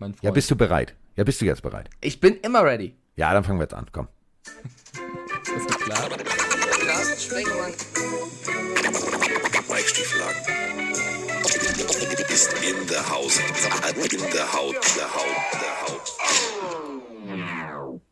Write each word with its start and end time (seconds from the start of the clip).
mein 0.00 0.12
Freund. 0.12 0.24
Ja, 0.24 0.30
bist 0.30 0.50
du 0.50 0.56
bereit? 0.56 0.94
Ja, 1.16 1.24
bist 1.24 1.40
du 1.40 1.44
jetzt 1.44 1.62
bereit? 1.62 1.90
ich 2.00 2.20
bin 2.20 2.36
immer 2.40 2.62
ready. 2.62 2.94
Ja, 3.16 3.32
dann 3.32 3.44
fangen 3.44 3.58
wir 3.58 3.64
jetzt 3.64 3.74
an. 3.74 3.86
Komm. 3.90 4.08
Ist 4.44 5.68
das 5.68 5.78
klar? 5.78 6.08
Carsten 6.86 7.20
Sprengemann. 7.20 7.72
Mike 9.68 9.88
Stieflagen. 9.88 10.40
Ist 12.28 12.52
in 12.62 12.86
der 12.86 13.08
Haus. 13.10 13.38
In 13.38 14.30
der 14.32 14.52
Haut. 14.52 14.74
Der 14.74 15.14
Haut. 15.14 15.34
Der 15.54 15.82
Haut. 15.82 16.12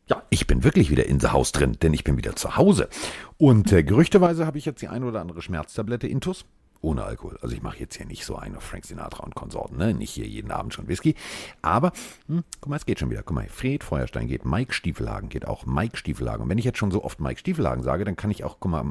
Ja, 0.07 0.23
ich 0.29 0.47
bin 0.47 0.63
wirklich 0.63 0.89
wieder 0.89 1.05
in 1.05 1.19
the 1.19 1.27
Haus 1.27 1.51
drin, 1.51 1.77
denn 1.81 1.93
ich 1.93 2.03
bin 2.03 2.17
wieder 2.17 2.35
zu 2.35 2.57
Hause. 2.57 2.89
Und 3.37 3.71
äh, 3.71 3.83
gerüchteweise 3.83 4.45
habe 4.45 4.57
ich 4.57 4.65
jetzt 4.65 4.81
die 4.81 4.87
ein 4.87 5.03
oder 5.03 5.21
andere 5.21 5.41
Schmerztablette 5.41 6.07
Intus. 6.07 6.45
Ohne 6.81 7.03
Alkohol. 7.03 7.37
Also 7.41 7.55
ich 7.55 7.61
mache 7.61 7.79
jetzt 7.79 7.95
hier 7.97 8.05
nicht 8.05 8.25
so 8.25 8.35
einen 8.35 8.55
auf 8.55 8.63
Frank 8.63 8.85
Sinatra 8.85 9.23
und 9.23 9.35
Konsorten, 9.35 9.77
ne? 9.77 9.93
Nicht 9.93 10.11
hier 10.11 10.27
jeden 10.27 10.51
Abend 10.51 10.73
schon 10.73 10.87
Whisky. 10.87 11.15
Aber, 11.61 11.91
hm, 12.27 12.43
guck 12.61 12.69
mal, 12.69 12.75
es 12.75 12.85
geht 12.85 12.99
schon 12.99 13.09
wieder. 13.09 13.23
Guck 13.23 13.35
mal, 13.35 13.47
Fred 13.49 13.83
Feuerstein 13.83 14.27
geht, 14.27 14.45
Mike 14.45 14.73
Stiefelhagen 14.73 15.29
geht 15.29 15.47
auch, 15.47 15.65
Mike 15.65 15.97
Stiefelhagen. 15.97 16.43
Und 16.43 16.49
wenn 16.49 16.57
ich 16.57 16.65
jetzt 16.65 16.77
schon 16.77 16.91
so 16.91 17.03
oft 17.03 17.19
Mike 17.19 17.39
Stiefelhagen 17.39 17.83
sage, 17.83 18.05
dann 18.05 18.15
kann 18.15 18.31
ich 18.31 18.43
auch, 18.43 18.57
guck 18.59 18.71
mal, 18.71 18.83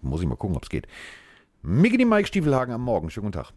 muss 0.00 0.20
ich 0.20 0.26
mal 0.26 0.36
gucken, 0.36 0.56
ob 0.56 0.62
es 0.62 0.68
geht. 0.70 0.86
Mickey 1.62 2.04
Mike 2.04 2.26
Stiefelhagen 2.28 2.74
am 2.74 2.82
Morgen. 2.82 3.10
Schönen 3.10 3.26
guten 3.26 3.42
Tag. 3.44 3.52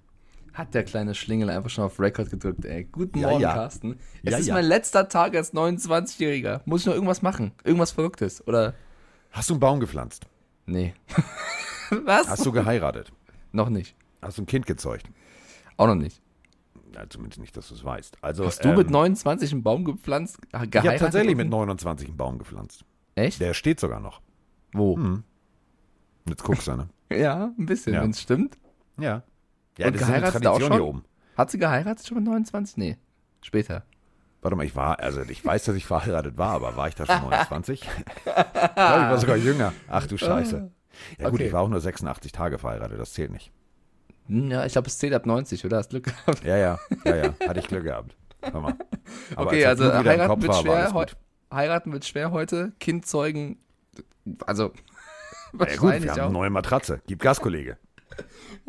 Hat 0.54 0.74
der 0.74 0.84
kleine 0.84 1.14
Schlingel 1.16 1.50
einfach 1.50 1.70
schon 1.70 1.84
auf 1.84 2.00
Record 2.00 2.30
gedrückt, 2.30 2.64
ey. 2.64 2.86
Guten 2.86 3.20
Ja, 3.20 3.30
Morgen, 3.30 3.42
ja. 3.42 3.54
Carsten. 3.54 4.00
Es 4.24 4.32
Ja, 4.32 4.38
ist 4.38 4.50
mein 4.50 4.66
letzter 4.66 5.10
Tag 5.10 5.36
als 5.36 5.54
29-Jähriger. 5.54 6.62
Muss 6.66 6.82
ich 6.82 6.88
noch 6.88 6.94
irgendwas 6.94 7.22
machen? 7.22 7.52
Irgendwas 7.66 7.92
Verrücktes? 7.92 8.48
Oder? 8.48 8.74
Hast 9.32 9.50
du 9.50 9.56
einen 9.56 9.60
Baum 9.60 9.80
gepflanzt? 9.82 10.28
Nee. 10.66 10.94
Was? 12.06 12.28
Hast 12.30 12.46
du 12.46 12.52
geheiratet? 12.54 13.12
Noch 13.56 13.70
nicht. 13.70 13.96
Hast 14.22 14.38
du 14.38 14.44
ein 14.44 14.46
Kind 14.46 14.66
gezeugt? 14.66 15.10
Auch 15.78 15.88
noch 15.88 15.96
nicht. 15.96 16.22
Ja, 16.94 17.04
zumindest 17.10 17.42
nicht, 17.42 17.56
dass 17.58 17.68
du 17.70 17.76
es 17.76 17.84
weißt. 17.84 18.18
Also, 18.22 18.46
Hast 18.46 18.64
du 18.64 18.70
mit 18.74 18.88
ähm, 18.88 18.94
29 18.94 19.52
einen 19.52 19.64
Baum 19.64 19.84
gepflanzt? 19.84 20.38
Ich 20.48 20.54
habe 20.54 20.68
Geheiratet? 20.68 21.00
tatsächlich 21.02 21.36
mit 21.36 21.46
und- 21.46 21.52
29 21.52 22.08
einen 22.08 22.18
Baum 22.18 22.38
gepflanzt. 22.38 22.86
Echt? 23.16 23.42
Der 23.42 23.54
steht 23.54 23.80
sogar 23.80 24.00
noch. 24.00 24.22
Wo? 24.74 24.98
Jetzt 26.28 26.44
guckst 26.44 26.68
du, 26.68 26.76
ne? 26.76 26.90
Ja, 27.12 27.52
ein 27.58 27.66
bisschen, 27.66 27.94
Ja. 27.94 28.02
wenn 28.02 28.10
es 28.12 28.22
stimmt. 28.22 28.58
Ja. 28.98 29.24
Ja, 29.78 29.88
Und 29.88 29.94
das 29.96 30.02
ist 30.02 30.08
eine 30.08 30.18
geheiratet 30.22 30.48
auch 30.48 30.52
Tradition 30.54 30.72
schon? 30.72 30.78
hier 30.82 30.86
oben. 30.86 31.04
Hat 31.38 31.52
sie 31.52 31.58
geheiratet 31.60 32.08
schon 32.08 32.16
mit 32.18 32.26
29? 32.26 32.78
Nee. 32.78 32.98
Später. 33.42 33.84
Warte 34.42 34.56
mal, 34.56 34.66
ich 34.66 34.76
war, 34.76 35.00
also 35.00 35.22
ich 35.22 35.44
weiß, 35.46 35.66
dass 35.66 35.76
ich 35.76 35.86
verheiratet 35.86 36.38
war, 36.38 36.52
aber 36.52 36.76
war 36.78 36.88
ich 36.88 36.96
da 36.96 37.06
schon 37.06 37.22
29? 37.30 37.84
ja, 38.26 38.32
ich 38.72 38.76
war 38.78 39.18
sogar 39.18 39.36
jünger. 39.38 39.74
Ach 39.88 40.08
du 40.08 40.18
Scheiße. 40.18 40.72
Ja 41.20 41.30
gut, 41.30 41.40
Okay. 41.40 41.48
ich 41.48 41.54
war 41.54 41.62
auch 41.62 41.70
nur 41.70 41.80
86 41.80 42.32
Tage 42.32 42.58
verheiratet, 42.58 43.00
das 43.00 43.14
zählt 43.14 43.32
nicht. 43.32 43.52
Ja, 44.28 44.66
ich 44.66 44.72
glaube, 44.72 44.88
es 44.88 44.98
zählt 44.98 45.14
ab 45.14 45.26
90, 45.26 45.66
oder? 45.66 45.78
Hast 45.78 45.90
Glück 45.92 46.06
gehabt. 46.06 46.44
Ja, 46.44 46.58
ja, 46.58 46.80
ja, 47.04 47.16
ja, 47.16 47.34
hatte 47.48 47.60
ich 47.60 47.68
Glück 47.68 47.84
gehabt. 47.84 48.16
Aber 48.42 48.76
okay, 49.36 49.66
als 49.66 49.80
also 49.82 49.94
heiraten 50.10 50.42
wird 50.42 50.52
war, 50.52 50.66
war 50.66 50.90
schwer 50.90 50.92
gut. 50.92 51.18
Heiraten 51.52 51.94
wird 51.94 52.06
schwer 52.06 52.32
heute. 52.32 52.74
Kind 52.80 53.06
zeugen. 53.06 53.58
Also. 54.46 54.72
Ja 55.58 55.76
gut, 55.78 56.02
wir 56.02 56.12
haben 56.12 56.20
auch. 56.20 56.24
eine 56.26 56.34
neue 56.34 56.50
Matratze. 56.50 57.02
Gib 57.08 57.20
Gas, 57.22 57.40
Kollege. 57.40 57.78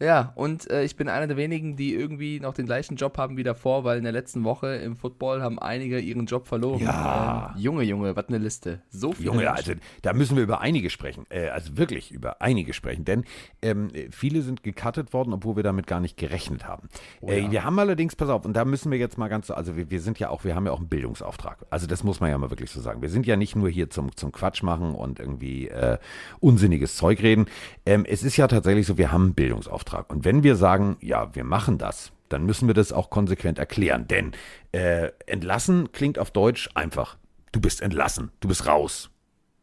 Ja, 0.00 0.32
und 0.34 0.68
äh, 0.70 0.82
ich 0.82 0.96
bin 0.96 1.08
einer 1.08 1.28
der 1.28 1.36
wenigen, 1.36 1.76
die 1.76 1.94
irgendwie 1.94 2.40
noch 2.40 2.52
den 2.52 2.66
gleichen 2.66 2.96
Job 2.96 3.16
haben 3.16 3.36
wie 3.36 3.44
davor, 3.44 3.84
weil 3.84 3.96
in 3.96 4.02
der 4.02 4.12
letzten 4.12 4.42
Woche 4.42 4.74
im 4.76 4.96
Football 4.96 5.40
haben 5.40 5.58
einige 5.60 6.00
ihren 6.00 6.26
Job 6.26 6.48
verloren. 6.48 6.80
Ja. 6.80 7.52
Ähm, 7.54 7.62
Junge, 7.62 7.82
Junge, 7.84 8.16
was 8.16 8.26
eine 8.26 8.38
Liste. 8.38 8.82
So 8.90 9.12
viele 9.12 9.26
Junge, 9.26 9.44
Menschen. 9.44 9.56
also 9.56 9.72
da 10.02 10.12
müssen 10.12 10.36
wir 10.36 10.42
über 10.42 10.60
einige 10.60 10.90
sprechen. 10.90 11.26
Äh, 11.30 11.48
also 11.48 11.76
wirklich 11.76 12.10
über 12.10 12.42
einige 12.42 12.72
sprechen. 12.72 13.04
Denn 13.04 13.24
ähm, 13.62 13.90
viele 14.10 14.42
sind 14.42 14.64
gecuttet 14.64 15.12
worden, 15.12 15.32
obwohl 15.32 15.56
wir 15.56 15.62
damit 15.62 15.86
gar 15.86 16.00
nicht 16.00 16.16
gerechnet 16.16 16.66
haben. 16.66 16.88
äh, 17.22 17.50
wir 17.50 17.64
haben 17.64 17.78
allerdings, 17.78 18.16
pass 18.16 18.28
auf, 18.28 18.44
und 18.44 18.54
da 18.54 18.64
müssen 18.64 18.90
wir 18.90 18.98
jetzt 18.98 19.16
mal 19.16 19.28
ganz 19.28 19.46
so, 19.46 19.54
also 19.54 19.76
wir, 19.76 19.90
wir 19.90 20.00
sind 20.00 20.18
ja 20.18 20.28
auch, 20.28 20.44
wir 20.44 20.56
haben 20.56 20.66
ja 20.66 20.72
auch 20.72 20.80
einen 20.80 20.88
Bildungsauftrag. 20.88 21.64
Also 21.70 21.86
das 21.86 22.02
muss 22.02 22.20
man 22.20 22.30
ja 22.30 22.38
mal 22.38 22.50
wirklich 22.50 22.70
so 22.72 22.80
sagen. 22.80 23.00
Wir 23.00 23.10
sind 23.10 23.26
ja 23.26 23.36
nicht 23.36 23.54
nur 23.54 23.68
hier 23.68 23.90
zum, 23.90 24.14
zum 24.16 24.32
Quatsch 24.32 24.64
machen 24.64 24.94
und 24.94 25.20
irgendwie 25.20 25.68
äh, 25.68 25.98
unsinniges 26.40 26.96
Zeug 26.96 27.22
reden. 27.22 27.46
Ähm, 27.86 28.04
es 28.04 28.24
ist 28.24 28.36
ja 28.36 28.48
tatsächlich 28.48 28.86
so, 28.86 28.98
wir 28.98 29.12
haben 29.12 29.24
einen 29.24 29.34
Bildungsauftrag. 29.34 29.93
Und 29.98 30.24
wenn 30.24 30.42
wir 30.42 30.56
sagen, 30.56 30.96
ja, 31.00 31.34
wir 31.34 31.44
machen 31.44 31.78
das, 31.78 32.12
dann 32.28 32.44
müssen 32.46 32.66
wir 32.66 32.74
das 32.74 32.92
auch 32.92 33.10
konsequent 33.10 33.58
erklären. 33.58 34.08
Denn 34.08 34.32
äh, 34.72 35.10
entlassen 35.26 35.92
klingt 35.92 36.18
auf 36.18 36.30
Deutsch 36.30 36.68
einfach. 36.74 37.16
Du 37.52 37.60
bist 37.60 37.80
entlassen, 37.80 38.30
du 38.40 38.48
bist 38.48 38.66
raus. 38.66 39.10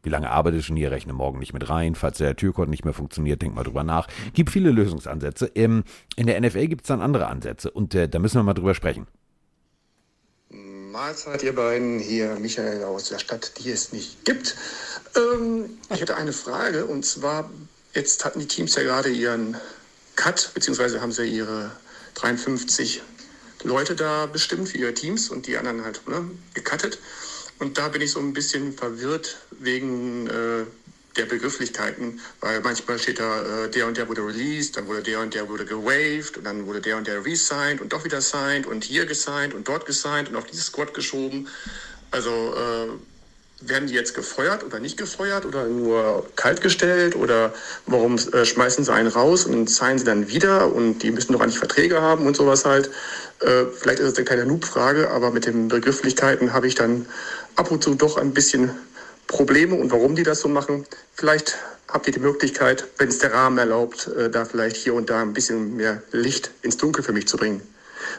Wie 0.02 0.10
lange 0.10 0.30
arbeitest 0.30 0.68
du 0.68 0.74
hier? 0.74 0.90
Rechne 0.90 1.12
morgen 1.12 1.38
nicht 1.38 1.52
mit 1.52 1.68
rein. 1.68 1.94
Falls 1.94 2.18
der 2.18 2.34
Türcode 2.34 2.68
nicht 2.68 2.84
mehr 2.84 2.94
funktioniert, 2.94 3.40
denk 3.40 3.54
mal 3.54 3.62
drüber 3.62 3.84
nach. 3.84 4.08
Gibt 4.32 4.50
viele 4.50 4.70
Lösungsansätze. 4.70 5.50
Ähm, 5.54 5.84
in 6.16 6.26
der 6.26 6.40
NFL 6.40 6.66
gibt 6.66 6.82
es 6.82 6.88
dann 6.88 7.00
andere 7.00 7.28
Ansätze 7.28 7.70
und 7.70 7.94
äh, 7.94 8.08
da 8.08 8.18
müssen 8.18 8.38
wir 8.38 8.42
mal 8.42 8.54
drüber 8.54 8.74
sprechen. 8.74 9.06
Mahlzeit, 10.50 11.42
ihr 11.42 11.54
beiden. 11.54 12.00
Hier 12.00 12.36
Michael 12.40 12.84
aus 12.84 13.08
der 13.08 13.18
Stadt, 13.18 13.52
die 13.58 13.70
es 13.70 13.92
nicht 13.92 14.24
gibt. 14.24 14.56
Ähm, 15.16 15.70
ich 15.90 16.00
hätte 16.00 16.16
eine 16.16 16.32
Frage 16.32 16.84
und 16.84 17.04
zwar, 17.04 17.48
jetzt 17.94 18.24
hatten 18.24 18.40
die 18.40 18.46
Teams 18.46 18.74
ja 18.74 18.82
gerade 18.82 19.08
ihren 19.08 19.56
Cut, 20.16 20.50
beziehungsweise 20.54 21.00
haben 21.00 21.12
sie 21.12 21.24
ihre 21.24 21.70
53 22.14 23.02
Leute 23.64 23.94
da 23.94 24.26
bestimmt 24.26 24.68
für 24.68 24.78
ihre 24.78 24.94
Teams 24.94 25.30
und 25.30 25.46
die 25.46 25.56
anderen 25.56 25.84
halt 25.84 26.06
ne, 26.08 26.30
gecuttet. 26.54 26.98
Und 27.58 27.78
da 27.78 27.88
bin 27.88 28.02
ich 28.02 28.10
so 28.10 28.20
ein 28.20 28.32
bisschen 28.32 28.72
verwirrt 28.72 29.38
wegen 29.50 30.26
äh, 30.26 30.64
der 31.16 31.26
Begrifflichkeiten, 31.26 32.20
weil 32.40 32.60
manchmal 32.60 32.98
steht 32.98 33.20
da, 33.20 33.64
äh, 33.64 33.70
der 33.70 33.86
und 33.86 33.96
der 33.96 34.08
wurde 34.08 34.26
released, 34.26 34.76
dann 34.76 34.86
wurde 34.86 35.02
der 35.02 35.20
und 35.20 35.34
der 35.34 35.48
wurde 35.48 35.64
gewaved 35.64 36.38
und 36.38 36.44
dann 36.44 36.66
wurde 36.66 36.80
der 36.80 36.96
und 36.96 37.06
der 37.06 37.24
resigned 37.24 37.80
und 37.80 37.92
doch 37.92 38.04
wieder 38.04 38.20
signed 38.20 38.66
und 38.66 38.84
hier 38.84 39.06
gesigned 39.06 39.54
und 39.54 39.68
dort 39.68 39.86
gesigned 39.86 40.28
und 40.28 40.36
auf 40.36 40.46
dieses 40.46 40.66
Squad 40.66 40.94
geschoben. 40.94 41.48
Also 42.10 42.54
äh, 42.56 42.88
werden 43.66 43.88
die 43.88 43.94
jetzt 43.94 44.14
gefeuert 44.14 44.64
oder 44.64 44.80
nicht 44.80 44.96
gefeuert 44.96 45.44
oder 45.44 45.66
nur 45.66 46.26
kaltgestellt 46.36 47.16
oder 47.16 47.52
warum 47.86 48.16
äh, 48.16 48.44
schmeißen 48.44 48.84
sie 48.84 48.92
einen 48.92 49.08
raus 49.08 49.44
und 49.44 49.68
zahlen 49.68 49.98
sie 49.98 50.04
dann 50.04 50.28
wieder 50.28 50.72
und 50.72 51.02
die 51.02 51.10
müssen 51.10 51.32
doch 51.32 51.40
eigentlich 51.40 51.58
Verträge 51.58 52.00
haben 52.00 52.26
und 52.26 52.36
sowas 52.36 52.64
halt. 52.64 52.90
Äh, 53.40 53.66
vielleicht 53.78 54.00
ist 54.00 54.12
es 54.12 54.16
eine 54.16 54.24
kleine 54.24 54.46
Noob-Frage, 54.46 55.10
aber 55.10 55.30
mit 55.30 55.46
den 55.46 55.68
Begrifflichkeiten 55.68 56.52
habe 56.52 56.66
ich 56.66 56.74
dann 56.74 57.06
ab 57.56 57.70
und 57.70 57.82
zu 57.82 57.94
doch 57.94 58.16
ein 58.16 58.32
bisschen 58.32 58.70
Probleme 59.26 59.74
und 59.74 59.90
warum 59.92 60.14
die 60.14 60.22
das 60.22 60.40
so 60.40 60.48
machen. 60.48 60.86
Vielleicht 61.14 61.56
habt 61.88 62.06
ihr 62.06 62.12
die 62.12 62.20
Möglichkeit, 62.20 62.86
wenn 62.98 63.08
es 63.08 63.18
der 63.18 63.32
Rahmen 63.32 63.58
erlaubt, 63.58 64.08
äh, 64.08 64.30
da 64.30 64.44
vielleicht 64.44 64.76
hier 64.76 64.94
und 64.94 65.10
da 65.10 65.22
ein 65.22 65.32
bisschen 65.32 65.76
mehr 65.76 66.02
Licht 66.10 66.50
ins 66.62 66.76
Dunkel 66.76 67.04
für 67.04 67.12
mich 67.12 67.28
zu 67.28 67.36
bringen. 67.36 67.62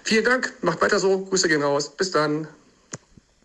Vielen 0.04 0.24
Dank, 0.24 0.54
macht 0.62 0.82
weiter 0.82 1.00
so, 1.00 1.20
Grüße 1.26 1.48
gehen 1.48 1.64
raus, 1.64 1.92
bis 1.96 2.12
dann. 2.12 2.48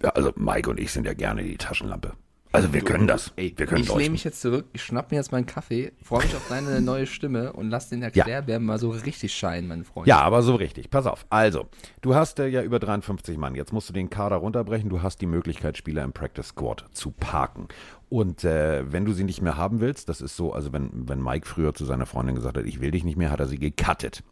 Ja, 0.02 0.10
also 0.10 0.32
Mike 0.36 0.70
und 0.70 0.80
ich 0.80 0.92
sind 0.92 1.06
ja 1.06 1.14
gerne 1.14 1.42
die 1.42 1.56
Taschenlampe. 1.56 2.12
Also 2.50 2.72
wir 2.72 2.80
können 2.80 3.06
das. 3.06 3.32
Ey, 3.36 3.52
wir 3.56 3.66
können 3.66 3.82
ich 3.82 3.88
lehne 3.88 3.98
leuchten. 3.98 4.12
mich 4.12 4.24
jetzt 4.24 4.40
zurück, 4.40 4.66
ich 4.72 4.82
schnapp 4.82 5.10
mir 5.10 5.18
jetzt 5.18 5.32
meinen 5.32 5.44
Kaffee, 5.44 5.92
freue 6.02 6.22
mich 6.24 6.34
auf 6.34 6.48
deine 6.48 6.80
neue 6.80 7.06
Stimme 7.06 7.52
und 7.52 7.68
lass 7.68 7.90
den 7.90 8.02
Erklärbär 8.02 8.58
mal 8.58 8.78
so 8.78 8.90
richtig 8.90 9.34
scheinen, 9.34 9.68
mein 9.68 9.84
Freund. 9.84 10.06
Ja, 10.06 10.20
aber 10.20 10.42
so 10.42 10.54
richtig. 10.54 10.88
Pass 10.90 11.06
auf. 11.06 11.26
Also, 11.28 11.66
du 12.00 12.14
hast 12.14 12.38
äh, 12.38 12.48
ja 12.48 12.62
über 12.62 12.78
53 12.78 13.36
Mann. 13.36 13.54
Jetzt 13.54 13.72
musst 13.72 13.90
du 13.90 13.92
den 13.92 14.08
Kader 14.08 14.36
runterbrechen. 14.36 14.88
Du 14.88 15.02
hast 15.02 15.20
die 15.20 15.26
Möglichkeit, 15.26 15.76
Spieler 15.76 16.04
im 16.04 16.12
Practice 16.12 16.48
Squad 16.48 16.86
zu 16.92 17.10
parken. 17.10 17.68
Und 18.08 18.44
äh, 18.44 18.90
wenn 18.90 19.04
du 19.04 19.12
sie 19.12 19.24
nicht 19.24 19.42
mehr 19.42 19.58
haben 19.58 19.80
willst, 19.80 20.08
das 20.08 20.22
ist 20.22 20.34
so, 20.34 20.52
also 20.52 20.72
wenn, 20.72 20.90
wenn 21.06 21.22
Mike 21.22 21.46
früher 21.46 21.74
zu 21.74 21.84
seiner 21.84 22.06
Freundin 22.06 22.34
gesagt 22.34 22.56
hat, 22.56 22.64
ich 22.64 22.80
will 22.80 22.92
dich 22.92 23.04
nicht 23.04 23.18
mehr, 23.18 23.30
hat 23.30 23.40
er 23.40 23.46
sie 23.46 23.58
gecuttet. 23.58 24.22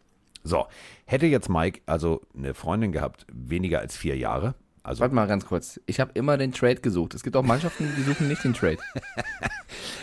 So, 0.43 0.65
hätte 1.05 1.27
jetzt 1.27 1.49
Mike 1.49 1.81
also 1.85 2.21
eine 2.35 2.55
Freundin 2.55 2.91
gehabt, 2.91 3.27
weniger 3.31 3.79
als 3.79 3.95
vier 3.95 4.17
Jahre, 4.17 4.55
also 4.87 5.01
Warte 5.01 5.13
mal 5.13 5.27
ganz 5.27 5.45
kurz. 5.45 5.79
Ich 5.85 5.99
habe 5.99 6.11
immer 6.13 6.37
den 6.37 6.53
Trade 6.53 6.77
gesucht. 6.77 7.13
Es 7.13 7.21
gibt 7.21 7.35
auch 7.35 7.43
Mannschaften, 7.43 7.91
die 7.97 8.03
suchen 8.03 8.27
nicht 8.27 8.43
den 8.43 8.53
Trade. 8.53 8.77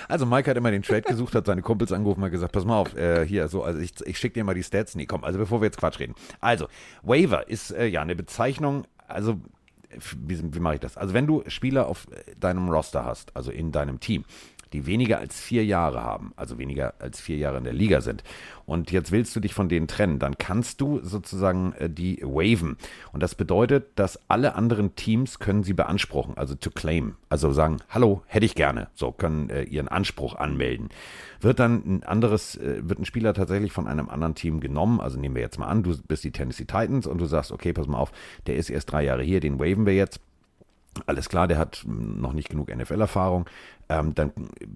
Also 0.06 0.26
Mike 0.26 0.50
hat 0.50 0.56
immer 0.58 0.70
den 0.70 0.82
Trade 0.82 1.00
gesucht, 1.00 1.34
hat 1.34 1.46
seine 1.46 1.62
Kumpels 1.62 1.90
angerufen 1.90 2.20
und 2.20 2.26
hat 2.26 2.32
gesagt, 2.32 2.52
pass 2.52 2.66
mal 2.66 2.76
auf, 2.76 2.94
äh, 2.94 3.26
hier 3.26 3.48
so, 3.48 3.62
also 3.62 3.80
ich, 3.80 3.92
ich 4.04 4.18
schicke 4.18 4.34
dir 4.34 4.44
mal 4.44 4.54
die 4.54 4.62
Stats. 4.62 4.94
Nee, 4.94 5.06
komm, 5.06 5.24
also 5.24 5.38
bevor 5.38 5.62
wir 5.62 5.66
jetzt 5.66 5.78
Quatsch 5.78 5.98
reden. 5.98 6.14
Also, 6.40 6.68
Waiver 7.02 7.48
ist 7.48 7.70
äh, 7.70 7.86
ja 7.86 8.02
eine 8.02 8.14
Bezeichnung, 8.14 8.84
also 9.08 9.40
wie, 10.16 10.54
wie 10.54 10.60
mache 10.60 10.74
ich 10.74 10.80
das? 10.80 10.96
Also 10.96 11.14
wenn 11.14 11.26
du 11.26 11.42
Spieler 11.46 11.86
auf 11.86 12.06
äh, 12.10 12.34
deinem 12.36 12.68
Roster 12.68 13.04
hast, 13.04 13.34
also 13.36 13.50
in 13.50 13.72
deinem 13.72 14.00
Team, 14.00 14.24
die 14.74 14.86
weniger 14.86 15.18
als 15.20 15.40
vier 15.40 15.64
Jahre 15.64 16.02
haben, 16.02 16.32
also 16.34 16.58
weniger 16.58 16.94
als 16.98 17.20
vier 17.20 17.36
Jahre 17.36 17.58
in 17.58 17.64
der 17.64 17.72
Liga 17.72 18.00
sind, 18.00 18.24
und 18.66 18.90
jetzt 18.90 19.12
willst 19.12 19.36
du 19.36 19.40
dich 19.40 19.54
von 19.54 19.68
denen 19.68 19.86
trennen, 19.86 20.18
dann 20.18 20.36
kannst 20.36 20.80
du 20.80 21.00
sozusagen 21.02 21.74
äh, 21.74 21.88
die 21.88 22.20
waven. 22.22 22.76
Und 23.12 23.22
das 23.22 23.34
bedeutet, 23.34 23.86
dass 23.94 24.18
alle 24.28 24.56
anderen 24.56 24.96
Teams 24.96 25.38
können 25.38 25.62
sie 25.62 25.74
beanspruchen, 25.74 26.36
also 26.36 26.54
to 26.56 26.70
claim. 26.70 27.14
Also 27.28 27.52
sagen, 27.52 27.78
hallo, 27.88 28.22
hätte 28.26 28.46
ich 28.46 28.54
gerne. 28.54 28.88
So 28.94 29.12
können 29.12 29.48
äh, 29.48 29.62
ihren 29.62 29.88
Anspruch 29.88 30.34
anmelden. 30.34 30.88
Wird 31.40 31.60
dann 31.60 31.82
ein 31.86 32.02
anderes, 32.02 32.56
äh, 32.56 32.80
wird 32.82 32.98
ein 32.98 33.04
Spieler 33.04 33.32
tatsächlich 33.32 33.70
von 33.70 33.86
einem 33.86 34.08
anderen 34.08 34.34
Team 34.34 34.58
genommen, 34.58 35.00
also 35.00 35.20
nehmen 35.20 35.36
wir 35.36 35.42
jetzt 35.42 35.58
mal 35.58 35.68
an, 35.68 35.84
du 35.84 35.96
bist 36.08 36.24
die 36.24 36.32
Tennessee 36.32 36.64
Titans 36.64 37.06
und 37.06 37.18
du 37.18 37.26
sagst, 37.26 37.52
okay, 37.52 37.72
pass 37.72 37.86
mal 37.86 37.98
auf, 37.98 38.12
der 38.48 38.56
ist 38.56 38.70
erst 38.70 38.90
drei 38.90 39.04
Jahre 39.04 39.22
hier, 39.22 39.38
den 39.38 39.60
waven 39.60 39.86
wir 39.86 39.94
jetzt 39.94 40.20
Alles 41.06 41.28
klar, 41.28 41.48
der 41.48 41.58
hat 41.58 41.84
noch 41.86 42.32
nicht 42.32 42.48
genug 42.48 42.74
NFL-Erfahrung. 42.74 43.46
Ähm, 43.88 44.14
dann 44.14 44.32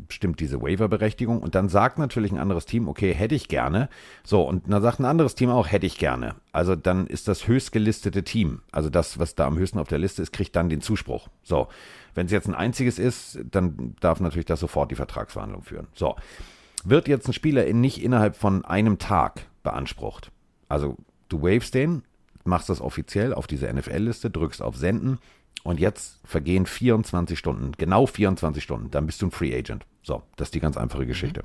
stimmt 0.08 0.40
diese 0.40 0.60
Waiver-Berechtigung 0.60 1.40
und 1.40 1.54
dann 1.54 1.68
sagt 1.68 1.98
natürlich 1.98 2.30
ein 2.32 2.38
anderes 2.38 2.66
Team, 2.66 2.88
okay, 2.88 3.14
hätte 3.14 3.34
ich 3.34 3.48
gerne. 3.48 3.88
So, 4.22 4.42
und 4.42 4.70
dann 4.70 4.82
sagt 4.82 5.00
ein 5.00 5.06
anderes 5.06 5.34
Team 5.34 5.50
auch, 5.50 5.68
hätte 5.68 5.86
ich 5.86 5.98
gerne. 5.98 6.34
Also 6.52 6.76
dann 6.76 7.06
ist 7.06 7.28
das 7.28 7.46
höchstgelistete 7.46 8.22
Team, 8.24 8.60
also 8.70 8.90
das, 8.90 9.18
was 9.18 9.34
da 9.34 9.46
am 9.46 9.56
höchsten 9.56 9.78
auf 9.78 9.88
der 9.88 9.98
Liste 9.98 10.22
ist, 10.22 10.32
kriegt 10.32 10.54
dann 10.56 10.68
den 10.68 10.82
Zuspruch. 10.82 11.28
So, 11.42 11.68
wenn 12.14 12.26
es 12.26 12.32
jetzt 12.32 12.48
ein 12.48 12.54
einziges 12.54 12.98
ist, 12.98 13.38
dann 13.50 13.94
darf 14.00 14.20
natürlich 14.20 14.46
das 14.46 14.60
sofort 14.60 14.90
die 14.90 14.96
Vertragsverhandlung 14.96 15.62
führen. 15.62 15.86
So, 15.94 16.16
wird 16.84 17.08
jetzt 17.08 17.26
ein 17.28 17.32
Spieler 17.32 17.66
in, 17.66 17.80
nicht 17.80 18.02
innerhalb 18.02 18.36
von 18.36 18.64
einem 18.64 18.98
Tag 18.98 19.46
beansprucht. 19.62 20.30
Also 20.68 20.96
du 21.28 21.42
wavest 21.42 21.74
den, 21.74 22.02
machst 22.44 22.68
das 22.68 22.80
offiziell 22.80 23.32
auf 23.32 23.46
diese 23.46 23.72
NFL-Liste, 23.72 24.30
drückst 24.30 24.62
auf 24.62 24.76
Senden 24.76 25.18
und 25.64 25.80
jetzt 25.80 26.20
vergehen 26.24 26.66
24 26.66 27.38
Stunden, 27.38 27.72
genau 27.76 28.06
24 28.06 28.62
Stunden, 28.62 28.90
dann 28.90 29.06
bist 29.06 29.20
du 29.22 29.26
ein 29.26 29.30
Free 29.30 29.56
Agent. 29.56 29.84
So, 30.02 30.22
das 30.36 30.48
ist 30.48 30.54
die 30.54 30.60
ganz 30.60 30.76
einfache 30.76 31.06
Geschichte. 31.06 31.44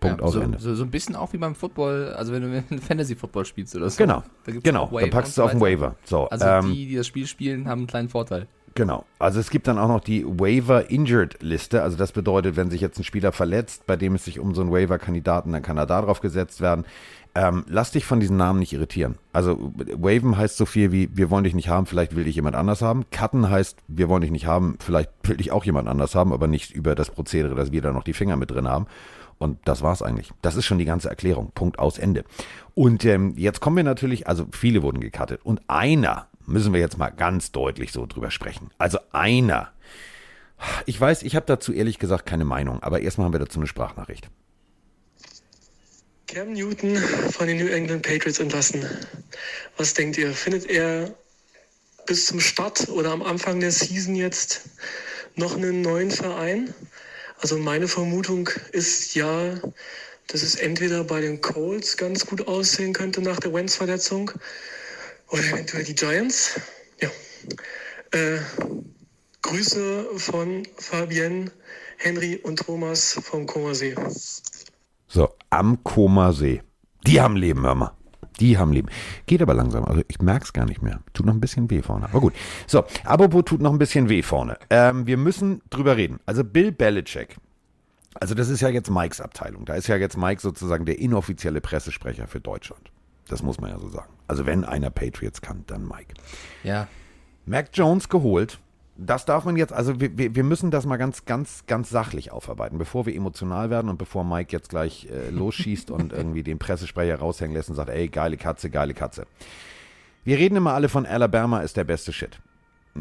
Punkt 0.00 0.20
Ja, 0.20 0.26
aus 0.26 0.32
so, 0.34 0.40
Ende. 0.40 0.58
so, 0.58 0.74
so 0.74 0.82
ein 0.84 0.90
bisschen 0.90 1.14
auch 1.16 1.32
wie 1.32 1.38
beim 1.38 1.54
Football, 1.54 2.12
also 2.14 2.32
wenn 2.32 2.42
du 2.42 2.80
Fantasy-Football 2.80 3.44
spielst 3.44 3.74
oder 3.76 3.88
so. 3.88 3.96
Genau, 3.98 4.22
Da 4.44 4.52
genau, 4.52 4.90
dann 4.92 5.10
packst 5.10 5.38
du 5.38 5.42
und 5.42 5.46
auf 5.46 5.52
den 5.52 5.60
Waiver. 5.60 5.96
So, 6.04 6.28
Also 6.28 6.44
ähm, 6.44 6.72
die, 6.72 6.86
die 6.88 6.96
das 6.96 7.06
Spiel 7.06 7.26
spielen, 7.26 7.68
haben 7.68 7.80
einen 7.80 7.86
kleinen 7.86 8.08
Vorteil. 8.08 8.48
Genau. 8.74 9.04
Also 9.18 9.38
es 9.38 9.50
gibt 9.50 9.68
dann 9.68 9.78
auch 9.78 9.88
noch 9.88 10.00
die 10.00 10.24
Waiver 10.26 10.90
Injured 10.90 11.42
Liste. 11.42 11.82
Also 11.82 11.96
das 11.96 12.12
bedeutet, 12.12 12.56
wenn 12.56 12.70
sich 12.70 12.80
jetzt 12.80 12.98
ein 12.98 13.04
Spieler 13.04 13.32
verletzt, 13.32 13.86
bei 13.86 13.96
dem 13.96 14.14
es 14.14 14.24
sich 14.24 14.40
um 14.40 14.54
so 14.54 14.62
einen 14.62 14.72
Waiver-Kandidaten, 14.72 15.52
dann 15.52 15.62
kann 15.62 15.76
er 15.76 15.86
da 15.86 16.00
drauf 16.00 16.20
gesetzt 16.20 16.60
werden. 16.60 16.84
Ähm, 17.34 17.64
lass 17.66 17.92
dich 17.92 18.04
von 18.04 18.20
diesen 18.20 18.36
Namen 18.36 18.58
nicht 18.58 18.72
irritieren. 18.74 19.16
Also 19.32 19.72
Waven 19.74 20.36
heißt 20.36 20.56
so 20.56 20.66
viel 20.66 20.92
wie, 20.92 21.08
wir 21.16 21.30
wollen 21.30 21.44
dich 21.44 21.54
nicht 21.54 21.68
haben, 21.68 21.86
vielleicht 21.86 22.14
will 22.14 22.24
dich 22.24 22.36
jemand 22.36 22.56
anders 22.56 22.82
haben. 22.82 23.04
Cutten 23.10 23.48
heißt, 23.48 23.78
wir 23.88 24.08
wollen 24.10 24.20
dich 24.20 24.30
nicht 24.30 24.46
haben, 24.46 24.76
vielleicht 24.80 25.10
will 25.24 25.38
dich 25.38 25.50
auch 25.50 25.64
jemand 25.64 25.88
anders 25.88 26.14
haben, 26.14 26.32
aber 26.32 26.46
nicht 26.46 26.72
über 26.72 26.94
das 26.94 27.10
Prozedere, 27.10 27.54
dass 27.54 27.72
wir 27.72 27.80
da 27.80 27.92
noch 27.92 28.04
die 28.04 28.12
Finger 28.12 28.36
mit 28.36 28.50
drin 28.50 28.68
haben. 28.68 28.86
Und 29.38 29.58
das 29.64 29.82
war's 29.82 30.02
eigentlich. 30.02 30.30
Das 30.42 30.56
ist 30.56 30.66
schon 30.66 30.78
die 30.78 30.84
ganze 30.84 31.08
Erklärung. 31.08 31.50
Punkt 31.54 31.78
aus 31.78 31.98
Ende. 31.98 32.24
Und 32.74 33.04
ähm, 33.04 33.34
jetzt 33.36 33.60
kommen 33.60 33.76
wir 33.76 33.84
natürlich, 33.84 34.28
also 34.28 34.46
viele 34.52 34.82
wurden 34.82 35.00
gecuttet. 35.00 35.40
Und 35.42 35.62
einer, 35.68 36.28
müssen 36.52 36.72
wir 36.72 36.80
jetzt 36.80 36.98
mal 36.98 37.10
ganz 37.10 37.50
deutlich 37.50 37.92
so 37.92 38.06
drüber 38.06 38.30
sprechen. 38.30 38.70
Also 38.78 38.98
einer. 39.10 39.72
Ich 40.86 41.00
weiß, 41.00 41.22
ich 41.22 41.34
habe 41.34 41.46
dazu 41.46 41.72
ehrlich 41.72 41.98
gesagt 41.98 42.26
keine 42.26 42.44
Meinung, 42.44 42.82
aber 42.82 43.00
erstmal 43.00 43.24
haben 43.24 43.32
wir 43.32 43.40
dazu 43.40 43.58
eine 43.58 43.66
Sprachnachricht. 43.66 44.28
Cam 46.28 46.52
Newton 46.52 46.96
von 47.30 47.46
den 47.46 47.58
New 47.58 47.66
England 47.66 48.02
Patriots 48.02 48.38
entlassen. 48.38 48.86
Was 49.76 49.94
denkt 49.94 50.16
ihr? 50.18 50.32
Findet 50.32 50.66
er 50.66 51.14
bis 52.06 52.26
zum 52.26 52.40
Start 52.40 52.88
oder 52.88 53.10
am 53.10 53.22
Anfang 53.22 53.60
der 53.60 53.72
Season 53.72 54.14
jetzt 54.14 54.70
noch 55.34 55.56
einen 55.56 55.82
neuen 55.82 56.10
Verein? 56.10 56.72
Also 57.38 57.58
meine 57.58 57.88
Vermutung 57.88 58.48
ist 58.70 59.14
ja, 59.14 59.60
dass 60.28 60.42
es 60.42 60.54
entweder 60.54 61.02
bei 61.04 61.20
den 61.20 61.40
Colts 61.40 61.96
ganz 61.96 62.24
gut 62.24 62.46
aussehen 62.46 62.92
könnte 62.92 63.20
nach 63.20 63.40
der 63.40 63.52
Wentz-Verletzung 63.52 64.30
oder 65.32 65.42
eventuell 65.42 65.84
die 65.84 65.94
Giants. 65.94 66.60
Ja. 67.00 67.08
Äh, 68.12 68.38
Grüße 69.40 70.06
von 70.16 70.62
Fabienne, 70.76 71.50
Henry 71.98 72.36
und 72.36 72.60
Thomas 72.60 73.18
vom 73.22 73.46
Comersee. 73.46 73.94
So, 75.08 75.30
am 75.50 75.82
Koma 75.82 76.32
See. 76.32 76.62
Die 77.06 77.20
haben 77.20 77.36
Leben, 77.36 77.62
hör 77.64 77.74
mal. 77.74 77.92
Die 78.38 78.56
haben 78.56 78.72
Leben. 78.72 78.88
Geht 79.26 79.42
aber 79.42 79.54
langsam. 79.54 79.84
Also 79.84 80.02
ich 80.08 80.20
merke 80.20 80.44
es 80.44 80.52
gar 80.52 80.64
nicht 80.64 80.82
mehr. 80.82 81.00
Tut 81.12 81.26
noch 81.26 81.34
ein 81.34 81.40
bisschen 81.40 81.70
weh 81.70 81.82
vorne. 81.82 82.06
Aber 82.06 82.20
gut. 82.20 82.34
So, 82.66 82.84
apropos 83.04 83.44
tut 83.44 83.60
noch 83.60 83.72
ein 83.72 83.78
bisschen 83.78 84.08
weh 84.08 84.22
vorne. 84.22 84.58
Ähm, 84.70 85.06
wir 85.06 85.16
müssen 85.16 85.60
drüber 85.70 85.96
reden. 85.96 86.20
Also 86.24 86.44
Bill 86.44 86.72
Belichick. 86.72 87.36
Also 88.14 88.34
das 88.34 88.48
ist 88.48 88.60
ja 88.60 88.68
jetzt 88.68 88.90
Mikes 88.90 89.20
Abteilung. 89.20 89.64
Da 89.64 89.74
ist 89.74 89.88
ja 89.88 89.96
jetzt 89.96 90.16
Mike 90.16 90.40
sozusagen 90.40 90.86
der 90.86 90.98
inoffizielle 90.98 91.60
Pressesprecher 91.60 92.26
für 92.26 92.40
Deutschland. 92.40 92.91
Das 93.32 93.42
muss 93.42 93.58
man 93.58 93.70
ja 93.70 93.78
so 93.78 93.88
sagen. 93.88 94.12
Also 94.28 94.44
wenn 94.44 94.64
einer 94.64 94.90
Patriots 94.90 95.40
kann, 95.40 95.64
dann 95.66 95.88
Mike. 95.88 96.12
Ja. 96.62 96.86
Mac 97.46 97.70
Jones 97.72 98.10
geholt. 98.10 98.60
Das 98.98 99.24
darf 99.24 99.46
man 99.46 99.56
jetzt, 99.56 99.72
also 99.72 100.00
wir, 100.00 100.34
wir 100.34 100.44
müssen 100.44 100.70
das 100.70 100.84
mal 100.84 100.98
ganz, 100.98 101.24
ganz, 101.24 101.64
ganz 101.66 101.88
sachlich 101.88 102.30
aufarbeiten, 102.30 102.76
bevor 102.76 103.06
wir 103.06 103.14
emotional 103.16 103.70
werden 103.70 103.88
und 103.88 103.96
bevor 103.96 104.22
Mike 104.22 104.52
jetzt 104.52 104.68
gleich 104.68 105.08
äh, 105.10 105.30
losschießt 105.30 105.90
und 105.90 106.12
irgendwie 106.12 106.42
den 106.42 106.58
Pressesprecher 106.58 107.18
raushängen 107.18 107.56
lässt 107.56 107.70
und 107.70 107.76
sagt, 107.76 107.88
ey, 107.88 108.08
geile 108.08 108.36
Katze, 108.36 108.68
geile 108.68 108.92
Katze. 108.92 109.26
Wir 110.24 110.36
reden 110.36 110.56
immer 110.56 110.74
alle 110.74 110.90
von 110.90 111.06
Alabama 111.06 111.60
ist 111.60 111.78
der 111.78 111.84
beste 111.84 112.12
Shit. 112.12 112.38
Äh, 112.94 113.00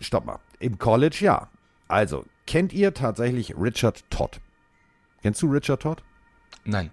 Stopp 0.00 0.24
mal. 0.24 0.38
Im 0.60 0.78
College 0.78 1.18
ja. 1.20 1.48
Also, 1.88 2.24
kennt 2.46 2.72
ihr 2.72 2.94
tatsächlich 2.94 3.56
Richard 3.58 4.08
Todd? 4.10 4.40
Kennst 5.22 5.42
du 5.42 5.50
Richard 5.50 5.82
Todd? 5.82 6.04
Nein. 6.64 6.92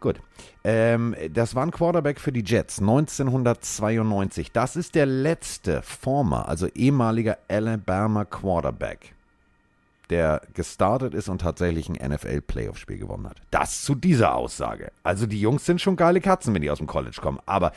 Gut. 0.00 0.20
Ähm, 0.68 1.16
das 1.32 1.54
war 1.54 1.62
ein 1.62 1.70
Quarterback 1.70 2.20
für 2.20 2.30
die 2.30 2.44
Jets 2.44 2.78
1992. 2.78 4.52
Das 4.52 4.76
ist 4.76 4.94
der 4.94 5.06
letzte 5.06 5.80
former, 5.80 6.46
also 6.46 6.66
ehemaliger 6.66 7.38
Alabama 7.48 8.26
Quarterback, 8.26 9.14
der 10.10 10.42
gestartet 10.52 11.14
ist 11.14 11.30
und 11.30 11.40
tatsächlich 11.40 11.88
ein 11.88 12.10
NFL-Playoff-Spiel 12.10 12.98
gewonnen 12.98 13.30
hat. 13.30 13.40
Das 13.50 13.82
zu 13.82 13.94
dieser 13.94 14.34
Aussage. 14.34 14.92
Also 15.02 15.24
die 15.24 15.40
Jungs 15.40 15.64
sind 15.64 15.80
schon 15.80 15.96
geile 15.96 16.20
Katzen, 16.20 16.52
wenn 16.52 16.60
die 16.60 16.70
aus 16.70 16.78
dem 16.78 16.86
College 16.86 17.16
kommen. 17.18 17.38
Aber 17.46 17.72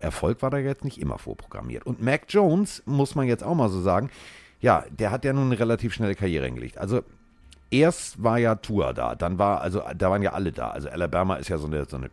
Erfolg 0.00 0.42
war 0.42 0.50
da 0.50 0.58
jetzt 0.58 0.82
nicht 0.82 1.00
immer 1.00 1.18
vorprogrammiert. 1.18 1.86
Und 1.86 2.02
Mac 2.02 2.22
Jones, 2.28 2.82
muss 2.86 3.14
man 3.14 3.28
jetzt 3.28 3.44
auch 3.44 3.54
mal 3.54 3.68
so 3.68 3.80
sagen, 3.80 4.10
ja, 4.60 4.84
der 4.90 5.12
hat 5.12 5.24
ja 5.24 5.32
nun 5.32 5.46
eine 5.46 5.60
relativ 5.60 5.94
schnelle 5.94 6.16
Karriere 6.16 6.46
hingelegt. 6.46 6.76
Also 6.78 7.04
erst 7.70 8.22
war 8.22 8.38
ja 8.38 8.54
Tour 8.54 8.94
da, 8.94 9.14
dann 9.14 9.38
war, 9.38 9.60
also 9.60 9.82
da 9.96 10.10
waren 10.10 10.22
ja 10.22 10.32
alle 10.32 10.52
da. 10.52 10.70
Also 10.70 10.88
Alabama 10.88 11.36
ist 11.36 11.48
ja 11.48 11.58
so 11.58 11.66
eine, 11.66 11.84
so 11.84 11.96
eine, 11.96 12.08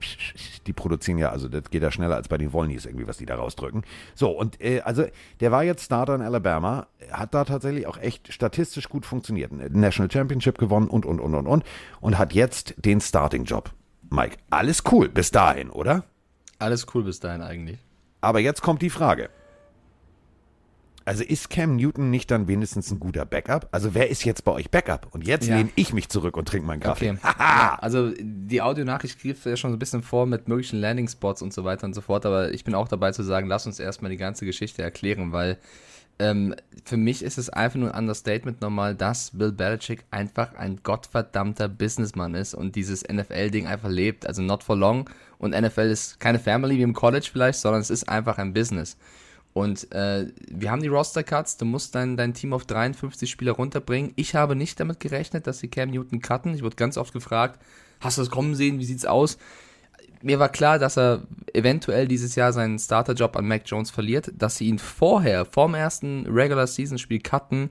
die 0.65 0.73
produzieren 0.73 1.17
ja, 1.17 1.29
also 1.29 1.47
das 1.47 1.69
geht 1.69 1.83
ja 1.83 1.91
schneller 1.91 2.15
als 2.15 2.27
bei 2.27 2.37
den 2.37 2.53
Wollnies 2.53 2.85
irgendwie, 2.85 3.07
was 3.07 3.17
die 3.17 3.25
da 3.25 3.35
rausdrücken. 3.35 3.83
So, 4.15 4.31
und 4.31 4.59
äh, 4.61 4.81
also 4.81 5.05
der 5.39 5.51
war 5.51 5.63
jetzt 5.63 5.85
Starter 5.85 6.15
in 6.15 6.21
Alabama, 6.21 6.87
hat 7.11 7.33
da 7.33 7.43
tatsächlich 7.45 7.87
auch 7.87 7.97
echt 7.97 8.33
statistisch 8.33 8.89
gut 8.89 9.05
funktioniert. 9.05 9.51
National 9.51 10.11
Championship 10.11 10.57
gewonnen 10.57 10.87
und, 10.87 11.05
und, 11.05 11.19
und, 11.19 11.35
und, 11.35 11.47
und. 11.47 11.63
Und 12.01 12.17
hat 12.17 12.33
jetzt 12.33 12.75
den 12.77 13.01
Starting-Job. 13.01 13.71
Mike, 14.09 14.37
alles 14.49 14.83
cool 14.91 15.09
bis 15.09 15.31
dahin, 15.31 15.69
oder? 15.69 16.03
Alles 16.59 16.85
cool 16.93 17.03
bis 17.03 17.19
dahin 17.19 17.41
eigentlich. 17.41 17.79
Aber 18.21 18.39
jetzt 18.39 18.61
kommt 18.61 18.81
die 18.81 18.89
Frage. 18.89 19.29
Also 21.05 21.23
ist 21.23 21.49
Cam 21.49 21.75
Newton 21.75 22.09
nicht 22.09 22.31
dann 22.31 22.47
wenigstens 22.47 22.91
ein 22.91 22.99
guter 22.99 23.25
Backup? 23.25 23.67
Also 23.71 23.93
wer 23.93 24.09
ist 24.09 24.23
jetzt 24.23 24.43
bei 24.45 24.51
euch 24.53 24.69
Backup? 24.71 25.07
Und 25.11 25.27
jetzt 25.27 25.47
Ja. 25.47 25.57
lehne 25.57 25.69
ich 25.75 25.93
mich 25.93 26.09
zurück 26.09 26.37
und 26.37 26.47
trinke 26.47 26.65
meinen 26.65 26.79
Kaffee. 26.79 27.11
Okay. 27.11 27.19
Ja, 27.39 27.77
also 27.81 28.11
die 28.19 28.61
Audionachricht 28.61 29.19
griff 29.21 29.45
ja 29.45 29.55
schon 29.57 29.71
so 29.71 29.75
ein 29.75 29.79
bisschen 29.79 30.01
vor 30.03 30.25
mit 30.25 30.47
möglichen 30.47 30.79
Landing-Spots 30.79 31.41
und 31.41 31.53
so 31.53 31.63
weiter 31.63 31.85
und 31.85 31.93
so 31.93 32.01
fort, 32.01 32.25
aber 32.25 32.51
ich 32.53 32.63
bin 32.63 32.73
auch 32.75 32.87
dabei 32.87 33.11
zu 33.11 33.23
sagen, 33.23 33.47
lass 33.47 33.65
uns 33.65 33.79
erstmal 33.79 34.11
die 34.11 34.17
ganze 34.17 34.45
Geschichte 34.45 34.81
erklären, 34.81 35.31
weil 35.31 35.57
ähm, 36.19 36.55
für 36.85 36.95
mich 36.97 37.23
ist 37.23 37.37
es 37.37 37.49
einfach 37.49 37.79
nur 37.79 37.93
ein 37.93 37.99
Understatement 37.99 38.61
nochmal, 38.61 38.95
dass 38.95 39.31
Bill 39.31 39.51
Belichick 39.51 40.05
einfach 40.11 40.53
ein 40.55 40.79
gottverdammter 40.83 41.67
Businessman 41.67 42.35
ist 42.35 42.53
und 42.53 42.75
dieses 42.75 43.03
NFL-Ding 43.03 43.65
einfach 43.67 43.89
lebt. 43.89 44.27
Also 44.27 44.41
not 44.41 44.63
for 44.63 44.77
long. 44.77 45.09
Und 45.39 45.51
NFL 45.59 45.81
ist 45.89 46.19
keine 46.19 46.39
Family 46.39 46.77
wie 46.77 46.83
im 46.83 46.93
College 46.93 47.29
vielleicht, 47.31 47.59
sondern 47.59 47.81
es 47.81 47.89
ist 47.89 48.07
einfach 48.07 48.37
ein 48.37 48.53
Business. 48.53 48.95
Und 49.53 49.91
äh, 49.91 50.27
wir 50.49 50.71
haben 50.71 50.81
die 50.81 50.87
Roster-Cuts, 50.87 51.57
du 51.57 51.65
musst 51.65 51.93
dein, 51.93 52.17
dein 52.17 52.33
Team 52.33 52.53
auf 52.53 52.65
53 52.65 53.29
Spieler 53.29 53.51
runterbringen. 53.53 54.13
Ich 54.15 54.33
habe 54.35 54.55
nicht 54.55 54.79
damit 54.79 54.99
gerechnet, 54.99 55.45
dass 55.45 55.59
sie 55.59 55.67
Cam 55.67 55.91
Newton 55.91 56.21
cutten. 56.21 56.55
Ich 56.55 56.63
wurde 56.63 56.75
ganz 56.75 56.97
oft 56.97 57.13
gefragt, 57.13 57.59
hast 57.99 58.17
du 58.17 58.21
das 58.21 58.31
kommen 58.31 58.55
sehen, 58.55 58.79
wie 58.79 58.85
sieht's 58.85 59.05
aus? 59.05 59.37
Mir 60.23 60.39
war 60.39 60.49
klar, 60.49 60.79
dass 60.79 60.97
er 60.97 61.27
eventuell 61.53 62.07
dieses 62.07 62.35
Jahr 62.35 62.51
seinen 62.51 62.79
Starterjob 62.79 63.35
an 63.35 63.47
Mac 63.47 63.63
Jones 63.65 63.91
verliert. 63.91 64.31
Dass 64.35 64.57
sie 64.57 64.67
ihn 64.67 64.79
vorher, 64.79 65.45
vorm 65.45 65.75
ersten 65.75 66.25
Regular-Season-Spiel 66.25 67.19
cutten, 67.19 67.69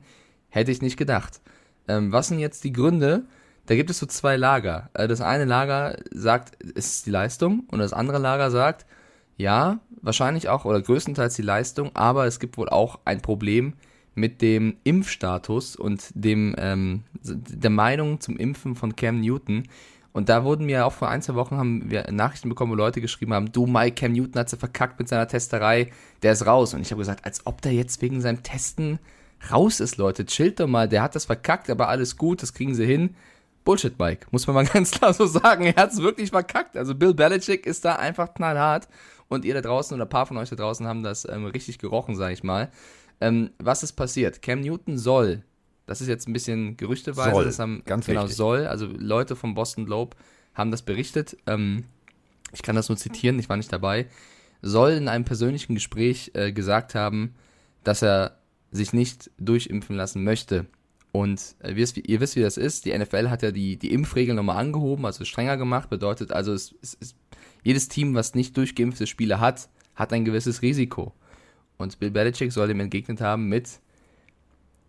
hätte 0.51 0.71
ich 0.71 0.83
nicht 0.83 0.97
gedacht. 0.97 1.41
Ähm, 1.89 2.13
was 2.13 2.29
sind 2.29 2.39
jetzt 2.39 2.63
die 2.63 2.73
Gründe? 2.73 3.25
Da 3.67 3.75
gibt 3.75 3.91
es 3.91 3.99
so 3.99 4.07
zwei 4.07 4.37
Lager. 4.37 4.91
Äh, 4.95 5.09
Das 5.09 5.21
eine 5.21 5.47
Lager 5.47 5.97
sagt, 6.13 6.63
es 6.77 6.95
ist 6.95 7.07
die 7.07 7.11
Leistung 7.11 7.65
und 7.71 7.81
das 7.81 7.93
andere 7.93 8.19
Lager 8.19 8.51
sagt, 8.51 8.87
ja, 9.37 9.81
wahrscheinlich 10.01 10.49
auch 10.49 10.65
oder 10.65 10.81
größtenteils 10.81 11.35
die 11.35 11.43
Leistung, 11.43 11.91
aber 11.95 12.27
es 12.27 12.41
gibt 12.41 12.57
wohl 12.57 12.69
auch 12.69 13.01
ein 13.05 13.23
Problem 13.23 13.75
mit 14.15 14.43
dem 14.43 14.77
Impfstatus 14.85 15.77
und 15.77 16.11
dem 16.15 16.55
ähm, 16.59 17.05
der 17.23 17.71
Meinung 17.71 18.21
zum 18.21 18.37
Impfen 18.37 18.75
von 18.75 18.95
Cam 18.95 19.21
Newton. 19.21 19.65
Und 20.13 20.29
da 20.29 20.45
wurden 20.45 20.67
mir 20.67 20.85
auch 20.85 20.93
vor 20.93 21.09
ein, 21.09 21.23
zwei 21.23 21.35
Wochen 21.37 21.57
haben 21.57 21.91
wir 21.91 22.11
Nachrichten 22.13 22.51
bekommen, 22.51 22.73
wo 22.73 22.77
Leute 22.77 23.01
geschrieben 23.01 23.33
haben, 23.33 23.51
du 23.51 23.67
Mike, 23.67 23.95
Cam 23.95 24.13
Newton 24.13 24.41
hat 24.41 24.51
sie 24.51 24.59
verkackt 24.59 24.99
mit 24.99 25.09
seiner 25.09 25.27
Testerei, 25.27 25.91
der 26.23 26.33
ist 26.33 26.47
raus. 26.47 26.75
Und 26.75 26.83
ich 26.83 26.91
habe 26.91 27.01
gesagt, 27.01 27.25
als 27.25 27.47
ob 27.47 27.63
der 27.63 27.73
jetzt 27.73 28.03
wegen 28.03 28.21
seinem 28.21 28.43
Testen 28.43 28.99
raus 29.51 29.81
ist, 29.81 29.97
Leute, 29.97 30.27
chillt 30.27 30.61
doch 30.61 30.67
mal, 30.67 30.89
der 30.89 31.03
hat 31.03 31.15
das 31.15 31.25
verkackt, 31.25 31.71
aber 31.71 31.89
alles 31.89 32.19
gut, 32.19 32.43
das 32.43 32.53
kriegen 32.53 32.75
sie 32.75 32.85
hin. 32.85 33.15
Bullshit, 33.65 33.99
Mike, 33.99 34.27
muss 34.31 34.47
man 34.47 34.55
mal 34.55 34.67
ganz 34.73 34.91
klar 34.91 35.15
so 35.15 35.25
sagen. 35.25 35.65
Er 35.65 35.77
hat 35.77 35.93
es 35.93 36.03
wirklich 36.03 36.31
verkackt. 36.31 36.77
Also 36.77 36.95
Bill 36.95 37.15
Belichick 37.15 37.65
ist 37.65 37.87
da 37.87 37.97
einfach 37.97 38.35
knallhart 38.35 38.89
und 39.33 39.45
ihr 39.45 39.55
da 39.55 39.61
draußen 39.61 39.95
oder 39.95 40.05
ein 40.05 40.11
paar 40.11 40.27
von 40.27 40.37
euch 40.37 40.51
da 40.51 40.57
draußen 40.57 40.87
haben 40.87 41.03
das 41.03 41.27
ähm, 41.29 41.47
richtig 41.47 41.79
gerochen, 41.79 42.17
sage 42.17 42.35
ich 42.35 42.43
mal. 42.43 42.71
Ähm, 43.21 43.51
was 43.59 43.83
ist 43.83 43.93
passiert? 43.93 44.43
Cam 44.43 44.61
Newton 44.61 44.99
soll, 44.99 45.43
das 45.87 46.01
ist 46.01 46.09
jetzt 46.09 46.29
ein 46.29 46.33
bisschen 46.33 46.77
gerüchteweise, 46.77 47.31
Soll, 47.31 47.45
das 47.45 47.59
haben, 47.59 47.83
ganz 47.85 48.07
genau, 48.07 48.23
wichtig. 48.23 48.37
soll, 48.37 48.67
also 48.67 48.87
Leute 48.87 49.37
vom 49.37 49.55
Boston 49.55 49.87
Globe 49.87 50.17
haben 50.55 50.71
das 50.71 50.83
berichtet. 50.83 51.37
Ähm, 51.47 51.85
ich 52.53 52.63
kann 52.63 52.77
das 52.77 52.89
nur 52.89 52.99
zitieren, 52.99 53.39
ich 53.39 53.49
war 53.49 53.57
nicht 53.57 53.73
dabei. 53.73 54.07
Soll 54.61 54.93
in 54.93 55.09
einem 55.09 55.25
persönlichen 55.25 55.75
Gespräch 55.75 56.31
äh, 56.35 56.53
gesagt 56.53 56.95
haben, 56.95 57.35
dass 57.85 58.03
er 58.03 58.39
sich 58.71 58.93
nicht 58.93 59.31
durchimpfen 59.39 59.97
lassen 59.97 60.25
möchte. 60.25 60.67
Und 61.13 61.55
äh, 61.61 61.71
ihr, 61.71 61.77
wisst, 61.77 61.97
wie, 61.97 62.01
ihr 62.01 62.21
wisst, 62.21 62.37
wie 62.37 62.41
das 62.41 62.57
ist. 62.57 62.87
Die 62.87 62.97
NFL 62.97 63.29
hat 63.29 63.43
ja 63.43 63.51
die, 63.51 63.77
die 63.77 63.93
Impfregeln 63.93 64.37
nochmal 64.37 64.57
angehoben, 64.57 65.05
also 65.05 65.25
strenger 65.25 65.57
gemacht. 65.59 65.91
Bedeutet 65.91 66.33
also, 66.33 66.53
es, 66.55 66.75
es, 66.83 66.97
es, 67.01 67.15
jedes 67.63 67.89
Team, 67.89 68.15
was 68.15 68.35
nicht 68.35 68.57
durchgeimpfte 68.57 69.07
Spieler 69.07 69.41
hat, 69.41 69.69
hat 69.95 70.13
ein 70.13 70.25
gewisses 70.25 70.63
Risiko. 70.63 71.13
Und 71.79 71.99
Bill 71.99 72.11
Belichick 72.11 72.53
soll 72.53 72.69
dem 72.69 72.81
entgegnet 72.81 73.21
haben 73.21 73.49
mit, 73.49 73.81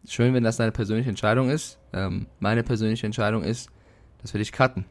schön, 0.08 0.34
wenn 0.34 0.44
das 0.44 0.58
deine 0.58 0.72
persönliche 0.72 1.10
Entscheidung 1.10 1.50
ist. 1.50 1.80
Ähm, 1.92 2.27
meine 2.39 2.63
persönliche 2.63 3.06
Entscheidung 3.06 3.44
ist, 3.44 3.70
das 4.22 4.34
will 4.34 4.42
ich 4.42 4.51
cutten. 4.51 4.86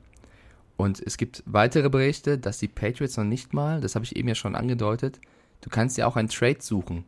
Und 0.77 1.01
es 1.01 1.17
gibt 1.17 1.43
weitere 1.47 1.91
Berichte, 1.91 2.39
dass 2.39 2.59
die 2.59 2.69
Patriots 2.69 3.17
noch 3.17 3.25
nicht 3.25 3.53
mal, 3.53 3.81
das 3.81 3.95
habe 3.95 4.05
ich 4.05 4.17
eben 4.17 4.29
ja 4.29 4.35
schon 4.35 4.57
angedeutet, 4.57 5.21
du 5.61 5.71
kannst 5.71 5.97
ja 5.97 6.07
auch 6.07 6.17
einen 6.17 6.29
Trade 6.29 6.59
suchen. 6.61 7.05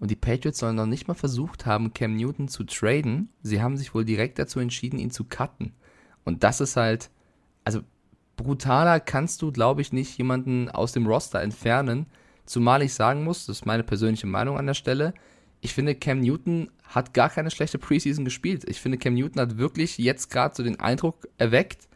Und 0.00 0.10
die 0.10 0.16
Patriots 0.16 0.60
sollen 0.60 0.76
noch 0.76 0.86
nicht 0.86 1.08
mal 1.08 1.14
versucht 1.14 1.66
haben, 1.66 1.92
Cam 1.92 2.14
Newton 2.14 2.46
zu 2.48 2.64
traden. 2.64 3.30
Sie 3.42 3.60
haben 3.60 3.76
sich 3.76 3.94
wohl 3.94 4.04
direkt 4.04 4.38
dazu 4.38 4.60
entschieden, 4.60 4.98
ihn 4.98 5.10
zu 5.10 5.24
cutten. 5.24 5.74
Und 6.24 6.44
das 6.44 6.60
ist 6.60 6.76
halt, 6.76 7.10
also 7.64 7.80
brutaler 8.38 9.00
kannst 9.00 9.42
du, 9.42 9.52
glaube 9.52 9.82
ich, 9.82 9.92
nicht 9.92 10.16
jemanden 10.16 10.70
aus 10.70 10.92
dem 10.92 11.06
Roster 11.06 11.42
entfernen. 11.42 12.06
Zumal 12.46 12.82
ich 12.82 12.94
sagen 12.94 13.24
muss, 13.24 13.44
das 13.44 13.58
ist 13.58 13.66
meine 13.66 13.82
persönliche 13.82 14.26
Meinung 14.26 14.56
an 14.56 14.66
der 14.66 14.74
Stelle, 14.74 15.12
ich 15.60 15.74
finde, 15.74 15.94
Cam 15.94 16.20
Newton 16.20 16.70
hat 16.84 17.14
gar 17.14 17.28
keine 17.28 17.50
schlechte 17.50 17.78
Preseason 17.78 18.24
gespielt. 18.24 18.64
Ich 18.68 18.80
finde, 18.80 18.98
Cam 18.98 19.14
Newton 19.14 19.42
hat 19.42 19.58
wirklich 19.58 19.98
jetzt 19.98 20.30
gerade 20.30 20.54
so 20.54 20.62
den 20.62 20.80
Eindruck 20.80 21.28
erweckt, 21.36 21.88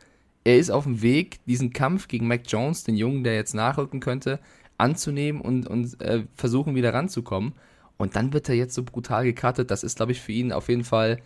er 0.44 0.58
ist 0.58 0.70
auf 0.70 0.84
dem 0.84 1.02
Weg, 1.02 1.38
diesen 1.46 1.72
Kampf 1.72 2.08
gegen 2.08 2.26
Mac 2.26 2.42
Jones, 2.48 2.82
den 2.82 2.96
Jungen, 2.96 3.22
der 3.22 3.36
jetzt 3.36 3.54
nachrücken 3.54 4.00
könnte, 4.00 4.40
anzunehmen 4.76 5.40
und, 5.40 5.68
und 5.68 6.00
äh, 6.00 6.24
versuchen 6.34 6.74
wieder 6.74 6.92
ranzukommen. 6.92 7.52
Und 7.96 8.16
dann 8.16 8.32
wird 8.32 8.48
er 8.48 8.56
jetzt 8.56 8.74
so 8.74 8.82
brutal 8.82 9.24
gecuttet. 9.24 9.70
Das 9.70 9.84
ist, 9.84 9.96
glaube 9.96 10.10
ich, 10.10 10.20
für 10.20 10.32
ihn 10.32 10.50
auf 10.50 10.68
jeden 10.68 10.82
Fall 10.82 11.18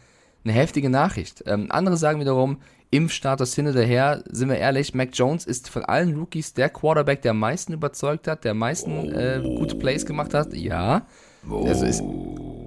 eine 0.46 0.54
heftige 0.54 0.88
Nachricht. 0.88 1.42
Ähm, 1.46 1.66
andere 1.70 1.96
sagen 1.96 2.20
wiederum, 2.20 2.58
Impfstatus 2.90 3.54
hin 3.54 3.66
oder 3.66 3.82
her, 3.82 4.22
sind 4.30 4.48
wir 4.48 4.58
ehrlich, 4.58 4.94
Mac 4.94 5.10
Jones 5.12 5.44
ist 5.44 5.68
von 5.68 5.84
allen 5.84 6.16
Rookies 6.16 6.54
der 6.54 6.68
Quarterback, 6.68 7.22
der 7.22 7.32
am 7.32 7.40
meisten 7.40 7.72
überzeugt 7.72 8.28
hat, 8.28 8.44
der 8.44 8.52
am 8.52 8.58
meisten 8.58 9.12
äh, 9.12 9.42
gute 9.58 9.74
Plays 9.74 10.06
gemacht 10.06 10.34
hat. 10.34 10.54
Ja, 10.54 11.04
also 11.50 11.84
ist 11.84 12.02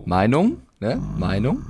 Meinung, 0.05 0.57
ne? 0.79 1.01
Meinung. 1.17 1.65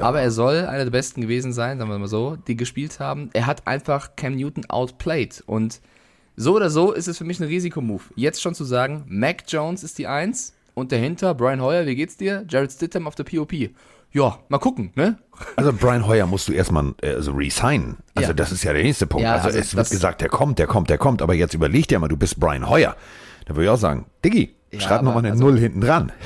Aber 0.00 0.20
er 0.20 0.30
soll 0.30 0.66
einer 0.66 0.84
der 0.84 0.90
besten 0.90 1.20
gewesen 1.20 1.52
sein, 1.52 1.78
sagen 1.78 1.90
wir 1.90 1.98
mal 1.98 2.08
so, 2.08 2.36
die 2.48 2.56
gespielt 2.56 2.98
haben. 2.98 3.30
Er 3.34 3.46
hat 3.46 3.66
einfach 3.66 4.16
Cam 4.16 4.34
Newton 4.34 4.64
outplayed. 4.68 5.44
Und 5.46 5.80
so 6.34 6.56
oder 6.56 6.70
so 6.70 6.92
ist 6.92 7.08
es 7.08 7.18
für 7.18 7.24
mich 7.24 7.40
ein 7.40 7.46
Risikomove. 7.46 8.10
Jetzt 8.16 8.40
schon 8.40 8.54
zu 8.54 8.64
sagen, 8.64 9.04
Mac 9.06 9.44
Jones 9.48 9.84
ist 9.84 9.98
die 9.98 10.06
Eins 10.06 10.54
und 10.74 10.92
dahinter 10.92 11.34
Brian 11.34 11.60
Hoyer, 11.60 11.86
wie 11.86 11.94
geht's 11.94 12.16
dir? 12.16 12.44
Jared 12.48 12.72
Stidham 12.72 13.06
auf 13.06 13.14
der 13.14 13.24
POP. 13.24 13.52
Ja, 14.12 14.38
mal 14.48 14.58
gucken, 14.58 14.92
ne? 14.94 15.18
Also 15.56 15.72
Brian 15.72 16.06
Hoyer 16.06 16.26
musst 16.26 16.48
du 16.48 16.52
erstmal 16.52 16.94
äh, 17.02 17.14
also 17.14 17.32
resignen. 17.32 17.96
Also 18.14 18.28
Ja. 18.30 18.34
das 18.34 18.52
ist 18.52 18.62
ja 18.62 18.72
der 18.72 18.82
nächste 18.82 19.06
Punkt. 19.06 19.24
Ja, 19.24 19.34
also, 19.34 19.46
also 19.46 19.58
es 19.58 19.74
wird 19.74 19.90
gesagt, 19.90 20.20
der 20.20 20.28
kommt, 20.28 20.58
der 20.58 20.66
kommt, 20.66 20.90
der 20.90 20.98
kommt. 20.98 21.22
Aber 21.22 21.34
jetzt 21.34 21.54
überleg 21.54 21.88
dir 21.88 21.98
mal, 21.98 22.08
du 22.08 22.16
bist 22.16 22.38
Brian 22.38 22.68
Hoyer. 22.68 22.96
Da 23.46 23.54
würde 23.56 23.64
ich 23.64 23.70
auch 23.70 23.76
sagen, 23.78 24.06
Diggi, 24.24 24.54
Ja, 24.70 24.80
schreib 24.80 25.02
noch 25.02 25.12
aber 25.12 25.22
mal 25.22 25.26
eine 25.26 25.32
also- 25.32 25.44
Null 25.44 25.58
hinten 25.58 25.80
dran. 25.80 26.12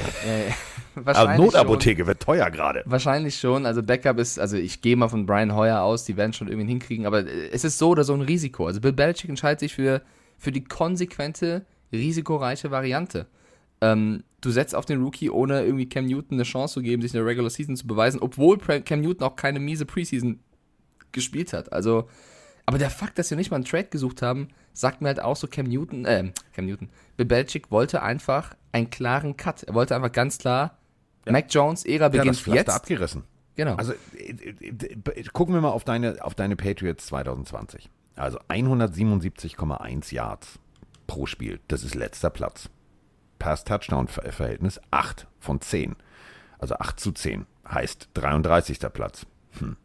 Also 0.97 1.09
Wahrscheinlich 1.09 1.53
Notapotheke 1.53 2.07
wird 2.07 2.21
teuer 2.23 2.51
gerade. 2.51 2.81
Schon, 2.81 2.91
wahrscheinlich 2.93 3.39
schon. 3.39 3.67
Also 3.67 3.83
Backup 3.83 4.19
ist, 4.19 4.39
also 4.41 4.57
ich 4.57 4.81
gehe 4.81 4.97
mal 4.97 5.09
von 5.09 5.27
Brian 5.27 5.55
Hoyer 5.55 5.83
aus, 5.83 6.05
die 6.05 6.17
werden 6.17 6.33
schon 6.33 6.49
irgendwie 6.49 6.69
hinkriegen, 6.69 7.05
aber 7.05 7.27
äh, 7.27 7.51
es 7.53 7.65
ist 7.65 7.77
so 7.77 7.91
oder 7.91 8.03
so 8.03 8.15
ein 8.15 8.23
Risiko. 8.23 8.67
Also 8.67 8.81
Bill 8.81 8.95
Belichick 8.95 9.29
entscheidet 9.29 9.61
sich 9.61 9.75
für, 9.75 10.01
für 10.39 10.53
die 10.53 10.65
konsequente, 10.65 11.67
risikoreiche 11.93 12.71
Variante. 12.71 13.27
Ähm, 13.83 14.25
du 14.47 14.53
setzt 14.53 14.75
auf 14.75 14.85
den 14.87 15.03
Rookie, 15.03 15.29
ohne 15.29 15.65
irgendwie 15.65 15.89
Cam 15.89 16.07
Newton 16.07 16.37
eine 16.37 16.45
Chance 16.45 16.75
zu 16.75 16.83
geben, 16.83 17.03
sich 17.03 17.13
in 17.13 17.19
der 17.19 17.27
Regular 17.27 17.51
Season 17.51 17.77
zu 17.77 17.87
beweisen, 17.87 18.21
obwohl 18.21 18.59
Cam 18.59 19.01
Newton 19.01 19.27
auch 19.27 19.35
keine 19.35 19.59
miese 19.59 19.85
Preseason 19.85 20.39
gespielt 21.11 21.53
hat. 21.53 21.73
Also, 21.73 22.09
aber 22.65 22.79
der 22.79 22.91
Fakt, 22.91 23.19
dass 23.19 23.31
wir 23.31 23.37
nicht 23.37 23.51
mal 23.51 23.57
einen 23.57 23.65
Trade 23.65 23.89
gesucht 23.89 24.23
haben, 24.23 24.49
sagt 24.73 25.01
mir 25.01 25.09
halt 25.09 25.21
auch 25.21 25.37
so, 25.37 25.49
Cam 25.49 25.67
Newton, 25.67 26.05
äh, 26.05 26.33
Cam 26.53 26.67
Newton, 26.67 26.89
Bill 27.17 27.27
Belichick 27.27 27.71
wollte 27.71 28.03
einfach 28.03 28.55
einen 28.71 28.89
klaren 28.89 29.37
Cut. 29.37 29.65
Er 29.65 29.75
wollte 29.75 29.97
einfach 29.97 30.13
ganz 30.13 30.39
klar, 30.39 30.79
Mac 31.29 31.47
Jones, 31.51 31.85
Ära 31.85 32.05
Ja, 32.05 32.09
beginnt 32.09 32.29
das 32.31 32.41
Pflaster 32.41 32.61
jetzt. 32.61 32.71
abgerissen. 32.71 33.25
Genau. 33.57 33.75
Also 33.75 33.95
äh, 34.17 34.31
äh, 34.31 34.69
äh, 34.69 35.25
gucken 35.33 35.55
wir 35.55 35.61
mal 35.61 35.71
auf 35.71 35.83
deine, 35.83 36.19
auf 36.21 36.37
deine 36.37 36.55
Patriots 36.55 37.07
2020. 37.07 37.91
Also 38.15 38.39
177,1 38.49 40.15
Yards 40.15 40.59
pro 41.09 41.27
Spiel. 41.27 41.59
Das 41.67 41.83
ist 41.83 41.95
letzter 41.95 42.31
Platz. 42.31 42.69
Pass-Touchdown-Verhältnis 43.47 44.81
8 44.91 45.29
von 45.39 45.61
10. 45.61 45.95
Also 46.59 46.75
8 46.75 46.99
zu 46.99 47.13
10. 47.13 47.47
Heißt 47.71 48.09
33. 48.15 48.81
Platz. 48.93 49.25
Hm. 49.61 49.77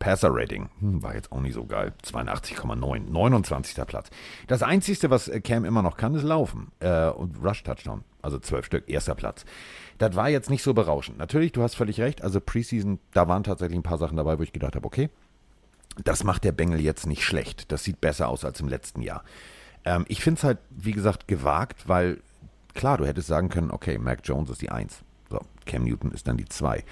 Passer-Rating 0.00 0.68
hm, 0.80 1.00
war 1.00 1.14
jetzt 1.14 1.30
auch 1.30 1.40
nicht 1.40 1.54
so 1.54 1.64
geil. 1.64 1.92
82,9. 2.02 3.08
29. 3.08 3.86
Platz. 3.86 4.10
Das 4.48 4.64
Einzige, 4.64 5.10
was 5.10 5.28
äh, 5.28 5.40
Cam 5.40 5.64
immer 5.64 5.82
noch 5.82 5.96
kann, 5.96 6.16
ist 6.16 6.24
laufen. 6.24 6.72
Äh, 6.80 7.10
und 7.10 7.36
Rush-Touchdown. 7.40 8.02
Also 8.20 8.40
12 8.40 8.66
Stück. 8.66 8.90
Erster 8.90 9.14
Platz. 9.14 9.44
Das 9.98 10.16
war 10.16 10.28
jetzt 10.28 10.50
nicht 10.50 10.64
so 10.64 10.74
berauschend. 10.74 11.18
Natürlich, 11.18 11.52
du 11.52 11.62
hast 11.62 11.76
völlig 11.76 12.00
recht. 12.00 12.22
Also 12.22 12.40
Preseason, 12.40 12.98
da 13.12 13.28
waren 13.28 13.44
tatsächlich 13.44 13.78
ein 13.78 13.84
paar 13.84 13.98
Sachen 13.98 14.16
dabei, 14.16 14.40
wo 14.40 14.42
ich 14.42 14.52
gedacht 14.52 14.74
habe, 14.74 14.86
okay, 14.86 15.08
das 16.02 16.24
macht 16.24 16.42
der 16.42 16.50
Bengel 16.50 16.80
jetzt 16.80 17.06
nicht 17.06 17.22
schlecht. 17.22 17.70
Das 17.70 17.84
sieht 17.84 18.00
besser 18.00 18.28
aus 18.28 18.44
als 18.44 18.58
im 18.58 18.66
letzten 18.66 19.02
Jahr. 19.02 19.22
Ähm, 19.84 20.04
ich 20.08 20.20
finde 20.20 20.38
es 20.38 20.44
halt, 20.44 20.58
wie 20.70 20.92
gesagt, 20.92 21.28
gewagt, 21.28 21.88
weil 21.88 22.18
klar, 22.78 22.96
du 22.96 23.06
hättest 23.06 23.28
sagen 23.28 23.50
können, 23.50 23.70
okay, 23.70 23.98
Mac 23.98 24.20
Jones 24.24 24.48
ist 24.48 24.62
die 24.62 24.70
Eins. 24.70 25.02
So, 25.28 25.40
Cam 25.66 25.84
Newton 25.84 26.12
ist 26.12 26.26
dann 26.26 26.38
die 26.38 26.46
Zwei. 26.46 26.84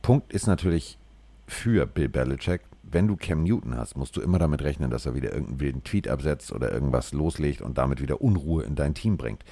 Punkt 0.00 0.32
ist 0.32 0.48
natürlich 0.48 0.98
für 1.46 1.86
Bill 1.86 2.08
Belichick, 2.08 2.62
wenn 2.82 3.06
du 3.06 3.16
Cam 3.16 3.44
Newton 3.44 3.76
hast, 3.76 3.96
musst 3.96 4.16
du 4.16 4.20
immer 4.20 4.38
damit 4.38 4.62
rechnen, 4.62 4.90
dass 4.90 5.06
er 5.06 5.14
wieder 5.14 5.32
irgendeinen 5.32 5.60
wilden 5.60 5.84
Tweet 5.84 6.08
absetzt 6.08 6.52
oder 6.52 6.72
irgendwas 6.72 7.12
loslegt 7.12 7.62
und 7.62 7.78
damit 7.78 8.00
wieder 8.00 8.20
Unruhe 8.20 8.64
in 8.64 8.74
dein 8.74 8.94
Team 8.94 9.16
bringt. 9.16 9.44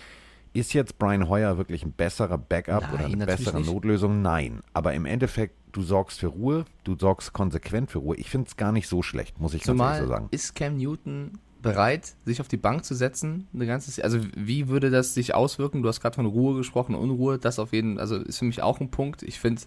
Ist 0.53 0.73
jetzt 0.73 0.99
Brian 0.99 1.29
Hoyer 1.29 1.59
wirklich 1.59 1.85
ein 1.85 1.93
besserer 1.93 2.37
Backup 2.37 2.83
Nein, 2.83 2.95
oder 2.95 3.05
eine 3.05 3.27
bessere 3.27 3.59
nicht. 3.59 3.71
Notlösung? 3.71 4.21
Nein. 4.21 4.61
Aber 4.73 4.95
im 4.95 5.07
Endeffekt, 5.07 5.55
du 5.73 5.83
sorgst 5.83 6.19
für 6.19 6.27
Ruhe, 6.27 6.65
du 6.83 6.97
sorgst 6.99 7.33
konsequent 7.33 7.91
für 7.91 7.99
Ruhe. 7.99 8.17
Ich 8.17 8.29
finde 8.29 8.49
es 8.49 8.57
gar 8.57 8.73
nicht 8.73 8.89
so 8.89 9.03
schlecht, 9.03 9.39
muss 9.39 9.55
ich 9.55 9.63
ganz 9.63 9.79
ehrlich 9.79 9.99
Zumal 9.99 10.03
so 10.03 10.09
sagen. 10.09 10.29
ist 10.33 10.55
Cam 10.57 10.77
Newton 10.77 11.39
bereit, 11.63 12.15
sich 12.25 12.41
auf 12.41 12.49
die 12.49 12.57
Bank 12.57 12.85
zu 12.85 12.95
setzen, 12.95 13.49
eine 13.55 13.67
ganze, 13.67 14.03
also 14.03 14.19
wie 14.37 14.69
würde 14.69 14.91
das 14.91 15.15
sich 15.15 15.35
auswirken? 15.35 15.83
Du 15.83 15.89
hast 15.89 16.01
gerade 16.01 16.17
von 16.17 16.27
Ruhe 16.27 16.57
gesprochen, 16.57 16.95
Unruhe, 16.95 17.39
das 17.39 17.59
auf 17.59 17.73
jeden, 17.73 17.99
also 17.99 18.17
ist 18.17 18.39
für 18.39 18.45
mich 18.45 18.63
auch 18.63 18.81
ein 18.81 18.91
Punkt. 18.91 19.23
Ich 19.23 19.39
finde, 19.41 19.63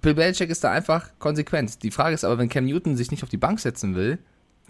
Bill 0.00 0.14
Belichick 0.14 0.50
ist 0.50 0.62
da 0.64 0.70
einfach 0.70 1.10
konsequent. 1.18 1.82
Die 1.82 1.90
Frage 1.90 2.14
ist 2.14 2.24
aber, 2.24 2.38
wenn 2.38 2.48
Cam 2.48 2.64
Newton 2.64 2.96
sich 2.96 3.10
nicht 3.10 3.22
auf 3.22 3.28
die 3.28 3.36
Bank 3.36 3.60
setzen 3.60 3.94
will, 3.94 4.18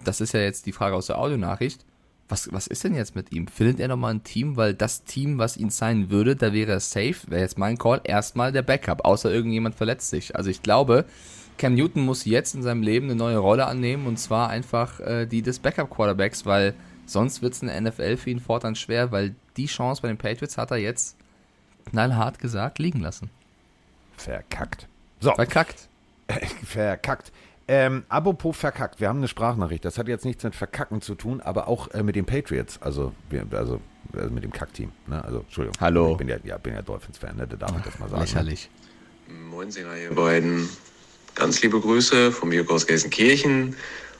das 0.04 0.20
ist 0.20 0.32
ja 0.32 0.40
jetzt 0.40 0.66
die 0.66 0.72
Frage 0.72 0.96
aus 0.96 1.06
der 1.06 1.18
Audionachricht, 1.18 1.84
was, 2.28 2.52
was 2.52 2.66
ist 2.66 2.84
denn 2.84 2.94
jetzt 2.94 3.14
mit 3.14 3.32
ihm? 3.32 3.46
Findet 3.46 3.80
er 3.80 3.88
nochmal 3.88 4.14
ein 4.14 4.22
Team? 4.22 4.56
Weil 4.56 4.74
das 4.74 5.04
Team, 5.04 5.38
was 5.38 5.56
ihn 5.56 5.70
sein 5.70 6.10
würde, 6.10 6.36
da 6.36 6.52
wäre 6.52 6.72
er 6.72 6.80
safe, 6.80 7.16
wäre 7.28 7.40
jetzt 7.40 7.58
mein 7.58 7.78
Call, 7.78 8.00
erstmal 8.04 8.52
der 8.52 8.62
Backup, 8.62 9.04
außer 9.04 9.32
irgendjemand 9.32 9.74
verletzt 9.74 10.10
sich. 10.10 10.36
Also 10.36 10.50
ich 10.50 10.62
glaube, 10.62 11.06
Cam 11.58 11.74
Newton 11.74 12.04
muss 12.04 12.24
jetzt 12.24 12.54
in 12.54 12.62
seinem 12.62 12.82
Leben 12.82 13.06
eine 13.06 13.16
neue 13.16 13.38
Rolle 13.38 13.66
annehmen 13.66 14.06
und 14.06 14.18
zwar 14.18 14.48
einfach 14.48 15.00
äh, 15.00 15.26
die 15.26 15.42
des 15.42 15.58
Backup-Quarterbacks, 15.58 16.46
weil 16.46 16.74
sonst 17.04 17.42
wird 17.42 17.54
es 17.54 17.62
in 17.62 17.68
der 17.68 17.80
NFL 17.80 18.16
für 18.16 18.30
ihn 18.30 18.40
fortan 18.40 18.76
schwer, 18.76 19.12
weil 19.12 19.34
die 19.56 19.66
Chance 19.66 20.02
bei 20.02 20.08
den 20.08 20.18
Patriots 20.18 20.56
hat 20.56 20.70
er 20.70 20.78
jetzt 20.78 21.16
knallhart 21.90 22.38
gesagt 22.38 22.78
liegen 22.78 23.00
lassen. 23.00 23.30
Verkackt. 24.16 24.86
So, 25.20 25.34
Verkackt. 25.34 25.88
verkackt. 26.64 27.32
Ähm, 27.70 28.04
apropos 28.08 28.56
verkackt, 28.56 28.98
wir 29.00 29.08
haben 29.08 29.18
eine 29.18 29.28
Sprachnachricht. 29.28 29.84
Das 29.84 29.98
hat 29.98 30.08
jetzt 30.08 30.24
nichts 30.24 30.42
mit 30.42 30.54
Verkacken 30.54 31.02
zu 31.02 31.14
tun, 31.14 31.42
aber 31.42 31.68
auch 31.68 31.88
äh, 31.88 32.02
mit 32.02 32.16
den 32.16 32.24
Patriots, 32.24 32.80
also, 32.80 33.12
wir, 33.28 33.44
also, 33.52 33.80
also 34.14 34.30
mit 34.30 34.42
dem 34.42 34.52
Kackteam. 34.52 34.90
Ne? 35.06 35.22
Also, 35.22 35.40
Entschuldigung. 35.40 35.78
Hallo. 35.80 36.12
Ich 36.12 36.18
bin 36.18 36.28
ja, 36.28 36.36
ja, 36.44 36.56
bin 36.56 36.72
ja 36.72 36.80
Dolphins-Fan, 36.80 37.36
ne? 37.36 37.46
da 37.46 37.56
darf 37.56 37.76
ich 37.76 37.84
das 37.84 37.98
mal 37.98 38.08
sagen. 38.08 38.22
Lächerlich. 38.22 38.70
Moinsinger, 39.50 39.96
ihr 39.96 40.14
beiden. 40.14 40.68
Ganz 41.38 41.62
liebe 41.62 41.78
Grüße 41.78 42.33
vom 42.33 42.50
Jörg 42.50 42.68
aus 42.68 42.88
Gelsenkirchen. 42.88 43.76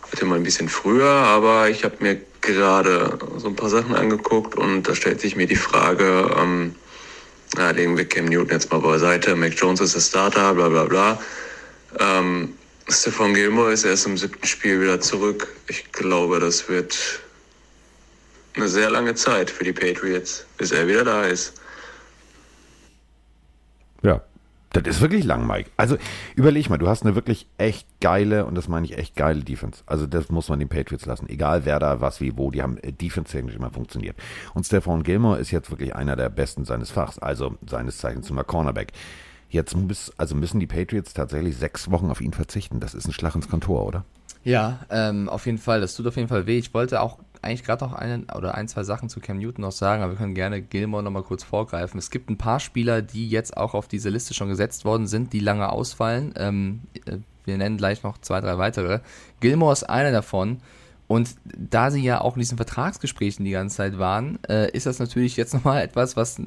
Heute 0.07 0.25
mal 0.25 0.37
ein 0.37 0.45
bisschen 0.45 0.69
früher, 0.69 1.11
aber 1.11 1.69
ich 1.69 1.83
habe 1.83 1.97
mir 1.99 2.21
gerade 2.43 3.19
so 3.39 3.49
ein 3.49 3.57
paar 3.57 3.71
Sachen 3.71 3.97
angeguckt 3.97 4.55
und 4.55 4.85
da 4.85 4.95
stellt 4.95 5.21
sich 5.21 5.35
mir 5.35 5.49
die 5.49 5.57
Frage, 5.57 6.31
ähm, 6.39 6.77
na, 7.57 7.73
legen 7.73 7.97
wir 7.97 8.09
Cam 8.09 8.27
Newton 8.27 8.53
jetzt 8.53 8.71
mal 8.71 8.79
beiseite, 8.79 9.35
Mac 9.35 9.53
Jones 9.57 9.81
ist 9.81 9.97
der 9.97 10.01
Starter, 10.01 10.55
bla 10.55 10.69
bla 10.69 10.85
bla. 10.85 11.21
Ähm, 11.99 12.55
Stefan 12.89 13.35
Gilmore 13.35 13.73
ist 13.73 13.83
erst 13.83 14.07
im 14.07 14.17
siebten 14.17 14.47
Spiel 14.47 14.81
wieder 14.81 15.01
zurück. 15.01 15.49
Ich 15.67 15.91
glaube, 15.91 16.39
das 16.39 16.69
wird 16.69 17.21
eine 18.55 18.69
sehr 18.69 18.91
lange 18.91 19.17
Zeit 19.17 19.51
für 19.51 19.65
die 19.65 19.73
Patriots, 19.73 20.47
bis 20.57 20.71
er 20.71 20.87
wieder 20.87 21.03
da 21.03 21.25
ist. 21.25 21.55
Ja. 24.03 24.23
Das 24.73 24.85
ist 24.87 25.01
wirklich 25.01 25.25
lang, 25.25 25.47
Mike. 25.47 25.71
Also 25.77 25.97
überleg 26.37 26.69
mal, 26.69 26.77
du 26.77 26.89
hast 26.89 27.03
eine 27.03 27.15
wirklich 27.15 27.47
echt 27.57 27.87
geile, 28.01 28.45
und 28.45 28.55
das 28.55 28.69
meine 28.69 28.85
ich 28.85 28.99
echt 28.99 29.17
geile 29.17 29.43
Defense. 29.43 29.83
Also 29.87 30.07
das 30.07 30.29
muss 30.29 30.49
man 30.49 30.59
den 30.59 30.69
Patriots 30.69 31.07
lassen. 31.07 31.29
Egal 31.29 31.65
wer 31.65 31.79
da, 31.79 32.01
was, 32.01 32.21
wie, 32.21 32.37
wo, 32.37 32.51
die 32.51 32.63
haben 32.63 32.77
äh, 32.79 32.93
defense-technisch 32.93 33.55
immer 33.55 33.71
funktioniert. 33.71 34.17
Und 34.55 34.65
Stefan 34.65 35.03
Gilmore 35.03 35.39
ist 35.39 35.51
jetzt 35.51 35.71
wirklich 35.71 35.97
einer 35.97 36.17
der 36.17 36.29
Besten 36.29 36.65
seines 36.65 36.91
Fachs, 36.91 37.19
also 37.19 37.57
seines 37.67 37.99
Zeichens 37.99 38.27
zum 38.27 38.37
Cornerback. 38.47 38.93
Jetzt 39.49 39.75
muss, 39.75 40.13
also 40.19 40.35
müssen 40.35 40.61
die 40.61 40.67
Patriots 40.67 41.15
tatsächlich 41.15 41.57
sechs 41.57 41.91
Wochen 41.91 42.11
auf 42.11 42.21
ihn 42.21 42.35
verzichten. 42.35 42.81
Das 42.81 42.95
ist 42.95 43.07
ein 43.07 43.13
Schlag 43.13 43.35
ins 43.35 43.49
Kontor, 43.49 43.87
oder? 43.87 44.05
Ja, 44.45 44.81
ähm, 44.91 45.29
auf 45.29 45.47
jeden 45.47 45.59
Fall. 45.59 45.81
Das 45.81 45.95
tut 45.95 46.07
auf 46.07 46.17
jeden 46.17 46.29
Fall 46.29 46.47
weh. 46.47 46.59
Ich 46.59 46.75
wollte 46.75 47.01
auch 47.01 47.19
eigentlich 47.43 47.65
gerade 47.65 47.85
noch 47.85 47.93
einen 47.93 48.25
oder 48.31 48.55
ein, 48.55 48.69
zwei 48.69 48.83
Sachen 48.83 49.09
zu 49.09 49.21
Cam 49.21 49.39
Newton 49.39 49.63
noch 49.63 49.73
sagen, 49.73 50.03
aber 50.03 50.13
wir 50.13 50.19
können 50.19 50.35
gerne 50.35 50.63
Gilmore 50.63 51.03
nochmal 51.03 51.23
kurz 51.23 51.45
vorgreifen. 51.45 51.99
Es 51.99 52.11
gibt 52.11 52.31
ein 52.31 52.39
paar 52.39 52.61
Spieler, 52.61 53.03
die 53.03 53.29
jetzt 53.29 53.57
auch 53.57 53.75
auf 53.75 53.89
diese 53.89 54.11
Liste 54.11 54.35
schon 54.35 54.49
gesetzt 54.49 54.85
worden 54.85 55.07
sind, 55.07 55.33
die 55.33 55.41
lange 55.41 55.71
ausfallen. 55.71 56.35
Ähm, 56.37 56.81
äh, 57.07 57.19
wir 57.45 57.57
nennen 57.57 57.79
gleich 57.79 58.03
noch 58.03 58.19
zwei, 58.19 58.41
drei 58.41 58.59
weitere. 58.59 59.01
Gilmore 59.41 59.73
ist 59.73 59.85
einer 59.85 60.13
davon. 60.13 60.59
Und 61.07 61.37
da 61.45 61.91
sie 61.91 62.03
ja 62.03 62.21
auch 62.21 62.37
in 62.37 62.41
diesen 62.41 62.59
Vertragsgesprächen 62.59 63.45
die 63.45 63.53
ganze 63.53 63.77
Zeit 63.77 63.99
waren, 63.99 64.39
äh, 64.47 64.71
ist 64.73 64.85
das 64.85 64.99
natürlich 64.99 65.39
jetzt 65.39 65.55
nochmal 65.55 65.83
etwas, 65.83 66.17
was 66.17 66.39
äh, 66.39 66.45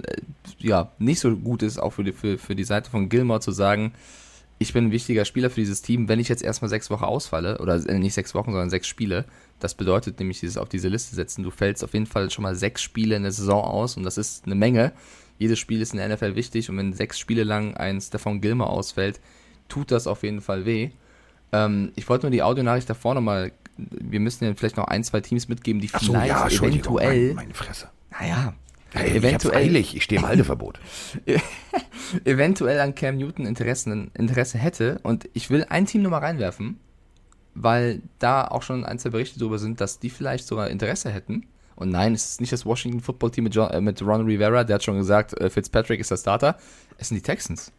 ja 0.59 0.91
nicht 0.99 1.19
so 1.19 1.35
gut 1.35 1.63
ist, 1.63 1.79
auch 1.79 1.93
für 1.93 2.03
die, 2.03 2.11
für, 2.11 2.37
für 2.37 2.55
die 2.55 2.63
Seite 2.63 2.91
von 2.91 3.09
Gilmore 3.09 3.39
zu 3.39 3.51
sagen, 3.51 3.93
ich 4.59 4.73
bin 4.73 4.85
ein 4.85 4.91
wichtiger 4.91 5.25
Spieler 5.25 5.49
für 5.49 5.59
dieses 5.59 5.81
Team, 5.81 6.07
wenn 6.07 6.19
ich 6.19 6.29
jetzt 6.29 6.43
erstmal 6.43 6.69
sechs 6.69 6.91
Wochen 6.91 7.03
ausfalle, 7.03 7.57
oder 7.57 7.83
äh, 7.89 7.97
nicht 7.97 8.13
sechs 8.13 8.35
Wochen, 8.35 8.51
sondern 8.51 8.69
sechs 8.69 8.85
Spiele, 8.85 9.25
das 9.63 9.75
bedeutet 9.75 10.19
nämlich 10.19 10.39
dieses 10.39 10.57
auf 10.57 10.69
diese 10.69 10.89
Liste 10.89 11.15
setzen, 11.15 11.43
du 11.43 11.51
fällst 11.51 11.83
auf 11.83 11.93
jeden 11.93 12.05
Fall 12.05 12.29
schon 12.29 12.43
mal 12.43 12.55
sechs 12.55 12.81
Spiele 12.81 13.15
in 13.15 13.23
der 13.23 13.31
Saison 13.31 13.63
aus 13.63 13.97
und 13.97 14.03
das 14.03 14.17
ist 14.17 14.45
eine 14.45 14.55
Menge. 14.55 14.91
Jedes 15.37 15.59
Spiel 15.59 15.81
ist 15.81 15.93
in 15.93 15.99
der 15.99 16.09
NFL 16.09 16.35
wichtig 16.35 16.69
und 16.69 16.77
wenn 16.77 16.93
sechs 16.93 17.17
Spiele 17.17 17.43
lang 17.43 17.75
ein 17.75 17.99
Stefan 17.99 18.41
Gilmer 18.41 18.69
ausfällt, 18.69 19.19
tut 19.69 19.91
das 19.91 20.05
auf 20.07 20.23
jeden 20.23 20.41
Fall 20.41 20.65
weh. 20.65 20.91
Ähm, 21.51 21.91
ich 21.95 22.07
wollte 22.09 22.25
nur 22.25 22.31
die 22.31 22.43
Audionachricht 22.43 22.89
davor 22.89 23.15
nochmal 23.15 23.51
wir 23.77 24.19
müssen 24.19 24.45
ja 24.45 24.53
vielleicht 24.55 24.77
noch 24.77 24.87
ein, 24.87 25.03
zwei 25.03 25.21
Teams 25.21 25.47
mitgeben, 25.47 25.81
die 25.81 25.89
Ach 25.91 26.01
so, 26.01 26.13
vielleicht 26.13 26.27
ja, 26.27 26.47
eventuell. 26.47 27.27
Meine, 27.27 27.33
meine 27.33 27.53
Fresse. 27.53 27.89
Naja. 28.11 28.53
Hey, 28.93 29.17
eventuell. 29.17 29.61
Ich, 29.61 29.69
eilig, 29.69 29.95
ich 29.95 30.03
stehe 30.03 30.19
im 30.19 30.27
Halteverbot. 30.27 30.79
eventuell 32.25 32.79
an 32.79 32.93
Cam 32.93 33.17
Newton 33.17 33.45
Interessen, 33.45 34.11
Interesse 34.13 34.57
hätte. 34.57 34.99
Und 35.03 35.29
ich 35.33 35.49
will 35.49 35.65
ein 35.69 35.85
Team 35.85 36.01
nochmal 36.01 36.21
reinwerfen, 36.21 36.79
weil 37.53 38.01
da 38.19 38.45
auch 38.47 38.63
schon 38.63 38.85
ein, 38.85 38.97
zwei 38.99 39.09
Berichte 39.09 39.39
darüber 39.39 39.59
sind, 39.59 39.81
dass 39.81 39.99
die 39.99 40.09
vielleicht 40.09 40.47
sogar 40.47 40.69
Interesse 40.69 41.09
hätten. 41.09 41.45
Und 41.75 41.89
nein, 41.89 42.13
es 42.13 42.25
ist 42.31 42.41
nicht 42.41 42.53
das 42.53 42.65
Washington 42.65 42.99
Football 43.01 43.31
Team 43.31 43.45
mit, 43.45 43.55
John, 43.55 43.69
äh, 43.71 43.81
mit 43.81 44.01
Ron 44.01 44.25
Rivera, 44.25 44.63
der 44.63 44.75
hat 44.75 44.83
schon 44.83 44.97
gesagt, 44.97 45.39
äh, 45.39 45.49
Fitzpatrick 45.49 45.99
ist 45.99 46.11
der 46.11 46.17
Starter. 46.17 46.57
Es 46.97 47.07
sind 47.09 47.17
die 47.17 47.23
Texans. 47.23 47.71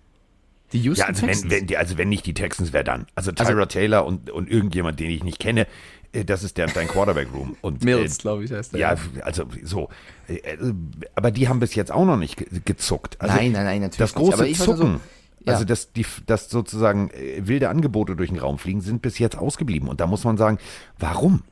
Die 0.73 0.81
Houston 0.81 1.03
ja, 1.03 1.09
also 1.09 1.27
Texans. 1.27 1.51
wenn, 1.51 1.61
wenn, 1.61 1.67
die, 1.67 1.77
also 1.77 1.99
wenn 1.99 2.09
nicht 2.09 2.27
die 2.27 2.35
Texans, 2.35 2.73
wer 2.73 2.83
dann? 2.83 3.07
Also 3.15 3.31
Tyra 3.33 3.49
Also- 3.51 3.65
Taylor 3.67 4.05
und, 4.07 4.31
und 4.31 4.51
irgendjemand, 4.51 4.99
den 4.99 5.11
ich 5.11 5.23
nicht 5.23 5.39
kenne, 5.39 5.67
äh, 6.13 6.25
das 6.25 6.43
ist 6.43 6.57
der, 6.59 6.67
dein 6.67 6.89
Quarterback-Room. 6.89 7.57
Und, 7.61 7.85
Mills, 7.85 8.19
äh, 8.19 8.23
glaube 8.23 8.45
ich, 8.45 8.51
heißt 8.53 8.73
der. 8.73 8.81
Ja, 8.81 8.97
also 9.23 9.45
so. 9.63 9.89
Äh, 10.29 10.37
äh, 10.37 10.73
Aber 11.15 11.31
die 11.31 11.49
haben 11.49 11.61
bis 11.61 11.75
jetzt 11.75 11.93
auch 11.93 12.05
noch 12.07 12.17
nicht 12.17 12.37
ge- 12.39 12.49
gezuckt. 12.65 13.21
Also 13.21 13.37
Nein, 13.37 13.53
nein, 13.53 13.65
nein, 13.65 13.81
natürlich 13.83 13.99
Das 13.99 14.15
nicht. 14.17 14.25
große 14.25 14.35
Aber 14.35 14.47
ich 14.49 14.59
wollte 14.59 14.73
so- 14.73 14.79
Zucken, 14.79 15.01
Ja. 15.45 15.55
also 15.55 15.65
dass, 15.65 15.93
die, 15.93 16.07
dass 16.27 16.51
sozusagen 16.51 17.11
äh, 17.11 17.47
wilde 17.47 17.69
Angebote 17.69 18.17
durch 18.17 18.31
den 18.31 18.39
Raum 18.39 18.59
fliegen, 18.59 18.81
sind 18.81 19.03
bis 19.03 19.19
jetzt 19.19 19.37
ausgeblieben. 19.37 19.89
Und 19.89 20.01
da 20.01 20.07
muss 20.07 20.25
man 20.25 20.37
sagen, 20.37 20.59
warum? 20.99 21.43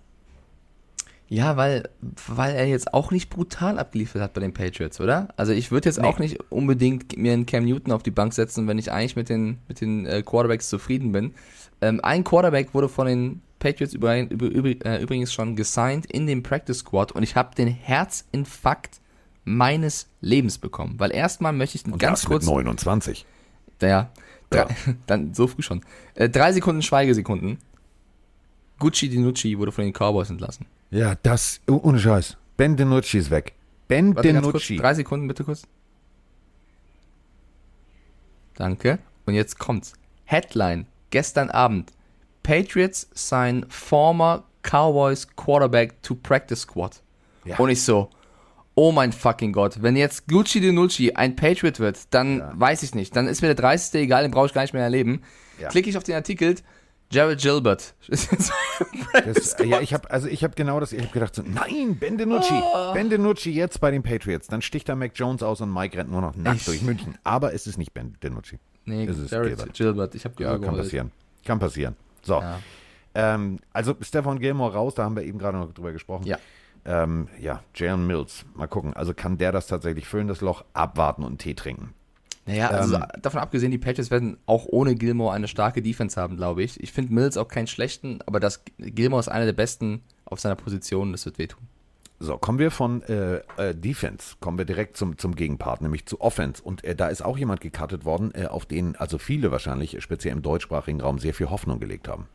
Ja, 1.29 1.57
weil, 1.57 1.89
weil 2.27 2.57
er 2.57 2.67
jetzt 2.67 2.93
auch 2.93 3.13
nicht 3.13 3.31
brutal 3.31 3.79
abgeliefert 3.79 4.21
hat 4.21 4.35
bei 4.35 4.41
den 4.41 4.53
Patriots, 4.53 5.01
oder? 5.01 5.29
Also 5.37 5.53
ich 5.53 5.71
würde 5.71 5.89
jetzt 5.89 6.03
auch 6.03 6.19
nicht 6.19 6.41
unbedingt 6.51 7.17
mir 7.17 7.33
einen 7.33 7.47
Cam 7.47 7.65
Newton 7.65 7.93
auf 7.93 8.03
die 8.03 8.11
Bank 8.11 8.33
setzen, 8.33 8.67
wenn 8.67 8.79
ich 8.79 8.91
eigentlich 8.91 9.15
mit 9.15 9.29
den, 9.29 9.59
mit 9.69 9.81
den 9.81 10.07
äh, 10.07 10.23
Quarterbacks 10.23 10.69
zufrieden 10.69 11.13
bin. 11.13 11.35
Ähm, 11.81 12.01
ein 12.03 12.25
Quarterback 12.25 12.75
wurde 12.75 12.89
von 12.89 13.07
den 13.07 13.43
Patriots 13.61 13.95
über, 13.95 14.19
über, 14.19 14.47
über, 14.47 14.85
äh, 14.85 15.01
übrigens 15.01 15.33
schon 15.33 15.55
gesigned 15.55 16.07
in 16.07 16.27
dem 16.27 16.43
Practice 16.43 16.79
Squad 16.79 17.13
und 17.13 17.23
ich 17.23 17.37
habe 17.37 17.55
den 17.55 17.69
Herzinfarkt 17.69 19.01
meines 19.45 20.09
Lebens 20.21 20.59
bekommen. 20.59 20.97
Weil 20.99 21.13
erstmal 21.13 21.53
möchte 21.53 21.77
ich 21.77 21.85
Und 21.85 21.99
ganz 21.99 22.23
das 22.23 22.29
kurz... 22.29 22.45
mit 22.45 22.55
29. 22.55 23.25
Ja, 23.81 23.89
Ja. 23.89 24.11
drei, 24.51 24.75
dann 25.07 25.35
so 25.35 25.47
früh 25.47 25.63
schon. 25.63 25.83
Äh, 26.15 26.29
drei 26.29 26.53
Sekunden 26.53 26.83
Schweigesekunden. 26.83 27.59
Gucci 28.79 29.09
Dinucci 29.09 29.59
wurde 29.59 29.73
von 29.73 29.85
den 29.85 29.93
Cowboys 29.93 30.31
entlassen. 30.31 30.67
Ja, 30.91 31.15
das, 31.23 31.61
oh, 31.69 31.81
ohne 31.83 31.99
Scheiß. 31.99 32.37
Ben 32.57 32.77
DiNucci 32.77 33.19
ist 33.19 33.31
weg. 33.31 33.55
Ben 33.89 34.15
Warte 34.17 34.33
ganz 34.33 34.43
kurz, 34.45 34.67
DiNucci. 34.67 34.77
drei 34.77 34.95
Sekunden 34.95 35.29
bitte 35.29 35.45
kurz. 35.45 35.63
Danke. 38.55 38.99
Und 39.27 39.35
jetzt 39.35 39.59
kommt's. 39.59 39.95
Headline. 40.25 40.87
Gestern 41.11 41.51
Abend. 41.51 41.93
Patriots 42.43 43.09
sign 43.15 43.65
former 43.69 44.45
Cowboys 44.63 45.27
Quarterback 45.37 46.03
to 46.03 46.15
Practice 46.15 46.61
Squad. 46.63 47.03
Ja. 47.45 47.59
Und 47.59 47.71
ich 47.71 47.83
so, 47.83 48.11
oh 48.75 48.93
mein 48.93 49.13
fucking 49.13 49.53
Gott, 49.53 49.83
wenn 49.83 49.97
jetzt 49.97 50.29
Gucci 50.29 50.61
Dinucci 50.61 51.13
ein 51.15 51.37
Patriot 51.37 51.81
wird, 51.81 51.99
dann 52.15 52.43
weiß 52.55 52.83
ich 52.83 52.95
nicht. 52.95 53.15
Dann 53.17 53.27
ist 53.27 53.43
mir 53.43 53.49
der 53.49 53.57
30. 53.57 53.95
egal, 54.03 54.23
den 54.23 54.31
brauche 54.31 54.47
ich 54.47 54.53
gar 54.55 54.63
nicht 54.63 54.73
mehr 54.75 54.83
erleben. 54.83 55.23
Ja. 55.61 55.69
Klicke 55.69 55.91
ich 55.91 55.97
auf 55.97 56.05
den 56.05 56.15
Artikel, 56.15 56.55
Jared 57.13 57.41
Gilbert. 57.41 57.95
ist 58.09 58.31
Das, 59.27 59.57
ja, 59.65 59.81
ich 59.81 59.93
habe 59.93 60.09
also 60.11 60.29
ich 60.29 60.45
habe 60.45 60.55
genau 60.55 60.79
das, 60.81 60.93
ich 60.93 61.01
habe 61.03 61.13
gedacht 61.13 61.35
so, 61.35 61.43
nein, 61.45 61.97
Ben 61.99 62.17
DiNucci, 62.17 62.55
Ah. 62.55 62.93
Ben 62.93 63.11
DiNucci 63.11 63.51
jetzt 63.51 63.81
bei 63.81 63.91
den 63.91 64.03
Patriots, 64.03 64.47
dann 64.47 64.63
sticht 64.63 64.89
da 64.89 64.95
Mac 64.95 65.13
Jones 65.17 65.43
aus 65.43 65.61
und 65.61 65.73
Mike 65.75 65.99
rennt 65.99 66.11
nur 66.11 66.21
noch 66.21 66.37
nackt 66.37 66.61
Ich- 66.61 66.65
durch 66.67 66.83
München, 66.83 67.19
aber 67.25 67.53
es 67.53 67.67
ist 67.67 67.77
nicht 67.79 67.93
Ben 67.93 68.17
DiNucci. 68.23 68.59
nee, 68.85 69.05
ist 69.05 69.19
es 69.19 69.31
Jared 69.33 69.49
Gilbert. 69.57 69.75
Gilbert. 69.75 70.15
Ich 70.15 70.25
habe 70.25 70.43
Ja, 70.43 70.57
kann 70.59 70.77
passieren. 70.77 71.11
Kann 71.45 71.59
passieren. 71.59 71.97
So. 72.23 72.41
Ja. 72.41 72.61
Ähm, 73.15 73.59
also 73.73 73.97
Stefan 74.01 74.39
Gilmore 74.39 74.73
raus, 74.75 74.95
da 74.95 75.03
haben 75.03 75.17
wir 75.17 75.25
eben 75.25 75.39
gerade 75.39 75.59
noch 75.59 75.73
drüber 75.75 75.91
gesprochen. 75.93 76.27
Ja. 76.27 76.39
Ähm, 76.85 77.29
ja, 77.41 77.63
Jalen 77.75 78.07
Mills, 78.07 78.45
mal 78.55 78.67
gucken. 78.67 78.95
Also 78.95 79.15
kann 79.15 79.39
der 79.39 79.53
das 79.53 79.67
tatsächlich 79.67 80.07
füllen, 80.07 80.29
das 80.29 80.41
Loch, 80.41 80.65
abwarten 80.73 81.23
und 81.23 81.39
Tee 81.39 81.55
trinken. 81.55 81.95
Naja, 82.47 82.69
also 82.69 82.97
Ähm, 82.97 83.05
davon 83.21 83.41
abgesehen, 83.41 83.71
die 83.71 83.79
Patriots 83.79 84.11
werden 84.11 84.39
auch 84.47 84.67
ohne 84.67 84.95
Gilmore 84.95 85.35
eine 85.35 85.47
starke 85.47 85.83
Defense 85.83 86.21
haben, 86.21 86.37
glaube 86.37 86.63
ich. 86.63 86.81
Ich 86.81 86.93
finde 86.93 87.13
Mills 87.13 87.37
auch 87.37 87.49
keinen 87.49 87.67
schlechten, 87.67 88.21
aber 88.27 88.41
das 88.41 88.65
Gilmore 88.79 89.21
ist 89.21 89.29
einer 89.29 89.45
der 89.45 89.53
besten 89.53 90.03
auf 90.25 90.41
seiner 90.41 90.57
Position, 90.57 91.13
das 91.13 91.27
wird 91.27 91.39
wehtun. 91.39 91.61
So, 92.23 92.37
kommen 92.37 92.59
wir 92.59 92.71
von 92.71 93.03
äh, 93.05 93.37
äh, 93.57 93.75
Defense, 93.75 94.37
kommen 94.41 94.59
wir 94.59 94.67
direkt 94.67 94.97
zum, 94.97 95.17
zum 95.17 95.35
Gegenpart, 95.35 95.81
nämlich 95.81 96.05
zu 96.05 96.21
Offense. 96.21 96.63
Und 96.63 96.85
äh, 96.85 96.95
da 96.95 97.09
ist 97.09 97.23
auch 97.23 97.39
jemand 97.39 97.63
gecuttet 97.63 98.05
worden, 98.05 98.33
äh, 98.35 98.47
auf 98.47 98.67
den 98.67 98.95
also 98.97 99.17
viele 99.17 99.51
wahrscheinlich, 99.51 100.03
speziell 100.03 100.35
im 100.35 100.43
deutschsprachigen 100.43 101.01
Raum, 101.01 101.19
sehr 101.19 101.33
viel 101.33 101.49
Hoffnung 101.49 101.81
gelegt 101.81 102.09
haben. 102.09 102.27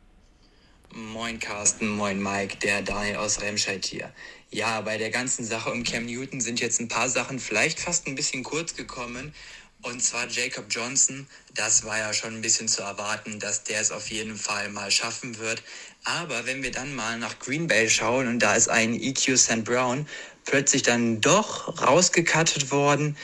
Moin 0.94 1.40
Carsten, 1.40 1.90
moin 1.90 2.22
Mike, 2.22 2.58
der 2.58 2.82
Daniel 2.82 3.18
aus 3.18 3.42
Remscheid 3.42 3.86
hier. 3.86 4.14
Ja, 4.52 4.82
bei 4.82 4.98
der 4.98 5.10
ganzen 5.10 5.44
Sache 5.44 5.72
um 5.72 5.84
Cam 5.84 6.06
Newton 6.06 6.40
sind 6.40 6.60
jetzt 6.60 6.80
ein 6.80 6.88
paar 6.88 7.10
Sachen 7.10 7.40
vielleicht 7.40 7.80
fast 7.80 8.08
ein 8.08 8.16
bisschen 8.16 8.44
kurz 8.44 8.76
gekommen. 8.76 9.34
Und 9.82 10.02
zwar 10.02 10.28
Jacob 10.28 10.66
Johnson, 10.70 11.28
das 11.54 11.84
war 11.84 11.98
ja 11.98 12.14
schon 12.14 12.36
ein 12.36 12.42
bisschen 12.42 12.68
zu 12.68 12.82
erwarten, 12.82 13.40
dass 13.40 13.64
der 13.64 13.82
es 13.82 13.92
auf 13.92 14.10
jeden 14.10 14.36
Fall 14.36 14.70
mal 14.70 14.90
schaffen 14.90 15.38
wird. 15.38 15.62
Aber 16.04 16.46
wenn 16.46 16.64
wir 16.64 16.72
dann 16.72 16.96
mal 16.96 17.18
nach 17.18 17.40
Green 17.40 17.68
Bay 17.68 17.90
schauen 17.90 18.28
und 18.28 18.40
da 18.40 18.56
ist 18.56 18.70
ein 18.70 18.94
EQ 18.94 19.38
St. 19.38 19.64
Brown 19.64 20.08
plötzlich 20.46 20.84
dann 20.84 21.20
doch 21.20 21.82
rausgekattet 21.82 22.72
worden, 22.72 23.18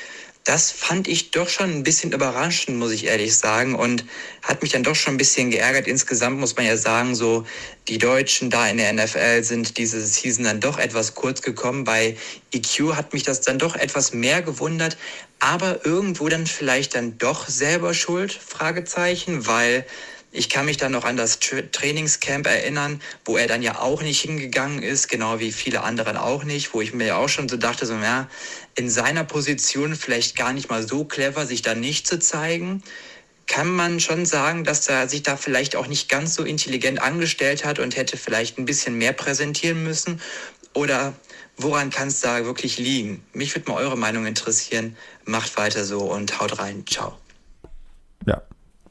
das 0.44 0.72
fand 0.72 1.08
ich 1.08 1.32
doch 1.32 1.48
schon 1.48 1.70
ein 1.72 1.84
bisschen 1.84 2.14
überraschend, 2.14 2.78
muss 2.78 2.92
ich 2.92 3.06
ehrlich 3.06 3.38
sagen. 3.38 3.76
Und 3.76 4.06
hat 4.42 4.62
mich 4.62 4.72
dann 4.72 4.82
doch 4.82 4.96
schon 4.96 5.14
ein 5.14 5.18
bisschen 5.18 5.52
geärgert. 5.52 5.88
Insgesamt 5.88 6.40
muss 6.40 6.56
man 6.56 6.66
ja 6.66 6.78
sagen, 6.78 7.14
so 7.14 7.46
die 7.88 8.00
Deutschen 8.00 8.50
da 8.50 8.68
in 8.68 8.78
der 8.78 8.92
NFL 8.92 9.44
sind 9.44 9.78
diese 9.78 10.06
Season 10.06 10.46
dann 10.46 10.60
doch 10.60 10.80
etwas 10.80 11.14
kurz 11.14 11.44
gekommen. 11.44 11.84
Bei 11.84 12.18
EQ 12.52 12.96
hat 12.96 13.14
mich 13.14 13.24
das 13.24 13.42
dann 13.42 13.60
doch 13.60 13.76
etwas 13.76 14.14
mehr 14.14 14.42
gewundert. 14.42 14.98
Aber 15.40 15.86
irgendwo 15.86 16.28
dann 16.28 16.48
vielleicht 16.48 16.96
dann 16.96 17.18
doch 17.20 17.48
selber 17.48 17.94
schuld? 17.94 18.34
Fragezeichen, 18.34 19.46
weil 19.46 19.86
ich 20.34 20.50
kann 20.50 20.66
mich 20.66 20.78
dann 20.78 20.94
noch 20.94 21.04
an 21.04 21.18
das 21.18 21.40
Tra 21.40 21.62
Trainingscamp 21.62 22.48
erinnern, 22.48 23.02
wo 23.26 23.36
er 23.36 23.48
dann 23.48 23.62
ja 23.62 23.80
auch 23.80 24.02
nicht 24.02 24.22
hingegangen 24.22 24.82
ist, 24.82 25.10
genau 25.10 25.40
wie 25.40 25.52
viele 25.52 25.84
anderen 25.84 26.16
auch 26.16 26.46
nicht, 26.46 26.74
wo 26.74 26.82
ich 26.82 26.94
mir 26.94 27.08
ja 27.08 27.18
auch 27.18 27.28
schon 27.28 27.50
so 27.50 27.58
dachte, 27.58 27.86
so, 27.86 27.96
ja, 27.96 28.30
in 28.76 28.90
seiner 28.90 29.26
Position 29.26 29.96
vielleicht 29.96 30.38
gar 30.38 30.54
nicht 30.54 30.70
mal 30.70 30.88
so 30.88 31.04
clever, 31.04 31.46
sich 31.46 31.62
da 31.62 31.76
nicht 31.76 32.08
zu 32.08 32.18
zeigen. 32.18 32.82
Kann 33.48 33.68
man 33.68 34.00
schon 34.00 34.26
sagen, 34.26 34.64
dass 34.64 34.88
er 34.88 35.10
sich 35.10 35.24
da 35.24 35.36
vielleicht 35.36 35.76
auch 35.76 35.88
nicht 35.88 36.08
ganz 36.08 36.36
so 36.36 36.44
intelligent 36.44 37.02
angestellt 37.02 37.66
hat 37.66 37.80
und 37.80 37.98
hätte 37.98 38.16
vielleicht 38.16 38.58
ein 38.58 38.66
bisschen 38.66 38.98
mehr 38.98 39.12
präsentieren 39.12 39.84
müssen? 39.84 40.22
Oder 40.74 41.14
woran 41.58 41.90
kann 41.90 42.08
es 42.08 42.22
da 42.22 42.46
wirklich 42.46 42.78
liegen? 42.78 43.26
Mich 43.34 43.54
würde 43.54 43.70
mal 43.70 43.84
eure 43.84 43.98
Meinung 43.98 44.26
interessieren. 44.26 44.96
Macht 45.26 45.58
weiter 45.58 45.84
so 45.84 46.00
und 46.00 46.40
haut 46.40 46.60
rein. 46.60 46.86
Ciao. 46.88 47.18
Ja, 48.26 48.42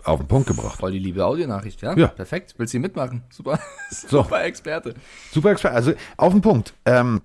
auf 0.05 0.21
den 0.21 0.29
Punkt 0.29 0.49
gebracht. 0.49 0.79
Voll 0.79 0.93
die 0.93 0.99
liebe 0.99 1.25
Audionachricht, 1.25 1.83
ja? 1.83 1.97
Ja. 1.97 2.09
Perfekt. 2.09 2.55
Willst 2.57 2.75
du 2.75 2.79
die 2.79 2.83
mitmachen? 2.83 3.23
Super. 3.31 3.59
Super 3.91 4.45
Experte. 4.45 4.95
Super 5.31 5.51
Experte, 5.53 5.77
also 5.77 5.93
auf 6.17 6.33
den 6.33 6.43
Punkt. 6.43 6.75
Ähm, 6.85 7.23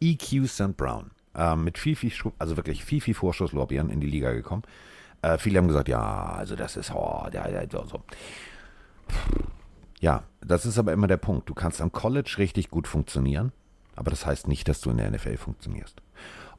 EQ 0.00 0.46
St. 0.46 0.76
Brown, 0.76 1.10
ähm, 1.34 1.64
mit 1.64 1.78
viel, 1.78 1.96
viel, 1.96 2.12
also 2.38 2.56
wirklich 2.56 2.84
viel, 2.84 3.00
viel 3.00 3.14
Vorschusslorbeeren 3.14 3.90
in 3.90 4.00
die 4.00 4.06
Liga 4.06 4.32
gekommen. 4.32 4.62
Äh, 5.22 5.38
viele 5.38 5.58
haben 5.58 5.68
gesagt, 5.68 5.88
ja, 5.88 6.34
also 6.36 6.56
das 6.56 6.76
ist, 6.76 6.92
oh, 6.92 7.26
ja, 7.32 7.48
ja, 7.48 7.62
so, 7.70 7.84
so. 7.86 8.02
Ja, 10.00 10.24
das 10.40 10.66
ist 10.66 10.78
aber 10.78 10.92
immer 10.92 11.06
der 11.06 11.16
Punkt. 11.16 11.48
Du 11.48 11.54
kannst 11.54 11.80
am 11.80 11.92
College 11.92 12.34
richtig 12.38 12.70
gut 12.70 12.86
funktionieren, 12.86 13.52
aber 13.96 14.10
das 14.10 14.26
heißt 14.26 14.48
nicht, 14.48 14.68
dass 14.68 14.80
du 14.80 14.90
in 14.90 14.98
der 14.98 15.10
NFL 15.10 15.38
funktionierst. 15.38 16.02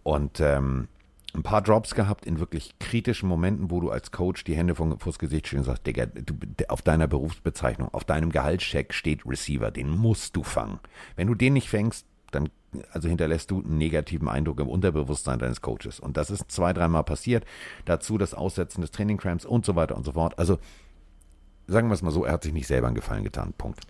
Und 0.01 0.39
ähm, 0.39 0.87
ein 1.35 1.43
paar 1.43 1.61
Drops 1.61 1.95
gehabt 1.95 2.25
in 2.25 2.39
wirklich 2.39 2.77
kritischen 2.79 3.29
Momenten, 3.29 3.69
wo 3.69 3.81
du 3.81 3.91
als 3.91 4.11
Coach 4.11 4.43
die 4.43 4.55
Hände 4.55 4.75
vor, 4.75 4.97
vors 4.99 5.19
Gesicht 5.19 5.47
stehen 5.47 5.59
und 5.59 5.65
sagst, 5.65 5.85
Digga, 5.85 6.05
du, 6.05 6.35
auf 6.69 6.81
deiner 6.81 7.07
Berufsbezeichnung, 7.07 7.93
auf 7.93 8.05
deinem 8.05 8.31
Gehaltscheck 8.31 8.93
steht 8.93 9.25
Receiver, 9.25 9.71
den 9.71 9.89
musst 9.89 10.35
du 10.35 10.43
fangen. 10.43 10.79
Wenn 11.15 11.27
du 11.27 11.35
den 11.35 11.53
nicht 11.53 11.69
fängst, 11.69 12.05
dann 12.31 12.49
also 12.91 13.07
hinterlässt 13.07 13.51
du 13.51 13.61
einen 13.61 13.77
negativen 13.77 14.27
Eindruck 14.27 14.59
im 14.59 14.67
Unterbewusstsein 14.67 15.39
deines 15.39 15.61
Coaches. 15.61 15.99
Und 15.99 16.17
das 16.17 16.29
ist 16.29 16.51
zwei, 16.51 16.73
dreimal 16.73 17.03
passiert. 17.03 17.45
Dazu 17.85 18.17
das 18.17 18.33
Aussetzen 18.33 18.81
des 18.81 18.91
Trainingcramps 18.91 19.45
und 19.45 19.65
so 19.65 19.75
weiter 19.75 19.95
und 19.95 20.05
so 20.05 20.13
fort. 20.13 20.37
Also 20.37 20.59
sagen 21.67 21.87
wir 21.87 21.93
es 21.93 22.01
mal 22.01 22.11
so, 22.11 22.25
er 22.25 22.33
hat 22.33 22.43
sich 22.43 22.53
nicht 22.53 22.67
selber 22.67 22.87
einen 22.87 22.95
Gefallen 22.95 23.23
getan. 23.23 23.53
Punkt. 23.57 23.81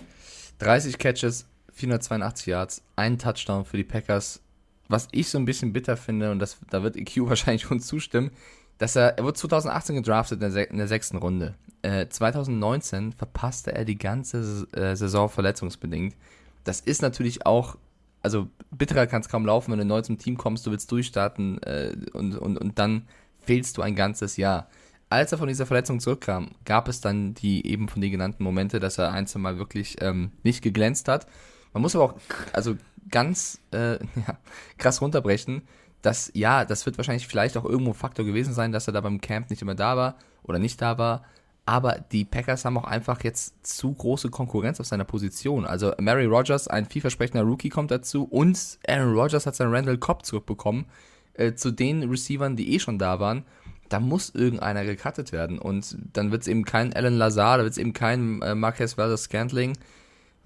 30 0.60 0.98
Catches, 0.98 1.48
482 1.74 2.46
Yards, 2.48 2.84
ein 2.96 3.18
Touchdown 3.18 3.66
für 3.66 3.78
die 3.78 3.84
Packers. 3.84 4.42
Was 4.88 5.08
ich 5.12 5.30
so 5.30 5.38
ein 5.38 5.46
bisschen 5.46 5.74
bitter 5.74 5.98
finde, 5.98 6.32
und 6.32 6.40
das, 6.40 6.58
da 6.70 6.84
wird 6.84 6.96
EQ 6.96 7.18
wahrscheinlich 7.28 7.70
uns 7.72 7.88
zustimmen, 7.88 8.32
dass 8.78 8.96
er, 8.96 9.18
er 9.18 9.24
wurde 9.24 9.36
2018 9.36 9.96
gedraftet 9.96 10.42
in 10.42 10.54
der, 10.54 10.70
in 10.70 10.78
der 10.78 10.88
sechsten 10.88 11.18
Runde. 11.18 11.56
Äh, 11.82 12.08
2019 12.08 13.14
verpasste 13.14 13.74
er 13.74 13.86
die 13.86 13.98
ganze 13.98 14.68
äh, 14.74 14.96
Saison 14.96 15.30
verletzungsbedingt. 15.30 16.16
Das 16.64 16.82
ist 16.82 17.02
natürlich 17.02 17.46
auch 17.46 17.78
also 18.26 18.50
bitterer 18.72 19.06
kann 19.06 19.22
es 19.22 19.30
kaum 19.30 19.46
laufen, 19.46 19.72
wenn 19.72 19.78
du 19.78 19.86
neu 19.86 20.02
zum 20.02 20.18
Team 20.18 20.36
kommst, 20.36 20.66
du 20.66 20.72
willst 20.72 20.92
durchstarten 20.92 21.62
äh, 21.62 21.96
und, 22.14 22.36
und, 22.36 22.58
und 22.58 22.80
dann 22.80 23.08
fehlst 23.40 23.78
du 23.78 23.84
ein 23.84 23.96
ganzes 23.96 24.36
Jahr. 24.36 24.68
Als 25.10 25.32
er 25.32 25.38
von 25.38 25.48
dieser 25.48 25.68
Verletzung 25.68 26.00
zurückkam, 26.00 26.50
gab 26.66 26.88
es 26.88 27.02
dann 27.02 27.36
die 27.36 27.68
eben 27.68 27.88
von 27.88 28.02
dir 28.02 28.10
genannten 28.10 28.44
Momente, 28.44 28.80
dass 28.80 28.98
er 28.98 29.12
ein, 29.12 29.28
zwei 29.28 29.40
Mal 29.40 29.60
wirklich 29.60 29.98
ähm, 30.02 30.32
nicht 30.42 30.64
geglänzt 30.64 31.08
hat. 31.08 31.28
Man 31.72 31.84
muss 31.84 31.96
aber 31.96 32.06
auch 32.06 32.16
also 32.52 32.76
ganz 33.10 33.60
äh, 33.72 33.94
ja, 34.16 34.38
krass 34.78 35.02
runterbrechen, 35.02 35.64
dass 36.02 36.32
ja, 36.34 36.66
das 36.66 36.86
wird 36.86 36.98
wahrscheinlich 36.98 37.28
vielleicht 37.28 37.58
auch 37.58 37.66
irgendwo 37.66 37.94
Faktor 37.94 38.26
gewesen 38.26 38.54
sein, 38.54 38.72
dass 38.72 38.88
er 38.88 38.94
da 38.94 39.02
beim 39.02 39.22
Camp 39.22 39.50
nicht 39.50 39.62
immer 39.62 39.76
da 39.76 39.98
war 39.98 40.16
oder 40.44 40.60
nicht 40.60 40.82
da 40.82 40.98
war. 40.98 41.24
Aber 41.68 41.98
die 42.12 42.26
Packers 42.26 42.64
haben 42.64 42.78
auch 42.78 42.84
einfach 42.84 43.24
jetzt 43.24 43.66
zu 43.66 43.92
große 43.92 44.30
Konkurrenz 44.30 44.80
auf 44.80 44.86
seiner 44.86 45.04
Position. 45.04 45.66
Also 45.66 45.94
Mary 46.00 46.26
Rogers, 46.26 46.68
ein 46.68 46.86
vielversprechender 46.86 47.44
Rookie, 47.44 47.70
kommt 47.70 47.90
dazu 47.90 48.26
und 48.26 48.78
Aaron 48.88 49.16
Rodgers 49.16 49.48
hat 49.48 49.56
seinen 49.56 49.74
Randall 49.74 49.98
Cobb 49.98 50.26
zurückbekommen. 50.26 50.86
Äh, 51.34 51.56
zu 51.56 51.72
den 51.72 52.04
Receivern, 52.04 52.56
die 52.56 52.74
eh 52.74 52.80
schon 52.80 52.98
da 52.98 53.20
waren. 53.20 53.44
Da 53.90 54.00
muss 54.00 54.34
irgendeiner 54.34 54.86
gecuttet 54.86 55.32
werden. 55.32 55.60
Und 55.60 55.98
dann 56.14 56.32
wird 56.32 56.44
es 56.44 56.48
eben 56.48 56.66
kein 56.66 56.94
Alan 56.94 57.18
Lazar, 57.18 57.58
da 57.58 57.64
wird 57.64 57.74
es 57.74 57.78
eben 57.78 57.94
kein 57.94 58.42
äh, 58.42 58.56
Marquez 58.56 58.98
Valdez 58.98 59.24
Scantling, 59.24 59.78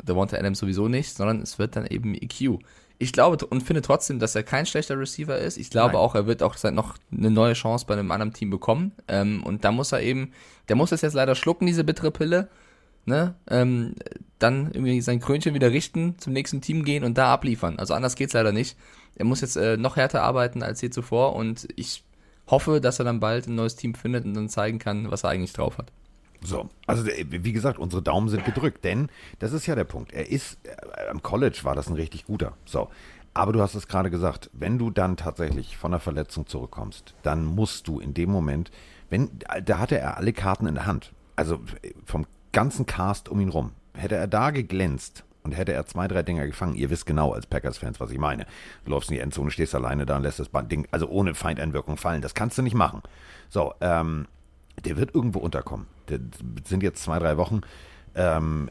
Devonta 0.04 0.38
Adams 0.38 0.60
sowieso 0.60 0.88
nicht, 0.88 1.16
sondern 1.16 1.42
es 1.42 1.60
wird 1.60 1.76
dann 1.76 1.86
eben 1.86 2.16
EQ 2.16 2.60
ich 3.02 3.14
glaube 3.14 3.46
und 3.46 3.64
finde 3.64 3.82
trotzdem, 3.82 4.20
dass 4.20 4.36
er 4.36 4.44
kein 4.44 4.66
schlechter 4.66 5.00
Receiver 5.00 5.38
ist. 5.38 5.58
Ich 5.58 5.70
glaube 5.70 5.94
Nein. 5.94 6.02
auch, 6.02 6.16
er 6.16 6.28
wird 6.28 6.44
auch 6.44 6.62
noch 6.72 6.98
eine 7.12 7.32
neue 7.32 7.54
Chance 7.54 7.86
bei 7.88 7.94
einem 7.94 8.12
anderen 8.12 8.34
Team 8.34 8.50
bekommen. 8.50 8.92
Ähm, 9.08 9.42
und 9.44 9.64
da 9.64 9.72
muss 9.72 9.94
er 9.94 10.02
eben, 10.02 10.34
der 10.68 10.76
muss 10.76 10.90
das 10.90 11.02
jetzt 11.02 11.14
leider 11.14 11.34
schlucken, 11.34 11.66
diese 11.66 11.86
bittere 11.86 12.12
Pille. 12.12 12.50
Ne? 13.06 13.36
Ähm, 13.50 13.96
dann 14.38 14.72
irgendwie 14.74 15.00
sein 15.00 15.22
Krönchen 15.22 15.54
wieder 15.54 15.72
richten, 15.72 16.20
zum 16.20 16.34
nächsten 16.34 16.60
Team 16.60 16.84
gehen 16.84 17.06
und 17.06 17.18
da 17.18 17.34
abliefern. 17.34 17.80
Also 17.80 17.94
anders 17.94 18.16
geht's 18.16 18.34
leider 18.34 18.52
nicht. 18.52 18.78
Er 19.16 19.26
muss 19.26 19.40
jetzt 19.40 19.56
äh, 19.56 19.78
noch 19.78 19.96
härter 19.96 20.22
arbeiten 20.22 20.62
als 20.62 20.82
je 20.82 20.90
zuvor 20.90 21.36
und 21.36 21.70
ich 21.78 22.04
hoffe, 22.48 22.82
dass 22.82 23.00
er 23.00 23.06
dann 23.06 23.22
bald 23.22 23.48
ein 23.48 23.56
neues 23.56 23.78
Team 23.78 23.96
findet 23.96 24.26
und 24.26 24.34
dann 24.34 24.50
zeigen 24.50 24.78
kann, 24.78 25.10
was 25.10 25.24
er 25.24 25.30
eigentlich 25.30 25.54
drauf 25.54 25.78
hat. 25.78 25.94
So, 26.42 26.70
also 26.88 27.06
wie 27.06 27.52
gesagt, 27.52 27.80
unsere 27.80 28.02
Daumen 28.02 28.30
sind 28.30 28.46
gedrückt, 28.46 28.86
denn 28.86 29.10
das 29.40 29.52
ist 29.52 29.66
ja 29.66 29.76
der 29.76 29.84
Punkt. 29.84 30.14
Er 30.14 30.30
ist, 30.30 30.58
äh, 30.66 31.10
am 31.10 31.22
College 31.22 31.60
war 31.64 31.76
das 31.76 31.88
ein 31.90 31.96
richtig 31.96 32.26
guter. 32.26 32.54
So, 32.66 32.90
aber 33.34 33.54
du 33.54 33.62
hast 33.62 33.76
es 33.76 33.88
gerade 33.88 34.10
gesagt, 34.10 34.50
wenn 34.54 34.78
du 34.78 34.90
dann 34.90 35.18
tatsächlich 35.18 35.78
von 35.78 35.92
der 35.92 36.00
Verletzung 36.00 36.48
zurückkommst, 36.48 37.14
dann 37.24 37.46
musst 37.46 37.88
du 37.88 38.00
in 38.00 38.14
dem 38.14 38.32
Moment, 38.32 38.72
wenn, 39.10 39.30
da 39.64 39.80
hatte 39.80 39.98
er 39.98 40.18
alle 40.18 40.34
Karten 40.34 40.66
in 40.66 40.76
der 40.76 40.86
Hand. 40.86 41.14
Also 41.36 41.60
vom 42.06 42.26
ganzen 42.52 42.86
Cast 42.86 43.30
um 43.30 43.40
ihn 43.40 43.50
rum. 43.50 43.72
Hätte 43.94 44.16
er 44.16 44.28
da 44.28 44.52
geglänzt 44.52 45.24
und 45.44 45.52
hätte 45.54 45.74
er 45.74 45.86
zwei, 45.86 46.08
drei 46.08 46.24
Dinger 46.24 46.46
gefangen, 46.46 46.76
ihr 46.76 46.90
wisst 46.90 47.06
genau 47.06 47.32
als 47.34 47.48
Packers-Fans, 47.48 48.00
was 48.00 48.12
ich 48.12 48.18
meine. 48.18 48.46
Du 48.86 48.92
läufst 48.92 49.10
in 49.10 49.16
die 49.16 49.22
Endzone, 49.22 49.52
stehst 49.52 49.76
alleine 49.76 50.06
da 50.06 50.18
und 50.18 50.24
lässt 50.24 50.40
das 50.40 50.50
Ding, 50.68 50.88
also 50.92 51.08
ohne 51.08 51.34
Feindeinwirkung 51.34 51.98
fallen. 51.98 52.22
Das 52.22 52.34
kannst 52.34 52.58
du 52.58 52.62
nicht 52.62 52.76
machen. 52.76 53.02
So, 53.50 53.74
ähm, 53.82 54.28
der 54.86 54.98
wird 54.98 55.14
irgendwo 55.16 55.40
unterkommen. 55.40 55.88
Das 56.08 56.20
sind 56.66 56.84
jetzt 56.84 57.04
zwei, 57.04 57.20
drei 57.20 57.38
Wochen. 57.38 57.62
Ähm, 58.16 58.70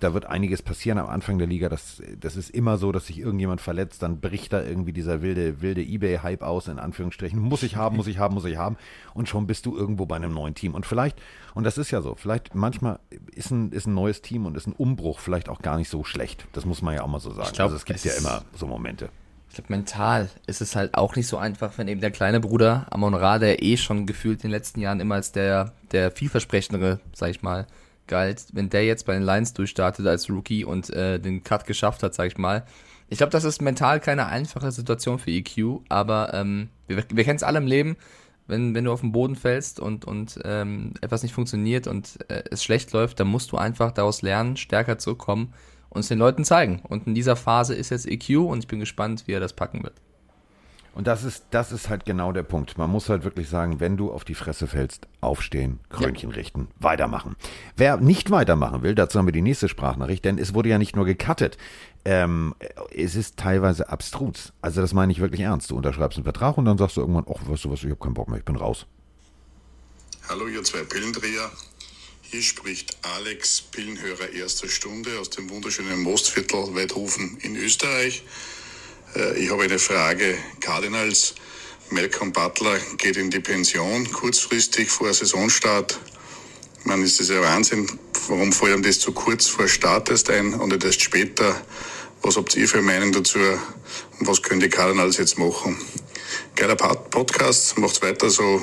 da 0.00 0.12
wird 0.12 0.26
einiges 0.26 0.62
passieren 0.62 0.98
am 0.98 1.06
Anfang 1.06 1.38
der 1.38 1.46
Liga. 1.46 1.68
Das, 1.68 2.02
das 2.20 2.36
ist 2.36 2.50
immer 2.50 2.76
so, 2.76 2.92
dass 2.92 3.06
sich 3.06 3.18
irgendjemand 3.18 3.60
verletzt, 3.60 4.02
dann 4.02 4.20
bricht 4.20 4.52
da 4.52 4.62
irgendwie 4.62 4.92
dieser 4.92 5.22
wilde, 5.22 5.62
wilde 5.62 5.82
Ebay-Hype 5.82 6.42
aus, 6.42 6.68
in 6.68 6.78
Anführungsstrichen. 6.78 7.38
Muss 7.38 7.62
ich 7.62 7.76
haben, 7.76 7.96
muss 7.96 8.06
ich 8.06 8.18
haben, 8.18 8.34
muss 8.34 8.44
ich 8.44 8.56
haben. 8.56 8.76
Und 9.14 9.28
schon 9.28 9.46
bist 9.46 9.64
du 9.64 9.76
irgendwo 9.76 10.04
bei 10.06 10.16
einem 10.16 10.34
neuen 10.34 10.54
Team. 10.54 10.74
Und 10.74 10.84
vielleicht, 10.84 11.18
und 11.54 11.64
das 11.64 11.78
ist 11.78 11.90
ja 11.90 12.02
so, 12.02 12.14
vielleicht 12.14 12.54
manchmal 12.54 12.98
ist 13.34 13.50
ein, 13.50 13.72
ist 13.72 13.86
ein 13.86 13.94
neues 13.94 14.20
Team 14.20 14.44
und 14.44 14.56
ist 14.56 14.66
ein 14.66 14.74
Umbruch 14.74 15.18
vielleicht 15.18 15.48
auch 15.48 15.62
gar 15.62 15.78
nicht 15.78 15.88
so 15.88 16.04
schlecht. 16.04 16.46
Das 16.52 16.66
muss 16.66 16.82
man 16.82 16.94
ja 16.94 17.02
auch 17.02 17.08
mal 17.08 17.20
so 17.20 17.32
sagen. 17.32 17.50
Glaub, 17.54 17.66
also 17.66 17.76
es 17.76 17.84
gibt 17.84 17.98
es 17.98 18.04
ja 18.04 18.12
immer 18.14 18.42
so 18.54 18.66
Momente 18.66 19.08
glaube, 19.56 19.72
mental 19.72 20.28
ist 20.46 20.60
es 20.60 20.76
halt 20.76 20.94
auch 20.94 21.16
nicht 21.16 21.26
so 21.26 21.36
einfach, 21.36 21.76
wenn 21.76 21.88
eben 21.88 22.00
der 22.00 22.10
kleine 22.10 22.40
Bruder 22.40 22.86
Amon 22.90 23.14
Ra, 23.14 23.38
der 23.38 23.62
eh 23.62 23.76
schon 23.76 24.06
gefühlt 24.06 24.38
in 24.38 24.48
den 24.48 24.50
letzten 24.52 24.80
Jahren 24.80 25.00
immer 25.00 25.16
als 25.16 25.32
der, 25.32 25.72
der 25.92 26.10
vielversprechendere, 26.10 27.00
sag 27.12 27.30
ich 27.30 27.42
mal, 27.42 27.66
galt, 28.06 28.46
wenn 28.52 28.70
der 28.70 28.84
jetzt 28.84 29.04
bei 29.06 29.14
den 29.14 29.24
Lions 29.24 29.52
durchstartet 29.52 30.06
als 30.06 30.30
Rookie 30.30 30.64
und 30.64 30.90
äh, 30.90 31.18
den 31.18 31.42
Cut 31.42 31.66
geschafft 31.66 32.02
hat, 32.02 32.14
sag 32.14 32.28
ich 32.28 32.38
mal. 32.38 32.64
Ich 33.08 33.18
glaube, 33.18 33.30
das 33.30 33.44
ist 33.44 33.60
mental 33.60 34.00
keine 34.00 34.26
einfache 34.26 34.70
Situation 34.70 35.18
für 35.18 35.30
EQ, 35.30 35.80
aber 35.88 36.32
ähm, 36.34 36.68
wir, 36.86 37.04
wir 37.12 37.24
kennen 37.24 37.36
es 37.36 37.42
alle 37.42 37.58
im 37.58 37.66
Leben, 37.66 37.96
wenn, 38.46 38.74
wenn 38.74 38.84
du 38.84 38.92
auf 38.92 39.00
den 39.00 39.12
Boden 39.12 39.34
fällst 39.34 39.80
und, 39.80 40.04
und 40.04 40.38
ähm, 40.44 40.94
etwas 41.00 41.22
nicht 41.22 41.34
funktioniert 41.34 41.86
und 41.88 42.18
äh, 42.28 42.44
es 42.50 42.62
schlecht 42.62 42.92
läuft, 42.92 43.18
dann 43.18 43.28
musst 43.28 43.50
du 43.52 43.56
einfach 43.56 43.90
daraus 43.92 44.22
lernen, 44.22 44.56
stärker 44.56 44.98
zurückkommen 44.98 45.52
es 45.94 46.08
den 46.08 46.18
Leuten 46.18 46.44
zeigen. 46.44 46.80
Und 46.88 47.06
in 47.06 47.14
dieser 47.14 47.36
Phase 47.36 47.74
ist 47.74 47.90
jetzt 47.90 48.06
EQ 48.06 48.38
und 48.38 48.58
ich 48.60 48.68
bin 48.68 48.80
gespannt, 48.80 49.24
wie 49.26 49.32
er 49.32 49.40
das 49.40 49.52
packen 49.52 49.82
wird. 49.82 49.94
Und 50.96 51.06
das 51.06 51.24
ist, 51.24 51.44
das 51.50 51.72
ist 51.72 51.90
halt 51.90 52.06
genau 52.06 52.32
der 52.32 52.42
Punkt. 52.42 52.78
Man 52.78 52.88
muss 52.88 53.10
halt 53.10 53.22
wirklich 53.22 53.50
sagen, 53.50 53.80
wenn 53.80 53.98
du 53.98 54.10
auf 54.10 54.24
die 54.24 54.34
Fresse 54.34 54.66
fällst, 54.66 55.06
aufstehen, 55.20 55.78
Krönchen 55.90 56.30
ja. 56.30 56.36
richten, 56.36 56.68
weitermachen. 56.78 57.36
Wer 57.76 57.98
nicht 57.98 58.30
weitermachen 58.30 58.82
will, 58.82 58.94
dazu 58.94 59.18
haben 59.18 59.26
wir 59.26 59.32
die 59.32 59.42
nächste 59.42 59.68
Sprachnachricht, 59.68 60.24
denn 60.24 60.38
es 60.38 60.54
wurde 60.54 60.70
ja 60.70 60.78
nicht 60.78 60.96
nur 60.96 61.04
gecuttet. 61.04 61.58
Ähm, 62.06 62.54
es 62.90 63.14
ist 63.14 63.36
teilweise 63.36 63.90
abstrus. 63.90 64.54
Also 64.62 64.80
das 64.80 64.94
meine 64.94 65.12
ich 65.12 65.20
wirklich 65.20 65.42
ernst. 65.42 65.70
Du 65.70 65.76
unterschreibst 65.76 66.16
einen 66.16 66.24
Vertrag 66.24 66.56
und 66.56 66.64
dann 66.64 66.78
sagst 66.78 66.96
du 66.96 67.02
irgendwann, 67.02 67.26
ach, 67.28 67.46
weißt 67.46 67.66
du 67.66 67.70
was, 67.70 67.80
ich 67.80 67.90
habe 67.90 67.96
keinen 67.96 68.14
Bock 68.14 68.28
mehr, 68.28 68.38
ich 68.38 68.44
bin 68.46 68.56
raus. 68.56 68.86
Hallo, 70.30 70.46
ihr 70.46 70.64
zwei 70.64 70.82
Pillendreher. 70.82 71.50
Hier 72.28 72.42
spricht 72.42 72.96
Alex, 73.02 73.62
Pillenhörer 73.70 74.30
erster 74.32 74.68
Stunde 74.68 75.20
aus 75.20 75.30
dem 75.30 75.48
wunderschönen 75.48 76.02
Mostviertel 76.02 76.74
Weidhofen 76.74 77.38
in 77.42 77.54
Österreich. 77.54 78.24
Äh, 79.14 79.38
ich 79.38 79.50
habe 79.50 79.62
eine 79.62 79.78
Frage. 79.78 80.36
Cardinals, 80.60 81.36
Malcolm 81.90 82.32
Butler 82.32 82.80
geht 82.98 83.16
in 83.16 83.30
die 83.30 83.38
Pension 83.38 84.10
kurzfristig 84.10 84.90
vor 84.90 85.14
Saisonstart. 85.14 86.00
Man 86.82 87.00
ist 87.02 87.20
das 87.20 87.28
ja 87.28 87.40
Wahnsinn. 87.40 87.86
Warum 88.26 88.52
fällt 88.52 88.84
das 88.84 88.98
zu 88.98 89.12
kurz 89.12 89.46
vor 89.46 89.68
Start 89.68 90.10
erst 90.10 90.28
ein 90.28 90.52
und 90.54 90.70
nicht 90.70 90.82
erst 90.82 91.02
später? 91.02 91.64
Was 92.22 92.36
habt 92.36 92.56
ihr 92.56 92.68
für 92.68 92.82
Meinung 92.82 93.12
dazu? 93.12 93.38
Und 93.38 94.26
was 94.26 94.42
können 94.42 94.60
die 94.60 94.68
Cardinals 94.68 95.18
jetzt 95.18 95.38
machen? 95.38 95.78
Geiler 96.56 96.74
Podcast, 96.74 97.78
macht's 97.78 98.02
weiter 98.02 98.30
so. 98.30 98.60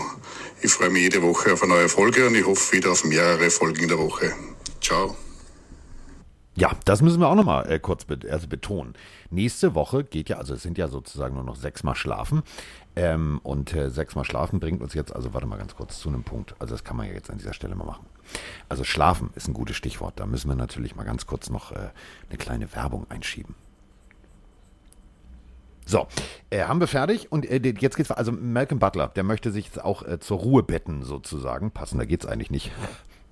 Ich 0.64 0.72
freue 0.72 0.90
mich 0.90 1.02
jede 1.04 1.22
Woche 1.22 1.52
auf 1.52 1.62
eine 1.62 1.74
neue 1.74 1.90
Folge 1.90 2.26
und 2.26 2.36
ich 2.36 2.46
hoffe 2.46 2.78
wieder 2.78 2.94
auf 2.94 3.04
mehrere 3.04 3.50
Folgen 3.50 3.84
in 3.84 3.90
der 3.90 3.98
Woche. 4.00 4.32
Ciao. 4.80 5.14
Ja, 6.56 6.72
das 6.86 7.02
müssen 7.02 7.20
wir 7.20 7.28
auch 7.28 7.36
nochmal 7.36 7.70
äh, 7.70 7.80
kurz 7.80 8.06
be 8.06 8.18
also 8.32 8.48
betonen. 8.48 8.94
Nächste 9.30 9.76
Woche 9.76 10.06
geht 10.06 10.30
ja, 10.30 10.38
also 10.38 10.54
es 10.54 10.62
sind 10.62 10.78
ja 10.78 10.88
sozusagen 10.88 11.36
nur 11.36 11.44
noch 11.44 11.58
sechsmal 11.58 11.96
schlafen. 11.96 12.44
Ähm, 12.96 13.42
und 13.44 13.74
äh, 13.74 13.90
sechsmal 13.90 14.24
schlafen 14.24 14.62
bringt 14.62 14.82
uns 14.82 14.94
jetzt, 14.94 15.14
also 15.14 15.34
warte 15.34 15.48
mal 15.48 15.58
ganz 15.58 15.76
kurz 15.76 16.00
zu 16.00 16.08
einem 16.08 16.24
Punkt. 16.24 16.56
Also 16.60 16.76
das 16.76 16.86
kann 16.86 16.96
man 16.96 17.08
ja 17.08 17.14
jetzt 17.14 17.30
an 17.30 17.40
dieser 17.40 17.54
Stelle 17.54 17.76
mal 17.76 17.84
machen. 17.84 18.06
Also 18.70 18.86
schlafen 18.86 19.32
ist 19.36 19.50
ein 19.50 19.54
gutes 19.54 19.76
Stichwort. 19.76 20.18
Da 20.18 20.26
müssen 20.26 20.48
wir 20.48 20.56
natürlich 20.56 20.96
mal 20.96 21.04
ganz 21.04 21.26
kurz 21.26 21.50
noch 21.50 21.74
äh, 21.74 21.90
eine 22.30 22.38
kleine 22.38 22.74
Werbung 22.74 23.06
einschieben. 23.10 23.56
So, 25.86 26.08
äh, 26.50 26.64
haben 26.64 26.80
wir 26.80 26.88
fertig 26.88 27.32
und 27.32 27.50
äh, 27.50 27.62
jetzt 27.80 27.98
geht's 27.98 28.12
also 28.12 28.32
Malcolm 28.32 28.80
Butler, 28.80 29.08
der 29.10 29.24
möchte 29.24 29.52
sich 29.52 29.66
jetzt 29.66 29.84
auch 29.84 30.04
äh, 30.08 30.20
zur 30.20 30.40
Ruhe 30.40 30.64
betten 30.64 31.04
sozusagen. 31.04 31.72
Passender 31.72 32.06
geht's 32.06 32.26
eigentlich 32.26 32.52
nicht. 32.52 32.72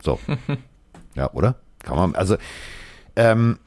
So. 0.03 0.19
ja, 1.15 1.31
oder? 1.33 1.55
Kann 1.79 1.95
man, 1.95 2.15
also 2.15 2.37
ähm, 3.15 3.59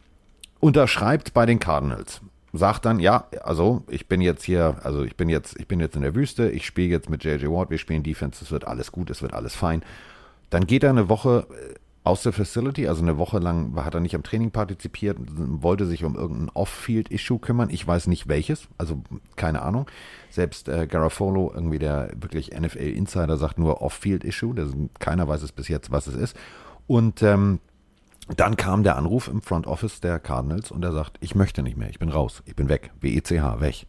unterschreibt 0.60 1.34
bei 1.34 1.46
den 1.46 1.58
Cardinals. 1.58 2.20
sagt 2.52 2.84
dann, 2.84 3.00
ja, 3.00 3.26
also 3.42 3.82
ich 3.88 4.08
bin 4.08 4.20
jetzt 4.20 4.44
hier, 4.44 4.76
also 4.82 5.02
ich 5.02 5.16
bin 5.16 5.28
jetzt, 5.28 5.58
ich 5.58 5.66
bin 5.66 5.80
jetzt 5.80 5.96
in 5.96 6.02
der 6.02 6.14
Wüste, 6.14 6.50
ich 6.50 6.64
spiele 6.64 6.88
jetzt 6.88 7.10
mit 7.10 7.24
JJ 7.24 7.46
Watt, 7.46 7.70
wir 7.70 7.78
spielen 7.78 8.02
Defense, 8.02 8.44
es 8.44 8.50
wird 8.50 8.66
alles 8.66 8.92
gut, 8.92 9.10
es 9.10 9.22
wird 9.22 9.34
alles 9.34 9.54
fein. 9.54 9.82
Dann 10.50 10.66
geht 10.66 10.84
er 10.84 10.90
eine 10.90 11.08
Woche 11.08 11.46
äh, 11.50 11.74
aus 12.04 12.22
der 12.22 12.34
Facility, 12.34 12.86
also 12.86 13.00
eine 13.02 13.16
Woche 13.16 13.38
lang 13.38 13.74
hat 13.82 13.94
er 13.94 14.00
nicht 14.00 14.14
am 14.14 14.22
Training 14.22 14.50
partizipiert, 14.50 15.16
wollte 15.26 15.86
sich 15.86 16.04
um 16.04 16.16
irgendein 16.16 16.50
Off-Field-Issue 16.50 17.38
kümmern. 17.38 17.70
Ich 17.70 17.86
weiß 17.86 18.08
nicht 18.08 18.28
welches, 18.28 18.68
also 18.76 19.02
keine 19.36 19.62
Ahnung. 19.62 19.86
Selbst 20.28 20.68
äh, 20.68 20.86
Garafolo, 20.86 21.50
irgendwie 21.54 21.78
der 21.78 22.10
wirklich 22.14 22.50
NFL-Insider, 22.50 23.38
sagt 23.38 23.58
nur 23.58 23.80
Off-Field-Issue. 23.80 24.54
Keiner 24.98 25.26
weiß 25.26 25.42
es 25.42 25.52
bis 25.52 25.68
jetzt, 25.68 25.90
was 25.90 26.06
es 26.06 26.14
ist. 26.14 26.36
Und 26.86 27.22
ähm, 27.22 27.60
dann 28.36 28.56
kam 28.58 28.82
der 28.82 28.96
Anruf 28.96 29.28
im 29.28 29.40
Front 29.40 29.66
Office 29.66 30.00
der 30.00 30.18
Cardinals 30.18 30.70
und 30.70 30.84
er 30.84 30.92
sagt, 30.92 31.16
ich 31.20 31.34
möchte 31.34 31.62
nicht 31.62 31.78
mehr, 31.78 31.88
ich 31.88 31.98
bin 31.98 32.10
raus, 32.10 32.42
ich 32.44 32.54
bin 32.54 32.68
weg, 32.68 32.90
WECH, 33.00 33.60
weg. 33.60 33.86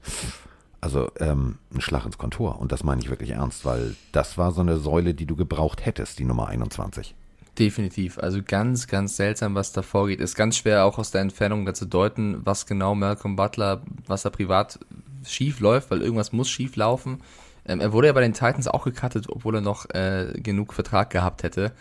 Also 0.80 1.10
ähm, 1.20 1.58
ein 1.74 1.82
Schlag 1.82 2.06
ins 2.06 2.18
Kontor 2.18 2.60
und 2.60 2.72
das 2.72 2.84
meine 2.84 3.02
ich 3.02 3.10
wirklich 3.10 3.32
ernst, 3.32 3.66
weil 3.66 3.96
das 4.14 4.38
war 4.38 4.52
so 4.52 4.62
eine 4.62 4.78
Säule, 4.78 5.14
die 5.14 5.26
du 5.26 5.36
gebraucht 5.36 5.86
hättest, 5.86 6.20
die 6.20 6.26
Nummer 6.26 6.48
21. 6.48 7.16
Definitiv. 7.58 8.20
Also 8.20 8.42
ganz, 8.46 8.88
ganz 8.88 9.16
seltsam, 9.16 9.56
was 9.56 9.72
da 9.72 9.82
vorgeht. 9.82 10.20
Ist 10.20 10.36
ganz 10.36 10.58
schwer 10.58 10.86
auch 10.86 10.98
aus 10.98 11.12
der 11.12 11.22
Entfernung 11.22 11.66
dazu 11.66 11.86
deuten, 11.86 12.46
was 12.46 12.66
genau 12.66 12.96
Malcolm 12.96 13.36
Butler, 13.36 13.82
was 14.08 14.24
da 14.24 14.30
privat 14.30 14.80
schief 15.26 15.60
läuft, 15.62 15.90
weil 15.90 16.02
irgendwas 16.02 16.34
muss 16.34 16.50
schief 16.50 16.76
laufen. 16.76 17.22
Ähm, 17.66 17.80
er 17.80 17.94
wurde 17.94 18.08
ja 18.08 18.14
bei 18.14 18.22
den 18.22 18.34
Titans 18.34 18.68
auch 18.68 18.84
gecuttet, 18.84 19.28
obwohl 19.30 19.56
er 19.56 19.62
noch 19.62 19.90
äh, 19.92 20.34
genug 20.36 20.74
Vertrag 20.74 21.10
gehabt 21.10 21.44
hätte. 21.44 21.72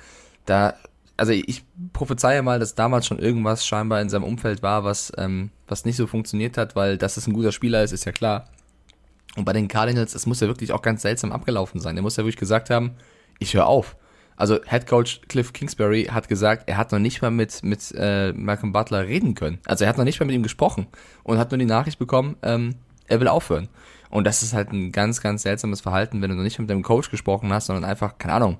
Da 0.46 0.74
also 1.16 1.32
ich 1.32 1.64
prophezeie 1.92 2.42
mal, 2.42 2.58
dass 2.58 2.74
damals 2.74 3.06
schon 3.06 3.18
irgendwas 3.18 3.66
scheinbar 3.66 4.00
in 4.00 4.08
seinem 4.08 4.24
Umfeld 4.24 4.62
war, 4.62 4.84
was, 4.84 5.12
ähm, 5.16 5.50
was 5.68 5.84
nicht 5.84 5.96
so 5.96 6.06
funktioniert 6.06 6.58
hat, 6.58 6.74
weil 6.74 6.98
dass 6.98 7.16
es 7.16 7.26
ein 7.26 7.34
guter 7.34 7.52
Spieler 7.52 7.82
ist, 7.84 7.92
ist 7.92 8.04
ja 8.04 8.12
klar. 8.12 8.48
Und 9.36 9.44
bei 9.44 9.52
den 9.52 9.68
Cardinals, 9.68 10.14
es 10.14 10.26
muss 10.26 10.40
ja 10.40 10.48
wirklich 10.48 10.72
auch 10.72 10.82
ganz 10.82 11.02
seltsam 11.02 11.32
abgelaufen 11.32 11.80
sein. 11.80 11.96
Er 11.96 12.02
muss 12.02 12.16
ja 12.16 12.24
wirklich 12.24 12.36
gesagt 12.36 12.70
haben, 12.70 12.92
ich 13.38 13.54
höre 13.54 13.66
auf. 13.66 13.96
Also 14.36 14.58
Head 14.66 14.86
Coach 14.86 15.20
Cliff 15.28 15.52
Kingsbury 15.52 16.04
hat 16.04 16.28
gesagt, 16.28 16.64
er 16.68 16.76
hat 16.76 16.92
noch 16.92 16.98
nicht 16.98 17.22
mal 17.22 17.30
mit, 17.30 17.62
mit 17.62 17.92
äh, 17.96 18.32
Malcolm 18.32 18.72
Butler 18.72 19.06
reden 19.06 19.34
können. 19.34 19.58
Also 19.66 19.84
er 19.84 19.90
hat 19.90 19.98
noch 19.98 20.04
nicht 20.04 20.20
mal 20.20 20.26
mit 20.26 20.34
ihm 20.34 20.42
gesprochen 20.42 20.86
und 21.22 21.38
hat 21.38 21.50
nur 21.50 21.58
die 21.58 21.64
Nachricht 21.64 21.98
bekommen, 21.98 22.36
ähm, 22.42 22.74
er 23.06 23.20
will 23.20 23.28
aufhören. 23.28 23.68
Und 24.10 24.24
das 24.24 24.42
ist 24.42 24.52
halt 24.52 24.72
ein 24.72 24.92
ganz, 24.92 25.20
ganz 25.20 25.42
seltsames 25.42 25.80
Verhalten, 25.80 26.22
wenn 26.22 26.30
du 26.30 26.36
noch 26.36 26.42
nicht 26.42 26.58
mit 26.58 26.70
deinem 26.70 26.82
Coach 26.82 27.10
gesprochen 27.10 27.52
hast, 27.52 27.66
sondern 27.66 27.84
einfach, 27.84 28.18
keine 28.18 28.34
Ahnung, 28.34 28.58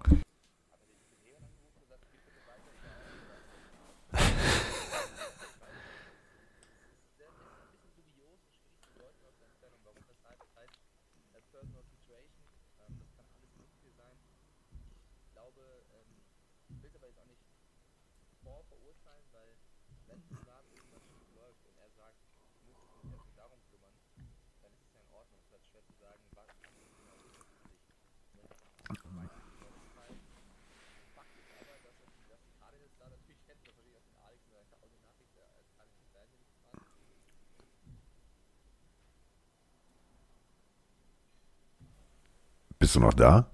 Bist 42.84 42.96
du 42.96 43.00
noch 43.00 43.14
da? 43.14 43.50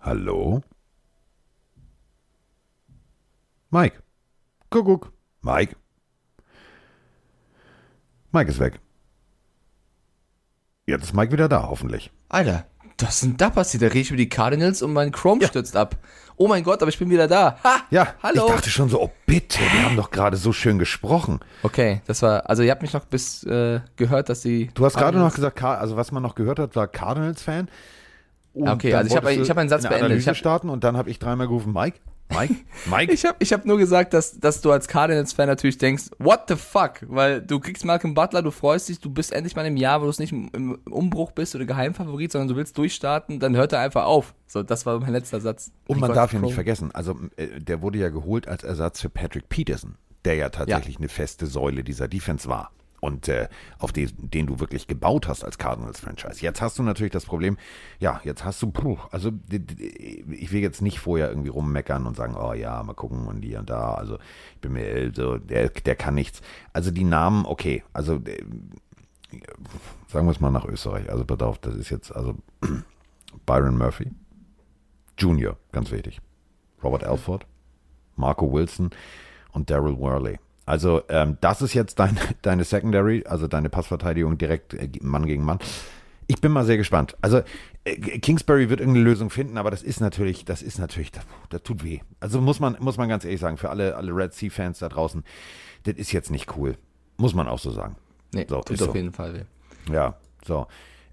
Hallo? 0.00 0.62
Mike. 3.68 4.02
Kuckuck. 4.70 5.12
Mike. 5.42 5.76
Mike 8.32 8.50
ist 8.50 8.58
weg. 8.58 8.80
Jetzt 10.86 11.04
ist 11.04 11.12
Mike 11.12 11.30
wieder 11.30 11.46
da, 11.50 11.68
hoffentlich. 11.68 12.10
Alter, 12.30 12.64
das 12.96 13.20
sind 13.20 13.38
da 13.38 13.50
passiert. 13.50 13.82
Da 13.82 13.88
rede 13.88 13.98
ich 13.98 14.08
über 14.08 14.16
die 14.16 14.30
Cardinals 14.30 14.80
und 14.80 14.94
mein 14.94 15.12
Chrome 15.12 15.42
ja. 15.42 15.48
stürzt 15.48 15.76
ab. 15.76 15.96
Oh 16.36 16.48
mein 16.48 16.64
Gott, 16.64 16.80
aber 16.80 16.88
ich 16.88 16.98
bin 16.98 17.10
wieder 17.10 17.28
da. 17.28 17.58
Ha! 17.64 17.82
Ja, 17.90 18.14
hallo. 18.22 18.46
Ich 18.46 18.52
dachte 18.54 18.70
schon 18.70 18.88
so, 18.88 19.02
oh 19.02 19.12
bitte, 19.26 19.60
wir 19.60 19.82
haben 19.84 19.96
doch 19.96 20.10
gerade 20.10 20.38
so 20.38 20.54
schön 20.54 20.78
gesprochen. 20.78 21.40
Okay, 21.62 22.00
das 22.06 22.22
war, 22.22 22.48
also 22.48 22.62
ihr 22.62 22.70
habt 22.70 22.80
mich 22.80 22.94
noch 22.94 23.04
bis 23.04 23.44
äh, 23.44 23.80
gehört, 23.96 24.30
dass 24.30 24.40
die. 24.40 24.68
Du 24.72 24.86
hast 24.86 24.96
gerade 24.96 25.18
noch 25.18 25.34
gesagt, 25.34 25.62
also 25.62 25.98
was 25.98 26.12
man 26.12 26.22
noch 26.22 26.34
gehört 26.34 26.58
hat, 26.58 26.76
war 26.76 26.88
Cardinals-Fan. 26.88 27.68
Und 28.56 28.68
okay, 28.68 28.94
also 28.94 29.10
ich 29.10 29.16
habe 29.16 29.32
ich 29.34 29.50
hab 29.50 29.58
einen 29.58 29.68
Satz 29.68 29.86
beendet. 29.86 30.18
Ich 30.18 30.28
hab, 30.28 30.34
starten 30.34 30.70
und 30.70 30.82
dann 30.82 30.96
habe 30.96 31.10
ich 31.10 31.18
dreimal 31.18 31.46
gerufen, 31.46 31.74
Mike, 31.74 31.98
Mike, 32.30 32.54
Mike. 32.90 33.12
ich 33.12 33.26
habe 33.26 33.36
ich 33.38 33.52
hab 33.52 33.66
nur 33.66 33.76
gesagt, 33.76 34.14
dass, 34.14 34.40
dass 34.40 34.62
du 34.62 34.72
als 34.72 34.88
Cardinals-Fan 34.88 35.46
natürlich 35.46 35.76
denkst, 35.76 36.04
what 36.18 36.44
the 36.48 36.56
fuck? 36.56 37.02
Weil 37.06 37.42
du 37.42 37.60
kriegst 37.60 37.84
Malcolm 37.84 38.14
Butler, 38.14 38.40
du 38.40 38.50
freust 38.50 38.88
dich, 38.88 38.98
du 38.98 39.10
bist 39.10 39.32
endlich 39.32 39.56
mal 39.56 39.66
im 39.66 39.76
Jahr, 39.76 40.00
wo 40.00 40.04
du 40.04 40.10
es 40.10 40.18
nicht 40.18 40.32
im 40.32 40.78
Umbruch 40.90 41.32
bist 41.32 41.54
oder 41.54 41.66
Geheimfavorit, 41.66 42.32
sondern 42.32 42.48
du 42.48 42.56
willst 42.56 42.78
durchstarten, 42.78 43.40
dann 43.40 43.54
hört 43.54 43.74
er 43.74 43.80
einfach 43.80 44.06
auf. 44.06 44.34
So, 44.46 44.62
das 44.62 44.86
war 44.86 45.00
mein 45.00 45.12
letzter 45.12 45.40
Satz. 45.40 45.70
Und 45.86 46.00
man 46.00 46.14
darf 46.14 46.32
ja 46.32 46.38
nicht 46.38 46.54
vergessen, 46.54 46.90
also 46.94 47.14
äh, 47.36 47.60
der 47.60 47.82
wurde 47.82 47.98
ja 47.98 48.08
geholt 48.08 48.48
als 48.48 48.64
Ersatz 48.64 49.02
für 49.02 49.10
Patrick 49.10 49.50
Peterson, 49.50 49.96
der 50.24 50.36
ja 50.36 50.48
tatsächlich 50.48 50.94
ja. 50.94 51.00
eine 51.00 51.10
feste 51.10 51.44
Säule 51.44 51.84
dieser 51.84 52.08
Defense 52.08 52.48
war 52.48 52.72
und 53.06 53.28
äh, 53.28 53.48
auf 53.78 53.92
den, 53.92 54.10
den 54.16 54.46
du 54.46 54.60
wirklich 54.60 54.86
gebaut 54.86 55.28
hast 55.28 55.44
als 55.44 55.58
Cardinals-Franchise. 55.58 56.42
Jetzt 56.42 56.60
hast 56.60 56.78
du 56.78 56.82
natürlich 56.82 57.12
das 57.12 57.24
Problem, 57.24 57.56
ja, 58.00 58.20
jetzt 58.24 58.44
hast 58.44 58.60
du, 58.60 58.70
puh, 58.70 58.98
also 59.10 59.30
ich 59.48 60.52
will 60.52 60.60
jetzt 60.60 60.82
nicht 60.82 60.98
vorher 60.98 61.28
irgendwie 61.28 61.48
rummeckern 61.48 62.06
und 62.06 62.16
sagen, 62.16 62.36
oh 62.36 62.52
ja, 62.52 62.82
mal 62.82 62.94
gucken 62.94 63.26
und 63.26 63.40
die 63.40 63.54
und 63.56 63.70
da, 63.70 63.94
also 63.94 64.18
ich 64.54 64.60
bin 64.60 64.72
mir 64.72 65.12
so, 65.14 65.38
der, 65.38 65.68
der 65.68 65.94
kann 65.94 66.14
nichts. 66.14 66.42
Also 66.72 66.90
die 66.90 67.04
Namen, 67.04 67.46
okay, 67.46 67.84
also 67.92 68.16
äh, 68.16 68.42
sagen 70.08 70.26
wir 70.26 70.32
es 70.32 70.40
mal 70.40 70.50
nach 70.50 70.64
Österreich, 70.64 71.08
also 71.10 71.24
pass 71.24 71.40
auf, 71.40 71.58
das 71.58 71.76
ist 71.76 71.90
jetzt, 71.90 72.14
also 72.14 72.34
Byron 73.46 73.78
Murphy, 73.78 74.10
Junior, 75.16 75.56
ganz 75.72 75.90
wichtig, 75.92 76.20
Robert 76.82 77.04
Alford, 77.04 77.46
Marco 78.16 78.52
Wilson 78.52 78.90
und 79.52 79.70
Daryl 79.70 79.96
Worley. 79.96 80.38
Also 80.66 81.02
ähm, 81.08 81.38
das 81.40 81.62
ist 81.62 81.74
jetzt 81.74 81.98
dein, 82.00 82.18
deine 82.42 82.64
Secondary, 82.64 83.24
also 83.26 83.46
deine 83.46 83.70
Passverteidigung 83.70 84.36
direkt 84.36 84.74
äh, 84.74 84.90
Mann 85.00 85.26
gegen 85.26 85.44
Mann. 85.44 85.58
Ich 86.26 86.40
bin 86.40 86.50
mal 86.50 86.64
sehr 86.64 86.76
gespannt. 86.76 87.16
Also 87.22 87.42
äh, 87.84 87.96
Kingsbury 88.18 88.68
wird 88.68 88.80
irgendeine 88.80 89.04
Lösung 89.04 89.30
finden, 89.30 89.58
aber 89.58 89.70
das 89.70 89.84
ist 89.84 90.00
natürlich, 90.00 90.44
das 90.44 90.60
ist 90.60 90.78
natürlich, 90.78 91.12
das, 91.12 91.24
das, 91.50 91.62
tut 91.62 91.84
weh. 91.84 92.00
Also 92.18 92.40
muss 92.40 92.58
man, 92.58 92.76
muss 92.80 92.96
man 92.96 93.08
ganz 93.08 93.24
ehrlich 93.24 93.40
sagen, 93.40 93.56
für 93.56 93.70
alle, 93.70 93.96
alle 93.96 94.14
Red 94.14 94.34
Sea-Fans 94.34 94.80
da 94.80 94.88
draußen, 94.88 95.24
das 95.84 95.94
ist 95.94 96.10
jetzt 96.10 96.32
nicht 96.32 96.56
cool. 96.56 96.76
Muss 97.16 97.32
man 97.32 97.46
auch 97.46 97.60
so 97.60 97.70
sagen. 97.70 97.94
Nee, 98.34 98.46
so, 98.48 98.60
tut 98.60 98.82
auf 98.82 98.88
so. 98.88 98.94
jeden 98.94 99.12
Fall 99.12 99.34
weh. 99.34 99.92
Ja, 99.92 100.16
so. 100.44 100.66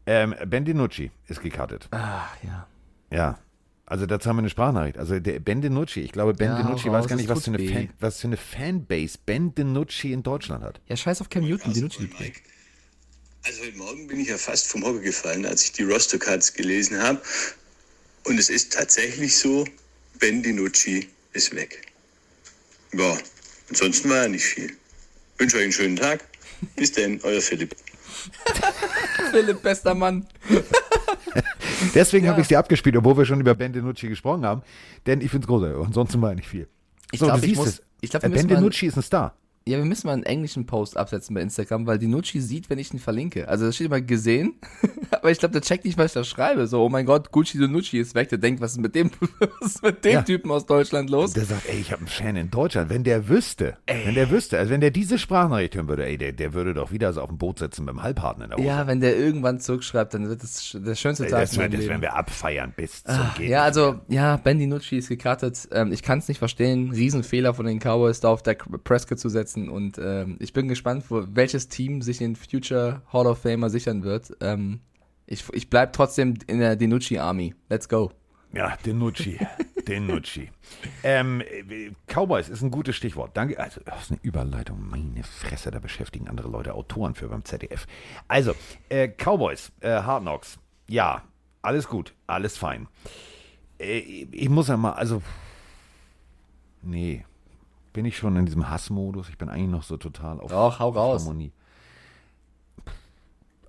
Ähm, 0.06 0.34
ben 0.48 0.66
DiNucci 0.66 1.12
ist 1.28 1.42
gekartet. 1.42 1.88
Ah, 1.92 2.24
ja. 2.42 2.68
Ja, 3.12 3.38
also 3.93 4.08
dazu 4.08 4.27
haben 4.27 4.38
wir 4.38 4.39
eine 4.39 4.49
Sprachnachricht. 4.49 4.97
Also 4.97 5.19
der 5.19 5.39
Ben 5.39 5.62
DiNucci, 5.62 6.01
ich 6.01 6.12
glaube, 6.12 6.34
Ben 6.34 6.47
ja, 6.47 6.63
DiNucci 6.63 6.91
weiß 6.91 7.08
gar 7.08 7.15
nicht, 7.15 7.29
was 7.29 7.43
für, 7.43 7.51
eine 7.53 7.60
Fan, 7.60 7.89
was 7.99 8.19
für 8.19 8.25
eine 8.25 8.38
Fanbase 8.38 9.19
Ben 9.23 9.53
DiNucci 9.53 10.12
in 10.12 10.23
Deutschland 10.23 10.63
hat. 10.63 10.82
Ja, 10.89 10.97
scheiß 10.97 11.21
auf 11.21 11.29
Cam 11.29 11.43
Newton, 11.43 11.73
DiNucci 11.73 12.10
Mike. 12.17 12.39
Also 13.43 13.62
heute 13.62 13.77
Morgen 13.77 14.08
bin 14.08 14.19
ich 14.19 14.29
ja 14.29 14.39
fast 14.39 14.65
vom 14.65 14.84
Hocker 14.84 15.01
gefallen, 15.01 15.45
als 15.45 15.65
ich 15.65 15.73
die 15.73 15.84
Roster-Cards 15.84 16.56
gelesen 16.56 16.99
habe. 17.03 17.21
Und 18.23 18.39
es 18.39 18.49
ist 18.49 18.73
tatsächlich 18.73 19.38
so, 19.38 19.63
Ben 20.17 20.41
DiNucci 20.41 21.08
ist 21.34 21.56
weg. 21.56 21.84
Ja, 22.93 23.15
ansonsten 23.69 24.10
war 24.10 24.23
ja 24.23 24.27
nicht 24.27 24.45
viel. 24.45 24.71
Ich 24.71 25.39
wünsche 25.39 25.58
euch 25.58 25.63
einen 25.65 25.71
schönen 25.71 25.95
Tag. 25.97 26.25
Bis 26.75 26.93
denn, 26.93 27.21
euer 27.21 27.41
Philipp. 27.41 27.75
Philipp, 29.32 29.62
bester 29.62 29.93
Mann. 29.93 30.27
Deswegen 31.93 32.26
ja. 32.26 32.32
habe 32.32 32.41
ich 32.41 32.48
sie 32.48 32.58
abgespielt, 32.58 32.96
obwohl 32.98 33.17
wir 33.17 33.26
schon 33.26 33.39
über 33.39 33.56
Ben 33.56 33.74
DiNucci 33.74 34.08
gesprochen 34.08 34.46
haben. 34.46 34.62
Denn 35.06 35.22
ich 35.22 35.32
finde 35.32 35.46
es 35.46 35.48
großartig. 35.48 35.86
Ansonsten 35.86 36.22
war 36.22 36.34
nicht 36.36 36.48
viel. 36.48 36.67
Ich 37.12 37.19
so, 37.19 37.26
glaube, 37.26 37.46
ich 37.46 37.56
muss. 37.56 37.82
Ich 38.02 38.10
glaub, 38.10 38.22
ben 38.22 38.48
DiNucci 38.48 38.88
ist 38.88 38.98
ein 38.98 39.04
Star. 39.04 39.36
Ja, 39.65 39.78
wir 39.78 39.86
müssen 39.86 40.08
mal 40.08 40.13
einen 40.13 40.23
englischen 40.23 40.65
Post 40.65 40.97
absetzen 40.97 41.34
bei 41.34 41.41
Instagram, 41.41 41.88
weil 41.88 41.97
die 41.97 42.08
Nucci 42.08 42.41
sieht, 42.41 42.69
wenn 42.69 42.80
ich 42.80 42.93
ihn 42.93 42.99
verlinke. 42.99 43.47
Also 43.47 43.65
da 43.65 43.71
steht 43.71 43.88
immer 43.88 44.02
gesehen, 44.02 44.56
aber 45.12 45.32
ich 45.32 45.39
glaube, 45.39 45.54
der 45.54 45.62
checkt 45.62 45.86
nicht, 45.86 45.97
was 45.97 46.08
ich 46.08 46.13
da 46.13 46.26
schreibe. 46.26 46.67
So, 46.67 46.84
oh 46.84 46.89
mein 46.89 47.06
Gott, 47.06 47.32
Gucci 47.32 47.58
Nucci 47.58 47.97
ist 47.97 48.13
weg. 48.13 48.28
Der 48.28 48.39
denkt, 48.39 48.60
was 48.60 48.73
ist 48.73 48.80
mit 48.80 48.93
dem, 48.93 49.12
was 49.39 49.76
ist 49.76 49.84
mit 49.84 50.04
dem 50.04 50.12
ja. 50.12 50.21
Typen 50.21 50.52
aus 50.52 50.65
Deutschland 50.65 51.10
los? 51.10 51.32
Der 51.32 51.45
sagt, 51.45 51.69
ey, 51.69 51.80
ich 51.80 51.93
habe 51.93 51.99
einen 52.02 52.10
Fan 52.10 52.36
in 52.36 52.52
Deutschland. 52.52 52.89
Wenn 52.89 53.06
der 53.06 53.30
wüsste, 53.30 53.78
ey. 53.86 54.06
wenn 54.06 54.15
der 54.15 54.30
wüsste, 54.30 54.58
also 54.58 54.69
wenn 54.69 54.82
der 54.82 54.91
diese 54.91 55.17
Sprachnachricht 55.17 55.76
hören 55.76 55.88
würde, 55.88 56.06
ey, 56.06 56.17
der, 56.17 56.34
der 56.34 56.54
würde 56.54 56.73
doch 56.73 56.91
wieder 56.91 57.13
so 57.13 57.21
auf 57.21 57.30
dem 57.30 57.38
Boot 57.38 57.60
sitzen 57.60 57.86
mit 57.86 57.93
dem 57.93 58.04
Halbharten 58.04 58.43
in 58.43 58.49
der 58.49 58.58
Hose. 58.58 58.67
Ja, 58.67 58.86
wenn 58.86 58.99
der 58.99 59.17
irgendwann 59.17 59.62
zurückschreibt, 59.62 60.13
dann 60.13 60.28
wird 60.28 60.43
das 60.43 60.76
der 60.78 60.95
schönste 60.95 61.23
Tag 61.28 61.39
das, 61.39 61.52
das 61.52 61.60
werden 61.60 62.02
wir 62.02 62.15
abfeiern 62.15 62.73
bis 62.76 63.04
zum 63.06 63.15
ah, 63.15 63.34
Ja, 63.39 63.63
also, 63.63 64.02
ja, 64.10 64.36
Ben 64.36 64.58
Nucci 64.67 64.97
ist 64.97 65.08
gekartet. 65.08 65.69
Ähm, 65.71 65.93
ich 65.93 66.04
kann 66.04 66.19
es 66.19 66.28
nicht 66.28 66.39
verstehen. 66.39 66.91
Riesenfehler 66.91 67.54
von 67.54 67.65
den 67.65 67.80
Cowboys, 67.80 68.19
da 68.19 68.28
auf 68.28 68.43
der 68.43 68.56
Prescott 68.56 69.19
zu 69.19 69.30
setzen 69.30 69.53
setzen 69.54 69.70
und 69.70 69.98
ähm, 69.98 70.38
ich 70.39 70.54
bin 70.54 70.68
gespannt, 70.68 71.06
wo, 71.10 71.24
welches 71.34 71.68
Team 71.68 72.02
sich 72.02 72.18
den 72.18 72.36
Future 72.36 73.02
Hall 73.12 73.28
of 73.28 73.39
Famer 73.39 73.70
sichern 73.70 74.04
wird. 74.04 74.36
Ähm, 74.42 74.82
ich, 75.26 75.46
ich 75.54 75.70
bleib 75.70 75.94
trotzdem 75.94 76.36
in 76.48 76.60
der 76.60 76.76
Denucci 76.76 77.18
Army. 77.18 77.56
Let's 77.70 77.88
go. 77.88 78.12
Ja, 78.54 78.76
Denucci. 78.86 79.39
Denucci. 79.88 80.50
ähm, 81.04 81.42
äh, 81.42 81.92
Cowboys 82.08 82.50
ist 82.50 82.62
ein 82.62 82.72
gutes 82.72 82.96
Stichwort. 82.96 83.36
Danke. 83.36 83.60
Also, 83.60 83.82
das 83.84 84.04
ist 84.04 84.12
eine 84.12 84.20
Überleitung. 84.22 84.88
Meine 84.89 85.24
Fresse, 85.24 85.72
da 85.72 85.80
beschäftigen 85.80 86.28
andere 86.30 86.50
Leute 86.50 86.74
Autoren 86.74 87.16
für 87.16 87.30
beim 87.30 87.44
ZDF. 87.44 87.88
Also, 88.28 88.54
äh, 88.89 89.08
Cowboys, 89.10 89.72
äh, 89.80 89.89
Hard 89.89 90.24
Knocks. 90.24 90.60
Ja, 90.88 91.24
alles 91.62 91.88
gut, 91.88 92.13
alles 92.28 92.58
fein. 92.58 92.88
Äh, 93.80 94.00
ich 94.00 94.50
muss 94.50 94.68
ja 94.68 94.78
mal, 94.78 94.94
also. 94.94 95.22
Nee. 96.84 97.26
Bin 97.93 98.06
ich 98.06 98.17
schon 98.17 98.36
in 98.36 98.45
diesem 98.45 98.69
Hassmodus? 98.69 99.29
Ich 99.29 99.38
bin 99.38 99.49
eigentlich 99.49 99.69
noch 99.69 99.84
so 99.84 99.97
total 99.97 100.39
auf, 100.39 100.49
Doch, 100.51 100.79
hau 100.79 100.89
raus. 100.89 101.21
Harmonie. 101.21 101.51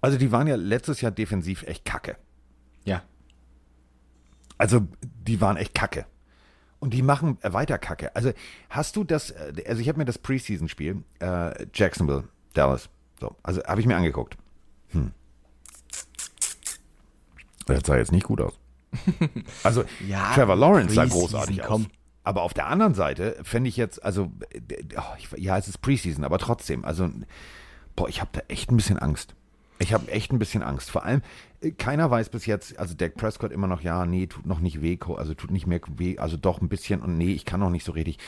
Also, 0.00 0.18
die 0.18 0.32
waren 0.32 0.46
ja 0.46 0.56
letztes 0.56 1.00
Jahr 1.00 1.12
defensiv 1.12 1.62
echt 1.62 1.84
kacke. 1.84 2.16
Ja. 2.84 3.02
Also, 4.58 4.86
die 5.02 5.40
waren 5.40 5.56
echt 5.56 5.74
kacke. 5.74 6.06
Und 6.78 6.92
die 6.92 7.02
machen 7.02 7.38
weiter 7.42 7.78
kacke. 7.78 8.14
Also, 8.16 8.32
hast 8.70 8.96
du 8.96 9.04
das, 9.04 9.30
äh, 9.30 9.64
also 9.66 9.80
ich 9.80 9.88
habe 9.88 9.98
mir 9.98 10.04
das 10.04 10.18
Preseason-Spiel, 10.18 11.02
äh, 11.20 11.66
Jacksonville, 11.72 12.24
Dallas, 12.52 12.88
so, 13.20 13.34
also 13.42 13.62
habe 13.64 13.80
ich 13.80 13.86
mir 13.86 13.96
angeguckt. 13.96 14.36
Hm. 14.88 15.12
Das 17.66 17.80
sah 17.86 17.96
jetzt 17.96 18.12
nicht 18.12 18.26
gut 18.26 18.40
aus. 18.40 18.58
Also, 19.62 19.84
Ja, 20.06 20.34
Trevor 20.34 20.56
Lawrence 20.56 20.94
sah 20.94 21.06
großartig 21.06 21.62
aus. 21.64 21.82
Aber 22.24 22.42
auf 22.42 22.54
der 22.54 22.66
anderen 22.66 22.94
Seite 22.94 23.36
fände 23.42 23.68
ich 23.68 23.76
jetzt, 23.76 24.02
also, 24.02 24.32
oh, 24.96 25.36
ja, 25.36 25.58
es 25.58 25.68
ist 25.68 25.82
Preseason, 25.82 26.24
aber 26.24 26.38
trotzdem, 26.38 26.84
also, 26.84 27.10
boah, 27.94 28.08
ich 28.08 28.20
habe 28.20 28.30
da 28.32 28.40
echt 28.48 28.70
ein 28.70 28.76
bisschen 28.76 28.98
Angst. 28.98 29.34
Ich 29.78 29.92
habe 29.92 30.10
echt 30.10 30.32
ein 30.32 30.38
bisschen 30.38 30.62
Angst. 30.62 30.90
Vor 30.90 31.04
allem, 31.04 31.20
äh, 31.60 31.72
keiner 31.72 32.10
weiß 32.10 32.30
bis 32.30 32.46
jetzt, 32.46 32.78
also 32.78 32.94
Dak 32.94 33.16
Prescott 33.16 33.52
immer 33.52 33.66
noch, 33.66 33.82
ja, 33.82 34.06
nee, 34.06 34.26
tut 34.26 34.46
noch 34.46 34.60
nicht 34.60 34.80
weh, 34.80 34.98
also 35.16 35.34
tut 35.34 35.50
nicht 35.50 35.66
mehr 35.66 35.80
weh, 35.96 36.18
also 36.18 36.36
doch 36.36 36.60
ein 36.60 36.68
bisschen 36.68 37.02
und 37.02 37.18
nee, 37.18 37.32
ich 37.32 37.44
kann 37.44 37.60
noch 37.60 37.70
nicht 37.70 37.84
so 37.84 37.92
richtig. 37.92 38.18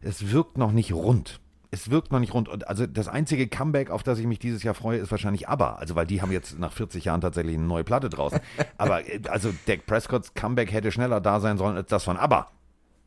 Es 0.00 0.30
wirkt 0.32 0.58
noch 0.58 0.72
nicht 0.72 0.92
rund. 0.92 1.40
Es 1.70 1.90
wirkt 1.90 2.12
noch 2.12 2.20
nicht 2.20 2.34
rund. 2.34 2.48
Und 2.48 2.68
also 2.68 2.86
das 2.86 3.08
einzige 3.08 3.48
Comeback, 3.48 3.90
auf 3.90 4.02
das 4.02 4.18
ich 4.18 4.26
mich 4.26 4.38
dieses 4.38 4.62
Jahr 4.62 4.74
freue, 4.74 4.98
ist 4.98 5.10
wahrscheinlich 5.10 5.48
ABBA. 5.48 5.74
Also 5.74 5.94
weil 5.94 6.06
die 6.06 6.22
haben 6.22 6.30
jetzt 6.30 6.58
nach 6.58 6.72
40 6.72 7.04
Jahren 7.04 7.20
tatsächlich 7.20 7.56
eine 7.56 7.64
neue 7.64 7.84
Platte 7.84 8.08
draußen. 8.08 8.40
Aber 8.78 9.08
äh, 9.08 9.20
also 9.28 9.52
Dak 9.66 9.86
Prescotts 9.86 10.34
Comeback 10.34 10.72
hätte 10.72 10.92
schneller 10.92 11.20
da 11.20 11.40
sein 11.40 11.58
sollen 11.58 11.76
als 11.76 11.88
das 11.88 12.04
von 12.04 12.16
ABBA. 12.16 12.48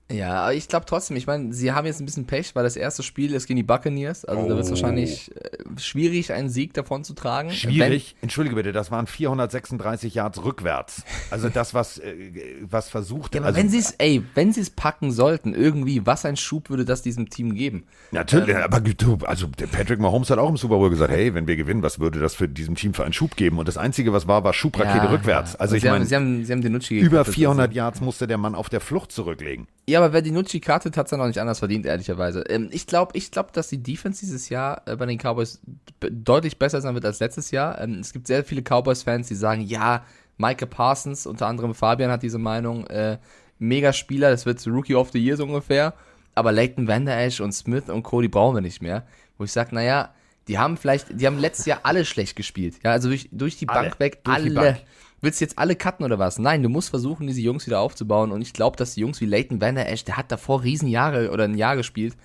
Ja, 0.10 0.44
aber 0.44 0.54
ich 0.54 0.70
glaube 0.70 0.86
trotzdem, 0.86 1.18
ich 1.18 1.28
meine, 1.28 1.52
sie 1.54 1.74
haben 1.74 1.86
jetzt 1.86 2.00
ein 2.00 2.06
bisschen 2.06 2.26
Pech, 2.26 2.56
weil 2.56 2.64
das 2.64 2.78
erste 2.78 3.04
Spiel 3.04 3.34
ist 3.34 3.46
gegen 3.46 3.58
die 3.58 3.64
Buccaneers. 3.64 4.24
Also 4.24 4.44
da 4.44 4.50
wird 4.50 4.60
es 4.62 4.68
Oh. 4.68 4.70
wahrscheinlich 4.72 5.36
äh, 5.36 5.50
schwierig, 5.80 6.32
einen 6.32 6.48
Sieg 6.50 6.74
davon 6.74 7.04
zu 7.04 7.14
tragen. 7.14 7.52
Schwierig. 7.52 8.16
Entschuldige 8.22 8.56
bitte, 8.56 8.72
das 8.72 8.90
waren 8.90 9.06
436 9.06 10.14
Yards 10.14 10.44
rückwärts. 10.46 11.04
Also 11.30 11.50
das, 11.50 11.74
was, 11.74 11.98
äh, 11.98 12.14
was 12.62 12.88
versucht. 12.88 13.34
Wenn, 13.34 13.44
ja, 13.44 13.50
aber 13.50 13.58
also, 13.58 13.60
wenn 13.60 13.70
sie 13.70 13.80
es, 13.80 13.92
ey, 13.98 14.24
wenn 14.34 14.54
sie 14.54 14.62
es 14.62 14.70
packen 14.70 15.12
sollten, 15.12 15.54
irgendwie, 15.54 16.06
was 16.06 16.24
ein 16.24 16.38
Schub 16.38 16.70
würde 16.70 16.86
das 16.86 17.02
diesem 17.02 17.30
Team 17.30 17.54
geben? 17.54 17.84
Natürlich, 18.12 18.56
Ähm, 18.56 18.64
aber 18.64 18.80
du, 18.80 19.18
also 19.26 19.48
der 19.48 19.68
Patrick 19.68 20.00
Mahomes 20.00 20.30
hat 20.30 20.40
auch 20.40 20.50
im 20.50 20.56
Super 20.56 20.78
Bowl 20.78 20.90
gesagt, 20.90 21.12
hey, 21.12 21.34
wenn 21.34 21.48
wir 21.48 21.58
gewinnen, 21.58 21.84
was 21.84 22.00
würde 22.00 22.20
das 22.22 22.34
für 22.34 22.48
diesem 22.48 22.76
Team 22.76 22.94
für 22.94 23.04
einen 23.04 23.12
Schub 23.14 23.36
geben? 23.36 23.60
Und 23.60 23.68
das 23.68 23.78
Einzige, 23.78 24.14
was 24.14 24.26
war, 24.26 24.44
war 24.46 24.54
Schubrakete 24.54 24.98
Ja, 25.06 25.12
rückwärts. 25.12 25.58
Also 25.58 25.74
Und 25.74 25.78
ich 25.78 25.82
sie 25.84 25.90
haben- 25.90 25.96
meine, 25.96 26.06
sie 26.06 26.16
haben- 26.16 26.46
sie 26.46 26.54
haben 26.54 26.62
Denucci 26.62 26.98
über 27.00 27.10
gekattet, 27.18 27.34
400 27.36 27.74
Yards 27.74 28.00
musste 28.00 28.26
der 28.26 28.38
Mann 28.38 28.56
auf 28.56 28.70
der 28.70 28.80
Flucht 28.80 29.12
zurücklegen. 29.12 29.68
Ja, 29.90 29.97
aber 29.98 30.14
wer 30.14 30.22
die 30.22 30.32
Nucci 30.32 30.60
kartet, 30.60 30.98
hat 30.98 31.08
es 31.08 31.12
dann 31.12 31.22
auch 31.22 31.28
nicht 31.28 31.40
anders 31.40 31.60
verdient, 31.60 31.86
ehrlicherweise. 31.86 32.42
Ähm, 32.50 32.70
ich 32.72 32.88
glaube, 32.88 33.18
ich 33.18 33.32
glaub, 33.32 33.54
dass 33.54 33.68
die 33.70 33.82
Defense 33.82 34.20
dieses 34.20 34.50
Jahr 34.50 34.82
äh, 34.86 34.96
bei 34.96 35.06
den 35.06 35.18
Cowboys 35.18 35.60
deutlich 36.00 36.58
besser 36.58 36.82
sein 36.82 36.94
wird 36.94 37.06
als 37.06 37.20
letztes 37.20 37.52
Jahr. 37.52 37.80
Ähm, 37.82 38.00
es 38.00 38.14
gibt 38.14 38.28
sehr 38.28 38.44
viele 38.44 38.62
Cowboys-Fans, 38.62 39.28
die 39.28 39.36
sagen, 39.36 39.62
ja, 39.62 40.04
Micah 40.38 40.66
Parsons, 40.66 41.26
unter 41.26 41.48
anderem 41.48 41.74
Fabian 41.74 42.12
hat 42.12 42.24
diese 42.24 42.38
Meinung, 42.38 42.86
äh, 42.88 43.18
mega 43.60 43.94
Spieler, 43.94 44.30
das 44.30 44.46
wird 44.46 44.66
Rookie 44.68 44.96
of 44.96 45.12
the 45.12 45.20
Year 45.20 45.38
so 45.38 45.44
ungefähr. 45.44 45.94
Aber 46.36 46.52
Leighton 46.52 46.88
Van 46.88 47.06
Der 47.06 47.20
Esch 47.26 47.42
und 47.42 47.52
Smith 47.52 47.90
und 47.90 48.04
Cody 48.04 48.28
brauchen 48.28 48.56
wir 48.56 48.62
nicht 48.62 48.82
mehr. 48.82 49.08
Wo 49.38 49.44
ich 49.44 49.52
sage, 49.52 49.74
naja, 49.74 50.14
die 50.48 50.58
haben 50.58 50.78
vielleicht, 50.78 51.20
die 51.20 51.26
haben 51.28 51.40
letztes 51.40 51.66
Jahr 51.66 51.80
alle 51.84 52.06
schlecht 52.06 52.36
gespielt. 52.36 52.76
Ja, 52.84 52.92
also 52.92 53.10
durch, 53.10 53.30
durch 53.32 53.58
die 53.58 53.68
Alle. 53.68 53.90
Bank 53.90 54.00
weg, 54.00 54.24
Durch 54.24 54.38
alle. 54.38 54.54
Bank. 54.54 54.78
Willst 55.20 55.42
du 55.42 55.46
jetzt 55.46 55.58
alle 55.58 55.76
cutten 55.76 56.06
oder 56.06 56.20
was? 56.20 56.38
Nein, 56.38 56.62
du 56.62 56.70
musst 56.70 56.90
versuchen, 56.90 57.26
diese 57.26 57.42
Jungs 57.42 57.66
wieder 57.66 57.80
aufzubauen. 57.80 58.32
Und 58.32 58.42
ich 58.42 58.54
glaube, 58.54 58.78
dass 58.78 58.94
die 58.94 59.02
Jungs 59.02 59.20
wie 59.20 59.26
Leighton 59.26 59.60
Van 59.60 59.76
Der 59.76 59.92
Esch, 59.92 60.04
der 60.04 60.16
hat 60.16 60.32
davor 60.32 60.64
Riesenjahre 60.64 61.32
oder 61.32 61.46
ein 61.46 61.58
Jahr 61.58 61.76
gespielt, 61.76 62.16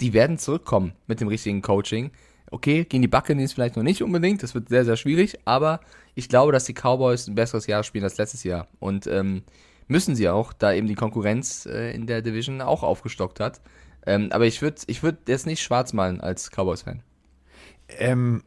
die 0.00 0.12
werden 0.12 0.38
zurückkommen 0.38 0.92
mit 1.06 1.20
dem 1.20 1.28
richtigen 1.28 1.62
Coaching. 1.62 2.10
Okay, 2.50 2.84
gegen 2.84 3.02
die 3.02 3.08
Buccaneers 3.08 3.52
vielleicht 3.52 3.76
noch 3.76 3.82
nicht 3.82 4.02
unbedingt, 4.02 4.42
das 4.42 4.54
wird 4.54 4.68
sehr, 4.68 4.84
sehr 4.84 4.96
schwierig, 4.96 5.36
aber 5.44 5.80
ich 6.14 6.28
glaube, 6.28 6.52
dass 6.52 6.64
die 6.64 6.74
Cowboys 6.74 7.26
ein 7.26 7.34
besseres 7.34 7.66
Jahr 7.66 7.82
spielen 7.82 8.04
als 8.04 8.18
letztes 8.18 8.44
Jahr. 8.44 8.68
Und 8.78 9.06
ähm, 9.06 9.42
müssen 9.88 10.14
sie 10.14 10.28
auch, 10.28 10.52
da 10.52 10.72
eben 10.72 10.86
die 10.86 10.94
Konkurrenz 10.94 11.66
äh, 11.66 11.92
in 11.92 12.06
der 12.06 12.22
Division 12.22 12.60
auch 12.60 12.82
aufgestockt 12.82 13.40
hat. 13.40 13.60
Ähm, 14.04 14.28
aber 14.30 14.46
ich 14.46 14.62
würde 14.62 14.80
ich 14.86 15.02
würd 15.02 15.28
jetzt 15.28 15.46
nicht 15.46 15.62
schwarz 15.62 15.92
malen 15.92 16.20
als 16.20 16.50
Cowboys-Fan. 16.50 17.02
Ähm, 17.88 18.42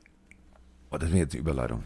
oh, 0.91 0.97
das 0.97 1.09
wäre 1.09 1.19
jetzt 1.19 1.33
eine 1.33 1.41
Überleitung. 1.41 1.83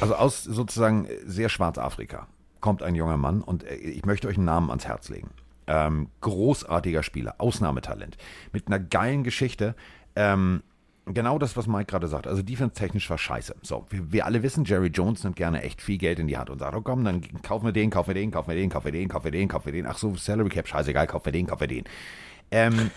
Also 0.00 0.14
aus 0.14 0.44
sozusagen 0.44 1.08
sehr 1.24 1.48
Schwarzafrika 1.48 2.26
kommt 2.60 2.82
ein 2.82 2.94
junger 2.94 3.16
Mann 3.16 3.42
und 3.42 3.64
äh, 3.64 3.74
ich 3.76 4.04
möchte 4.04 4.28
euch 4.28 4.36
einen 4.36 4.44
Namen 4.44 4.70
ans 4.70 4.86
Herz 4.86 5.08
legen. 5.08 5.30
Ähm, 5.68 6.08
großartiger 6.20 7.02
Spieler, 7.02 7.36
Ausnahmetalent, 7.38 8.16
mit 8.52 8.68
einer 8.68 8.78
geilen 8.78 9.24
Geschichte. 9.24 9.74
Ähm, 10.14 10.62
genau 11.06 11.38
das, 11.38 11.56
was 11.56 11.66
Mike 11.66 11.86
gerade 11.86 12.08
sagt. 12.08 12.26
Also 12.26 12.42
defense-technisch 12.42 13.08
war 13.10 13.18
scheiße. 13.18 13.56
So, 13.62 13.86
wir, 13.90 14.12
wir 14.12 14.26
alle 14.26 14.42
wissen, 14.42 14.64
Jerry 14.64 14.88
Jones 14.88 15.24
nimmt 15.24 15.36
gerne 15.36 15.62
echt 15.62 15.80
viel 15.80 15.98
Geld 15.98 16.18
in 16.18 16.28
die 16.28 16.36
Hand 16.36 16.50
und 16.50 16.58
sagt, 16.58 16.74
oh 16.76 16.82
komm, 16.82 17.04
dann 17.04 17.22
kaufen 17.42 17.64
wir 17.64 17.72
den, 17.72 17.90
kaufen 17.90 18.08
wir 18.08 18.14
den, 18.14 18.30
kaufen 18.30 18.48
wir 18.48 18.56
den, 18.56 18.70
kaufen 18.70 18.84
wir 18.84 18.92
den, 18.92 19.08
kaufen 19.08 19.24
wir 19.24 19.32
den, 19.32 19.48
kaufen 19.48 19.66
wir 19.66 19.72
den. 19.72 19.86
Ach 19.86 19.98
so, 19.98 20.14
Salary 20.16 20.50
Cap, 20.50 20.68
scheißegal, 20.68 21.06
kaufen 21.06 21.26
wir 21.26 21.32
den, 21.32 21.46
kaufen 21.46 21.60
wir 21.60 21.68
den. 21.68 21.84
Ähm, 22.50 22.90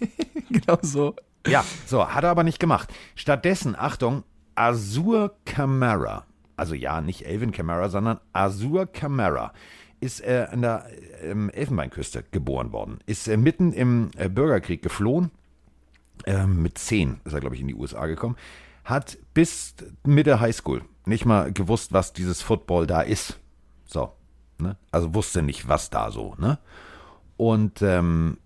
genau 0.50 0.78
so. 0.82 1.14
Ja, 1.46 1.64
so, 1.86 2.08
hat 2.08 2.24
er 2.24 2.30
aber 2.30 2.44
nicht 2.44 2.60
gemacht. 2.60 2.92
Stattdessen, 3.14 3.76
Achtung, 3.76 4.24
Azur 4.54 5.34
Camara. 5.44 6.24
Also 6.56 6.74
ja, 6.74 7.00
nicht 7.00 7.26
Elvin 7.26 7.52
Camara, 7.52 7.88
sondern 7.88 8.20
Azur 8.32 8.86
Camara 8.86 9.52
ist 10.00 10.20
äh, 10.20 10.46
an 10.50 10.62
der 10.62 10.86
ähm, 11.22 11.50
Elfenbeinküste 11.50 12.24
geboren 12.30 12.72
worden. 12.72 12.98
Ist 13.06 13.28
äh, 13.28 13.36
mitten 13.36 13.72
im 13.72 14.10
äh, 14.16 14.28
Bürgerkrieg 14.28 14.82
geflohen. 14.82 15.30
Ähm, 16.24 16.62
mit 16.62 16.78
zehn 16.78 17.20
ist 17.24 17.32
er, 17.32 17.40
glaube 17.40 17.54
ich, 17.54 17.60
in 17.60 17.68
die 17.68 17.74
USA 17.74 18.06
gekommen. 18.06 18.36
Hat 18.84 19.18
bis 19.34 19.74
Mitte 20.04 20.40
Highschool 20.40 20.82
nicht 21.04 21.24
mal 21.24 21.52
gewusst, 21.52 21.92
was 21.92 22.12
dieses 22.12 22.42
Football 22.42 22.86
da 22.86 23.00
ist. 23.00 23.38
So, 23.86 24.12
ne? 24.58 24.76
Also 24.90 25.14
wusste 25.14 25.42
nicht, 25.42 25.68
was 25.68 25.90
da 25.90 26.10
so, 26.10 26.34
ne? 26.38 26.58
Und 27.36 27.82
ähm, 27.82 28.38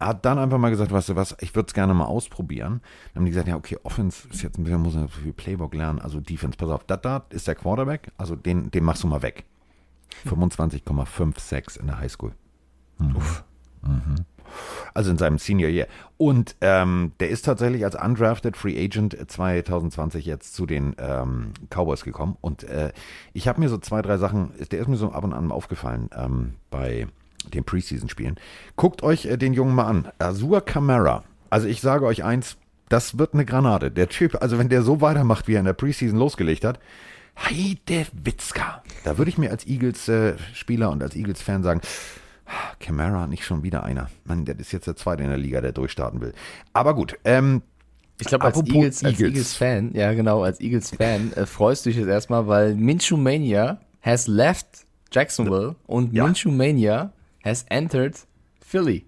hat 0.00 0.24
dann 0.24 0.38
einfach 0.38 0.58
mal 0.58 0.70
gesagt, 0.70 0.92
weißt 0.92 1.10
du 1.10 1.16
was, 1.16 1.36
ich 1.40 1.54
würde 1.54 1.68
es 1.68 1.74
gerne 1.74 1.94
mal 1.94 2.04
ausprobieren. 2.04 2.80
Dann 3.12 3.20
haben 3.20 3.24
die 3.24 3.30
gesagt, 3.32 3.48
ja, 3.48 3.56
okay, 3.56 3.78
Offense 3.82 4.28
ist 4.30 4.42
jetzt 4.42 4.58
ein 4.58 4.64
bisschen, 4.64 4.80
muss 4.80 4.94
man 4.94 5.08
viel 5.08 5.32
Playbook 5.32 5.74
lernen, 5.74 5.98
also 5.98 6.20
Defense, 6.20 6.56
pass 6.56 6.70
auf, 6.70 6.84
da, 6.84 6.96
da 6.96 7.24
ist 7.30 7.48
der 7.48 7.54
Quarterback, 7.54 8.12
also 8.16 8.36
den, 8.36 8.70
den 8.70 8.84
machst 8.84 9.02
du 9.02 9.08
mal 9.08 9.22
weg. 9.22 9.44
25,56 10.26 11.80
in 11.80 11.86
der 11.86 11.98
Highschool. 11.98 12.32
Uff. 13.14 13.44
Mhm. 13.82 14.24
Also 14.94 15.10
in 15.10 15.18
seinem 15.18 15.38
Senior 15.38 15.70
Year. 15.70 15.86
Und 16.16 16.56
ähm, 16.62 17.12
der 17.20 17.28
ist 17.28 17.42
tatsächlich 17.44 17.84
als 17.84 17.94
undrafted 17.94 18.56
Free 18.56 18.82
Agent 18.82 19.16
2020 19.30 20.24
jetzt 20.24 20.54
zu 20.54 20.64
den 20.64 20.96
ähm, 20.98 21.52
Cowboys 21.68 22.02
gekommen. 22.02 22.36
Und 22.40 22.64
äh, 22.64 22.92
ich 23.34 23.46
habe 23.46 23.60
mir 23.60 23.68
so 23.68 23.78
zwei, 23.78 24.00
drei 24.00 24.16
Sachen, 24.16 24.52
der 24.70 24.80
ist 24.80 24.88
mir 24.88 24.96
so 24.96 25.12
ab 25.12 25.24
und 25.24 25.34
an 25.34 25.52
aufgefallen 25.52 26.08
ähm, 26.16 26.54
bei 26.70 27.06
den 27.52 27.64
Preseason-Spielen. 27.64 28.36
Guckt 28.76 29.02
euch 29.02 29.26
äh, 29.26 29.36
den 29.36 29.54
Jungen 29.54 29.74
mal 29.74 29.86
an. 29.86 30.08
Azur 30.18 30.60
Camara. 30.60 31.24
Also 31.50 31.66
ich 31.66 31.80
sage 31.80 32.04
euch 32.06 32.24
eins, 32.24 32.56
das 32.88 33.18
wird 33.18 33.34
eine 33.34 33.44
Granate. 33.44 33.90
Der 33.90 34.08
Typ, 34.08 34.40
also 34.42 34.58
wenn 34.58 34.68
der 34.68 34.82
so 34.82 35.00
weitermacht, 35.00 35.48
wie 35.48 35.54
er 35.54 35.60
in 35.60 35.64
der 35.66 35.72
Preseason 35.72 36.18
losgelegt 36.18 36.64
hat, 36.64 36.78
Heide 37.38 38.06
Witzka. 38.12 38.82
Da 39.04 39.16
würde 39.16 39.30
ich 39.30 39.38
mir 39.38 39.50
als 39.50 39.66
Eagles-Spieler 39.66 40.90
und 40.90 41.02
als 41.02 41.14
Eagles-Fan 41.14 41.62
sagen, 41.62 41.80
Camara, 42.80 43.26
nicht 43.26 43.44
schon 43.44 43.62
wieder 43.62 43.84
einer. 43.84 44.08
Mann, 44.24 44.44
der 44.44 44.58
ist 44.58 44.72
jetzt 44.72 44.86
der 44.86 44.96
Zweite 44.96 45.22
in 45.22 45.28
der 45.28 45.38
Liga, 45.38 45.60
der 45.60 45.72
durchstarten 45.72 46.20
will. 46.20 46.32
Aber 46.72 46.94
gut, 46.94 47.16
ähm, 47.24 47.62
Ich 48.18 48.26
glaube, 48.26 48.46
als 48.46 48.56
apropos 48.56 48.74
Eagles, 48.74 49.04
als 49.04 49.20
Eagles-Fan, 49.20 49.92
ja 49.94 50.12
genau, 50.14 50.42
als 50.42 50.60
Eagles-Fan 50.60 51.32
äh, 51.34 51.46
freust 51.46 51.86
du 51.86 51.90
dich 51.90 51.98
jetzt 51.98 52.08
erstmal, 52.08 52.48
weil 52.48 52.74
Minshew 52.74 53.16
Mania 53.16 53.80
has 54.02 54.26
left 54.26 54.86
Jacksonville 55.12 55.76
und 55.86 56.12
Ja. 56.12 56.24
Minshew 56.24 56.50
Mania 56.50 57.12
has 57.44 57.64
entered 57.68 58.16
Philly. 58.60 59.06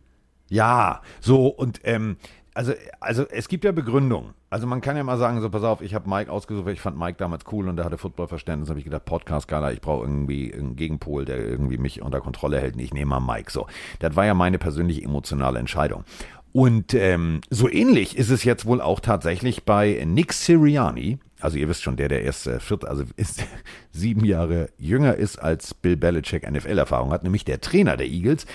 Ja, 0.49 1.03
so 1.21 1.47
und 1.47 1.81
ähm, 1.85 2.17
also, 2.55 2.73
also 2.99 3.27
es 3.29 3.49
gibt 3.49 3.65
ja 3.65 3.73
Begründungen. 3.73 4.35
Also 4.51 4.67
man 4.67 4.81
kann 4.81 4.97
ja 4.97 5.05
mal 5.05 5.17
sagen, 5.17 5.41
so 5.41 5.49
pass 5.49 5.63
auf, 5.63 5.81
ich 5.81 5.95
habe 5.95 6.11
Mike 6.11 6.31
ausgesucht, 6.31 6.67
weil 6.67 6.73
ich 6.73 6.81
fand 6.81 6.99
Mike 6.99 7.17
damals 7.19 7.45
cool 7.53 7.69
und 7.69 7.77
der 7.77 7.85
hatte 7.85 7.99
Footballverständnis. 7.99 8.69
habe 8.69 8.81
ich 8.81 8.85
gedacht, 8.85 9.05
Podcast 9.05 9.47
geiler, 9.47 9.73
ich 9.73 9.81
brauche 9.81 10.03
irgendwie 10.03 10.53
einen 10.53 10.75
Gegenpol, 10.75 11.25
der 11.25 11.39
irgendwie 11.39 11.79
mich 11.79 12.03
unter 12.03 12.21
Kontrolle 12.21 12.61
hält. 12.61 12.75
Und 12.75 12.81
ich 12.81 12.93
nehme 12.93 13.19
mal 13.19 13.21
Mike. 13.21 13.53
So, 13.53 13.69
das 14.01 14.17
war 14.17 14.27
ja 14.27 14.35
meine 14.35 14.59
persönliche 14.59 15.03
emotionale 15.03 15.61
Entscheidung. 15.61 16.05
Und 16.53 16.95
ähm, 16.95 17.43
so 17.49 17.69
ähnlich 17.69 18.19
ist 18.19 18.31
es 18.31 18.43
jetzt 18.43 18.67
wohl 18.67 18.81
auch 18.81 18.99
tatsächlich 18.99 19.65
bei 19.65 20.03
Nick 20.05 20.33
Sirianni. 20.33 21.19
Also 21.41 21.59
ihr 21.59 21.69
wisst 21.69 21.83
schon, 21.83 21.97
der 21.97 22.09
der 22.09 22.23
erst 22.23 22.47
äh, 22.47 22.61
viert, 22.61 22.85
also 22.85 23.05
ist 23.17 23.45
sieben 23.93 24.25
Jahre 24.25 24.71
jünger 24.79 25.15
ist 25.15 25.39
als 25.39 25.75
Bill 25.75 25.97
Belichick 25.97 26.49
NFL-Erfahrung 26.51 27.11
hat, 27.11 27.23
nämlich 27.23 27.45
der 27.45 27.61
Trainer 27.61 27.97
der 27.97 28.07
Eagles. 28.07 28.47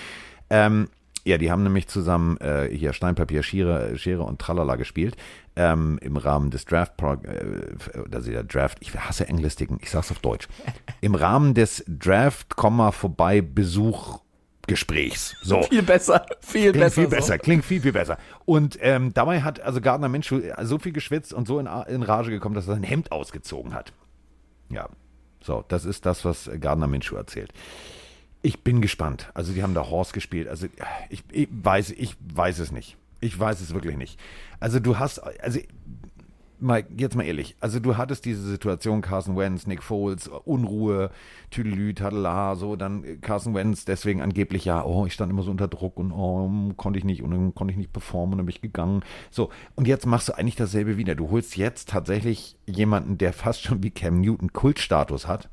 Ähm, 0.50 0.90
ja, 1.28 1.40
die 1.40 1.50
haben 1.50 1.64
nämlich 1.64 1.88
zusammen 1.88 2.38
äh, 2.38 2.70
hier 2.72 2.94
Steinpapier, 2.94 3.42
Schere, 3.42 3.98
Schere 3.98 4.22
und 4.22 4.40
Tralala 4.40 4.76
gespielt 4.76 5.18
ähm, 5.56 5.98
im 6.02 6.18
Rahmen 6.18 6.52
des 6.52 6.66
Draft, 6.66 7.02
äh, 7.02 8.14
also 8.14 8.32
der 8.32 8.44
Draft, 8.44 8.78
ich 8.82 8.94
hasse 8.94 9.28
Englistiken, 9.28 9.80
ich 9.82 9.90
sag's 9.90 10.12
auf 10.12 10.20
Deutsch, 10.20 10.48
im 11.02 11.16
Rahmen 11.16 11.56
des 11.56 11.84
Draft, 11.88 12.56
vorbei 12.56 13.42
Besuch 13.42 14.20
Gesprächs. 14.68 15.36
So. 15.42 15.64
Viel 15.64 15.84
besser, 15.84 16.26
viel 16.42 16.72
klingt 16.72 16.86
besser. 16.86 17.02
Viel 17.02 17.10
besser, 17.10 17.34
so. 17.34 17.40
klingt 17.40 17.66
viel, 17.66 17.82
viel 17.82 17.94
besser. 17.94 18.18
Und 18.46 18.78
ähm, 18.82 19.14
dabei 19.14 19.42
hat 19.42 19.60
also 19.60 19.82
Gardner 19.82 20.10
Minshew 20.10 20.42
so 20.64 20.80
viel 20.80 20.92
geschwitzt 20.92 21.34
und 21.34 21.48
so 21.48 21.60
in, 21.60 21.68
in 21.88 22.04
Rage 22.04 22.32
gekommen, 22.32 22.56
dass 22.56 22.68
er 22.68 22.76
sein 22.76 22.84
Hemd 22.84 23.12
ausgezogen 23.12 23.74
hat. 23.74 23.94
Ja, 24.70 24.90
so, 25.42 25.64
das 25.68 25.86
ist 25.86 26.06
das, 26.06 26.26
was 26.26 26.50
Gardner 26.60 26.88
Minshew 26.88 27.16
erzählt. 27.16 27.54
Ich 28.42 28.64
bin 28.64 28.82
gespannt. 28.82 29.32
Also 29.34 29.54
die 29.54 29.64
haben 29.64 29.74
da 29.74 29.90
Horse 29.90 30.14
gespielt. 30.14 30.48
Also 30.48 30.68
ich, 31.10 31.24
ich, 31.32 31.48
weiß, 31.52 31.92
ich 31.92 32.16
weiß 32.34 32.60
es 32.60 32.72
nicht. 32.72 32.98
Ich 33.22 33.40
weiß 33.40 33.62
es 33.62 33.74
wirklich 33.74 33.98
nicht. 33.98 34.20
Also 34.60 34.80
du 34.80 35.00
hast, 35.00 35.20
also 35.20 35.60
mal, 36.66 36.86
jetzt 36.98 37.16
mal 37.16 37.24
ehrlich, 37.24 37.56
also 37.60 37.80
du 37.80 37.98
hattest 37.98 38.26
diese 38.26 38.42
Situation, 38.42 39.02
Carson 39.02 39.38
Wentz, 39.38 39.68
Nick 39.68 39.84
Foles, 39.84 40.28
Unruhe, 40.28 41.12
Tüdelü, 41.52 41.94
Tadela, 41.94 42.56
so, 42.56 42.76
dann 42.76 43.22
Carson 43.22 43.54
Wentz, 43.54 43.86
deswegen 43.86 44.22
angeblich 44.22 44.66
ja, 44.66 44.84
oh, 44.84 45.06
ich 45.06 45.14
stand 45.14 45.32
immer 45.32 45.44
so 45.44 45.52
unter 45.52 45.68
Druck 45.68 45.98
und 45.98 46.12
oh, 46.12 46.74
konnte 46.76 47.00
ich 47.00 47.06
nicht 47.06 47.24
und 47.24 47.32
dann 47.32 47.56
konnte 47.56 47.72
ich 47.72 47.78
nicht 47.78 47.94
performen 47.94 48.34
und 48.34 48.38
dann 48.40 48.46
bin 48.46 48.56
ich 48.56 48.62
gegangen. 48.62 49.04
So, 49.32 49.50
und 49.76 49.88
jetzt 49.88 50.06
machst 50.06 50.30
du 50.30 50.38
eigentlich 50.38 50.56
dasselbe 50.56 50.98
wieder. 50.98 51.16
Du 51.16 51.32
holst 51.32 51.56
jetzt 51.56 51.90
tatsächlich 51.90 52.58
jemanden, 52.66 53.18
der 53.18 53.32
fast 53.32 53.64
schon 53.64 53.84
wie 53.84 53.92
Cam 53.92 54.20
Newton 54.20 54.52
Kultstatus 54.52 55.28
hat 55.28 55.50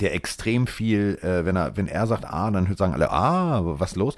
der 0.00 0.14
extrem 0.14 0.66
viel, 0.66 1.18
äh, 1.22 1.44
wenn 1.44 1.54
er, 1.54 1.76
wenn 1.76 1.86
er 1.86 2.06
sagt 2.06 2.24
A, 2.24 2.50
dann 2.50 2.74
sagen 2.76 2.94
alle, 2.94 3.10
ah, 3.10 3.60
was 3.62 3.94
los? 3.94 4.16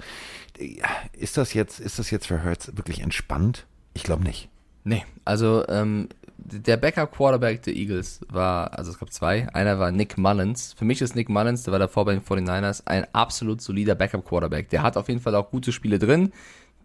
Ist 1.11 1.35
das 1.35 1.53
jetzt, 1.53 1.81
ist 1.81 1.99
das 1.99 2.11
jetzt 2.11 2.27
für 2.27 2.41
Hertz 2.41 2.71
wirklich 2.75 3.01
entspannt? 3.01 3.67
Ich 3.93 4.03
glaube 4.03 4.23
nicht. 4.23 4.49
Nee, 4.85 5.03
also 5.25 5.67
ähm, 5.67 6.09
der 6.37 6.77
Backup-Quarterback 6.77 7.63
der 7.63 7.75
Eagles 7.75 8.21
war, 8.29 8.77
also 8.77 8.91
es 8.91 8.99
gab 8.99 9.11
zwei. 9.11 9.47
Einer 9.53 9.79
war 9.79 9.91
Nick 9.91 10.17
Mullins. 10.17 10.73
Für 10.77 10.85
mich 10.85 11.01
ist 11.01 11.15
Nick 11.15 11.27
Mullins, 11.27 11.63
der 11.63 11.71
war 11.71 11.79
davor 11.79 12.05
bei 12.05 12.13
den 12.13 12.21
49ers, 12.21 12.83
ein 12.85 13.07
absolut 13.13 13.61
solider 13.61 13.95
Backup-Quarterback. 13.95 14.69
Der 14.69 14.83
hat 14.83 14.95
auf 14.95 15.09
jeden 15.09 15.19
Fall 15.19 15.33
auch 15.33 15.49
gute 15.49 15.71
Spiele 15.71 15.97
drin. 15.97 16.31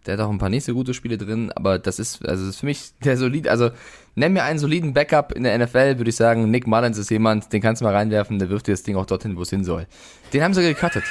Der 0.07 0.13
hat 0.13 0.21
auch 0.21 0.31
ein 0.31 0.39
paar 0.39 0.49
nächste 0.49 0.73
gute 0.73 0.95
Spiele 0.95 1.19
drin, 1.19 1.51
aber 1.51 1.77
das 1.77 1.99
ist, 1.99 2.25
also 2.27 2.43
das 2.43 2.55
ist 2.55 2.59
für 2.59 2.65
mich 2.65 2.93
der 3.03 3.17
solid, 3.17 3.47
also 3.47 3.69
nenn 4.15 4.33
mir 4.33 4.43
einen 4.43 4.57
soliden 4.57 4.95
Backup 4.95 5.31
in 5.31 5.43
der 5.43 5.55
NFL, 5.59 5.99
würde 5.99 6.09
ich 6.09 6.15
sagen, 6.15 6.49
Nick 6.49 6.65
Mullins 6.65 6.97
ist 6.97 7.11
jemand, 7.11 7.53
den 7.53 7.61
kannst 7.61 7.81
du 7.81 7.85
mal 7.85 7.93
reinwerfen, 7.93 8.39
der 8.39 8.49
wirft 8.49 8.65
dir 8.65 8.71
das 8.71 8.81
Ding 8.81 8.95
auch 8.95 9.05
dorthin, 9.05 9.37
wo 9.37 9.43
es 9.43 9.51
hin 9.51 9.63
soll. 9.63 9.85
Den 10.33 10.41
haben 10.41 10.55
sie 10.55 10.63
gecuttet, 10.63 11.03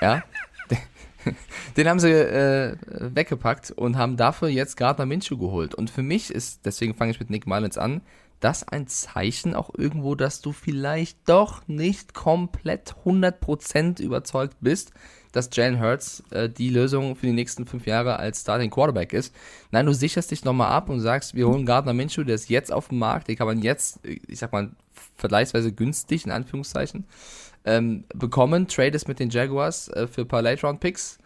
ja. 0.00 0.24
Den 1.76 1.88
haben 1.88 2.00
sie 2.00 2.10
äh, 2.10 2.76
weggepackt 2.90 3.70
und 3.70 3.96
haben 3.96 4.16
dafür 4.16 4.48
jetzt 4.48 4.76
Gardner 4.76 5.06
Minshew 5.06 5.36
geholt. 5.36 5.74
Und 5.74 5.90
für 5.90 6.02
mich 6.02 6.30
ist, 6.30 6.64
deswegen 6.64 6.94
fange 6.94 7.12
ich 7.12 7.20
mit 7.20 7.30
Nick 7.30 7.46
Mullins 7.46 7.78
an, 7.78 8.02
das 8.40 8.66
ein 8.66 8.88
Zeichen 8.88 9.54
auch 9.54 9.70
irgendwo, 9.76 10.14
dass 10.14 10.40
du 10.40 10.52
vielleicht 10.52 11.16
doch 11.26 11.66
nicht 11.68 12.12
komplett 12.12 12.94
100% 13.04 14.02
überzeugt 14.02 14.56
bist, 14.60 14.92
dass 15.30 15.48
Jalen 15.52 15.80
Hurts 15.80 16.22
äh, 16.30 16.48
die 16.48 16.68
Lösung 16.68 17.16
für 17.16 17.26
die 17.26 17.32
nächsten 17.32 17.66
fünf 17.66 17.86
Jahre 17.86 18.18
als 18.18 18.42
Starting 18.42 18.70
Quarterback 18.70 19.12
ist. 19.12 19.34
Nein, 19.70 19.86
du 19.86 19.94
sicherst 19.94 20.30
dich 20.30 20.44
nochmal 20.44 20.72
ab 20.72 20.88
und 20.88 21.00
sagst, 21.00 21.34
wir 21.34 21.48
holen 21.48 21.64
Gardner 21.64 21.94
Minshew, 21.94 22.24
der 22.24 22.34
ist 22.34 22.50
jetzt 22.50 22.72
auf 22.72 22.88
dem 22.88 22.98
Markt, 22.98 23.28
den 23.28 23.36
kann 23.36 23.46
man 23.46 23.62
jetzt, 23.62 24.00
ich 24.04 24.38
sag 24.38 24.52
mal, 24.52 24.70
vergleichsweise 25.16 25.72
günstig, 25.72 26.26
in 26.26 26.32
Anführungszeichen, 26.32 27.04
ähm, 27.64 28.04
bekommen, 28.14 28.66
tradest 28.68 29.08
mit 29.08 29.18
den 29.18 29.30
Jaguars 29.30 29.88
äh, 29.88 30.06
für 30.06 30.22
ein 30.22 30.28
paar 30.28 30.42
Late-Round-Picks 30.42 31.18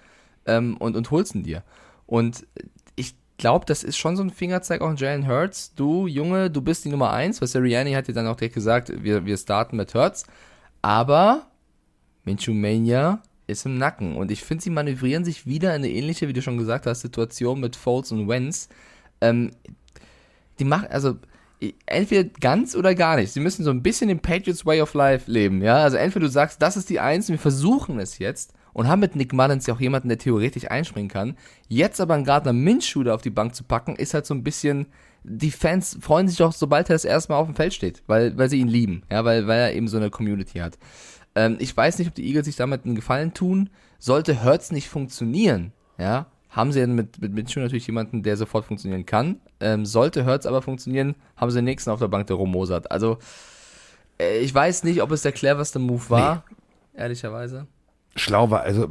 ähm, 0.46 0.76
und, 0.76 0.96
und 0.96 1.10
holst 1.10 1.34
ihn 1.34 1.42
dir. 1.42 1.62
Und 2.06 2.46
ich 2.94 3.14
glaube, 3.38 3.66
das 3.66 3.82
ist 3.82 3.96
schon 3.96 4.16
so 4.16 4.22
ein 4.22 4.30
Fingerzeig 4.30 4.80
auch 4.80 4.88
an 4.88 4.96
Jalen 4.96 5.28
Hurts. 5.28 5.74
Du, 5.74 6.06
Junge, 6.06 6.50
du 6.50 6.62
bist 6.62 6.84
die 6.84 6.90
Nummer 6.90 7.10
eins, 7.10 7.40
was 7.40 7.52
Sirianni 7.52 7.92
hat 7.92 8.08
dir 8.08 8.14
dann 8.14 8.26
auch 8.26 8.36
direkt 8.36 8.54
gesagt, 8.54 8.92
wir, 9.02 9.24
wir 9.26 9.36
starten 9.36 9.76
mit 9.76 9.94
Hurts. 9.94 10.26
Aber 10.82 11.46
Minshew 12.24 12.54
Mania 12.54 13.22
ist 13.46 13.66
im 13.66 13.78
Nacken. 13.78 14.16
Und 14.16 14.30
ich 14.30 14.42
finde, 14.42 14.64
sie 14.64 14.70
manövrieren 14.70 15.24
sich 15.24 15.46
wieder 15.46 15.70
in 15.70 15.82
eine 15.82 15.90
ähnliche, 15.90 16.28
wie 16.28 16.32
du 16.32 16.42
schon 16.42 16.58
gesagt 16.58 16.86
hast, 16.86 17.00
Situation 17.00 17.60
mit 17.60 17.76
Foles 17.76 18.12
und 18.12 18.28
Wentz. 18.28 18.68
Ähm, 19.20 19.52
die 20.58 20.64
machen, 20.64 20.88
also 20.90 21.16
entweder 21.86 22.28
ganz 22.40 22.74
oder 22.74 22.94
gar 22.94 23.16
nicht. 23.16 23.32
Sie 23.32 23.40
müssen 23.40 23.64
so 23.64 23.70
ein 23.70 23.82
bisschen 23.82 24.08
den 24.08 24.20
Patriots 24.20 24.66
Way 24.66 24.82
of 24.82 24.94
Life 24.94 25.30
leben, 25.30 25.62
ja. 25.62 25.76
Also 25.76 25.96
entweder 25.96 26.26
du 26.26 26.32
sagst, 26.32 26.60
das 26.60 26.76
ist 26.76 26.90
die 26.90 27.00
Eins, 27.00 27.28
wir 27.28 27.38
versuchen 27.38 27.98
es 27.98 28.18
jetzt 28.18 28.52
und 28.72 28.88
haben 28.88 29.00
mit 29.00 29.16
Nick 29.16 29.32
Mullins 29.32 29.66
ja 29.66 29.74
auch 29.74 29.80
jemanden, 29.80 30.08
der 30.08 30.18
theoretisch 30.18 30.70
einspringen 30.70 31.10
kann. 31.10 31.36
Jetzt 31.68 32.00
aber 32.00 32.14
einen 32.14 32.24
Gardner 32.24 32.52
Minshew 32.52 33.04
da 33.04 33.14
auf 33.14 33.22
die 33.22 33.30
Bank 33.30 33.54
zu 33.54 33.64
packen, 33.64 33.96
ist 33.96 34.12
halt 34.12 34.26
so 34.26 34.34
ein 34.34 34.44
bisschen, 34.44 34.86
die 35.24 35.50
Fans 35.50 35.96
freuen 36.00 36.28
sich 36.28 36.36
doch, 36.36 36.52
sobald 36.52 36.90
er 36.90 36.94
das 36.94 37.06
erste 37.06 37.32
Mal 37.32 37.38
auf 37.38 37.46
dem 37.46 37.56
Feld 37.56 37.72
steht, 37.72 38.02
weil, 38.06 38.36
weil 38.36 38.50
sie 38.50 38.60
ihn 38.60 38.68
lieben, 38.68 39.02
ja, 39.10 39.24
weil, 39.24 39.46
weil 39.46 39.60
er 39.60 39.74
eben 39.74 39.88
so 39.88 39.96
eine 39.96 40.10
Community 40.10 40.58
hat. 40.58 40.78
Ähm, 41.34 41.56
ich 41.58 41.74
weiß 41.74 41.98
nicht, 41.98 42.08
ob 42.08 42.14
die 42.14 42.26
Eagles 42.26 42.44
sich 42.44 42.56
damit 42.56 42.84
einen 42.84 42.94
Gefallen 42.96 43.32
tun. 43.32 43.70
Sollte 43.98 44.42
Hertz 44.42 44.72
nicht 44.72 44.90
funktionieren, 44.90 45.72
ja, 45.98 46.26
haben 46.56 46.72
sie 46.72 46.84
mit, 46.86 47.20
mit 47.20 47.34
Minshew 47.34 47.60
natürlich 47.60 47.86
jemanden, 47.86 48.22
der 48.22 48.38
sofort 48.38 48.64
funktionieren 48.64 49.04
kann. 49.04 49.40
Ähm, 49.60 49.84
sollte 49.84 50.24
Hertz 50.24 50.46
aber 50.46 50.62
funktionieren, 50.62 51.14
haben 51.36 51.50
sie 51.50 51.58
den 51.58 51.66
nächsten 51.66 51.90
auf 51.90 52.00
der 52.00 52.08
Bank, 52.08 52.26
der 52.28 52.36
rummosert. 52.36 52.90
Also, 52.90 53.18
äh, 54.18 54.38
ich 54.38 54.54
weiß 54.54 54.82
nicht, 54.84 55.02
ob 55.02 55.10
es 55.12 55.20
der 55.20 55.32
cleverste 55.32 55.78
Move 55.78 56.08
war, 56.08 56.44
nee. 56.48 57.00
ehrlicherweise. 57.02 57.66
Schlau 58.16 58.50
war, 58.50 58.62
also, 58.62 58.88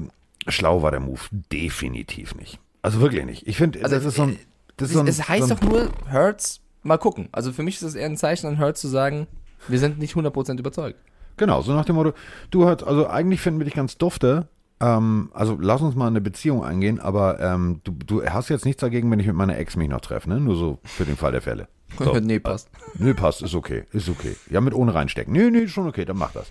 schlau 0.48 0.84
war 0.84 0.92
der 0.92 1.00
Move 1.00 1.22
definitiv 1.32 2.36
nicht. 2.36 2.60
Also 2.84 3.02
wirklich 3.02 3.26
nicht. 3.26 3.48
Ich 3.48 3.58
finde, 3.58 3.84
also, 3.84 3.96
das 3.96 4.06
ist 4.06 4.16
so 4.16 4.24
ein. 4.24 4.34
Äh, 4.34 4.40
das 4.78 4.90
es, 4.90 4.94
so 4.94 5.00
ein, 5.00 5.08
es 5.08 5.28
heißt 5.28 5.48
so 5.48 5.56
doch 5.56 5.62
nur, 5.62 5.90
Hertz, 6.08 6.62
mal 6.84 6.98
gucken. 6.98 7.30
Also 7.32 7.52
für 7.52 7.64
mich 7.64 7.76
ist 7.76 7.82
es 7.82 7.96
eher 7.96 8.06
ein 8.06 8.18
Zeichen 8.18 8.46
an 8.46 8.58
Hertz 8.58 8.80
zu 8.82 8.90
sagen, 8.90 9.26
wir 9.68 9.80
sind 9.80 9.98
nicht 9.98 10.16
100% 10.16 10.60
überzeugt. 10.60 11.00
Genau, 11.38 11.62
so 11.62 11.74
nach 11.74 11.86
dem 11.86 11.96
Motto, 11.96 12.14
du 12.52 12.68
hast, 12.68 12.84
also 12.84 13.08
eigentlich 13.08 13.42
finden 13.42 13.60
wir 13.60 13.66
dich 13.66 13.74
ganz 13.74 13.98
dufte, 13.98 14.48
ähm, 14.80 15.30
also 15.34 15.58
lass 15.60 15.82
uns 15.82 15.96
mal 15.96 16.08
eine 16.08 16.22
Beziehung 16.22 16.64
eingehen, 16.64 17.00
aber 17.00 17.40
ähm, 17.40 17.82
du, 17.84 17.92
du 17.92 18.26
hast 18.26 18.50
jetzt 18.50 18.66
nichts 18.66 18.82
dagegen, 18.82 19.10
wenn 19.12 19.20
ich 19.20 19.28
mit 19.28 19.36
meiner 19.36 19.58
Ex 19.58 19.76
mich 19.76 19.90
noch 19.90 20.02
treffe, 20.02 20.30
ne? 20.30 20.40
Nur 20.40 20.56
so 20.56 20.80
für 20.84 21.06
den 21.06 21.18
Fall 21.18 21.32
der 21.32 21.42
Fälle. 21.42 21.68
So. 21.98 22.14
nee, 22.20 22.40
passt. 22.40 22.68
Äh, 23.00 23.04
nee, 23.04 23.14
passt, 23.14 23.42
ist 23.42 23.56
okay, 23.56 23.84
ist 23.94 24.10
okay. 24.10 24.36
Ja, 24.50 24.60
mit 24.60 24.74
ohne 24.74 24.94
reinstecken. 24.94 25.32
Nee, 25.32 25.50
nee, 25.50 25.68
schon 25.68 25.88
okay, 25.88 26.04
dann 26.04 26.18
mach 26.18 26.34
das. 26.34 26.50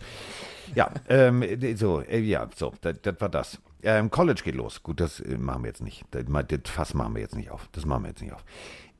Ja, 0.74 0.90
ähm, 1.08 1.44
so, 1.76 2.00
äh, 2.00 2.20
ja, 2.20 2.48
so, 2.54 2.72
das, 2.80 3.02
das 3.02 3.20
war 3.20 3.28
das. 3.28 3.60
Ähm, 3.82 4.10
College 4.10 4.40
geht 4.42 4.54
los. 4.54 4.82
Gut, 4.82 5.00
das 5.00 5.20
äh, 5.20 5.36
machen 5.36 5.64
wir 5.64 5.68
jetzt 5.68 5.82
nicht. 5.82 6.04
Das, 6.12 6.24
das 6.24 6.60
Fass 6.64 6.94
machen 6.94 7.14
wir 7.14 7.20
jetzt 7.20 7.36
nicht 7.36 7.50
auf. 7.50 7.68
Das 7.72 7.84
machen 7.84 8.04
wir 8.04 8.08
jetzt 8.08 8.22
nicht 8.22 8.32
auf. 8.32 8.44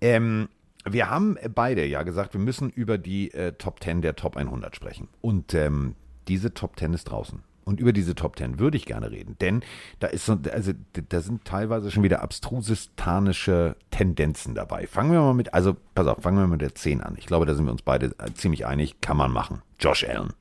Ähm, 0.03 0.49
wir 0.85 1.09
haben 1.09 1.39
beide 1.55 1.87
ja 1.87 2.03
gesagt, 2.03 2.35
wir 2.35 2.41
müssen 2.41 2.69
über 2.69 2.99
die 2.99 3.33
äh, 3.33 3.53
Top 3.53 3.83
10 3.83 4.03
der 4.03 4.17
Top 4.17 4.37
100 4.37 4.77
sprechen. 4.77 5.09
Und 5.23 5.55
ähm, 5.55 5.95
diese 6.29 6.53
Top 6.53 6.79
10 6.79 6.93
ist 6.93 7.05
draußen. 7.05 7.43
Und 7.65 7.81
über 7.81 7.93
diese 7.93 8.15
Top 8.15 8.37
10 8.37 8.59
würde 8.59 8.77
ich 8.77 8.87
gerne 8.87 9.11
reden, 9.11 9.37
denn 9.41 9.63
da 9.99 10.09
ist 10.09 10.27
so, 10.27 10.39
also 10.53 10.73
da 11.09 11.21
sind 11.21 11.45
teilweise 11.45 11.91
schon 11.91 12.03
wieder 12.03 12.23
abstrusistanische 12.23 13.77
Tendenzen 13.91 14.55
dabei. 14.55 14.87
Fangen 14.87 15.13
wir 15.13 15.21
mal 15.21 15.35
mit, 15.35 15.55
also 15.55 15.77
pass 15.95 16.07
auf, 16.07 16.23
fangen 16.23 16.39
wir 16.39 16.47
mit 16.47 16.61
der 16.61 16.75
10 16.75 17.01
an. 17.01 17.15
Ich 17.19 17.27
glaube, 17.27 17.47
da 17.47 17.55
sind 17.55 17.65
wir 17.65 17.73
uns 17.73 17.83
beide 17.83 18.15
äh, 18.19 18.33
ziemlich 18.35 18.67
einig, 18.67 19.01
kann 19.01 19.17
man 19.17 19.33
machen. 19.33 19.63
Josh 19.81 20.05
Allen. 20.07 20.33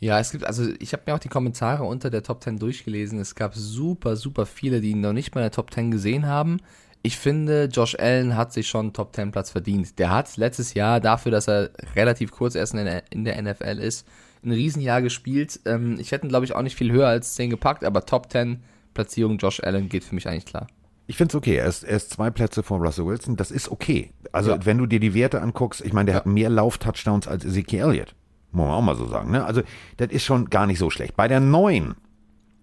Ja, 0.00 0.20
es 0.20 0.30
gibt, 0.30 0.44
also 0.44 0.68
ich 0.78 0.92
habe 0.92 1.04
mir 1.06 1.14
auch 1.14 1.18
die 1.18 1.28
Kommentare 1.28 1.84
unter 1.84 2.10
der 2.10 2.22
Top 2.22 2.42
10 2.42 2.58
durchgelesen. 2.58 3.18
Es 3.18 3.34
gab 3.34 3.54
super, 3.54 4.14
super 4.16 4.46
viele, 4.46 4.80
die 4.80 4.90
ihn 4.90 5.00
noch 5.00 5.12
nicht 5.12 5.34
mal 5.34 5.40
in 5.40 5.46
der 5.46 5.50
Top 5.50 5.72
10 5.72 5.90
gesehen 5.90 6.26
haben. 6.26 6.58
Ich 7.02 7.16
finde, 7.16 7.64
Josh 7.72 7.96
Allen 7.98 8.36
hat 8.36 8.52
sich 8.52 8.68
schon 8.68 8.86
einen 8.86 8.92
Top 8.92 9.14
10 9.14 9.32
Platz 9.32 9.50
verdient. 9.50 9.98
Der 9.98 10.10
hat 10.10 10.36
letztes 10.36 10.74
Jahr 10.74 11.00
dafür, 11.00 11.32
dass 11.32 11.48
er 11.48 11.70
relativ 11.96 12.30
kurz 12.30 12.54
erst 12.54 12.74
in 12.74 13.24
der 13.24 13.42
NFL 13.42 13.78
ist, 13.78 14.06
ein 14.44 14.52
Riesenjahr 14.52 15.02
gespielt. 15.02 15.60
Ähm, 15.64 15.96
ich 15.98 16.12
hätte 16.12 16.26
ihn, 16.26 16.30
glaube 16.30 16.44
ich, 16.44 16.54
auch 16.54 16.62
nicht 16.62 16.76
viel 16.76 16.92
höher 16.92 17.08
als 17.08 17.34
10 17.34 17.50
gepackt, 17.50 17.84
aber 17.84 18.06
Top 18.06 18.30
10 18.30 18.62
Platzierung 18.94 19.38
Josh 19.38 19.60
Allen 19.60 19.88
geht 19.88 20.04
für 20.04 20.14
mich 20.14 20.28
eigentlich 20.28 20.46
klar. 20.46 20.66
Ich 21.06 21.16
finde 21.16 21.32
es 21.32 21.36
okay. 21.36 21.56
Er 21.56 21.66
ist, 21.66 21.84
er 21.84 21.96
ist 21.96 22.10
zwei 22.10 22.30
Plätze 22.30 22.62
vor 22.62 22.78
Russell 22.78 23.06
Wilson. 23.06 23.36
Das 23.36 23.50
ist 23.50 23.70
okay. 23.70 24.12
Also, 24.32 24.50
ja. 24.50 24.66
wenn 24.66 24.78
du 24.78 24.86
dir 24.86 25.00
die 25.00 25.14
Werte 25.14 25.40
anguckst, 25.40 25.80
ich 25.80 25.92
meine, 25.92 26.06
der 26.06 26.14
ja. 26.14 26.20
hat 26.20 26.26
mehr 26.26 26.50
Lauf-Touchdowns 26.50 27.28
als 27.28 27.44
Ezekiel 27.44 27.80
Elliott. 27.80 28.14
Muss 28.50 28.66
man 28.66 28.74
auch 28.74 28.82
mal 28.82 28.96
so 28.96 29.06
sagen. 29.06 29.30
Ne? 29.30 29.44
Also, 29.44 29.62
das 29.96 30.08
ist 30.10 30.24
schon 30.24 30.50
gar 30.50 30.66
nicht 30.66 30.78
so 30.78 30.90
schlecht. 30.90 31.16
Bei 31.16 31.28
der 31.28 31.40
neuen 31.40 31.94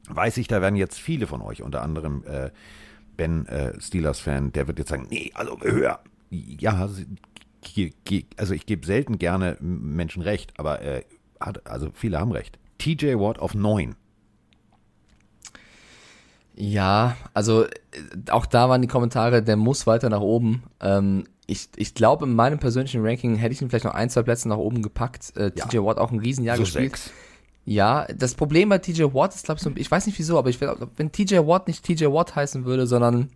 weiß 0.09 0.37
ich, 0.37 0.47
da 0.47 0.61
werden 0.61 0.75
jetzt 0.75 0.99
viele 0.99 1.27
von 1.27 1.41
euch, 1.41 1.61
unter 1.61 1.81
anderem 1.81 2.23
äh, 2.25 2.51
Ben 3.17 3.45
äh, 3.47 3.79
Steelers-Fan, 3.79 4.51
der 4.51 4.67
wird 4.67 4.79
jetzt 4.79 4.89
sagen, 4.89 5.07
nee, 5.09 5.31
also 5.33 5.59
höher. 5.61 5.99
ja, 6.29 6.89
also 8.37 8.53
ich 8.53 8.65
gebe 8.65 8.85
selten 8.85 9.17
gerne 9.17 9.57
Menschen 9.59 10.21
recht, 10.21 10.53
aber 10.59 10.81
äh, 10.81 11.03
hat, 11.39 11.65
also 11.67 11.89
viele 11.93 12.19
haben 12.19 12.31
recht. 12.31 12.59
TJ 12.77 13.15
Watt 13.15 13.39
auf 13.39 13.53
9. 13.53 13.95
Ja, 16.55 17.17
also 17.33 17.65
äh, 17.65 17.69
auch 18.29 18.45
da 18.45 18.69
waren 18.69 18.81
die 18.81 18.87
Kommentare, 18.87 19.43
der 19.43 19.57
muss 19.57 19.87
weiter 19.87 20.09
nach 20.09 20.21
oben. 20.21 20.63
Ähm, 20.79 21.25
ich, 21.47 21.69
ich 21.75 21.93
glaube, 21.93 22.25
in 22.25 22.33
meinem 22.33 22.59
persönlichen 22.59 23.05
Ranking 23.05 23.35
hätte 23.35 23.53
ich 23.53 23.61
ihn 23.61 23.69
vielleicht 23.69 23.85
noch 23.85 23.93
ein, 23.93 24.09
zwei 24.09 24.23
Plätze 24.23 24.47
nach 24.49 24.57
oben 24.57 24.81
gepackt. 24.81 25.35
Äh, 25.35 25.51
TJ 25.51 25.79
Watt 25.79 25.97
auch 25.97 26.11
ein 26.11 26.19
Riesenjahr 26.19 26.57
so 26.57 26.63
gespielt. 26.63 26.97
Sechs. 26.97 27.11
Ja, 27.65 28.05
das 28.15 28.35
Problem 28.35 28.69
bei 28.69 28.77
TJ 28.77 29.03
Watt 29.13 29.35
ist, 29.35 29.45
glaube 29.45 29.57
ich, 29.57 29.63
so, 29.63 29.71
ich 29.75 29.89
weiß 29.89 30.05
nicht 30.05 30.17
wieso, 30.17 30.37
aber 30.37 30.49
ich 30.49 30.59
wenn 30.61 31.11
TJ 31.11 31.37
Watt 31.39 31.67
nicht 31.67 31.83
TJ 31.83 32.05
Watt 32.05 32.35
heißen 32.35 32.63
würde, 32.65 32.87
sondern 32.87 33.29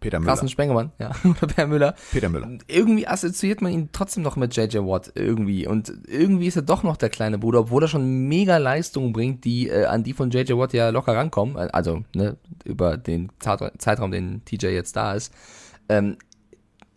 Peter 0.00 0.18
Müller. 0.18 0.30
Carsten 0.30 0.48
Spengemann, 0.48 0.92
ja, 0.98 1.12
oder 1.24 1.46
Per 1.46 1.66
Müller. 1.66 1.94
Peter 2.10 2.28
Müller. 2.28 2.58
Irgendwie 2.66 3.06
assoziiert 3.06 3.60
man 3.60 3.72
ihn 3.72 3.90
trotzdem 3.92 4.22
noch 4.22 4.36
mit 4.36 4.56
JJ 4.56 4.78
Watt 4.78 5.12
irgendwie 5.14 5.66
und 5.66 5.92
irgendwie 6.08 6.46
ist 6.46 6.56
er 6.56 6.62
doch 6.62 6.82
noch 6.82 6.96
der 6.96 7.10
kleine 7.10 7.38
Bruder, 7.38 7.60
obwohl 7.60 7.84
er 7.84 7.88
schon 7.88 8.26
mega 8.26 8.56
Leistungen 8.56 9.12
bringt, 9.12 9.44
die 9.44 9.68
äh, 9.68 9.84
an 9.84 10.02
die 10.02 10.14
von 10.14 10.30
JJ 10.30 10.54
Watt 10.54 10.72
ja 10.72 10.88
locker 10.88 11.14
rankommen, 11.14 11.56
also 11.56 12.02
ne, 12.14 12.36
über 12.64 12.96
den 12.96 13.30
Zeitraum, 13.38 14.10
den 14.10 14.44
TJ 14.44 14.68
jetzt 14.68 14.96
da 14.96 15.12
ist. 15.14 15.32
Ähm, 15.88 16.16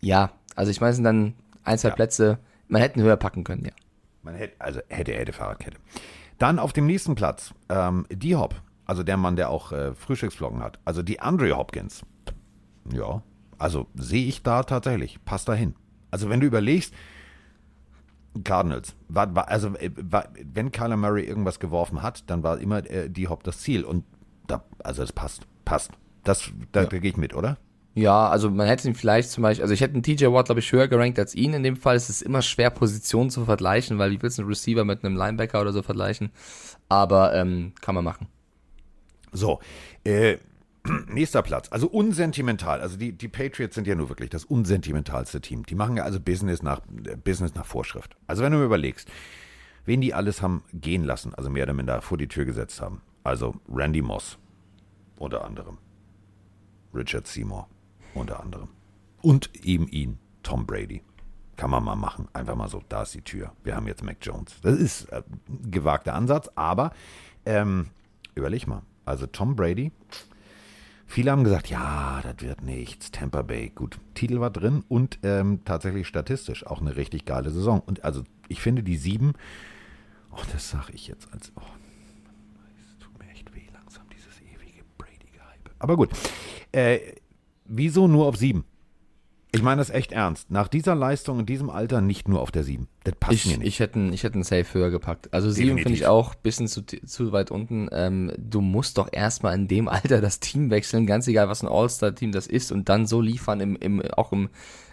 ja, 0.00 0.32
also 0.56 0.70
ich 0.70 0.80
meine, 0.80 0.90
es 0.90 0.96
sind 0.96 1.04
dann 1.04 1.34
ein, 1.62 1.78
zwei 1.78 1.88
ja. 1.88 1.94
Plätze, 1.94 2.38
man 2.68 2.80
hätte 2.80 2.98
ihn 2.98 3.04
höher 3.04 3.16
packen 3.16 3.44
können, 3.44 3.64
ja. 3.64 3.72
Man 4.22 4.34
hätte, 4.34 4.54
also 4.58 4.80
hätte, 4.88 5.12
hätte 5.12 5.32
Fahrradkette. 5.32 5.76
Dann 6.38 6.58
auf 6.58 6.72
dem 6.72 6.86
nächsten 6.86 7.14
Platz, 7.14 7.52
ähm, 7.68 8.06
die 8.10 8.34
Hop, 8.36 8.54
also 8.86 9.02
der 9.02 9.16
Mann, 9.16 9.36
der 9.36 9.50
auch 9.50 9.72
äh, 9.72 9.94
Frühstücksflocken 9.94 10.62
hat. 10.62 10.78
Also 10.84 11.02
die 11.02 11.20
Andre 11.20 11.56
Hopkins. 11.56 12.02
Ja, 12.92 13.22
also 13.58 13.86
sehe 13.94 14.26
ich 14.26 14.42
da 14.42 14.62
tatsächlich. 14.62 15.24
Passt 15.24 15.48
dahin. 15.48 15.74
Also 16.10 16.28
wenn 16.28 16.40
du 16.40 16.46
überlegst, 16.46 16.94
Cardinals, 18.42 18.94
war, 19.08 19.34
war, 19.34 19.48
also 19.48 19.68
äh, 19.76 19.90
war, 19.96 20.28
wenn 20.42 20.72
Kyler 20.72 20.96
Murray 20.96 21.24
irgendwas 21.24 21.60
geworfen 21.60 22.02
hat, 22.02 22.28
dann 22.28 22.42
war 22.42 22.58
immer 22.58 22.88
äh, 22.90 23.08
die 23.08 23.28
Hop 23.28 23.44
das 23.44 23.60
Ziel. 23.60 23.84
Und 23.84 24.04
da, 24.46 24.64
also 24.82 25.02
es 25.02 25.12
passt, 25.12 25.46
passt. 25.64 25.92
Das, 26.24 26.50
da, 26.72 26.82
ja. 26.82 26.86
da 26.86 26.98
gehe 26.98 27.10
ich 27.10 27.16
mit, 27.16 27.34
oder? 27.34 27.58
Ja, 27.94 28.28
also 28.28 28.50
man 28.50 28.66
hätte 28.66 28.88
ihn 28.88 28.96
vielleicht 28.96 29.30
zum 29.30 29.42
Beispiel, 29.42 29.62
also 29.62 29.72
ich 29.72 29.80
hätte 29.80 29.94
einen 29.94 30.02
TJ 30.02 30.26
Watt, 30.26 30.46
glaube 30.46 30.58
ich, 30.58 30.72
höher 30.72 30.88
gerankt 30.88 31.18
als 31.18 31.34
ihn. 31.34 31.54
In 31.54 31.62
dem 31.62 31.76
Fall 31.76 31.94
ist 31.94 32.08
es 32.08 32.22
immer 32.22 32.42
schwer, 32.42 32.70
Positionen 32.70 33.30
zu 33.30 33.44
vergleichen, 33.44 33.98
weil 33.98 34.10
wie 34.10 34.20
willst 34.20 34.38
du 34.38 34.42
einen 34.42 34.48
Receiver 34.48 34.84
mit 34.84 35.04
einem 35.04 35.16
Linebacker 35.16 35.60
oder 35.60 35.72
so 35.72 35.82
vergleichen? 35.82 36.30
Aber 36.88 37.34
ähm, 37.34 37.72
kann 37.80 37.94
man 37.94 38.02
machen. 38.02 38.26
So, 39.30 39.60
äh, 40.02 40.38
nächster 41.08 41.42
Platz. 41.42 41.68
Also 41.70 41.88
unsentimental. 41.88 42.80
Also 42.80 42.96
die, 42.96 43.12
die 43.12 43.28
Patriots 43.28 43.74
sind 43.74 43.86
ja 43.86 43.94
nur 43.94 44.08
wirklich 44.08 44.30
das 44.30 44.44
unsentimentalste 44.44 45.40
Team. 45.40 45.64
Die 45.66 45.74
machen 45.74 45.96
ja 45.96 46.04
also 46.04 46.20
Business 46.20 46.62
nach, 46.62 46.80
äh, 47.06 47.16
Business 47.16 47.54
nach 47.54 47.66
Vorschrift. 47.66 48.16
Also 48.26 48.42
wenn 48.42 48.52
du 48.52 48.58
mir 48.58 48.64
überlegst, 48.64 49.08
wen 49.84 50.00
die 50.00 50.14
alles 50.14 50.42
haben 50.42 50.62
gehen 50.72 51.04
lassen, 51.04 51.34
also 51.34 51.50
mehr 51.50 51.64
oder 51.64 51.74
minder 51.74 52.02
vor 52.02 52.18
die 52.18 52.28
Tür 52.28 52.44
gesetzt 52.44 52.80
haben. 52.80 53.00
Also 53.22 53.54
Randy 53.68 54.02
Moss 54.02 54.38
unter 55.18 55.44
anderem. 55.44 55.78
Richard 56.94 57.26
Seymour 57.26 57.68
unter 58.14 58.40
anderem. 58.40 58.68
Und 59.22 59.50
eben 59.64 59.88
ihn, 59.88 60.18
Tom 60.42 60.66
Brady. 60.66 61.02
Kann 61.56 61.70
man 61.70 61.84
mal 61.84 61.96
machen. 61.96 62.28
Einfach 62.32 62.56
mal 62.56 62.68
so, 62.68 62.82
da 62.88 63.02
ist 63.02 63.14
die 63.14 63.22
Tür. 63.22 63.52
Wir 63.62 63.76
haben 63.76 63.86
jetzt 63.86 64.02
Mac 64.02 64.18
Jones. 64.20 64.60
Das 64.62 64.76
ist 64.76 65.04
äh, 65.06 65.22
ein 65.48 65.70
gewagter 65.70 66.14
Ansatz, 66.14 66.50
aber 66.56 66.92
ähm, 67.46 67.90
überleg 68.34 68.66
mal. 68.66 68.82
Also 69.04 69.26
Tom 69.26 69.54
Brady, 69.54 69.92
viele 71.06 71.30
haben 71.30 71.44
gesagt, 71.44 71.68
ja, 71.68 72.20
das 72.22 72.46
wird 72.46 72.62
nichts. 72.62 73.10
Tampa 73.10 73.42
Bay, 73.42 73.70
gut. 73.74 73.98
Titel 74.14 74.40
war 74.40 74.50
drin 74.50 74.84
und 74.88 75.18
ähm, 75.22 75.60
tatsächlich 75.64 76.06
statistisch 76.06 76.66
auch 76.66 76.80
eine 76.80 76.96
richtig 76.96 77.24
geile 77.24 77.50
Saison. 77.50 77.80
Und 77.80 78.04
also 78.04 78.22
ich 78.48 78.60
finde 78.60 78.82
die 78.82 78.96
sieben, 78.96 79.32
oh, 80.32 80.42
das 80.52 80.70
sage 80.70 80.92
ich 80.92 81.06
jetzt 81.06 81.32
als, 81.32 81.52
oh, 81.56 81.62
es 82.78 82.98
tut 82.98 83.18
mir 83.18 83.30
echt 83.30 83.54
weh 83.54 83.68
langsam, 83.72 84.04
dieses 84.14 84.40
ewige 84.40 84.84
Brady-Gehype. 84.98 85.70
Aber 85.78 85.96
gut. 85.96 86.10
Äh, 86.72 86.98
wieso 87.64 88.08
nur 88.08 88.26
auf 88.26 88.36
sieben? 88.36 88.64
Ich 89.54 89.62
meine 89.62 89.80
das 89.80 89.90
echt 89.90 90.12
ernst. 90.12 90.50
Nach 90.50 90.68
dieser 90.68 90.94
Leistung 90.94 91.40
in 91.40 91.46
diesem 91.46 91.70
Alter 91.70 92.00
nicht 92.00 92.28
nur 92.28 92.40
auf 92.40 92.50
der 92.50 92.64
7. 92.64 92.88
Das 93.04 93.14
passt 93.14 93.34
ich, 93.34 93.46
mir 93.46 93.58
nicht. 93.58 93.68
Ich 93.68 93.80
hätte, 93.80 94.00
ich 94.12 94.22
hätte 94.24 94.34
einen 94.34 94.42
Safe 94.42 94.66
höher 94.72 94.90
gepackt. 94.90 95.32
Also 95.32 95.50
7 95.50 95.78
finde 95.78 95.92
ich 95.92 96.06
auch 96.06 96.34
ein 96.34 96.40
bisschen 96.42 96.66
zu, 96.66 96.82
zu 96.84 97.32
weit 97.32 97.50
unten. 97.50 97.88
Ähm, 97.92 98.32
du 98.36 98.60
musst 98.60 98.98
doch 98.98 99.08
erstmal 99.12 99.54
in 99.54 99.68
dem 99.68 99.88
Alter 99.88 100.20
das 100.20 100.40
Team 100.40 100.70
wechseln, 100.70 101.06
ganz 101.06 101.28
egal, 101.28 101.48
was 101.48 101.62
ein 101.62 101.68
All-Star-Team 101.68 102.32
das 102.32 102.46
ist, 102.46 102.72
und 102.72 102.88
dann 102.88 103.06
so 103.06 103.20
liefern, 103.20 103.60
im, 103.60 103.76
im, 103.76 104.02
auch 104.02 104.32
im 104.32 104.48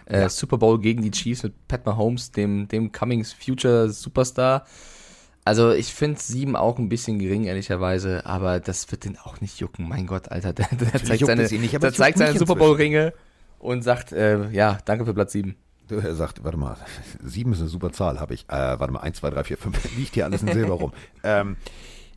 äh, 0.06 0.20
ja. 0.20 0.28
Super 0.28 0.58
Bowl 0.58 0.80
gegen 0.80 1.02
die 1.02 1.10
Chiefs 1.10 1.42
mit 1.42 1.68
Pat 1.68 1.84
Mahomes, 1.84 2.30
dem, 2.30 2.68
dem 2.68 2.92
Cummings 2.92 3.32
Future 3.32 3.90
Superstar. 3.90 4.66
Also 5.44 5.72
ich 5.72 5.92
finde 5.92 6.20
sieben 6.20 6.54
auch 6.54 6.78
ein 6.78 6.88
bisschen 6.88 7.18
gering, 7.18 7.44
ehrlicherweise, 7.44 8.26
aber 8.26 8.60
das 8.60 8.92
wird 8.92 9.04
den 9.04 9.18
auch 9.18 9.40
nicht 9.40 9.58
jucken. 9.58 9.88
Mein 9.88 10.06
Gott, 10.06 10.30
Alter, 10.30 10.52
der, 10.52 10.68
der 10.68 11.02
zeigt 11.02 11.26
seine, 11.26 11.42
nicht, 11.42 11.82
der 11.82 11.92
zeigt 11.92 12.18
seine 12.18 12.38
Super 12.38 12.54
Bowl-Ringe 12.54 13.12
und 13.62 13.82
sagt, 13.82 14.12
äh, 14.12 14.50
ja, 14.50 14.78
danke 14.84 15.06
für 15.06 15.14
Platz 15.14 15.32
sieben. 15.32 15.56
Er 15.88 16.14
sagt, 16.14 16.42
warte 16.44 16.58
mal, 16.58 16.76
sieben 17.22 17.52
ist 17.52 17.60
eine 17.60 17.68
super 17.68 17.92
Zahl, 17.92 18.20
habe 18.20 18.34
ich. 18.34 18.44
Äh, 18.48 18.78
warte 18.78 18.92
mal, 18.92 19.00
eins, 19.00 19.18
zwei, 19.18 19.30
drei, 19.30 19.44
vier, 19.44 19.56
fünf, 19.56 19.96
liegt 19.96 20.14
hier 20.14 20.24
alles 20.24 20.42
in 20.42 20.52
Silber 20.52 20.74
rum. 20.74 20.92
ähm, 21.22 21.56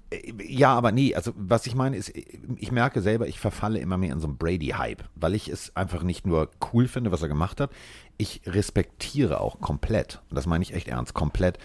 äh, 0.10 0.34
ja, 0.44 0.74
aber 0.74 0.92
nee, 0.92 1.14
also 1.14 1.34
was 1.36 1.68
ich 1.68 1.76
meine 1.76 1.98
ist, 1.98 2.12
ich 2.16 2.72
merke 2.72 3.02
selber, 3.02 3.28
ich 3.28 3.40
verfalle 3.40 3.80
immer 3.80 3.98
mehr 3.98 4.12
in 4.12 4.20
so 4.20 4.28
einen 4.28 4.38
Brady-Hype, 4.38 5.04
weil 5.16 5.36
ich 5.36 5.48
es 5.48 5.76
einfach 5.76 6.02
nicht 6.02 6.26
nur 6.26 6.50
cool 6.74 6.88
finde, 6.88 7.12
was 7.12 7.22
er 7.22 7.28
gemacht 7.28 7.62
hat, 7.62 7.70
ich 8.18 8.42
respektiere 8.48 9.40
auch 9.40 9.62
komplett, 9.62 10.22
und 10.30 10.36
das 10.36 10.48
meine 10.48 10.64
ich 10.64 10.74
echt 10.74 10.88
ernst, 10.88 11.14
komplett 11.14 11.60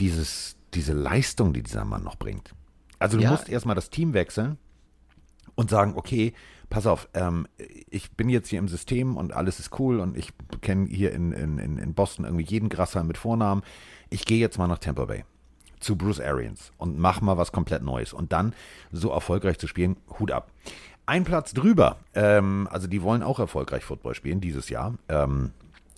dieses, 0.00 0.56
diese 0.74 0.92
Leistung, 0.92 1.52
die 1.52 1.62
dieser 1.62 1.84
Mann 1.84 2.02
noch 2.02 2.16
bringt. 2.16 2.52
Also 2.98 3.16
du 3.16 3.22
ja. 3.22 3.30
musst 3.30 3.48
erstmal 3.48 3.76
das 3.76 3.90
Team 3.90 4.12
wechseln 4.12 4.58
und 5.54 5.70
sagen, 5.70 5.92
okay, 5.94 6.34
pass 6.70 6.86
auf, 6.86 7.08
ähm, 7.14 7.46
ich 7.90 8.12
bin 8.12 8.28
jetzt 8.28 8.48
hier 8.48 8.58
im 8.58 8.68
System 8.68 9.16
und 9.16 9.32
alles 9.32 9.58
ist 9.58 9.78
cool 9.78 10.00
und 10.00 10.16
ich 10.16 10.32
kenne 10.60 10.86
hier 10.86 11.12
in, 11.12 11.32
in, 11.32 11.58
in 11.58 11.94
Boston 11.94 12.24
irgendwie 12.24 12.44
jeden 12.44 12.68
Grasser 12.68 13.04
mit 13.04 13.18
Vornamen. 13.18 13.62
Ich 14.10 14.24
gehe 14.24 14.38
jetzt 14.38 14.58
mal 14.58 14.66
nach 14.66 14.78
Tampa 14.78 15.04
Bay 15.04 15.24
zu 15.80 15.96
Bruce 15.96 16.20
Arians 16.20 16.72
und 16.78 16.98
mach 16.98 17.20
mal 17.20 17.36
was 17.36 17.52
komplett 17.52 17.82
Neues 17.82 18.12
und 18.12 18.32
dann 18.32 18.54
so 18.90 19.10
erfolgreich 19.10 19.58
zu 19.58 19.66
spielen, 19.66 19.96
Hut 20.18 20.30
ab. 20.30 20.50
Ein 21.06 21.24
Platz 21.24 21.52
drüber, 21.52 21.98
ähm, 22.14 22.66
also 22.70 22.86
die 22.86 23.02
wollen 23.02 23.22
auch 23.22 23.38
erfolgreich 23.38 23.84
Football 23.84 24.14
spielen 24.14 24.40
dieses 24.40 24.70
Jahr. 24.70 24.94
Ähm, 25.08 25.52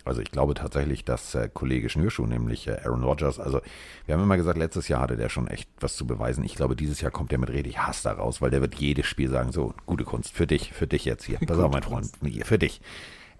also 0.06 0.20
ich 0.20 0.30
glaube 0.30 0.54
tatsächlich, 0.54 1.04
dass 1.04 1.34
äh, 1.34 1.48
Kollege 1.52 1.88
Schnürschuh, 1.88 2.26
nämlich 2.26 2.66
äh, 2.68 2.78
Aaron 2.84 3.04
Rodgers, 3.04 3.38
also 3.38 3.60
wir 4.06 4.14
haben 4.14 4.22
immer 4.22 4.36
gesagt, 4.36 4.58
letztes 4.58 4.88
Jahr 4.88 5.00
hatte 5.00 5.16
der 5.16 5.28
schon 5.28 5.48
echt 5.48 5.68
was 5.80 5.96
zu 5.96 6.06
beweisen. 6.06 6.44
Ich 6.44 6.54
glaube, 6.54 6.76
dieses 6.76 7.00
Jahr 7.00 7.10
kommt 7.10 7.32
der 7.32 7.38
mit 7.38 7.50
richtig 7.50 7.78
Hass 7.78 8.02
da 8.02 8.12
raus, 8.12 8.40
weil 8.40 8.50
der 8.50 8.60
wird 8.60 8.74
jedes 8.76 9.06
Spiel 9.06 9.28
sagen, 9.28 9.52
so, 9.52 9.74
gute 9.86 10.04
Kunst, 10.04 10.32
für 10.32 10.46
dich, 10.46 10.72
für 10.72 10.86
dich 10.86 11.04
jetzt 11.04 11.24
hier. 11.24 11.38
Pass 11.46 11.58
auf, 11.58 11.72
mein 11.72 11.82
Freund, 11.82 12.10
für 12.44 12.58
dich. 12.58 12.80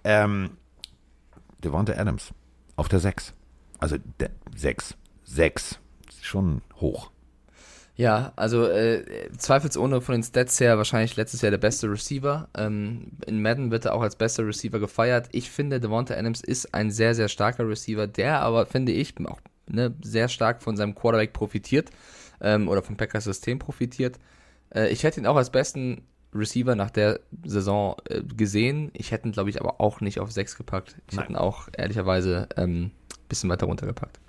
Ähm, 0.03 0.51
Devonta 1.63 1.93
Adams 1.93 2.33
auf 2.75 2.89
der 2.89 2.99
6. 2.99 3.33
Also 3.79 3.97
6. 4.55 4.95
6. 5.23 5.79
Schon 6.21 6.61
hoch. 6.79 7.11
Ja, 7.97 8.31
also 8.35 8.67
äh, 8.67 9.03
zweifelsohne 9.37 10.01
von 10.01 10.13
den 10.13 10.23
Stats 10.23 10.59
her 10.59 10.77
wahrscheinlich 10.77 11.15
letztes 11.15 11.41
Jahr 11.41 11.49
der 11.49 11.57
beste 11.57 11.89
Receiver. 11.89 12.47
Ähm, 12.55 13.07
in 13.25 13.41
Madden 13.41 13.71
wird 13.71 13.85
er 13.85 13.95
auch 13.95 14.03
als 14.03 14.15
bester 14.15 14.45
Receiver 14.45 14.79
gefeiert. 14.79 15.29
Ich 15.31 15.49
finde, 15.49 15.79
Devonta 15.79 16.13
Adams 16.13 16.41
ist 16.41 16.75
ein 16.75 16.91
sehr, 16.91 17.15
sehr 17.15 17.27
starker 17.27 17.67
Receiver, 17.67 18.05
der 18.05 18.41
aber, 18.41 18.67
finde 18.67 18.91
ich, 18.91 19.15
auch 19.25 19.41
ne, 19.65 19.95
sehr 20.03 20.27
stark 20.27 20.61
von 20.61 20.77
seinem 20.77 20.93
Quarterback 20.93 21.33
profitiert 21.33 21.89
ähm, 22.39 22.67
oder 22.67 22.83
vom 22.83 22.97
Packers 22.97 23.23
System 23.23 23.57
profitiert. 23.57 24.19
Äh, 24.69 24.89
ich 24.89 25.03
hätte 25.03 25.19
ihn 25.19 25.25
auch 25.25 25.35
als 25.35 25.49
besten 25.49 26.03
Receiver 26.35 26.75
nach 26.75 26.91
der 26.91 27.19
Saison 27.45 27.95
äh, 28.09 28.21
gesehen. 28.21 28.91
Ich 28.93 29.11
hätte 29.11 29.27
ihn, 29.27 29.31
glaube 29.31 29.49
ich, 29.49 29.59
aber 29.59 29.81
auch 29.81 30.01
nicht 30.01 30.19
auf 30.19 30.31
6 30.31 30.55
gepackt. 30.55 30.97
Ich 31.09 31.15
Nein. 31.15 31.23
hätte 31.23 31.33
ihn 31.33 31.37
auch 31.37 31.67
ehrlicherweise 31.75 32.47
ein 32.55 32.63
ähm, 32.63 32.91
bisschen 33.27 33.49
weiter 33.49 33.65
runtergepackt. 33.65 34.19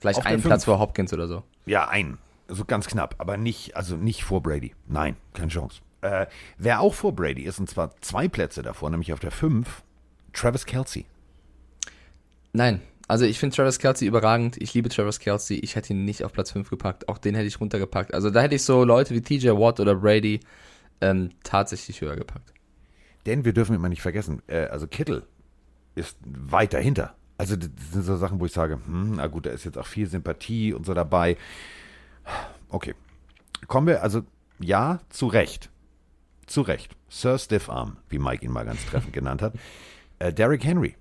Vielleicht 0.00 0.18
auf 0.18 0.26
einen 0.26 0.42
Platz 0.42 0.64
vor 0.64 0.80
Hopkins 0.80 1.12
oder 1.12 1.28
so. 1.28 1.44
Ja, 1.66 1.86
einen 1.86 2.18
so 2.50 2.64
ganz 2.64 2.86
knapp, 2.86 3.14
aber 3.18 3.36
nicht, 3.36 3.76
also 3.76 3.96
nicht 3.96 4.24
vor 4.24 4.42
Brady. 4.42 4.74
Nein, 4.86 5.16
keine 5.32 5.48
Chance. 5.48 5.80
Äh, 6.02 6.26
wer 6.58 6.80
auch 6.80 6.94
vor 6.94 7.14
Brady 7.14 7.42
ist, 7.42 7.58
und 7.58 7.68
zwar 7.68 7.94
zwei 8.00 8.28
Plätze 8.28 8.62
davor, 8.62 8.90
nämlich 8.90 9.12
auf 9.12 9.20
der 9.20 9.30
5, 9.30 9.82
Travis 10.32 10.66
Kelsey. 10.66 11.06
Nein, 12.52 12.80
also 13.10 13.24
ich 13.24 13.38
finde 13.38 13.56
Travis 13.56 13.78
Kelsey 13.78 14.06
überragend. 14.06 14.56
Ich 14.56 14.72
liebe 14.72 14.88
Travis 14.88 15.18
Kelsey. 15.18 15.58
Ich 15.58 15.74
hätte 15.74 15.92
ihn 15.92 16.04
nicht 16.04 16.22
auf 16.24 16.32
Platz 16.32 16.52
5 16.52 16.70
gepackt. 16.70 17.08
Auch 17.08 17.18
den 17.18 17.34
hätte 17.34 17.48
ich 17.48 17.60
runtergepackt. 17.60 18.14
Also 18.14 18.30
da 18.30 18.40
hätte 18.40 18.54
ich 18.54 18.62
so 18.62 18.84
Leute 18.84 19.14
wie 19.14 19.20
TJ 19.20 19.48
Watt 19.50 19.80
oder 19.80 19.96
Brady 19.96 20.38
ähm, 21.00 21.30
tatsächlich 21.42 22.00
höher 22.00 22.14
gepackt. 22.14 22.52
Denn 23.26 23.44
wir 23.44 23.52
dürfen 23.52 23.74
immer 23.74 23.88
nicht 23.88 24.02
vergessen, 24.02 24.42
äh, 24.46 24.66
also 24.66 24.86
Kittel 24.86 25.24
ist 25.96 26.16
weit 26.24 26.72
dahinter. 26.72 27.14
Also 27.36 27.56
das 27.56 27.68
sind 27.92 28.04
so 28.04 28.16
Sachen, 28.16 28.38
wo 28.38 28.46
ich 28.46 28.52
sage, 28.52 28.74
hm, 28.74 29.14
na 29.16 29.26
gut, 29.26 29.46
da 29.46 29.50
ist 29.50 29.64
jetzt 29.64 29.76
auch 29.76 29.86
viel 29.86 30.06
Sympathie 30.06 30.72
und 30.72 30.86
so 30.86 30.94
dabei. 30.94 31.36
Okay. 32.68 32.94
Kommen 33.66 33.86
wir, 33.86 34.02
also 34.02 34.22
ja, 34.58 35.00
zu 35.08 35.26
Recht. 35.26 35.70
Zu 36.46 36.62
Recht. 36.62 36.96
Sir 37.08 37.38
Stiffarm, 37.38 37.96
wie 38.08 38.18
Mike 38.18 38.44
ihn 38.44 38.52
mal 38.52 38.64
ganz 38.64 38.84
treffend 38.86 39.12
genannt 39.12 39.42
hat. 39.42 39.54
Äh, 40.18 40.32
Derrick 40.32 40.64
Henry 40.64 40.96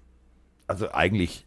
also 0.69 0.91
eigentlich 0.91 1.45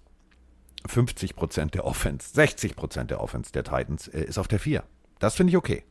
50 0.87 1.37
Prozent 1.37 1.75
der 1.75 1.85
Offense, 1.85 2.35
60 2.35 2.75
Prozent 2.75 3.11
der 3.11 3.21
Offense 3.21 3.53
der 3.53 3.63
Titans 3.63 4.09
äh, 4.09 4.25
ist 4.25 4.39
auf 4.39 4.49
der 4.49 4.59
4. 4.59 4.83
Das 5.21 5.37
finde 5.37 5.53
ich 5.53 5.57
okay. 5.57 5.85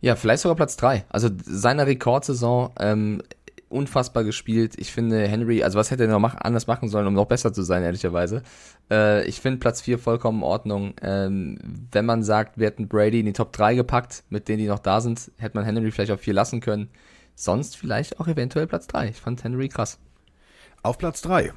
Ja, 0.00 0.16
vielleicht 0.16 0.42
sogar 0.42 0.56
Platz 0.56 0.76
3. 0.76 1.06
Also 1.08 1.30
seine 1.44 1.86
Rekordsaison, 1.86 2.72
ähm, 2.80 3.22
unfassbar 3.68 4.24
gespielt. 4.24 4.74
Ich 4.78 4.92
finde 4.92 5.26
Henry, 5.26 5.62
also 5.62 5.78
was 5.78 5.90
hätte 5.90 6.04
er 6.04 6.10
noch 6.10 6.20
mach, 6.20 6.36
anders 6.36 6.66
machen 6.66 6.88
sollen, 6.88 7.06
um 7.06 7.14
noch 7.14 7.26
besser 7.26 7.52
zu 7.52 7.62
sein, 7.62 7.82
ehrlicherweise. 7.82 8.42
Äh, 8.90 9.26
ich 9.26 9.40
finde 9.40 9.58
Platz 9.58 9.80
4 9.82 9.98
vollkommen 9.98 10.38
in 10.38 10.44
Ordnung. 10.44 10.94
Ähm, 11.02 11.58
wenn 11.90 12.06
man 12.06 12.22
sagt, 12.22 12.58
wir 12.58 12.66
hätten 12.66 12.88
Brady 12.88 13.20
in 13.20 13.26
die 13.26 13.32
Top 13.32 13.52
3 13.52 13.74
gepackt, 13.74 14.24
mit 14.30 14.48
denen, 14.48 14.58
die 14.58 14.68
noch 14.68 14.78
da 14.78 15.00
sind, 15.00 15.30
hätte 15.38 15.56
man 15.56 15.64
Henry 15.64 15.90
vielleicht 15.90 16.12
auf 16.12 16.20
4 16.20 16.34
lassen 16.34 16.60
können. 16.60 16.90
Sonst 17.34 17.76
vielleicht 17.76 18.20
auch 18.20 18.28
eventuell 18.28 18.66
Platz 18.66 18.86
3. 18.86 19.08
Ich 19.08 19.20
fand 19.20 19.42
Henry 19.42 19.68
krass. 19.68 19.98
Auf 20.82 20.98
Platz 20.98 21.20
3. 21.22 21.52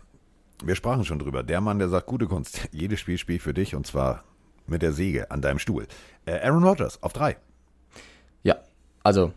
Wir 0.63 0.75
sprachen 0.75 1.05
schon 1.05 1.19
drüber. 1.19 1.43
Der 1.43 1.61
Mann, 1.61 1.79
der 1.79 1.89
sagt, 1.89 2.07
gute 2.07 2.27
Kunst, 2.27 2.67
jedes 2.71 2.99
Spiel 2.99 3.17
spielt 3.17 3.41
für 3.41 3.53
dich 3.53 3.75
und 3.75 3.85
zwar 3.85 4.23
mit 4.67 4.81
der 4.81 4.93
Säge 4.93 5.31
an 5.31 5.41
deinem 5.41 5.59
Stuhl. 5.59 5.87
Äh, 6.25 6.39
Aaron 6.41 6.63
Rodgers 6.63 7.01
auf 7.03 7.13
3. 7.13 7.37
Ja, 8.43 8.57
also 9.03 9.31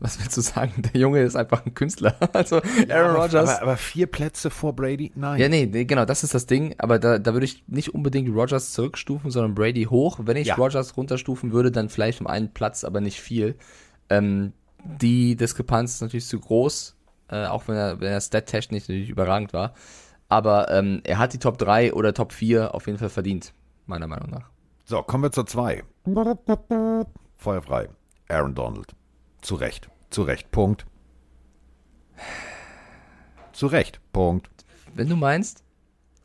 was 0.00 0.18
willst 0.20 0.36
du 0.36 0.40
sagen? 0.40 0.82
Der 0.82 1.00
Junge 1.00 1.22
ist 1.22 1.36
einfach 1.36 1.64
ein 1.64 1.74
Künstler. 1.74 2.14
Also 2.32 2.56
Aaron 2.56 2.88
ja, 2.88 3.12
Rodgers. 3.14 3.50
Aber, 3.50 3.62
aber, 3.62 3.76
vier 3.76 4.06
Plätze 4.06 4.50
vor 4.50 4.74
Brady? 4.74 5.12
Nein. 5.14 5.40
Ja, 5.40 5.48
nee, 5.48 5.66
nee, 5.66 5.84
genau, 5.84 6.04
das 6.04 6.22
ist 6.22 6.34
das 6.34 6.46
Ding. 6.46 6.74
Aber 6.78 6.98
da, 6.98 7.18
da 7.18 7.32
würde 7.32 7.44
ich 7.44 7.64
nicht 7.66 7.94
unbedingt 7.94 8.34
Rodgers 8.34 8.72
zurückstufen, 8.72 9.30
sondern 9.30 9.54
Brady 9.54 9.84
hoch. 9.84 10.20
Wenn 10.22 10.36
ich 10.36 10.48
ja. 10.48 10.54
Rodgers 10.54 10.96
runterstufen 10.96 11.52
würde, 11.52 11.70
dann 11.70 11.88
vielleicht 11.88 12.20
um 12.20 12.26
einen 12.26 12.52
Platz, 12.52 12.84
aber 12.84 13.00
nicht 13.00 13.20
viel. 13.20 13.56
Ähm, 14.08 14.52
die 14.84 15.36
Diskrepanz 15.36 15.94
ist 15.94 16.02
natürlich 16.02 16.26
zu 16.26 16.38
groß, 16.38 16.96
äh, 17.28 17.46
auch 17.46 17.68
wenn 17.68 17.76
er, 17.76 18.00
wenn 18.00 18.12
er 18.12 18.20
stat-technisch 18.20 18.84
natürlich 18.84 19.10
überragend 19.10 19.52
war. 19.52 19.74
Aber 20.28 20.70
ähm, 20.70 21.00
er 21.04 21.18
hat 21.18 21.32
die 21.32 21.38
Top 21.38 21.58
3 21.58 21.92
oder 21.92 22.14
Top 22.14 22.32
4 22.32 22.74
auf 22.74 22.86
jeden 22.86 22.98
Fall 22.98 23.10
verdient, 23.10 23.52
meiner 23.86 24.06
Meinung 24.06 24.30
nach. 24.30 24.48
So, 24.84 25.02
kommen 25.02 25.24
wir 25.24 25.32
zur 25.32 25.46
2. 25.46 25.82
Feuerfrei. 27.36 27.88
Aaron 28.28 28.54
Donald. 28.54 28.94
Zu 29.40 29.54
Recht. 29.54 29.88
Zu 30.10 30.22
Recht. 30.22 30.50
Punkt. 30.50 30.86
Zu 33.52 33.66
Recht. 33.66 34.00
Punkt. 34.12 34.48
Wenn 34.94 35.08
du 35.08 35.16
meinst. 35.16 35.62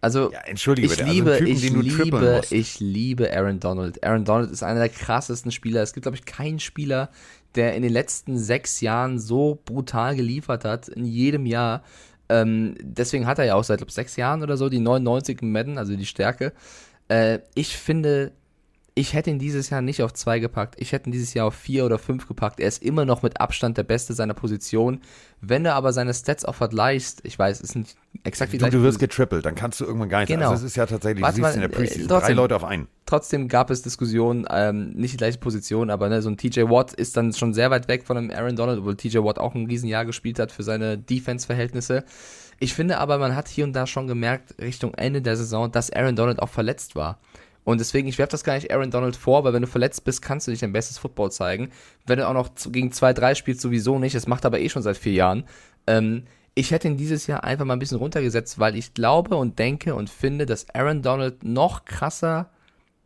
Also, 0.01 0.31
ja, 0.31 0.39
entschuldige 0.41 0.87
ich 0.87 0.97
bitte. 0.97 1.09
liebe, 1.09 1.31
also 1.31 1.45
Typen, 1.45 1.55
ich, 1.55 1.71
liebe 1.71 2.41
ich 2.51 2.79
liebe 2.79 3.33
Aaron 3.35 3.59
Donald. 3.59 4.03
Aaron 4.03 4.23
Donald 4.23 4.51
ist 4.51 4.61
einer 4.61 4.79
der 4.79 4.89
krassesten 4.89 5.51
Spieler. 5.51 5.81
Es 5.81 5.93
gibt, 5.93 6.03
glaube 6.03 6.17
ich, 6.17 6.25
keinen 6.25 6.59
Spieler, 6.59 7.09
der 7.55 7.75
in 7.75 7.81
den 7.81 7.91
letzten 7.91 8.37
sechs 8.37 8.81
Jahren 8.81 9.17
so 9.17 9.59
brutal 9.65 10.15
geliefert 10.15 10.63
hat, 10.63 10.89
in 10.89 11.05
jedem 11.05 11.45
Jahr. 11.45 11.81
Ähm, 12.29 12.75
deswegen 12.81 13.25
hat 13.25 13.39
er 13.39 13.45
ja 13.45 13.55
auch 13.55 13.63
seit, 13.63 13.79
glaube 13.79 13.91
sechs 13.91 14.15
Jahren 14.15 14.43
oder 14.43 14.57
so 14.57 14.69
die 14.69 14.79
99 14.79 15.41
Madden, 15.41 15.77
also 15.77 15.95
die 15.95 16.05
Stärke. 16.05 16.53
Äh, 17.07 17.39
ich 17.55 17.75
finde, 17.75 18.31
ich 18.97 19.13
hätte 19.13 19.29
ihn 19.29 19.39
dieses 19.39 19.69
Jahr 19.69 19.81
nicht 19.81 20.01
auf 20.01 20.13
zwei 20.13 20.39
gepackt. 20.39 20.75
Ich 20.79 20.93
hätte 20.93 21.09
ihn 21.09 21.11
dieses 21.11 21.33
Jahr 21.33 21.47
auf 21.47 21.55
vier 21.55 21.85
oder 21.85 21.99
fünf 21.99 22.29
gepackt. 22.29 22.61
Er 22.61 22.69
ist 22.69 22.81
immer 22.81 23.03
noch 23.03 23.23
mit 23.23 23.41
Abstand 23.41 23.77
der 23.77 23.83
Beste 23.83 24.13
seiner 24.13 24.33
Position. 24.33 25.01
Wenn 25.41 25.65
du 25.65 25.73
aber 25.73 25.91
seine 25.91 26.13
Stats 26.13 26.45
auch 26.45 26.55
vergleichst, 26.55 27.19
ich 27.23 27.37
weiß, 27.37 27.59
es 27.59 27.69
ist 27.71 27.75
nicht 27.75 27.97
exakt 28.23 28.53
wie 28.53 28.57
Du, 28.57 28.69
du 28.69 28.81
wirst 28.83 28.99
getrippelt, 28.99 29.45
dann 29.45 29.53
kannst 29.53 29.81
du 29.81 29.85
irgendwann 29.85 30.07
gar 30.07 30.19
nichts. 30.19 30.33
Genau. 30.33 30.49
Also 30.49 30.63
es 30.63 30.71
ist 30.71 30.77
ja 30.77 30.85
tatsächlich, 30.85 31.21
Warte 31.21 31.41
du 31.41 31.45
siehst 31.45 31.57
mal, 31.57 31.63
in 31.63 31.69
der 31.69 31.77
Preseason 31.77 32.07
trotzdem, 32.07 32.27
drei 32.27 32.41
Leute 32.41 32.55
auf 32.55 32.63
einen. 32.63 32.87
Trotzdem 33.05 33.49
gab 33.49 33.69
es 33.69 33.81
Diskussionen, 33.81 34.45
ähm, 34.49 34.91
nicht 34.91 35.13
die 35.13 35.17
gleiche 35.17 35.39
Position, 35.39 35.89
aber 35.89 36.07
ne, 36.07 36.21
so 36.21 36.29
ein 36.29 36.37
TJ 36.37 36.61
Watt 36.61 36.93
ist 36.93 37.17
dann 37.17 37.33
schon 37.33 37.53
sehr 37.53 37.71
weit 37.71 37.89
weg 37.89 38.05
von 38.05 38.15
einem 38.15 38.31
Aaron 38.31 38.55
Donald, 38.55 38.79
obwohl 38.79 38.95
TJ 38.95 39.17
Watt 39.17 39.39
auch 39.39 39.55
ein 39.55 39.65
Riesenjahr 39.65 40.05
gespielt 40.05 40.39
hat 40.39 40.53
für 40.53 40.63
seine 40.63 40.97
Defense-Verhältnisse. 40.97 42.05
Ich 42.59 42.73
finde 42.73 42.99
aber, 42.99 43.17
man 43.17 43.35
hat 43.35 43.49
hier 43.49 43.65
und 43.65 43.73
da 43.73 43.85
schon 43.85 44.07
gemerkt, 44.07 44.55
Richtung 44.61 44.93
Ende 44.93 45.21
der 45.21 45.35
Saison, 45.35 45.69
dass 45.69 45.91
Aaron 45.91 46.15
Donald 46.15 46.39
auch 46.41 46.49
verletzt 46.49 46.95
war. 46.95 47.19
Und 47.65 47.79
deswegen, 47.79 48.07
ich 48.07 48.17
werfe 48.19 48.31
das 48.31 48.43
gar 48.43 48.53
nicht 48.53 48.71
Aaron 48.71 48.91
Donald 48.91 49.15
vor, 49.15 49.43
weil 49.43 49.51
wenn 49.51 49.63
du 49.63 49.67
verletzt 49.67 50.05
bist, 50.05 50.21
kannst 50.21 50.47
du 50.47 50.51
nicht 50.51 50.63
dein 50.63 50.71
bestes 50.71 50.99
Football 50.99 51.31
zeigen. 51.31 51.71
Wenn 52.05 52.19
du 52.19 52.27
auch 52.27 52.33
noch 52.33 52.51
gegen 52.71 52.91
2-3 52.91 53.35
spielst, 53.35 53.61
sowieso 53.61 53.99
nicht. 53.99 54.15
Das 54.15 54.27
macht 54.27 54.45
aber 54.45 54.59
eh 54.59 54.69
schon 54.69 54.83
seit 54.83 54.97
vier 54.97 55.13
Jahren. 55.13 55.43
Ähm, 55.87 56.23
ich 56.53 56.71
hätte 56.71 56.87
ihn 56.87 56.95
dieses 56.95 57.27
Jahr 57.27 57.43
einfach 57.43 57.65
mal 57.65 57.73
ein 57.73 57.79
bisschen 57.79 57.97
runtergesetzt, 57.97 58.59
weil 58.59 58.75
ich 58.77 58.93
glaube 58.93 59.35
und 59.35 59.59
denke 59.59 59.95
und 59.95 60.09
finde, 60.09 60.45
dass 60.45 60.69
Aaron 60.73 61.01
Donald 61.01 61.43
noch 61.43 61.85
krasser 61.85 62.51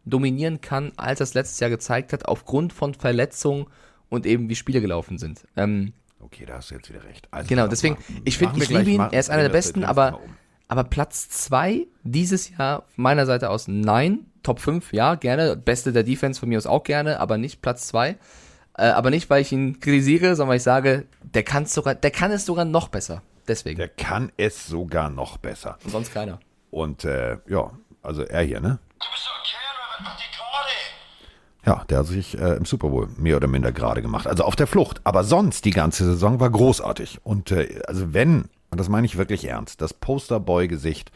dominieren 0.06 0.60
kann, 0.62 0.92
als 0.98 1.22
er 1.22 1.24
es 1.24 1.34
letztes 1.34 1.60
Jahr 1.60 1.70
gezeigt 1.70 2.14
hat, 2.14 2.26
aufgrund 2.26 2.74
von 2.74 2.94
Verletzungen 2.94 3.68
und 4.10 4.26
eben 4.26 4.50
wie 4.50 4.56
Spiele 4.56 4.82
gelaufen 4.82 5.18
sind. 5.18 5.48
Ähm, 5.56 5.94
okay, 6.20 6.46
da 6.46 6.56
hast 6.56 6.72
du 6.72 6.76
jetzt 6.76 6.90
wieder 6.90 7.04
recht. 7.04 7.28
Also 7.32 7.48
genau, 7.48 7.68
deswegen, 7.68 7.98
ich 8.26 8.38
finde, 8.38 8.62
ich 8.62 8.70
liebe 8.70 8.90
ihn, 8.90 9.00
er 9.00 9.20
ist 9.20 9.30
einer 9.30 9.44
der 9.44 9.50
besten, 9.50 9.84
aber, 9.84 10.20
aber 10.70 10.84
Platz 10.86 11.28
2 11.30 11.88
dieses 12.04 12.56
Jahr 12.56 12.86
meiner 12.96 13.26
Seite 13.26 13.50
aus 13.50 13.68
nein, 13.68 14.28
Top 14.44 14.60
5, 14.60 14.94
ja, 14.94 15.16
gerne. 15.16 15.58
Beste 15.58 15.92
der 15.92 16.04
Defense 16.04 16.40
von 16.40 16.48
mir 16.48 16.58
aus 16.58 16.68
auch 16.68 16.84
gerne, 16.84 17.20
aber 17.20 17.38
nicht 17.38 17.62
Platz 17.62 17.88
2. 17.88 18.10
Äh, 18.78 18.84
aber 18.84 19.10
nicht, 19.10 19.30
weil 19.30 19.42
ich 19.42 19.52
ihn 19.52 19.80
kritisiere, 19.80 20.36
sondern 20.36 20.52
weil 20.52 20.58
ich 20.58 20.64
sage, 20.64 21.06
der 21.24 21.44
kann 21.44 21.66
sogar, 21.66 21.96
der 21.96 22.12
kann 22.12 22.32
es 22.32 22.46
sogar 22.46 22.66
noch 22.66 22.88
besser. 22.88 23.24
Deswegen. 23.48 23.78
Der 23.80 23.90
kann 23.90 24.32
es 24.38 24.68
sogar 24.68 25.10
noch 25.10 25.38
besser. 25.38 25.80
Und 25.84 25.90
sonst 25.90 26.14
keiner. 26.14 26.40
Und 26.70 27.04
äh, 27.04 27.38
ja, 27.48 27.72
also 28.04 28.22
er 28.22 28.44
hier, 28.44 28.60
ne? 28.60 28.78
Du 29.00 29.08
bist 29.12 29.26
doch 29.26 29.38
ein 29.38 29.44
Kerl, 29.44 29.76
was 29.98 30.06
macht 30.06 30.20
die 30.20 30.38
gerade? 30.38 31.80
Ja, 31.80 31.84
der 31.86 31.98
hat 31.98 32.06
sich 32.06 32.38
äh, 32.38 32.58
im 32.58 32.66
Super 32.66 32.90
Bowl 32.90 33.10
mehr 33.18 33.38
oder 33.38 33.48
minder 33.48 33.72
gerade 33.72 34.04
gemacht. 34.04 34.28
Also 34.28 34.44
auf 34.44 34.56
der 34.56 34.68
Flucht. 34.68 35.02
Aber 35.04 35.24
sonst 35.24 35.66
die 35.66 35.72
ganze 35.72 36.06
Saison 36.06 36.40
war 36.40 36.52
großartig. 36.52 37.20
Und 37.24 37.52
äh, 37.52 37.82
also 37.88 38.14
wenn, 38.14 38.50
und 38.72 38.80
das 38.80 38.90
meine 38.90 39.06
ich 39.06 39.18
wirklich 39.18 39.46
ernst, 39.46 39.82
das 39.82 39.94
Posterboy-Gesicht 39.94 41.12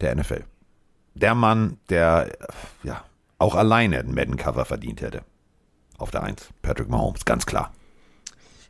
der 0.00 0.14
NFL 0.14 0.44
der 1.16 1.34
Mann, 1.34 1.78
der 1.88 2.30
ja 2.82 3.02
auch 3.38 3.54
alleine 3.54 3.98
ein 3.98 4.14
Madden-Cover 4.14 4.64
verdient 4.64 5.00
hätte. 5.00 5.22
Auf 5.98 6.10
der 6.10 6.22
Eins. 6.22 6.48
Patrick 6.62 6.88
Mahomes, 6.88 7.24
ganz 7.24 7.46
klar. 7.46 7.72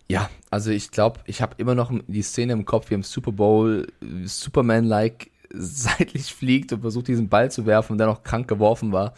Ja, 0.09 0.31
also 0.51 0.71
ich 0.71 0.93
glaube, 0.93 1.21
ich 1.27 1.43
habe 1.43 1.55
immer 1.59 1.75
noch 1.75 1.93
die 2.07 2.23
Szene 2.23 2.53
im 2.53 2.65
Kopf, 2.65 2.91
wie 2.91 2.95
im 2.95 3.03
Super 3.03 3.33
Bowl 3.33 3.89
Superman-like 4.25 5.31
seitlich 5.53 6.33
fliegt 6.33 6.73
und 6.73 6.81
versucht, 6.83 7.09
diesen 7.09 7.29
Ball 7.29 7.51
zu 7.51 7.67
werfen 7.67 7.93
und 7.93 7.99
dann 7.99 8.09
auch 8.09 8.23
krank 8.23 8.47
geworfen 8.47 8.93
war. 8.93 9.15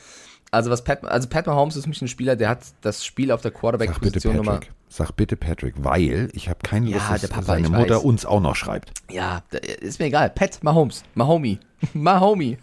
Also 0.51 0.71
was 0.71 0.83
Pat, 0.83 1.05
also 1.05 1.29
Pat 1.29 1.47
Mahomes 1.47 1.77
ist 1.77 1.85
für 1.85 1.91
mich 1.91 2.01
ein 2.01 2.09
Spieler, 2.09 2.35
der 2.35 2.49
hat 2.49 2.61
das 2.81 3.05
Spiel 3.05 3.31
auf 3.31 3.43
der 3.43 3.51
Quarterback-Position 3.51 4.37
nochmal. 4.37 4.61
Sag 4.89 5.13
bitte 5.13 5.37
Patrick, 5.37 5.75
weil 5.79 6.31
ich 6.33 6.49
habe 6.49 6.61
keine 6.63 6.91
Lust, 6.91 7.11
ja, 7.11 7.19
dass 7.19 7.47
seine 7.47 7.69
Mutter 7.69 7.97
weiß. 7.97 8.05
uns 8.05 8.25
auch 8.25 8.41
noch 8.41 8.57
schreibt. 8.57 8.93
Ja, 9.11 9.43
ist 9.81 9.99
mir 9.99 10.07
egal. 10.07 10.31
Pat 10.31 10.63
Mahomes, 10.63 11.03
Mahomie, 11.15 11.59
Mahomie. 11.93 12.59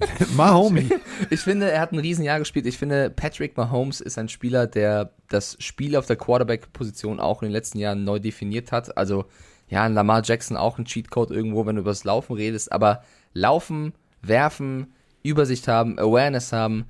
Mahomes. 0.36 0.84
Ich 1.30 1.40
finde, 1.40 1.70
er 1.70 1.80
hat 1.80 1.92
ein 1.92 1.98
Riesenjahr 1.98 2.38
gespielt. 2.38 2.66
Ich 2.66 2.78
finde, 2.78 3.10
Patrick 3.10 3.56
Mahomes 3.56 4.00
ist 4.00 4.18
ein 4.18 4.28
Spieler, 4.28 4.66
der 4.66 5.10
das 5.28 5.56
Spiel 5.60 5.96
auf 5.96 6.06
der 6.06 6.16
Quarterback-Position 6.16 7.20
auch 7.20 7.42
in 7.42 7.48
den 7.48 7.52
letzten 7.52 7.78
Jahren 7.78 8.04
neu 8.04 8.18
definiert 8.18 8.72
hat. 8.72 8.96
Also, 8.96 9.26
ja, 9.68 9.86
Lamar 9.86 10.22
Jackson 10.24 10.56
auch 10.56 10.78
ein 10.78 10.86
Cheatcode 10.86 11.30
irgendwo, 11.30 11.66
wenn 11.66 11.76
du 11.76 11.82
über 11.82 11.90
das 11.90 12.04
Laufen 12.04 12.34
redest. 12.34 12.72
Aber 12.72 13.04
Laufen, 13.34 13.92
Werfen, 14.22 14.92
Übersicht 15.22 15.68
haben, 15.68 15.98
Awareness 15.98 16.52
haben, 16.52 16.86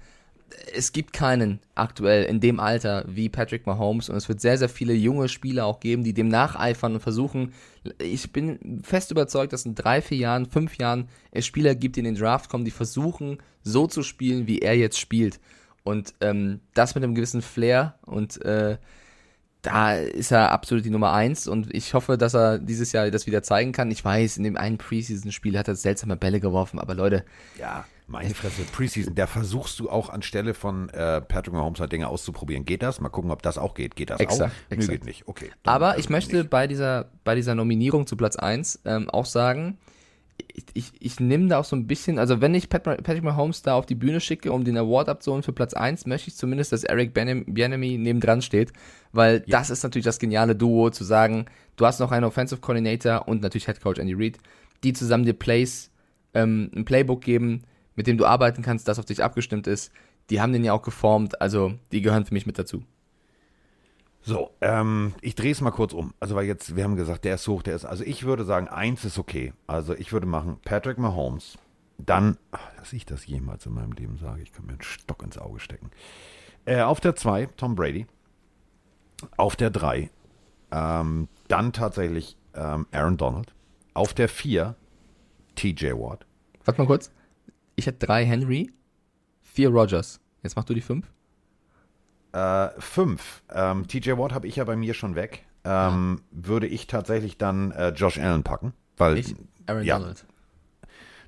es 0.75 0.93
gibt 0.93 1.13
keinen 1.13 1.61
aktuell 1.75 2.25
in 2.25 2.41
dem 2.41 2.61
Alter 2.61 3.05
wie 3.07 3.29
Patrick 3.29 3.67
Mahomes 3.67 4.09
und 4.09 4.17
es 4.17 4.29
wird 4.29 4.41
sehr, 4.41 4.59
sehr 4.59 4.69
viele 4.69 4.95
junge 4.95 5.29
Spieler 5.29 5.67
auch 5.67 5.81
geben, 5.81 6.05
die 6.05 6.15
dem 6.15 6.29
nacheifern 6.29 6.95
und 6.95 7.01
versuchen. 7.01 7.53
Ich 7.99 8.33
bin 8.33 8.81
fest 8.83 9.11
überzeugt, 9.11 9.53
dass 9.53 9.67
in 9.67 9.75
drei, 9.75 10.03
vier 10.03 10.19
Jahren, 10.19 10.47
fünf 10.47 10.77
Jahren 10.79 11.09
es 11.31 11.47
Spieler 11.47 11.75
gibt, 11.75 11.97
die 11.97 12.01
in 12.01 12.07
den 12.07 12.17
Draft 12.17 12.51
kommen, 12.51 12.65
die 12.65 12.71
versuchen, 12.71 13.39
so 13.63 13.87
zu 13.87 14.03
spielen, 14.03 14.47
wie 14.47 14.61
er 14.61 14.77
jetzt 14.77 14.99
spielt. 14.99 15.41
Und 15.83 16.15
ähm, 16.21 16.61
das 16.75 16.95
mit 16.95 17.05
einem 17.05 17.15
gewissen 17.15 17.43
Flair 17.43 17.95
und 18.03 18.43
äh, 18.45 18.77
da 19.63 19.95
ist 19.95 20.31
er 20.31 20.53
absolut 20.53 20.85
die 20.85 20.91
Nummer 20.91 21.13
eins 21.13 21.47
und 21.47 21.75
ich 21.75 21.93
hoffe, 21.93 22.17
dass 22.17 22.35
er 22.35 22.59
dieses 22.59 22.93
Jahr 22.93 23.11
das 23.11 23.27
wieder 23.27 23.43
zeigen 23.43 23.73
kann. 23.73 23.91
Ich 23.91 24.05
weiß, 24.05 24.39
in 24.39 24.45
dem 24.45 24.57
einen 24.57 24.79
Preseason-Spiel 24.79 25.59
hat 25.59 25.69
er 25.69 25.75
seltsame 25.75 26.17
Bälle 26.17 26.41
geworfen, 26.41 26.79
aber 26.79 26.95
Leute. 26.95 27.25
Ja, 27.59 27.85
meine 28.11 28.35
Fresse, 28.35 28.63
Preseason, 28.63 29.15
da 29.15 29.27
versuchst 29.27 29.79
du 29.79 29.89
auch 29.89 30.11
anstelle 30.11 30.53
von 30.55 30.89
äh, 30.91 31.21
Patrick 31.21 31.55
Mahomes 31.55 31.81
halt 31.81 31.93
Dinge 31.93 32.09
auszuprobieren. 32.09 32.65
Geht 32.65 32.83
das? 32.83 33.01
Mal 33.01 33.09
gucken, 33.09 33.31
ob 33.31 33.43
das 33.43 33.57
auch 33.57 33.75
geht. 33.75 33.97
Geht 33.97 34.11
das 34.11 34.21
exakt, 34.21 34.53
auch? 34.53 34.71
Exakt. 34.71 34.89
Nö, 34.91 34.99
geht 34.99 35.05
nicht. 35.05 35.29
Okay. 35.29 35.51
Aber 35.65 35.99
ich 35.99 36.11
möchte 36.11 36.37
nicht. 36.39 36.51
bei 36.51 36.67
dieser, 36.67 37.11
bei 37.25 37.35
dieser 37.35 37.55
Nominierung 37.55 38.07
zu 38.07 38.17
Platz 38.17 38.37
1 38.37 38.81
ähm, 38.85 39.09
auch 39.09 39.27
sagen, 39.27 39.79
ich, 40.55 40.65
ich, 40.75 40.93
ich 40.99 41.21
nehme 41.21 41.49
da 41.49 41.59
auch 41.59 41.65
so 41.65 41.77
ein 41.77 41.87
bisschen, 41.87 42.19
also 42.19 42.41
wenn 42.41 42.55
ich 42.55 42.69
Patrick 42.69 43.23
Mahomes 43.23 43.63
da 43.63 43.75
auf 43.75 43.87
die 43.87 43.95
Bühne 43.95 44.21
schicke, 44.21 44.53
um 44.53 44.65
den 44.65 44.77
Award 44.77 45.09
abzuholen 45.09 45.43
für 45.43 45.53
Platz 45.53 45.75
1, 45.75 46.07
möchte 46.07 46.29
ich 46.29 46.37
zumindest, 46.37 46.73
dass 46.73 46.85
Eric 46.85 47.15
Bienemy 47.15 47.99
nebendran 47.99 48.43
steht, 48.43 48.73
weil 49.13 49.45
ja. 49.47 49.59
das 49.59 49.71
ist 49.71 49.83
natürlich 49.83 50.05
das 50.05 50.19
geniale 50.19 50.57
Duo, 50.57 50.91
zu 50.91 51.05
sagen, 51.05 51.47
du 51.77 51.87
hast 51.87 52.01
noch 52.01 52.11
einen 52.11 52.25
Offensive 52.25 52.61
Coordinator 52.61 53.29
und 53.29 53.43
natürlich 53.43 53.67
Head 53.67 53.81
Coach 53.81 54.01
Andy 54.01 54.15
Reid, 54.15 54.39
die 54.83 54.93
zusammen 54.93 55.25
dir 55.25 55.35
Plays, 55.35 55.91
ähm, 56.35 56.71
ein 56.75 56.85
Playbook 56.85 57.23
geben, 57.23 57.63
mit 58.01 58.07
dem 58.07 58.17
du 58.17 58.25
arbeiten 58.25 58.63
kannst, 58.63 58.89
das 58.89 58.99
auf 58.99 59.05
dich 59.05 59.23
abgestimmt 59.23 59.67
ist. 59.67 59.93
Die 60.31 60.41
haben 60.41 60.55
den 60.55 60.65
ja 60.65 60.73
auch 60.73 60.81
geformt, 60.81 61.43
also 61.43 61.75
die 61.93 62.01
gehören 62.01 62.25
für 62.25 62.33
mich 62.33 62.47
mit 62.47 62.59
dazu. 62.59 62.83
So, 64.23 64.53
ähm, 64.63 65.13
ich 65.21 65.35
drehe 65.35 65.53
es 65.53 65.61
mal 65.61 65.71
kurz 65.71 65.93
um. 65.93 66.15
Also, 66.19 66.35
weil 66.35 66.47
jetzt, 66.47 66.77
wir 66.77 66.85
haben 66.85 66.97
gesagt, 66.97 67.27
der 67.27 67.35
ist 67.35 67.47
hoch, 67.47 67.63
der 67.63 67.75
ist. 67.75 67.85
Also, 67.85 68.03
ich 68.05 68.25
würde 68.25 68.47
sagen, 68.47 68.69
eins 68.69 69.05
ist 69.05 69.19
okay. 69.19 69.53
Also, 69.67 69.93
ich 69.93 70.15
würde 70.15 70.27
machen 70.27 70.57
Patrick 70.65 70.97
Mahomes, 70.97 71.59
dann, 71.99 72.39
ach, 72.53 72.73
dass 72.79 72.95
ich 72.95 73.05
das 73.05 73.27
jemals 73.27 73.67
in 73.67 73.75
meinem 73.75 73.93
Leben 73.93 74.17
sage, 74.17 74.41
ich 74.41 74.51
kann 74.55 74.65
mir 74.65 74.73
einen 74.73 74.83
Stock 74.83 75.23
ins 75.23 75.37
Auge 75.37 75.61
stecken. 75.61 75.91
Äh, 76.65 76.81
auf 76.81 77.01
der 77.01 77.17
2 77.17 77.51
Tom 77.59 77.75
Brady. 77.75 78.07
Auf 79.37 79.57
der 79.57 79.69
3 79.69 80.09
ähm, 80.73 81.29
dann 81.49 81.75
tatsächlich 81.75 82.39
ähm, 82.55 82.87
Aaron 82.93 83.19
Donald. 83.19 83.53
Auf 83.93 84.15
der 84.15 84.31
4 84.31 84.75
TJ 85.55 85.93
Watt. 85.93 86.25
Warte 86.65 86.81
mal 86.81 86.87
kurz. 86.87 87.11
Ich 87.81 87.87
hätte 87.87 88.07
drei 88.07 88.27
Henry, 88.27 88.71
vier 89.41 89.71
Rogers. 89.71 90.21
Jetzt 90.43 90.55
mach 90.55 90.65
du 90.65 90.75
die 90.75 90.83
fünf. 90.83 91.11
Äh, 92.33 92.69
fünf. 92.79 93.43
Ähm, 93.51 93.89
TJ 93.89 94.19
Watt 94.19 94.35
habe 94.35 94.47
ich 94.47 94.57
ja 94.57 94.65
bei 94.65 94.77
mir 94.77 94.93
schon 94.93 95.15
weg. 95.15 95.47
Ähm, 95.65 96.21
Würde 96.31 96.67
ich 96.67 96.89
tatsächlich 96.89 97.39
dann 97.39 97.71
äh, 97.71 97.89
Josh 97.89 98.19
Allen 98.19 98.43
packen. 98.43 98.75
Weil, 98.99 99.17
Ich, 99.17 99.35
Aaron 99.65 99.83
ja, 99.83 99.99
Donald. 99.99 100.27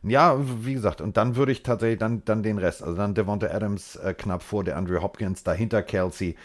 Ja, 0.02 0.36
wie 0.62 0.74
gesagt, 0.74 1.00
und 1.00 1.16
dann 1.16 1.36
würde 1.36 1.52
ich 1.52 1.62
tatsächlich 1.62 1.98
dann, 1.98 2.22
dann 2.26 2.42
den 2.42 2.58
Rest. 2.58 2.82
Also 2.82 2.96
dann 2.98 3.14
Devonta 3.14 3.46
Adams 3.46 3.96
äh, 3.96 4.12
knapp 4.12 4.42
vor 4.42 4.62
der 4.62 4.76
Andrew 4.76 5.00
Hopkins, 5.00 5.44
dahinter 5.44 5.82
Kelsey 5.82 6.36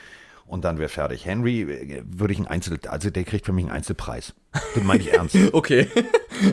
und 0.48 0.64
dann 0.66 0.80
wäre 0.80 0.89
fertig. 0.89 1.26
Henry 1.26 1.62
äh, 1.62 2.04
würde 2.08 2.34
ich 2.34 2.39
ein 2.39 2.48
Einzel, 2.48 2.80
also 2.88 3.10
der 3.10 3.24
kriegt 3.24 3.45
für 3.45 3.54
mich 3.54 3.66
einen 3.66 3.74
Einzelpreis. 3.74 4.34
Das 4.74 4.84
meine 4.84 5.02
ich 5.02 5.14
ernst. 5.14 5.36
Okay. 5.54 5.88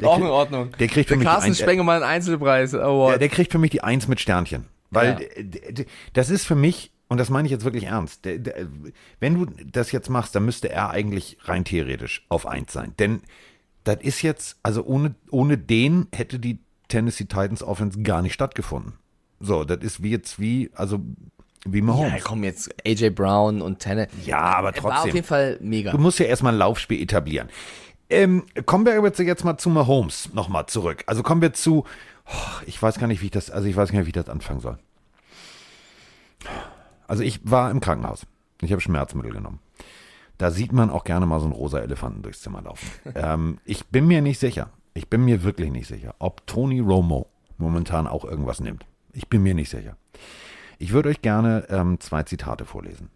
Der 0.01 0.09
Auch 0.09 0.17
krieg- 0.17 0.25
in 0.25 0.31
Ordnung. 0.31 0.73
Der 0.79 0.89
kriegt 0.89 1.09
für 1.09 1.15
Der 1.15 1.19
mich 1.19 1.27
die 1.27 1.31
Carsten 1.33 1.51
Eins- 1.51 1.59
Spengemann 1.61 2.03
Einzelpreis 2.03 2.75
Award. 2.75 3.13
Ja, 3.13 3.19
der 3.19 3.29
kriegt 3.29 3.53
für 3.53 3.59
mich 3.59 3.71
die 3.71 3.83
Eins 3.83 4.09
mit 4.09 4.21
Sternchen. 4.21 4.67
Weil 4.91 5.27
Ja. 5.77 5.85
das 6.13 6.31
ist 6.31 6.45
für 6.47 6.55
mich, 6.55 6.93
und 7.09 7.19
das 7.19 7.29
meine 7.31 7.47
ich 7.47 7.53
jetzt 7.53 7.65
wirklich 7.65 7.85
ernst, 7.85 8.25
der, 8.25 8.39
der, 8.39 8.67
wenn 9.21 9.35
du 9.35 9.47
das 9.71 9.93
jetzt 9.93 10.09
machst, 10.11 10.35
dann 10.35 10.45
müsste 10.45 10.69
er 10.71 10.91
eigentlich 10.91 11.39
rein 11.43 11.65
theoretisch 11.65 12.25
auf 12.29 12.47
Eins 12.47 12.73
sein. 12.73 12.95
Denn 12.99 13.21
das 13.85 13.99
ist 14.01 14.23
jetzt, 14.23 14.57
also 14.63 14.85
ohne, 14.85 15.15
ohne 15.31 15.59
den 15.59 16.07
hätte 16.15 16.39
die 16.39 16.59
Tennessee 16.89 17.25
Titans 17.25 17.63
Offense 17.63 18.01
gar 18.03 18.23
nicht 18.23 18.33
stattgefunden. 18.35 18.95
So, 19.41 19.65
das 19.65 19.79
ist 19.83 20.03
wie 20.03 20.11
jetzt 20.11 20.39
wie, 20.41 20.71
also 20.75 21.01
wie 21.65 21.79
ja, 21.79 21.85
Mahomes. 21.85 22.25
komm 22.25 22.45
jetzt, 22.45 22.75
AJ 22.87 23.11
Brown 23.11 23.63
und 23.63 23.79
Tenne. 23.79 24.09
Ja, 24.25 24.39
aber 24.39 24.75
Er 24.75 24.83
war 24.83 24.91
auf 24.91 24.97
trotzdem. 24.99 25.15
jeden 25.15 25.27
Fall 25.27 25.59
mega. 25.61 25.91
Du 25.93 25.99
musst 25.99 26.19
ja 26.19 26.27
erstmal 26.27 26.53
ein 26.55 26.59
Laufspiel 26.59 27.01
etablieren. 27.03 27.49
Ähm, 28.11 28.45
kommen 28.67 28.85
wir 28.85 29.03
jetzt, 29.03 29.19
jetzt 29.19 29.45
mal 29.45 29.57
zu 29.57 29.71
Mahomes 29.71 30.33
nochmal 30.35 30.67
zurück. 30.67 31.05
Also 31.07 31.23
kommen 31.23 31.41
wir 31.41 31.53
zu, 31.55 31.85
oh, 32.27 32.63
ich 32.67 32.81
weiß 32.81 32.99
gar 32.99 33.07
nicht, 33.07 33.23
wie 33.23 33.27
ich 33.27 33.31
das, 33.33 33.51
also 33.51 33.67
ich 33.67 33.77
weiß 33.77 33.91
gar 33.91 33.99
nicht, 33.99 34.07
wie 34.07 34.11
ich 34.11 34.15
das 34.25 34.29
anfangen 34.29 34.61
soll. 34.61 34.79
Also 37.07 37.23
ich 37.23 37.41
war 37.45 37.71
im 37.71 37.81
Krankenhaus. 37.81 38.27
Ich 38.61 38.71
habe 38.73 38.81
Schmerzmittel 38.81 39.33
genommen. 39.33 39.61
Da 40.39 40.51
sieht 40.51 40.73
man 40.73 40.91
auch 40.91 41.05
gerne 41.05 41.27
mal 41.27 41.39
so 41.39 41.47
einen 41.47 41.55
rosa 41.55 41.79
Elefanten 41.79 42.23
durchs 42.23 42.43
Zimmer 42.43 42.63
laufen. 42.63 42.89
ähm, 43.15 43.59
ich 43.65 43.87
bin 43.87 44.07
mir 44.07 44.21
nicht 44.21 44.39
sicher. 44.39 44.71
Ich 44.95 45.09
bin 45.09 45.25
mir 45.25 45.43
wirklich 45.43 45.71
nicht 45.71 45.89
sicher, 45.89 46.15
ob 46.19 46.47
Tony 46.47 46.81
Romo 46.81 47.27
momentan 47.59 48.07
auch 48.07 48.25
irgendwas 48.25 48.61
nimmt. 48.61 48.85
Ich 49.13 49.29
bin 49.29 49.43
mir 49.43 49.55
nicht 49.55 49.71
sicher. 49.71 49.97
Ich 50.79 50.93
würde 50.93 51.09
euch 51.09 51.23
gerne 51.23 51.67
ähm, 51.69 52.01
zwei 52.01 52.23
Zitate 52.23 52.65
vorlesen. 52.65 53.11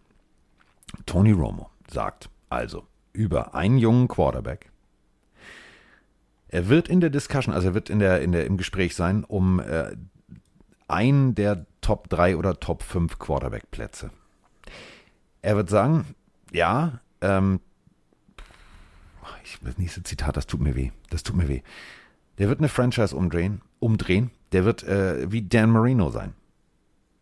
Tony 1.05 1.31
Romo 1.31 1.69
sagt 1.89 2.29
also 2.49 2.87
über 3.13 3.55
einen 3.55 3.77
jungen 3.77 4.07
Quarterback. 4.07 4.71
Er 6.47 6.67
wird 6.67 6.87
in 6.87 6.99
der 6.99 7.09
Discussion, 7.09 7.53
also 7.53 7.69
er 7.69 7.73
wird 7.73 7.89
in 7.89 7.99
der, 7.99 8.21
in 8.21 8.31
der, 8.31 8.45
im 8.45 8.57
Gespräch 8.57 8.95
sein, 8.95 9.23
um 9.23 9.59
äh, 9.59 9.95
einen 10.87 11.35
der 11.35 11.65
Top 11.81 12.09
3 12.09 12.37
oder 12.37 12.59
Top 12.59 12.81
5 12.81 13.19
Quarterback-Plätze. 13.19 14.09
Er 15.41 15.55
wird 15.55 15.69
sagen, 15.69 16.15
ja, 16.51 16.99
ähm, 17.21 17.59
ich, 19.43 19.59
das 19.61 19.77
nächste 19.77 20.03
Zitat, 20.03 20.37
das 20.37 20.47
tut 20.47 20.61
mir 20.61 20.75
weh. 20.75 20.91
Das 21.09 21.23
tut 21.23 21.35
mir 21.35 21.47
weh. 21.47 21.61
Der 22.37 22.49
wird 22.49 22.59
eine 22.59 22.69
Franchise 22.69 23.15
umdrehen, 23.15 23.61
umdrehen. 23.79 24.31
Der 24.51 24.65
wird 24.65 24.83
äh, 24.83 25.31
wie 25.31 25.41
Dan 25.41 25.69
Marino 25.69 26.09
sein. 26.09 26.33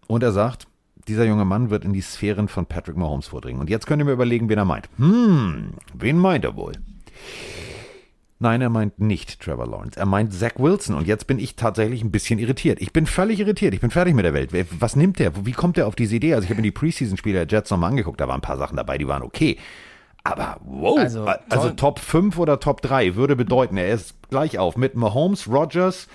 Und 0.08 0.24
er 0.24 0.32
sagt, 0.32 0.68
dieser 1.08 1.26
junge 1.26 1.46
Mann 1.46 1.70
wird 1.70 1.86
in 1.86 1.94
die 1.94 2.02
Sphären 2.02 2.48
von 2.48 2.66
Patrick 2.66 2.98
Mahomes 2.98 3.28
vordringen. 3.28 3.62
Und 3.62 3.70
jetzt 3.70 3.88
könnt 3.88 4.02
ihr 4.02 4.06
mir 4.06 4.12
überlegen, 4.12 4.50
wen 4.50 4.58
er 4.58 4.66
meint. 4.66 4.90
Hm, 4.98 5.74
wen 5.94 6.18
meint 6.18 6.44
er 6.46 6.56
wohl? 6.56 6.74
Nein, 8.40 8.62
er 8.62 8.70
meint 8.70 9.00
nicht 9.00 9.40
Trevor 9.42 9.66
Lawrence. 9.66 10.00
Er 10.00 10.06
meint 10.06 10.32
Zach 10.32 10.52
Wilson. 10.58 10.96
Und 10.96 11.08
jetzt 11.08 11.26
bin 11.26 11.40
ich 11.40 11.56
tatsächlich 11.56 12.04
ein 12.04 12.12
bisschen 12.12 12.38
irritiert. 12.38 12.80
Ich 12.82 12.94
bin 12.94 13.08
völlig 13.08 13.40
irritiert. 13.40 13.74
Ich 13.74 13.82
bin 13.82 13.90
fertig 13.90 14.14
mit 14.14 14.26
der 14.26 14.34
Welt. 14.34 14.52
Was 14.80 14.96
nimmt 14.96 15.18
der? 15.18 15.46
Wie 15.46 15.54
kommt 15.54 15.78
er 15.78 15.88
auf 15.88 15.96
diese 15.96 16.18
Idee? 16.18 16.36
Also 16.36 16.44
ich 16.44 16.50
habe 16.52 16.58
mir 16.58 16.68
die 16.68 16.72
Preseason-Spiele 16.72 17.46
der 17.46 17.58
Jets 17.58 17.72
nochmal 17.72 17.90
angeguckt. 17.90 18.22
Da 18.22 18.28
waren 18.28 18.40
ein 18.40 18.42
paar 18.42 18.58
Sachen 18.58 18.78
dabei, 18.78 19.00
die 19.00 19.08
waren 19.08 19.24
okay. 19.24 19.58
Aber 20.24 20.58
wow, 20.66 21.00
Also, 21.00 21.26
also. 21.50 21.70
Top 21.72 22.00
5 22.00 22.38
oder 22.38 22.60
Top 22.60 22.82
3 22.82 23.16
würde 23.16 23.36
bedeuten, 23.36 23.78
er 23.78 23.94
ist 23.94 24.14
gleich 24.30 24.60
auf 24.60 24.76
mit 24.76 24.94
Mahomes, 24.94 25.48
Rogers, 25.48 26.08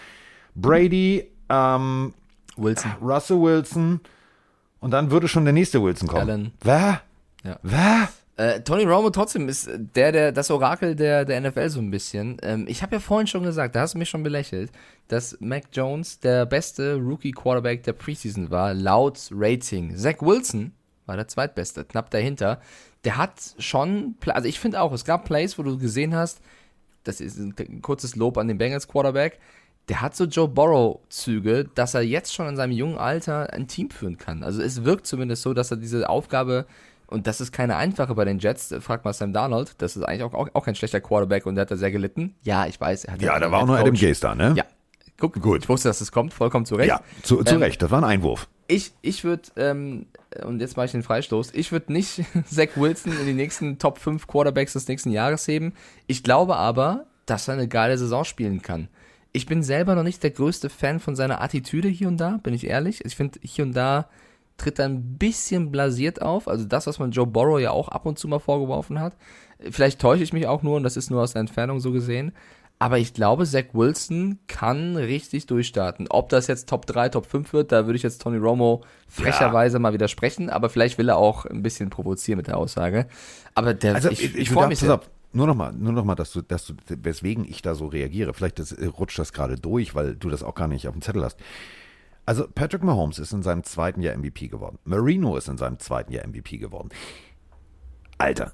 Brady, 0.54 1.24
ähm, 1.48 2.12
Wilson. 2.56 2.92
Russell 3.00 3.40
Wilson 3.40 4.00
und 4.80 4.90
dann 4.90 5.10
würde 5.10 5.28
schon 5.28 5.44
der 5.44 5.52
nächste 5.52 5.82
Wilson 5.82 6.08
kommen. 6.08 6.28
Allen. 6.28 6.52
Wer? 6.60 7.02
Ja. 7.44 7.58
Wer? 7.62 8.08
Äh, 8.36 8.60
Tony 8.62 8.84
Romo 8.84 9.10
trotzdem 9.10 9.48
ist 9.48 9.70
der, 9.94 10.10
der 10.10 10.32
das 10.32 10.50
Orakel 10.50 10.96
der, 10.96 11.24
der 11.24 11.40
NFL 11.40 11.68
so 11.68 11.80
ein 11.80 11.90
bisschen. 11.90 12.38
Ähm, 12.42 12.64
ich 12.66 12.82
habe 12.82 12.96
ja 12.96 13.00
vorhin 13.00 13.26
schon 13.26 13.42
gesagt, 13.42 13.76
da 13.76 13.82
hast 13.82 13.94
du 13.94 13.98
mich 13.98 14.08
schon 14.08 14.22
belächelt, 14.22 14.72
dass 15.08 15.36
Mac 15.40 15.64
Jones 15.72 16.18
der 16.18 16.46
beste 16.46 16.96
Rookie 16.96 17.32
Quarterback 17.32 17.84
der 17.84 17.92
Preseason 17.92 18.50
war, 18.50 18.74
laut 18.74 19.28
Rating. 19.30 19.96
Zach 19.96 20.16
Wilson 20.20 20.72
war 21.06 21.16
der 21.16 21.28
zweitbeste, 21.28 21.84
knapp 21.84 22.10
dahinter. 22.10 22.60
Der 23.04 23.18
hat 23.18 23.40
schon, 23.58 24.16
also 24.26 24.48
ich 24.48 24.58
finde 24.58 24.80
auch, 24.80 24.92
es 24.92 25.04
gab 25.04 25.24
Plays, 25.24 25.58
wo 25.58 25.62
du 25.62 25.78
gesehen 25.78 26.14
hast, 26.14 26.40
das 27.04 27.20
ist 27.20 27.38
ein 27.38 27.54
ein 27.58 27.82
kurzes 27.82 28.16
Lob 28.16 28.38
an 28.38 28.48
den 28.48 28.58
Bengals 28.58 28.88
Quarterback. 28.88 29.38
Der 29.88 30.00
hat 30.00 30.14
so 30.14 30.24
Joe 30.24 30.48
Burrow-Züge, 30.48 31.68
dass 31.74 31.94
er 31.94 32.02
jetzt 32.02 32.32
schon 32.32 32.46
in 32.48 32.56
seinem 32.56 32.72
jungen 32.72 32.98
Alter 32.98 33.52
ein 33.52 33.66
Team 33.66 33.90
führen 33.90 34.16
kann. 34.16 34.42
Also 34.42 34.62
es 34.62 34.84
wirkt 34.84 35.06
zumindest 35.06 35.42
so, 35.42 35.54
dass 35.54 35.70
er 35.70 35.76
diese 35.76 36.08
Aufgabe, 36.08 36.66
und 37.08 37.26
das 37.26 37.40
ist 37.40 37.52
keine 37.52 37.76
einfache 37.76 38.14
bei 38.14 38.24
den 38.24 38.38
Jets, 38.38 38.74
fragt 38.80 39.04
mal 39.04 39.12
Sam 39.12 39.32
Darnold, 39.32 39.74
das 39.78 39.96
ist 39.96 40.04
eigentlich 40.04 40.22
auch, 40.22 40.34
auch, 40.34 40.48
auch 40.52 40.64
kein 40.64 40.76
schlechter 40.76 41.00
Quarterback 41.00 41.46
und 41.46 41.56
der 41.56 41.62
hat 41.62 41.70
da 41.70 41.76
sehr 41.76 41.90
gelitten. 41.90 42.34
Ja, 42.42 42.66
ich 42.66 42.80
weiß. 42.80 43.04
Er 43.06 43.14
hat 43.14 43.22
Ja, 43.22 43.38
da 43.38 43.50
war 43.50 43.62
auch 43.62 43.66
noch 43.66 43.76
Adam. 43.76 43.94
Gase 43.94 44.20
da, 44.20 44.34
ne? 44.34 44.54
Ja, 44.56 44.64
guck, 45.18 45.40
Gut. 45.40 45.64
Ich 45.64 45.68
wusste, 45.68 45.88
dass 45.88 46.00
es 46.00 46.12
kommt, 46.12 46.32
vollkommen 46.32 46.64
zu 46.64 46.76
Recht. 46.76 46.88
Ja, 46.88 47.00
zu, 47.22 47.42
zu 47.42 47.56
Ähm, 47.56 47.62
Recht. 47.62 47.82
Das 47.82 47.90
war 47.90 47.98
ein 47.98 48.04
Einwurf. 48.04 48.48
Ich, 48.68 48.92
ich 49.02 49.24
würde, 49.24 49.42
ähm, 49.56 50.06
und 50.44 50.60
jetzt 50.60 50.76
mache 50.76 50.86
ich 50.86 50.92
den 50.92 51.02
Freistoß, 51.02 51.50
ich 51.52 51.72
würde 51.72 51.92
nicht 51.92 52.22
Zach 52.46 52.68
Wilson 52.76 53.12
in 53.18 53.26
die 53.26 53.34
nächsten 53.34 53.78
Top 53.78 53.98
5 53.98 54.26
Quarterbacks 54.26 54.72
des 54.72 54.88
nächsten 54.88 55.10
Jahres 55.10 55.46
heben. 55.48 55.74
Ich 56.06 56.22
glaube 56.22 56.56
aber, 56.56 57.06
dass 57.26 57.48
er 57.48 57.54
eine 57.54 57.68
geile 57.68 57.98
Saison 57.98 58.24
spielen 58.24 58.62
kann. 58.62 58.88
Ich 59.32 59.46
bin 59.46 59.62
selber 59.62 59.94
noch 59.94 60.02
nicht 60.02 60.22
der 60.22 60.30
größte 60.30 60.68
Fan 60.68 61.00
von 61.00 61.16
seiner 61.16 61.40
Attitüde 61.40 61.88
hier 61.88 62.08
und 62.08 62.18
da, 62.18 62.38
bin 62.42 62.52
ich 62.52 62.66
ehrlich. 62.66 63.04
Ich 63.04 63.16
finde, 63.16 63.40
hier 63.42 63.64
und 63.64 63.72
da 63.72 64.08
tritt 64.58 64.78
er 64.78 64.86
ein 64.86 65.18
bisschen 65.18 65.70
blasiert 65.70 66.20
auf. 66.20 66.48
Also 66.48 66.64
das, 66.64 66.86
was 66.86 66.98
man 66.98 67.10
Joe 67.10 67.26
Burrow 67.26 67.58
ja 67.60 67.70
auch 67.70 67.88
ab 67.88 68.06
und 68.06 68.18
zu 68.18 68.28
mal 68.28 68.38
vorgeworfen 68.38 69.00
hat. 69.00 69.16
Vielleicht 69.70 70.00
täusche 70.00 70.22
ich 70.22 70.32
mich 70.32 70.46
auch 70.46 70.62
nur 70.62 70.76
und 70.76 70.82
das 70.82 70.96
ist 70.96 71.10
nur 71.10 71.22
aus 71.22 71.32
der 71.32 71.40
Entfernung 71.40 71.80
so 71.80 71.92
gesehen. 71.92 72.32
Aber 72.78 72.98
ich 72.98 73.14
glaube, 73.14 73.46
Zach 73.46 73.66
Wilson 73.74 74.40
kann 74.48 74.96
richtig 74.96 75.46
durchstarten. 75.46 76.08
Ob 76.10 76.30
das 76.30 76.48
jetzt 76.48 76.68
Top 76.68 76.84
3, 76.86 77.10
Top 77.10 77.26
5 77.26 77.52
wird, 77.52 77.70
da 77.70 77.86
würde 77.86 77.96
ich 77.96 78.02
jetzt 78.02 78.20
Tony 78.20 78.38
Romo 78.38 78.82
frecherweise 79.06 79.78
mal 79.78 79.92
widersprechen. 79.92 80.50
Aber 80.50 80.68
vielleicht 80.68 80.98
will 80.98 81.08
er 81.08 81.16
auch 81.16 81.46
ein 81.46 81.62
bisschen 81.62 81.90
provozieren 81.90 82.38
mit 82.38 82.48
der 82.48 82.56
Aussage. 82.56 83.06
Aber 83.54 83.72
der, 83.72 83.94
Also 83.94 84.10
ich, 84.10 84.24
ich, 84.24 84.36
ich 84.36 84.50
freue 84.50 84.66
mich 84.66 84.80
pass 84.80 84.88
auf, 84.88 85.10
nur 85.32 85.46
noch 85.46 85.54
mal, 85.54 85.72
nur 85.72 85.92
noch 85.92 86.04
mal, 86.04 86.14
dass 86.14 86.32
du, 86.32 86.42
dass 86.42 86.66
du, 86.66 86.74
weswegen 86.88 87.44
ich 87.48 87.62
da 87.62 87.74
so 87.74 87.86
reagiere. 87.86 88.34
Vielleicht 88.34 88.58
das, 88.58 88.72
äh, 88.72 88.86
rutscht 88.86 89.18
das 89.18 89.32
gerade 89.32 89.56
durch, 89.56 89.94
weil 89.94 90.14
du 90.16 90.30
das 90.30 90.42
auch 90.42 90.54
gar 90.54 90.68
nicht 90.68 90.88
auf 90.88 90.94
dem 90.94 91.02
Zettel 91.02 91.24
hast. 91.24 91.38
Also 92.24 92.46
Patrick 92.46 92.84
Mahomes 92.84 93.18
ist 93.18 93.32
in 93.32 93.42
seinem 93.42 93.64
zweiten 93.64 94.00
Jahr 94.00 94.16
MVP 94.16 94.48
geworden. 94.48 94.78
Marino 94.84 95.36
ist 95.36 95.48
in 95.48 95.58
seinem 95.58 95.78
zweiten 95.78 96.12
Jahr 96.12 96.26
MVP 96.26 96.58
geworden. 96.58 96.90
Alter, 98.18 98.52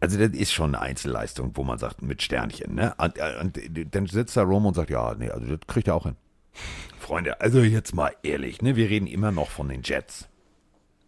also 0.00 0.18
das 0.18 0.30
ist 0.30 0.52
schon 0.52 0.74
eine 0.74 0.82
Einzelleistung, 0.82 1.52
wo 1.54 1.62
man 1.62 1.78
sagt, 1.78 2.02
mit 2.02 2.22
Sternchen, 2.22 2.74
ne? 2.74 2.94
Und, 2.98 3.18
äh, 3.18 3.38
und 3.40 3.94
dann 3.94 4.06
sitzt 4.06 4.36
da 4.36 4.42
Romo 4.42 4.68
und 4.68 4.74
sagt, 4.74 4.90
ja, 4.90 5.14
nee, 5.14 5.30
also 5.30 5.46
das 5.46 5.66
kriegt 5.66 5.88
er 5.88 5.94
auch 5.94 6.04
hin. 6.04 6.16
Freunde, 6.98 7.40
also 7.40 7.60
jetzt 7.60 7.94
mal 7.94 8.12
ehrlich, 8.22 8.62
ne? 8.62 8.76
Wir 8.76 8.88
reden 8.88 9.06
immer 9.06 9.30
noch 9.30 9.50
von 9.50 9.68
den 9.68 9.82
Jets. 9.82 10.28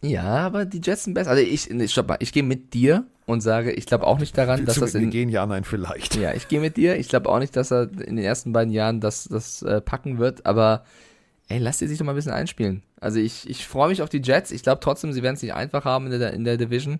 Ja, 0.01 0.45
aber 0.45 0.65
die 0.65 0.81
Jets 0.83 1.05
sind 1.05 1.13
besser. 1.13 1.31
Also 1.31 1.43
ich, 1.43 1.91
stopp 1.91 2.07
mal, 2.07 2.17
ich 2.19 2.31
gehe 2.31 2.43
mit 2.43 2.73
dir 2.73 3.05
und 3.25 3.41
sage, 3.41 3.71
ich 3.71 3.85
glaube 3.85 4.05
auch 4.05 4.19
nicht 4.19 4.37
daran, 4.37 4.65
dass 4.65 4.79
Willst 4.79 4.93
du 4.93 4.97
das 4.99 5.03
in, 5.03 5.09
gehen? 5.09 5.29
Ja, 5.29 5.45
nein, 5.45 5.63
vielleicht. 5.63 6.15
Ja, 6.15 6.33
ich 6.33 6.47
gehe 6.47 6.59
mit 6.59 6.77
dir. 6.77 6.97
Ich 6.97 7.09
glaube 7.09 7.29
auch 7.29 7.39
nicht, 7.39 7.55
dass 7.55 7.71
er 7.71 7.83
in 7.83 8.15
den 8.15 8.25
ersten 8.25 8.53
beiden 8.53 8.71
Jahren 8.71 9.01
das, 9.01 9.25
das 9.25 9.61
äh, 9.63 9.81
packen 9.81 10.19
wird, 10.19 10.45
aber 10.45 10.83
ey, 11.47 11.59
lass 11.59 11.79
die 11.79 11.87
sich 11.87 11.97
doch 11.97 12.05
mal 12.05 12.13
ein 12.13 12.15
bisschen 12.17 12.31
einspielen. 12.33 12.83
Also 12.99 13.19
ich, 13.19 13.49
ich 13.49 13.67
freue 13.67 13.89
mich 13.89 14.01
auf 14.01 14.09
die 14.09 14.21
Jets. 14.21 14.51
Ich 14.51 14.63
glaube 14.63 14.79
trotzdem, 14.81 15.13
sie 15.13 15.23
werden 15.23 15.35
es 15.35 15.41
nicht 15.41 15.53
einfach 15.53 15.85
haben 15.85 16.11
in 16.11 16.19
der, 16.19 16.33
in 16.33 16.43
der 16.43 16.57
Division. 16.57 16.99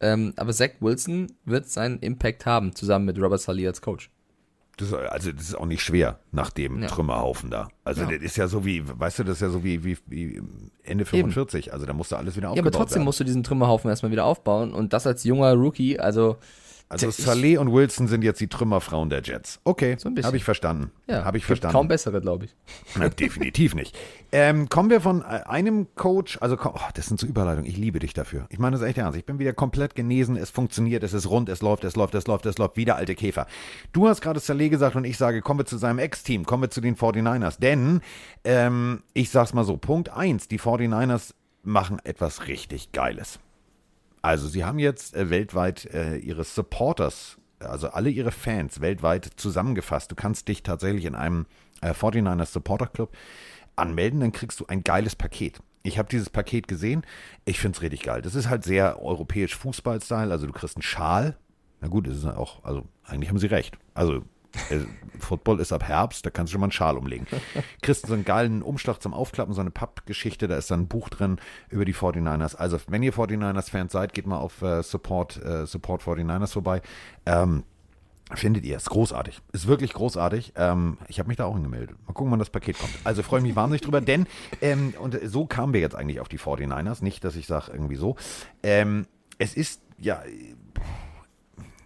Ähm, 0.00 0.32
aber 0.36 0.52
Zach 0.52 0.70
Wilson 0.80 1.32
wird 1.44 1.68
seinen 1.68 1.98
Impact 2.00 2.46
haben, 2.46 2.74
zusammen 2.74 3.04
mit 3.04 3.18
Robert 3.20 3.40
Saleh 3.40 3.66
als 3.66 3.80
Coach. 3.80 4.10
Das, 4.76 4.92
also 4.92 5.30
das 5.32 5.42
ist 5.42 5.54
auch 5.54 5.66
nicht 5.66 5.82
schwer 5.82 6.18
nach 6.32 6.50
dem 6.50 6.82
Ja. 6.82 6.88
Trümmerhaufen 6.88 7.50
da. 7.50 7.68
Also 7.84 8.02
Ja. 8.02 8.08
das 8.10 8.18
ist 8.22 8.36
ja 8.36 8.48
so 8.48 8.64
wie, 8.64 8.82
weißt 8.86 9.20
du, 9.20 9.24
das 9.24 9.36
ist 9.36 9.42
ja 9.42 9.50
so 9.50 9.62
wie, 9.62 9.84
wie, 9.84 9.96
wie 10.06 10.42
Ende 10.82 11.04
45. 11.04 11.72
Also 11.72 11.86
da 11.86 11.92
musst 11.92 12.10
du 12.12 12.16
alles 12.16 12.34
wieder 12.36 12.46
Ja, 12.46 12.50
aufgebaut 12.50 12.66
aber 12.74 12.78
trotzdem 12.78 12.96
werden. 12.96 13.04
musst 13.04 13.20
du 13.20 13.24
diesen 13.24 13.42
Trümmerhaufen 13.44 13.88
erstmal 13.88 14.10
wieder 14.12 14.24
aufbauen 14.24 14.72
und 14.74 14.92
das 14.92 15.06
als 15.06 15.24
junger 15.24 15.52
Rookie, 15.54 15.98
also. 15.98 16.36
Also 17.02 17.10
Saleh 17.10 17.58
und 17.58 17.72
Wilson 17.72 18.08
sind 18.08 18.22
jetzt 18.22 18.40
die 18.40 18.48
Trümmerfrauen 18.48 19.10
der 19.10 19.22
Jets. 19.22 19.60
Okay, 19.64 19.96
So 19.98 20.08
ein 20.08 20.14
bisschen. 20.14 20.26
habe 20.26 20.36
ich 20.36 20.44
verstanden. 20.44 20.90
Ja, 21.06 21.24
habe 21.24 21.36
ich 21.38 21.44
verstanden. 21.44 21.72
Kaum 21.72 21.88
bessere, 21.88 22.20
glaube 22.20 22.46
ich. 22.46 22.54
Na, 22.96 23.08
definitiv 23.08 23.74
nicht. 23.74 23.96
Ähm, 24.32 24.68
kommen 24.68 24.90
wir 24.90 25.00
von 25.00 25.22
äh, 25.22 25.42
einem 25.46 25.86
Coach, 25.94 26.38
also 26.40 26.56
oh, 26.62 26.78
das 26.94 27.06
sind 27.06 27.20
so 27.20 27.26
Überleitungen, 27.26 27.68
ich 27.70 27.76
liebe 27.76 27.98
dich 27.98 28.14
dafür. 28.14 28.46
Ich 28.50 28.58
meine 28.58 28.76
das 28.76 28.86
echt 28.86 28.98
ernst. 28.98 29.18
Ich 29.18 29.24
bin 29.24 29.38
wieder 29.38 29.52
komplett 29.52 29.94
genesen, 29.94 30.36
es 30.36 30.50
funktioniert, 30.50 31.02
es 31.02 31.12
ist 31.12 31.28
rund, 31.28 31.48
es 31.48 31.62
läuft, 31.62 31.84
es 31.84 31.96
läuft, 31.96 32.14
es 32.14 32.26
läuft, 32.26 32.46
es 32.46 32.58
läuft, 32.58 32.76
wieder 32.76 32.96
alte 32.96 33.14
Käfer. 33.14 33.46
Du 33.92 34.08
hast 34.08 34.20
gerade 34.20 34.40
Saleh 34.40 34.68
gesagt 34.68 34.96
und 34.96 35.04
ich 35.04 35.16
sage, 35.16 35.42
kommen 35.42 35.60
wir 35.60 35.66
zu 35.66 35.78
seinem 35.78 35.98
Ex-Team, 35.98 36.44
kommen 36.46 36.62
wir 36.64 36.70
zu 36.70 36.80
den 36.80 36.96
49ers. 36.96 37.60
Denn, 37.60 38.00
ähm, 38.44 39.02
ich 39.12 39.30
sag's 39.30 39.52
mal 39.52 39.64
so, 39.64 39.76
Punkt 39.76 40.08
eins: 40.10 40.48
die 40.48 40.58
49ers 40.58 41.34
machen 41.62 41.98
etwas 42.04 42.46
richtig 42.48 42.92
Geiles. 42.92 43.38
Also 44.24 44.48
sie 44.48 44.64
haben 44.64 44.78
jetzt 44.78 45.14
äh, 45.14 45.28
weltweit 45.28 45.84
äh, 45.92 46.16
ihre 46.16 46.44
Supporters, 46.44 47.36
also 47.58 47.88
alle 47.88 48.08
ihre 48.08 48.32
Fans 48.32 48.80
weltweit 48.80 49.28
zusammengefasst. 49.36 50.10
Du 50.10 50.14
kannst 50.14 50.48
dich 50.48 50.62
tatsächlich 50.62 51.04
in 51.04 51.14
einem 51.14 51.44
äh, 51.82 51.90
49ers 51.90 52.46
Supporter 52.46 52.86
Club 52.86 53.14
anmelden, 53.76 54.20
dann 54.20 54.32
kriegst 54.32 54.60
du 54.60 54.66
ein 54.66 54.82
geiles 54.82 55.14
Paket. 55.14 55.60
Ich 55.82 55.98
habe 55.98 56.08
dieses 56.08 56.30
Paket 56.30 56.68
gesehen, 56.68 57.02
ich 57.44 57.60
finde 57.60 57.76
es 57.76 57.82
richtig 57.82 58.02
geil. 58.04 58.22
Das 58.22 58.34
ist 58.34 58.48
halt 58.48 58.64
sehr 58.64 59.02
europäisch 59.02 59.54
Fußball-Style, 59.56 60.32
also 60.32 60.46
du 60.46 60.54
kriegst 60.54 60.76
einen 60.76 60.82
Schal. 60.82 61.36
Na 61.82 61.88
gut, 61.88 62.06
das 62.06 62.16
ist 62.16 62.24
auch, 62.24 62.64
also 62.64 62.86
eigentlich 63.04 63.28
haben 63.28 63.38
sie 63.38 63.48
recht. 63.48 63.76
Also 63.92 64.22
äh, 64.70 64.80
Football 65.18 65.60
ist 65.60 65.72
ab 65.72 65.84
Herbst, 65.84 66.26
da 66.26 66.30
kannst 66.30 66.50
du 66.50 66.54
schon 66.54 66.60
mal 66.60 66.66
einen 66.66 66.72
Schal 66.72 66.96
umlegen. 66.96 67.26
Kriegst 67.82 68.06
so 68.06 68.14
einen 68.14 68.24
geilen 68.24 68.62
Umschlag 68.62 69.00
zum 69.00 69.14
Aufklappen, 69.14 69.54
so 69.54 69.60
eine 69.60 69.70
Pappgeschichte, 69.70 70.48
da 70.48 70.56
ist 70.56 70.70
dann 70.70 70.82
ein 70.82 70.88
Buch 70.88 71.08
drin 71.08 71.38
über 71.68 71.84
die 71.84 71.94
49ers. 71.94 72.56
Also, 72.56 72.78
wenn 72.88 73.02
ihr 73.02 73.12
49ers-Fans 73.12 73.92
seid, 73.92 74.12
geht 74.12 74.26
mal 74.26 74.38
auf 74.38 74.62
äh, 74.62 74.82
Support, 74.82 75.42
äh, 75.42 75.66
Support 75.66 76.02
49ers 76.02 76.52
vorbei. 76.52 76.82
Ähm, 77.26 77.64
findet 78.32 78.64
ihr. 78.64 78.76
Ist 78.76 78.90
großartig. 78.90 79.40
Ist 79.52 79.66
wirklich 79.66 79.92
großartig. 79.92 80.54
Ähm, 80.56 80.98
ich 81.08 81.18
habe 81.18 81.28
mich 81.28 81.36
da 81.36 81.44
auch 81.44 81.54
angemeldet. 81.54 81.96
Mal 82.06 82.12
gucken, 82.14 82.32
wann 82.32 82.38
das 82.38 82.50
Paket 82.50 82.78
kommt. 82.78 82.92
Also 83.04 83.22
freue 83.22 83.40
mich 83.40 83.54
wahnsinnig 83.54 83.82
drüber, 83.82 84.00
denn, 84.00 84.26
ähm, 84.60 84.94
und 84.98 85.18
so 85.24 85.46
kamen 85.46 85.72
wir 85.72 85.80
jetzt 85.80 85.94
eigentlich 85.94 86.20
auf 86.20 86.28
die 86.28 86.38
49ers. 86.38 87.02
Nicht, 87.02 87.24
dass 87.24 87.36
ich 87.36 87.46
sage 87.46 87.72
irgendwie 87.72 87.96
so. 87.96 88.16
Ähm, 88.62 89.06
es 89.38 89.54
ist, 89.54 89.82
ja, 89.98 90.22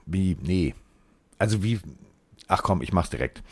wie, 0.06 0.36
nee. 0.40 0.74
Also 1.38 1.62
wie, 1.62 1.80
ach 2.48 2.62
komm, 2.62 2.82
ich 2.82 2.92
mach's 2.92 3.10
direkt. 3.10 3.42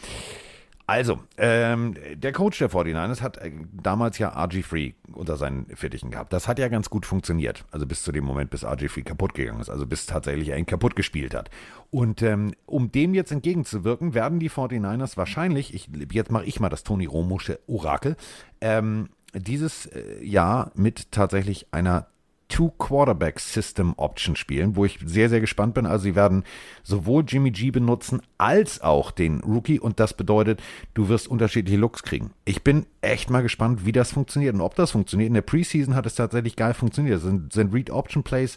Also, 0.89 1.19
ähm, 1.37 1.97
der 2.15 2.31
Coach 2.31 2.59
der 2.59 2.71
49ers 2.71 3.21
hat 3.21 3.39
äh, 3.39 3.51
damals 3.73 4.19
ja 4.19 4.37
RG3 4.37 4.95
unter 5.15 5.37
seinen 5.37 5.67
Fittichen 5.75 6.13
gehabt. 6.13 6.33
Das 6.33 6.47
hat 6.47 6.61
ja 6.61 6.69
ganz 6.69 6.91
gut 6.91 7.05
funktioniert. 7.05 7.65
Also 7.73 7.87
bis 7.87 8.05
zu 8.05 8.13
dem 8.13 8.25
Moment, 8.25 8.51
bis 8.51 8.65
RG3 8.65 9.03
kaputt 9.03 9.35
gegangen 9.35 9.61
ist. 9.61 9.69
Also 9.69 9.85
bis 9.85 10.07
tatsächlich 10.07 10.51
er 10.51 10.59
ihn 10.59 10.67
kaputt 10.67 10.95
gespielt 10.95 11.35
hat. 11.35 11.51
Und 11.91 12.23
ähm, 12.23 12.55
um 12.67 12.93
dem 12.93 13.15
jetzt 13.15 13.33
entgegenzuwirken, 13.33 14.15
werden 14.15 14.39
die 14.39 14.49
49ers 14.49 15.17
wahrscheinlich, 15.17 15.75
ich, 15.75 15.89
jetzt 16.13 16.31
mache 16.31 16.45
ich 16.45 16.61
mal 16.61 16.69
das 16.69 16.85
Tony 16.85 17.07
Romusche 17.07 17.59
Orakel, 17.67 18.15
ähm, 18.61 19.09
dieses 19.35 19.87
äh, 19.87 20.23
Jahr 20.25 20.71
mit 20.77 21.11
tatsächlich 21.11 21.67
einer 21.73 22.07
Two-Quarterback-System-Option 22.49 24.37
spielen, 24.37 24.77
wo 24.77 24.85
ich 24.85 24.99
sehr, 25.05 25.29
sehr 25.29 25.41
gespannt 25.41 25.75
bin. 25.75 25.87
Also 25.87 26.05
sie 26.05 26.15
werden 26.15 26.45
sowohl 26.83 27.25
Jimmy 27.27 27.51
G 27.51 27.71
benutzen 27.71 28.23
als 28.39 28.81
auch 28.81 29.11
den 29.11 29.41
Rookie 29.41 29.81
und 29.81 30.01
das 30.01 30.15
bedeutet, 30.15 30.63
du 30.95 31.09
wirst 31.09 31.29
unterschiedliche 31.29 31.79
Looks 31.79 32.03
kriegen. 32.03 32.31
Ich 32.45 32.63
bin 32.63 32.87
echt 33.01 33.31
mal 33.31 33.43
gespannt, 33.43 33.85
wie 33.85 33.93
das 33.93 34.13
funktioniert 34.13 34.55
und 34.55 34.61
ob 34.61 34.75
das 34.75 34.93
funktioniert. 34.93 35.29
In 35.29 35.35
der 35.35 35.43
Preseason 35.43 35.95
hat 35.95 36.07
es 36.07 36.15
tatsächlich 36.15 36.57
geil 36.57 36.75
funktioniert. 36.75 37.17
Das 37.17 37.23
sind, 37.25 37.53
sind 37.53 37.75
Read-Option-Plays, 37.75 38.57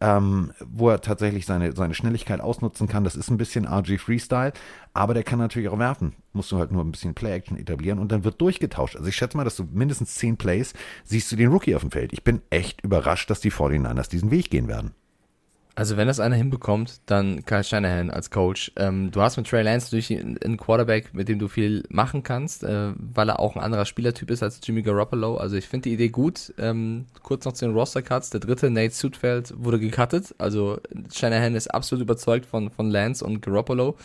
ähm, 0.00 0.52
wo 0.64 0.88
er 0.88 1.00
tatsächlich 1.00 1.46
seine, 1.46 1.74
seine 1.76 1.94
Schnelligkeit 1.94 2.40
ausnutzen 2.40 2.88
kann. 2.88 3.04
Das 3.04 3.16
ist 3.16 3.30
ein 3.30 3.36
bisschen 3.36 3.66
RG 3.66 3.98
Freestyle, 3.98 4.52
aber 4.94 5.14
der 5.14 5.24
kann 5.24 5.38
natürlich 5.38 5.68
auch 5.68 5.78
werfen. 5.78 6.14
Musst 6.32 6.50
du 6.52 6.58
halt 6.58 6.72
nur 6.72 6.82
ein 6.82 6.90
bisschen 6.90 7.14
Play-Action 7.14 7.58
etablieren 7.58 7.98
und 7.98 8.10
dann 8.10 8.24
wird 8.24 8.40
durchgetauscht. 8.40 8.96
Also 8.96 9.08
ich 9.08 9.16
schätze 9.16 9.36
mal, 9.36 9.44
dass 9.44 9.56
du 9.56 9.64
mindestens 9.70 10.14
10 10.14 10.36
Plays 10.36 10.72
siehst 11.04 11.30
du 11.30 11.36
den 11.36 11.50
Rookie 11.50 11.74
auf 11.74 11.82
dem 11.82 11.90
Feld. 11.90 12.12
Ich 12.12 12.24
bin 12.24 12.40
echt 12.50 12.82
überrascht, 12.82 13.28
dass 13.30 13.40
die 13.40 13.52
49ers 13.52 14.08
diesen 14.08 14.30
Weg 14.30 14.50
gehen 14.50 14.68
werden. 14.68 14.92
Also 15.74 15.96
wenn 15.96 16.08
das 16.08 16.20
einer 16.20 16.36
hinbekommt, 16.36 17.00
dann 17.06 17.44
Kyle 17.44 17.64
Shanahan 17.64 18.10
als 18.10 18.30
Coach. 18.30 18.72
Ähm, 18.76 19.10
du 19.10 19.22
hast 19.22 19.36
mit 19.36 19.48
Trey 19.48 19.62
Lance 19.62 19.86
natürlich 19.86 20.20
einen 20.20 20.56
Quarterback, 20.56 21.14
mit 21.14 21.28
dem 21.28 21.38
du 21.38 21.48
viel 21.48 21.84
machen 21.88 22.22
kannst, 22.22 22.64
äh, 22.64 22.92
weil 22.96 23.28
er 23.28 23.40
auch 23.40 23.56
ein 23.56 23.62
anderer 23.62 23.84
Spielertyp 23.84 24.30
ist 24.30 24.42
als 24.42 24.60
Jimmy 24.62 24.82
Garoppolo. 24.82 25.36
Also 25.36 25.56
ich 25.56 25.68
finde 25.68 25.88
die 25.88 25.94
Idee 25.94 26.08
gut. 26.08 26.52
Ähm, 26.58 27.06
kurz 27.22 27.44
noch 27.44 27.52
zu 27.52 27.64
den 27.64 27.74
Roster-Cuts. 27.74 28.30
Der 28.30 28.40
dritte, 28.40 28.70
Nate 28.70 28.94
Sudfeld, 28.94 29.54
wurde 29.56 29.78
gecuttet. 29.78 30.34
Also 30.38 30.80
Shanahan 31.12 31.54
ist 31.54 31.68
absolut 31.68 32.02
überzeugt 32.02 32.46
von, 32.46 32.70
von 32.70 32.90
Lance 32.90 33.24
und 33.24 33.40
Garoppolo. 33.40 33.96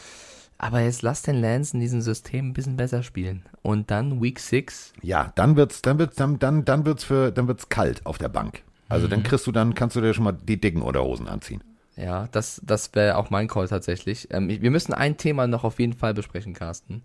Aber 0.57 0.80
jetzt 0.80 1.01
lass 1.01 1.22
den 1.22 1.41
Lance 1.41 1.74
in 1.74 1.82
diesem 1.82 2.01
System 2.01 2.49
ein 2.49 2.53
bisschen 2.53 2.78
besser 2.78 3.03
spielen. 3.03 3.43
Und 3.61 3.91
dann 3.91 4.22
Week 4.22 4.39
6. 4.39 4.93
Ja, 5.01 5.34
dann 5.36 5.57
wird's, 5.57 5.82
dann 5.82 5.99
wird's, 5.99 6.16
dann, 6.16 6.39
dann, 6.39 6.63
dann 6.63 6.86
wird's 6.86 7.03
für, 7.03 7.32
dann 7.32 7.47
wird's 7.47 7.68
kalt 7.70 8.05
auf 8.05 8.18
der 8.18 8.30
Bank. 8.30 8.63
Also 8.90 9.08
dann 9.08 9.24
kriegst 9.24 9.48
du 9.48 9.52
dann, 9.52 9.74
kannst 9.74 9.96
du 9.96 10.02
dir 10.02 10.14
schon 10.14 10.24
mal 10.26 10.32
die 10.34 10.60
dicken 10.60 10.82
Unterhosen 10.82 11.28
anziehen. 11.28 11.64
Ja, 11.98 12.28
das, 12.32 12.62
das 12.64 12.94
wäre 12.94 13.18
auch 13.18 13.30
mein 13.30 13.48
Call 13.48 13.68
tatsächlich. 13.68 14.28
Ähm, 14.32 14.50
wir 14.50 14.72
müssen 14.72 14.94
ein 14.94 15.18
Thema 15.18 15.48
noch 15.48 15.64
auf 15.64 15.80
jeden 15.80 15.94
Fall 15.94 16.14
besprechen, 16.14 16.54
Carsten. 16.54 17.04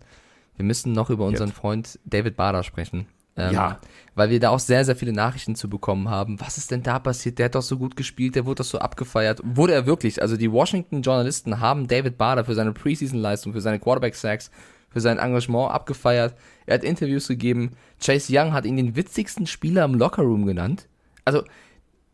Wir 0.57 0.65
müssen 0.65 0.91
noch 0.91 1.09
über 1.09 1.25
unseren 1.25 1.49
Jetzt. 1.49 1.57
Freund 1.57 1.99
David 2.05 2.35
Bader 2.35 2.63
sprechen. 2.63 3.07
Ähm, 3.37 3.53
Ja. 3.53 3.79
Weil 4.15 4.29
wir 4.29 4.39
da 4.41 4.49
auch 4.49 4.59
sehr, 4.59 4.83
sehr 4.83 4.97
viele 4.97 5.13
Nachrichten 5.13 5.55
zu 5.55 5.69
bekommen 5.69 6.09
haben. 6.09 6.39
Was 6.41 6.57
ist 6.57 6.71
denn 6.71 6.83
da 6.83 6.99
passiert? 6.99 7.39
Der 7.39 7.45
hat 7.45 7.55
doch 7.55 7.61
so 7.61 7.77
gut 7.77 7.95
gespielt, 7.95 8.35
der 8.35 8.45
wurde 8.45 8.57
doch 8.57 8.65
so 8.69 8.79
abgefeiert. 8.79 9.39
Wurde 9.43 9.73
er 9.73 9.85
wirklich? 9.85 10.21
Also 10.21 10.35
die 10.35 10.51
Washington-Journalisten 10.51 11.61
haben 11.61 11.87
David 11.87 12.17
Bader 12.17 12.43
für 12.43 12.53
seine 12.53 12.73
Preseason-Leistung, 12.73 13.53
für 13.53 13.61
seine 13.61 13.79
Quarterback-Sacks, 13.79 14.51
für 14.89 14.99
sein 14.99 15.19
Engagement 15.19 15.71
abgefeiert. 15.71 16.35
Er 16.65 16.73
hat 16.73 16.83
Interviews 16.83 17.29
gegeben. 17.29 17.71
Chase 18.03 18.33
Young 18.35 18.51
hat 18.51 18.65
ihn 18.65 18.75
den 18.75 18.97
witzigsten 18.97 19.47
Spieler 19.47 19.85
im 19.85 19.95
Lockerroom 19.95 20.45
genannt. 20.45 20.87
Also, 21.23 21.43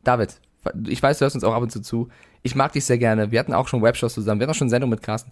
David, 0.08 0.39
ich 0.88 1.03
weiß, 1.03 1.18
du 1.18 1.24
hörst 1.24 1.36
uns 1.36 1.43
auch 1.43 1.53
ab 1.53 1.62
und 1.62 1.70
zu 1.70 1.82
zu. 1.82 2.08
Ich 2.41 2.55
mag 2.55 2.72
dich 2.72 2.86
sehr 2.86 2.97
gerne. 2.97 3.32
Wir 3.32 3.39
hatten 3.39 3.53
auch 3.53 3.68
schon 3.68 3.82
Webshows 3.82 4.14
zusammen. 4.14 4.39
Wir 4.39 4.45
hatten 4.45 4.51
auch 4.55 4.58
schon 4.58 4.70
Sendung 4.70 4.89
mit 4.89 5.03
Carsten. 5.03 5.32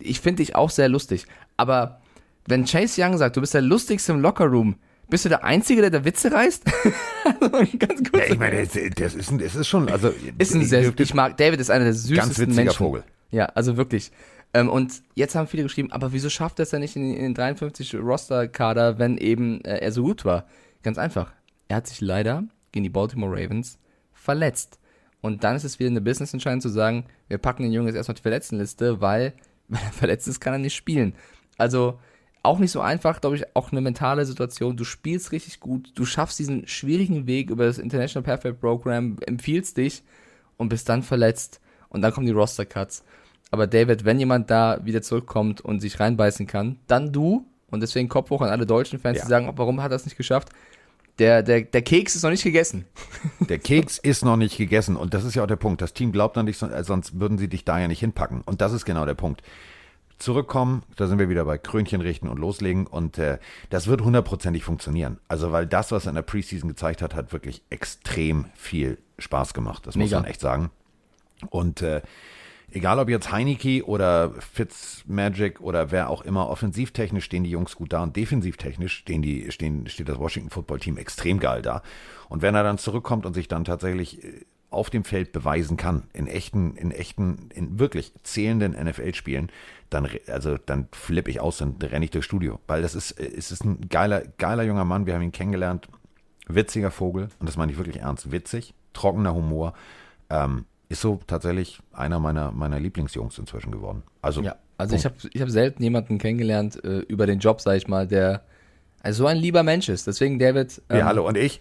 Ich 0.00 0.20
finde 0.20 0.42
dich 0.42 0.56
auch 0.56 0.70
sehr 0.70 0.88
lustig. 0.88 1.26
Aber 1.56 2.00
wenn 2.48 2.64
Chase 2.64 3.00
Young 3.00 3.16
sagt, 3.16 3.36
du 3.36 3.40
bist 3.40 3.54
der 3.54 3.62
lustigste 3.62 4.10
im 4.12 4.20
Lockerroom, 4.20 4.74
bist 5.08 5.24
du 5.24 5.28
der 5.28 5.44
Einzige, 5.44 5.82
der 5.82 5.90
da 5.90 6.04
Witze 6.04 6.32
reißt? 6.32 6.64
Ganz 7.40 8.10
kurz. 8.10 8.26
Ja, 8.26 8.32
ich 8.32 8.38
meine, 8.38 8.66
das, 8.66 9.14
ist, 9.14 9.32
das 9.40 9.54
ist 9.54 9.68
schon, 9.68 9.88
also 9.88 10.12
ist 10.38 10.54
ein 10.54 10.64
sehr, 10.64 10.92
ich 10.98 11.14
mag, 11.14 11.36
David 11.36 11.60
ist 11.60 11.70
einer 11.70 11.84
der 11.84 11.94
süßesten 11.94 12.16
Ganz 12.16 12.38
witziger 12.38 12.54
Menschen. 12.56 12.78
Vogel. 12.78 13.04
Ja, 13.30 13.46
also 13.46 13.76
wirklich. 13.76 14.10
Ähm, 14.54 14.68
und 14.68 15.02
jetzt 15.14 15.34
haben 15.34 15.46
viele 15.46 15.62
geschrieben, 15.62 15.92
aber 15.92 16.12
wieso 16.12 16.28
schafft 16.28 16.58
er 16.58 16.64
es 16.64 16.72
ja 16.72 16.78
nicht 16.78 16.96
in, 16.96 17.14
in 17.14 17.22
den 17.22 17.34
53 17.34 17.94
Roster-Kader, 17.94 18.98
wenn 18.98 19.16
eben 19.16 19.64
äh, 19.64 19.78
er 19.78 19.92
so 19.92 20.02
gut 20.02 20.24
war? 20.24 20.46
Ganz 20.82 20.98
einfach. 20.98 21.32
Er 21.68 21.76
hat 21.76 21.86
sich 21.86 22.00
leider 22.00 22.44
gegen 22.72 22.82
die 22.82 22.90
Baltimore 22.90 23.32
Ravens 23.32 23.78
verletzt. 24.22 24.78
Und 25.20 25.44
dann 25.44 25.56
ist 25.56 25.64
es 25.64 25.78
wieder 25.78 25.90
eine 25.90 26.00
Business-Entscheidung 26.00 26.60
zu 26.60 26.68
sagen, 26.68 27.04
wir 27.28 27.38
packen 27.38 27.62
den 27.62 27.72
Jungen 27.72 27.86
jetzt 27.88 27.96
erstmal 27.96 28.14
auf 28.14 28.18
die 28.18 28.22
Verletztenliste, 28.22 29.00
weil, 29.00 29.34
wenn 29.68 29.80
er 29.80 29.92
verletzt 29.92 30.28
ist, 30.28 30.40
kann 30.40 30.52
er 30.54 30.58
nicht 30.58 30.74
spielen. 30.74 31.14
Also 31.58 31.98
auch 32.42 32.58
nicht 32.58 32.72
so 32.72 32.80
einfach, 32.80 33.20
glaube 33.20 33.36
ich, 33.36 33.44
auch 33.54 33.70
eine 33.70 33.80
mentale 33.80 34.24
Situation. 34.26 34.76
Du 34.76 34.84
spielst 34.84 35.30
richtig 35.30 35.60
gut, 35.60 35.92
du 35.94 36.04
schaffst 36.04 36.38
diesen 36.40 36.66
schwierigen 36.66 37.26
Weg 37.26 37.50
über 37.50 37.66
das 37.66 37.78
International 37.78 38.24
Perfect 38.24 38.60
Program, 38.60 39.16
empfiehlst 39.26 39.76
dich 39.76 40.02
und 40.56 40.68
bist 40.68 40.88
dann 40.88 41.02
verletzt. 41.02 41.60
Und 41.88 42.02
dann 42.02 42.12
kommen 42.12 42.26
die 42.26 42.32
Roster-Cuts. 42.32 43.04
Aber 43.52 43.66
David, 43.66 44.04
wenn 44.04 44.18
jemand 44.18 44.50
da 44.50 44.80
wieder 44.84 45.02
zurückkommt 45.02 45.60
und 45.60 45.80
sich 45.80 46.00
reinbeißen 46.00 46.46
kann, 46.46 46.78
dann 46.86 47.12
du. 47.12 47.46
Und 47.70 47.80
deswegen 47.80 48.08
Kopf 48.08 48.30
hoch 48.30 48.40
an 48.40 48.48
alle 48.48 48.66
deutschen 48.66 48.98
Fans, 48.98 49.18
Ja. 49.18 49.24
die 49.24 49.30
sagen, 49.30 49.50
warum 49.54 49.82
hat 49.82 49.92
er 49.92 49.96
es 49.96 50.04
nicht 50.04 50.16
geschafft? 50.16 50.48
Der, 51.18 51.42
der, 51.42 51.62
der 51.62 51.82
Keks 51.82 52.14
ist 52.14 52.22
noch 52.22 52.30
nicht 52.30 52.42
gegessen. 52.42 52.86
Der 53.48 53.58
Keks 53.58 53.98
ist 53.98 54.24
noch 54.24 54.36
nicht 54.36 54.56
gegessen 54.56 54.96
und 54.96 55.12
das 55.12 55.24
ist 55.24 55.34
ja 55.34 55.42
auch 55.42 55.46
der 55.46 55.56
Punkt. 55.56 55.82
Das 55.82 55.92
Team 55.92 56.10
glaubt 56.10 56.38
an 56.38 56.46
dich, 56.46 56.60
äh, 56.62 56.84
sonst 56.84 57.20
würden 57.20 57.36
sie 57.36 57.48
dich 57.48 57.64
da 57.64 57.78
ja 57.78 57.86
nicht 57.86 58.00
hinpacken. 58.00 58.40
Und 58.42 58.60
das 58.60 58.72
ist 58.72 58.84
genau 58.84 59.04
der 59.04 59.14
Punkt. 59.14 59.42
Zurückkommen, 60.18 60.84
da 60.96 61.08
sind 61.08 61.18
wir 61.18 61.28
wieder 61.28 61.44
bei 61.44 61.58
Krönchen 61.58 62.00
richten 62.00 62.28
und 62.28 62.38
loslegen 62.38 62.86
und 62.86 63.18
äh, 63.18 63.38
das 63.70 63.88
wird 63.88 64.02
hundertprozentig 64.02 64.64
funktionieren. 64.64 65.18
Also 65.28 65.52
weil 65.52 65.66
das, 65.66 65.92
was 65.92 66.06
er 66.06 66.10
in 66.10 66.14
der 66.14 66.22
Preseason 66.22 66.68
gezeigt 66.68 67.02
hat, 67.02 67.14
hat 67.14 67.32
wirklich 67.32 67.62
extrem 67.70 68.46
viel 68.54 68.98
Spaß 69.18 69.52
gemacht. 69.52 69.86
Das 69.86 69.96
muss 69.96 70.10
Mega. 70.10 70.20
man 70.20 70.30
echt 70.30 70.40
sagen. 70.40 70.70
Und 71.50 71.82
äh, 71.82 72.02
egal 72.72 72.98
ob 72.98 73.08
jetzt 73.08 73.30
Heineke 73.30 73.84
oder 73.86 74.32
Fitzmagic 74.40 75.60
oder 75.60 75.90
wer 75.90 76.10
auch 76.10 76.22
immer, 76.22 76.48
offensivtechnisch 76.48 77.24
stehen 77.24 77.44
die 77.44 77.50
Jungs 77.50 77.76
gut 77.76 77.92
da 77.92 78.02
und 78.02 78.16
defensivtechnisch 78.16 78.94
stehen 78.94 79.22
die, 79.22 79.50
stehen, 79.52 79.86
steht 79.88 80.08
das 80.08 80.18
Washington 80.18 80.50
Football 80.50 80.80
Team 80.80 80.96
extrem 80.96 81.38
geil 81.38 81.62
da. 81.62 81.82
Und 82.28 82.42
wenn 82.42 82.54
er 82.54 82.62
dann 82.62 82.78
zurückkommt 82.78 83.26
und 83.26 83.34
sich 83.34 83.48
dann 83.48 83.64
tatsächlich 83.64 84.24
äh, 84.24 84.44
auf 84.70 84.90
dem 84.90 85.04
Feld 85.04 85.32
beweisen 85.32 85.76
kann, 85.76 86.04
in 86.12 86.26
echten, 86.26 86.76
in 86.76 86.90
echten, 86.90 87.50
in 87.54 87.78
wirklich 87.78 88.12
zählenden 88.22 88.72
NFL-Spielen, 88.72 89.50
dann, 89.90 90.08
also, 90.26 90.56
dann 90.56 90.88
flippe 90.92 91.30
ich 91.30 91.40
aus, 91.40 91.58
dann 91.58 91.76
renne 91.80 92.04
ich 92.04 92.10
durchs 92.10 92.26
Studio. 92.26 92.58
Weil 92.66 92.82
das 92.82 92.94
ist, 92.94 93.12
äh, 93.12 93.30
es 93.36 93.52
ist 93.52 93.64
ein 93.64 93.88
geiler, 93.88 94.22
geiler 94.38 94.62
junger 94.62 94.84
Mann. 94.84 95.06
Wir 95.06 95.14
haben 95.14 95.22
ihn 95.22 95.32
kennengelernt. 95.32 95.88
Witziger 96.48 96.90
Vogel. 96.90 97.28
Und 97.38 97.48
das 97.48 97.56
meine 97.56 97.72
ich 97.72 97.78
wirklich 97.78 97.98
ernst. 97.98 98.32
Witzig. 98.32 98.74
Trockener 98.94 99.34
Humor. 99.34 99.74
Ähm, 100.30 100.64
ist 100.92 101.00
so 101.00 101.20
tatsächlich 101.26 101.80
einer 101.92 102.18
meiner, 102.20 102.52
meiner 102.52 102.78
Lieblingsjungs 102.78 103.38
inzwischen 103.38 103.72
geworden. 103.72 104.02
Also, 104.20 104.42
Ja, 104.42 104.56
also 104.78 104.94
ich 104.94 105.04
habe 105.04 105.14
ich 105.32 105.40
hab 105.40 105.50
selten 105.50 105.82
jemanden 105.82 106.18
kennengelernt 106.18 106.82
äh, 106.84 106.98
über 107.00 107.26
den 107.26 107.38
Job, 107.38 107.60
sag 107.60 107.76
ich 107.76 107.88
mal, 107.88 108.06
der 108.06 108.42
also 109.02 109.24
so 109.24 109.26
ein 109.26 109.36
lieber 109.36 109.62
Mensch 109.62 109.88
ist. 109.88 110.06
Deswegen, 110.06 110.38
David. 110.38 110.80
ja, 110.90 111.04
hallo, 111.04 111.26
und 111.26 111.36
ich? 111.36 111.60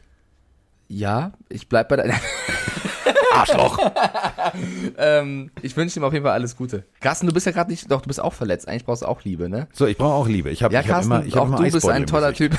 Ja, 0.88 1.32
ich 1.49 1.67
bleib 1.69 1.89
bei 1.89 1.95
deiner. 1.95 2.13
Arschloch! 3.34 3.79
ähm, 4.97 5.51
ich 5.61 5.75
wünsche 5.77 5.99
ihm 5.99 6.03
auf 6.03 6.13
jeden 6.13 6.25
Fall 6.25 6.34
alles 6.34 6.55
Gute. 6.55 6.84
Carsten, 6.99 7.27
du 7.27 7.34
bist 7.34 7.45
ja 7.45 7.51
gerade 7.53 7.71
nicht, 7.71 7.89
doch, 7.89 8.01
du 8.01 8.07
bist 8.07 8.21
auch 8.21 8.34
verletzt. 8.34 8.67
Eigentlich 8.67 8.86
brauchst 8.86 9.01
du 9.01 9.07
auch 9.07 9.23
Liebe, 9.23 9.49
ne? 9.49 9.67
So, 9.73 9.88
ich 9.88 9.97
brauche 9.97 10.13
auch 10.13 10.27
Liebe. 10.27 10.49
Ich 10.49 10.61
habe 10.63 10.73
Ja, 10.73 10.82
ich 10.82 10.88
hab 10.88 10.95
Carsten, 10.95 11.11
immer, 11.13 11.25
ich 11.25 11.36
hab 11.36 11.43
auch 11.43 11.47
immer 11.47 11.57
du 11.57 11.63
bist 11.63 11.77
Eisbeutel 11.77 12.01
ein 12.01 12.05
toller. 12.07 12.34
Typ. 12.34 12.57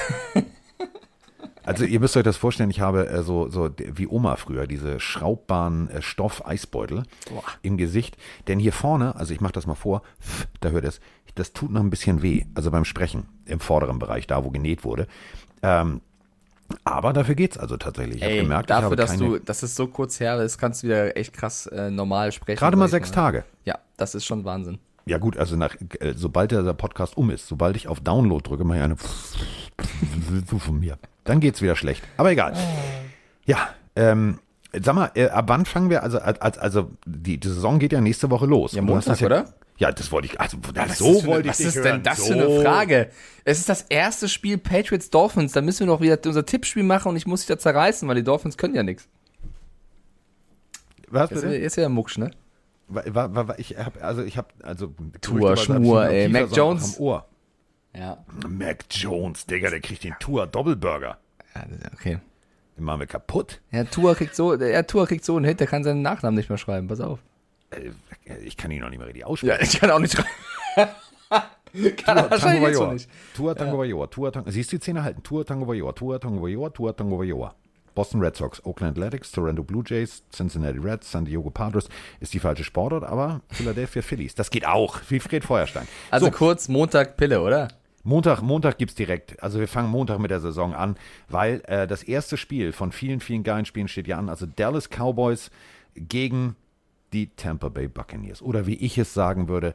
Also 1.64 1.84
ihr 1.84 2.00
müsst 2.00 2.16
euch 2.16 2.22
das 2.22 2.36
vorstellen, 2.36 2.70
ich 2.70 2.80
habe 2.80 3.08
äh, 3.08 3.22
so, 3.22 3.48
so 3.48 3.70
wie 3.76 4.06
Oma 4.06 4.36
früher, 4.36 4.66
diese 4.66 5.00
schraubbaren 5.00 5.88
äh, 5.90 6.02
Stoff-Eisbeutel 6.02 7.04
im 7.62 7.76
Gesicht. 7.76 8.16
Denn 8.48 8.58
hier 8.58 8.72
vorne, 8.72 9.16
also 9.16 9.32
ich 9.32 9.40
mache 9.40 9.52
das 9.52 9.66
mal 9.66 9.74
vor, 9.74 10.02
pff, 10.20 10.46
da 10.60 10.70
hört 10.70 10.84
es, 10.84 11.00
das 11.34 11.52
tut 11.52 11.70
noch 11.70 11.80
ein 11.80 11.90
bisschen 11.90 12.22
weh. 12.22 12.44
Also 12.54 12.70
beim 12.70 12.84
Sprechen 12.84 13.28
im 13.46 13.60
vorderen 13.60 13.98
Bereich, 13.98 14.26
da 14.26 14.44
wo 14.44 14.50
genäht 14.50 14.84
wurde. 14.84 15.06
Ähm, 15.62 16.00
aber 16.84 17.12
dafür 17.12 17.34
geht's 17.34 17.58
also 17.58 17.76
tatsächlich. 17.76 18.16
Ich 18.18 18.22
habe 18.22 18.32
Ey, 18.34 18.42
gemerkt, 18.42 18.64
ich 18.64 18.68
dafür, 18.68 18.84
habe 18.86 18.96
dass 18.96 19.16
du, 19.16 19.38
dass 19.38 19.62
es 19.62 19.76
so 19.76 19.86
kurz 19.86 20.20
her 20.20 20.40
ist, 20.40 20.58
kannst 20.58 20.82
du 20.82 20.88
wieder 20.88 21.16
echt 21.16 21.32
krass 21.32 21.66
äh, 21.66 21.90
normal 21.90 22.32
sprechen. 22.32 22.58
Gerade 22.58 22.76
mal 22.76 22.86
ich 22.86 22.90
sechs 22.90 23.10
Tage. 23.10 23.44
Ja, 23.64 23.78
das 23.96 24.14
ist 24.14 24.24
schon 24.24 24.44
Wahnsinn. 24.44 24.78
Ja 25.06 25.18
gut, 25.18 25.36
also 25.36 25.56
nach, 25.56 25.74
äh, 26.00 26.14
sobald 26.14 26.52
der 26.52 26.62
Podcast 26.74 27.16
um 27.16 27.30
ist, 27.30 27.48
sobald 27.48 27.76
ich 27.76 27.88
auf 27.88 28.00
Download 28.00 28.42
drücke, 28.48 28.64
mache 28.64 28.78
ich 28.78 28.84
eine 28.84 28.96
so 30.48 30.58
von 30.58 30.78
mir. 30.78 30.98
Dann 31.24 31.40
geht's 31.40 31.60
wieder 31.62 31.76
schlecht. 31.76 32.02
Aber 32.16 32.30
egal. 32.30 32.54
Ja, 33.44 33.68
ähm, 33.96 34.38
sag 34.80 34.94
mal, 34.94 35.10
äh, 35.14 35.28
ab 35.28 35.44
wann 35.48 35.66
fangen 35.66 35.90
wir, 35.90 36.02
also, 36.02 36.18
als, 36.18 36.58
also 36.58 36.90
die, 37.04 37.38
die 37.38 37.48
Saison 37.48 37.78
geht 37.78 37.92
ja 37.92 38.00
nächste 38.00 38.30
Woche 38.30 38.46
los. 38.46 38.72
Ja, 38.72 38.82
Montag, 38.82 39.18
das 39.18 39.22
oder? 39.22 39.54
Ja, 39.78 39.90
das 39.90 40.12
wollte 40.12 40.26
ich, 40.26 40.40
also 40.40 40.58
Was 40.74 40.98
so 40.98 41.10
ist 41.10 41.26
wollte 41.26 41.48
ich 41.48 41.54
Was 41.54 41.60
ist 41.60 41.76
hören. 41.76 41.84
denn 41.84 42.02
das 42.04 42.18
so. 42.18 42.26
für 42.26 42.34
eine 42.34 42.62
Frage? 42.62 43.10
Es 43.44 43.58
ist 43.58 43.68
das 43.68 43.82
erste 43.82 44.28
Spiel 44.28 44.58
Patriots 44.58 45.10
Dolphins. 45.10 45.52
Da 45.52 45.60
müssen 45.60 45.80
wir 45.80 45.86
doch 45.88 46.00
wieder 46.00 46.18
unser 46.24 46.46
Tippspiel 46.46 46.84
machen 46.84 47.08
und 47.08 47.16
ich 47.16 47.26
muss 47.26 47.40
dich 47.40 47.48
da 47.48 47.58
zerreißen, 47.58 48.06
weil 48.08 48.14
die 48.16 48.22
Dolphins 48.22 48.56
können 48.56 48.74
ja 48.74 48.82
nichts. 48.82 49.08
Was 51.08 51.30
bitte? 51.30 51.54
ist 51.54 51.76
ja 51.76 51.88
Mucksch, 51.88 52.18
ne? 52.18 52.30
Wa- 52.88 53.02
wa- 53.06 53.34
wa- 53.34 53.48
wa- 53.48 53.54
Ich 53.58 53.76
hab, 53.78 54.02
also 54.02 54.22
ich 54.22 54.36
habe, 54.36 54.48
also 54.62 54.92
Tour, 55.20 55.56
am 55.68 55.84
ey. 56.10 56.28
Mac 56.28 56.54
Jones. 56.54 56.96
Am 56.98 57.02
Ohr. 57.04 57.26
Ja. 57.96 58.24
Mac 58.48 58.84
Jones, 58.90 59.46
Digga, 59.46 59.70
der 59.70 59.80
kriegt 59.80 60.04
den 60.04 60.14
Tour 60.18 60.46
Doppelburger. 60.46 61.18
ja 61.54 61.62
okay. 61.92 62.18
Den 62.76 62.84
machen 62.84 63.00
wir 63.00 63.06
kaputt. 63.06 63.60
Ja, 63.70 63.84
Tua 63.84 64.14
kriegt 64.14 64.34
so, 64.34 64.54
ja, 64.54 64.82
Tua 64.82 65.04
kriegt 65.06 65.24
so 65.24 65.36
einen 65.36 65.44
Hit, 65.44 65.60
der 65.60 65.66
kann 65.66 65.84
seinen 65.84 66.00
Nachnamen 66.02 66.36
nicht 66.36 66.48
mehr 66.48 66.58
schreiben. 66.58 66.88
Pass 66.88 67.00
auf. 67.00 67.18
Äh, 67.70 67.90
Ich 68.44 68.56
kann 68.56 68.70
ihn 68.70 68.80
noch 68.80 68.88
nicht 68.90 68.98
mehr 68.98 69.06
richtig 69.06 69.22
Ja, 69.22 69.26
aussprechen. 69.26 69.62
ich 69.62 69.78
kann 69.80 69.90
auch 69.90 69.98
nicht 69.98 70.14
schreiben. 70.14 70.28
kann 71.96 72.16
Tango 72.16 72.30
wahrscheinlich 72.30 72.74
so 72.74 72.80
Vajor. 72.80 72.92
nicht. 72.94 73.10
Tua 73.34 73.54
Tango 73.54 73.78
Vajor. 73.78 74.10
Tua 74.10 74.30
Tango. 74.30 74.50
Siehst 74.50 74.72
du 74.72 74.76
die 74.76 74.80
Zähne 74.80 75.02
halten? 75.04 75.22
Tua 75.22 75.44
Tango 75.44 75.66
Vajor. 75.68 75.94
Tua 75.94 76.18
Tango 76.18 76.42
Vajor. 76.42 76.72
Tua 76.72 76.92
Tango 76.92 77.18
Vajor. 77.18 77.54
Boston 77.94 78.20
Red 78.20 78.36
Sox, 78.36 78.64
Oakland 78.64 78.96
Athletics, 78.96 79.30
Toronto 79.30 79.62
Blue 79.62 79.82
Jays, 79.86 80.22
Cincinnati 80.30 80.78
Reds, 80.78 81.10
San 81.10 81.24
Diego 81.24 81.50
Padres 81.50 81.88
ist 82.20 82.34
die 82.34 82.38
falsche 82.38 82.64
Sportart, 82.64 83.04
aber 83.04 83.40
Philadelphia 83.50 84.02
Phillies. 84.02 84.34
Das 84.34 84.50
geht 84.50 84.66
auch, 84.66 85.00
wie 85.08 85.20
Fred 85.20 85.44
Feuerstein. 85.44 85.86
Also 86.10 86.26
so, 86.26 86.32
kurz 86.32 86.68
Montag 86.68 87.16
Pille, 87.16 87.40
oder? 87.40 87.68
Montag, 88.04 88.42
Montag 88.42 88.78
gibt's 88.78 88.94
direkt. 88.94 89.40
Also 89.42 89.60
wir 89.60 89.68
fangen 89.68 89.90
Montag 89.90 90.18
mit 90.18 90.30
der 90.30 90.40
Saison 90.40 90.74
an, 90.74 90.96
weil 91.28 91.62
äh, 91.66 91.86
das 91.86 92.02
erste 92.02 92.36
Spiel 92.36 92.72
von 92.72 92.90
vielen, 92.90 93.20
vielen 93.20 93.44
geilen 93.44 93.64
Spielen 93.64 93.88
steht 93.88 94.08
ja 94.08 94.18
an. 94.18 94.28
Also 94.28 94.46
Dallas 94.46 94.88
Cowboys 94.88 95.50
gegen 95.94 96.56
die 97.12 97.28
Tampa 97.28 97.68
Bay 97.68 97.88
Buccaneers. 97.88 98.42
Oder 98.42 98.66
wie 98.66 98.74
ich 98.74 98.98
es 98.98 99.14
sagen 99.14 99.48
würde, 99.48 99.74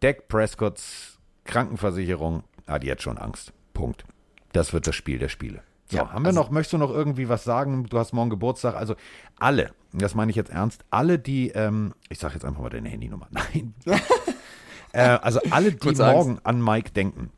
Dak 0.00 0.28
Prescotts 0.28 1.18
Krankenversicherung 1.44 2.42
hat 2.66 2.84
jetzt 2.84 3.02
schon 3.02 3.16
Angst. 3.16 3.52
Punkt. 3.72 4.04
Das 4.52 4.72
wird 4.72 4.86
das 4.86 4.94
Spiel 4.94 5.18
der 5.18 5.28
Spiele. 5.28 5.62
So, 5.90 5.96
Ja, 5.98 6.12
haben 6.12 6.22
wir 6.22 6.28
also- 6.28 6.40
noch, 6.40 6.50
möchtest 6.50 6.74
du 6.74 6.78
noch 6.78 6.90
irgendwie 6.90 7.28
was 7.28 7.44
sagen? 7.44 7.84
Du 7.84 7.98
hast 7.98 8.12
morgen 8.12 8.30
Geburtstag. 8.30 8.74
Also 8.74 8.94
alle, 9.38 9.72
das 9.92 10.14
meine 10.14 10.30
ich 10.30 10.36
jetzt 10.36 10.50
ernst, 10.50 10.84
alle, 10.90 11.18
die, 11.18 11.48
ähm, 11.50 11.94
ich 12.10 12.18
sage 12.18 12.34
jetzt 12.34 12.44
einfach 12.44 12.60
mal 12.60 12.68
deine 12.68 12.88
Handynummer. 12.90 13.28
Nein. 13.30 13.74
äh, 14.92 15.00
also 15.00 15.40
alle, 15.50 15.72
die 15.72 15.78
Kurz 15.78 16.00
Angst. 16.00 16.14
morgen 16.14 16.38
an 16.44 16.62
Mike 16.62 16.90
denken. 16.92 17.30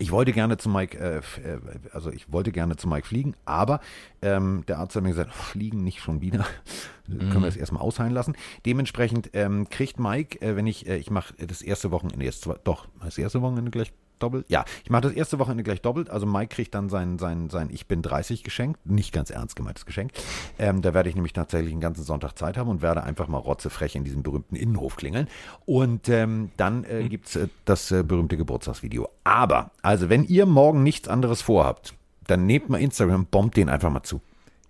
Ich 0.00 0.10
wollte 0.10 0.32
gerne 0.32 0.56
zu 0.56 0.68
Mike, 0.68 0.98
äh, 0.98 1.18
äh, 1.18 1.58
also 1.92 2.10
ich 2.10 2.32
wollte 2.32 2.50
gerne 2.50 2.74
zu 2.76 2.88
Mike 2.88 3.06
fliegen, 3.06 3.36
aber 3.44 3.78
ähm, 4.22 4.64
der 4.66 4.78
Arzt 4.80 4.96
hat 4.96 5.04
mir 5.04 5.10
gesagt, 5.10 5.32
fliegen 5.32 5.84
nicht 5.84 6.00
schon 6.00 6.20
wieder. 6.20 6.44
Können 7.06 7.42
wir 7.42 7.46
es 7.48 7.56
erstmal 7.56 7.82
ausheilen 7.82 8.12
lassen. 8.12 8.34
Dementsprechend 8.66 9.30
ähm, 9.34 9.68
kriegt 9.68 10.00
Mike, 10.00 10.40
äh, 10.40 10.56
wenn 10.56 10.66
ich, 10.66 10.88
äh, 10.88 10.96
ich 10.96 11.10
mache 11.12 11.34
das 11.36 11.62
erste 11.62 11.92
Wochenende 11.92 12.24
jetzt, 12.24 12.42
zwar- 12.42 12.58
doch, 12.64 12.88
das 13.04 13.18
erste 13.18 13.40
Wochenende 13.40 13.70
gleich 13.70 13.92
doppelt. 14.18 14.46
Ja, 14.48 14.64
ich 14.84 14.90
mache 14.90 15.02
das 15.02 15.12
erste 15.12 15.38
Wochenende 15.38 15.62
gleich 15.62 15.80
doppelt. 15.82 16.10
Also 16.10 16.26
Mike 16.26 16.54
kriegt 16.54 16.74
dann 16.74 16.88
sein, 16.88 17.18
sein, 17.18 17.50
sein 17.50 17.68
Ich 17.72 17.86
bin 17.86 18.02
30 18.02 18.44
Geschenk. 18.44 18.76
Nicht 18.84 19.12
ganz 19.12 19.30
ernst 19.30 19.56
gemeintes 19.56 19.86
Geschenk. 19.86 20.12
Ähm, 20.58 20.82
da 20.82 20.94
werde 20.94 21.08
ich 21.08 21.14
nämlich 21.14 21.32
tatsächlich 21.32 21.72
einen 21.72 21.80
ganzen 21.80 22.04
Sonntag 22.04 22.36
Zeit 22.38 22.56
haben 22.56 22.68
und 22.68 22.82
werde 22.82 23.02
einfach 23.02 23.28
mal 23.28 23.38
rotzefrech 23.38 23.94
in 23.96 24.04
diesem 24.04 24.22
berühmten 24.22 24.56
Innenhof 24.56 24.96
klingeln. 24.96 25.28
Und 25.66 26.08
ähm, 26.08 26.50
dann 26.56 26.84
äh, 26.84 27.08
gibt 27.08 27.28
es 27.28 27.36
äh, 27.36 27.48
das 27.64 27.90
äh, 27.90 28.02
berühmte 28.02 28.36
Geburtstagsvideo. 28.36 29.08
Aber, 29.24 29.70
also 29.82 30.08
wenn 30.08 30.24
ihr 30.24 30.46
morgen 30.46 30.82
nichts 30.82 31.08
anderes 31.08 31.42
vorhabt, 31.42 31.94
dann 32.26 32.46
nehmt 32.46 32.68
mal 32.68 32.80
Instagram, 32.80 33.26
bombt 33.26 33.56
den 33.56 33.68
einfach 33.68 33.90
mal 33.90 34.02
zu. 34.02 34.20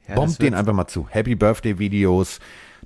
Ja, 0.09 0.16
bombt 0.16 0.40
den 0.42 0.55
einfach 0.55 0.74
mal 0.74 0.86
zu. 0.86 1.07
Happy 1.09 1.34
Birthday 1.34 1.78
Videos, 1.78 2.40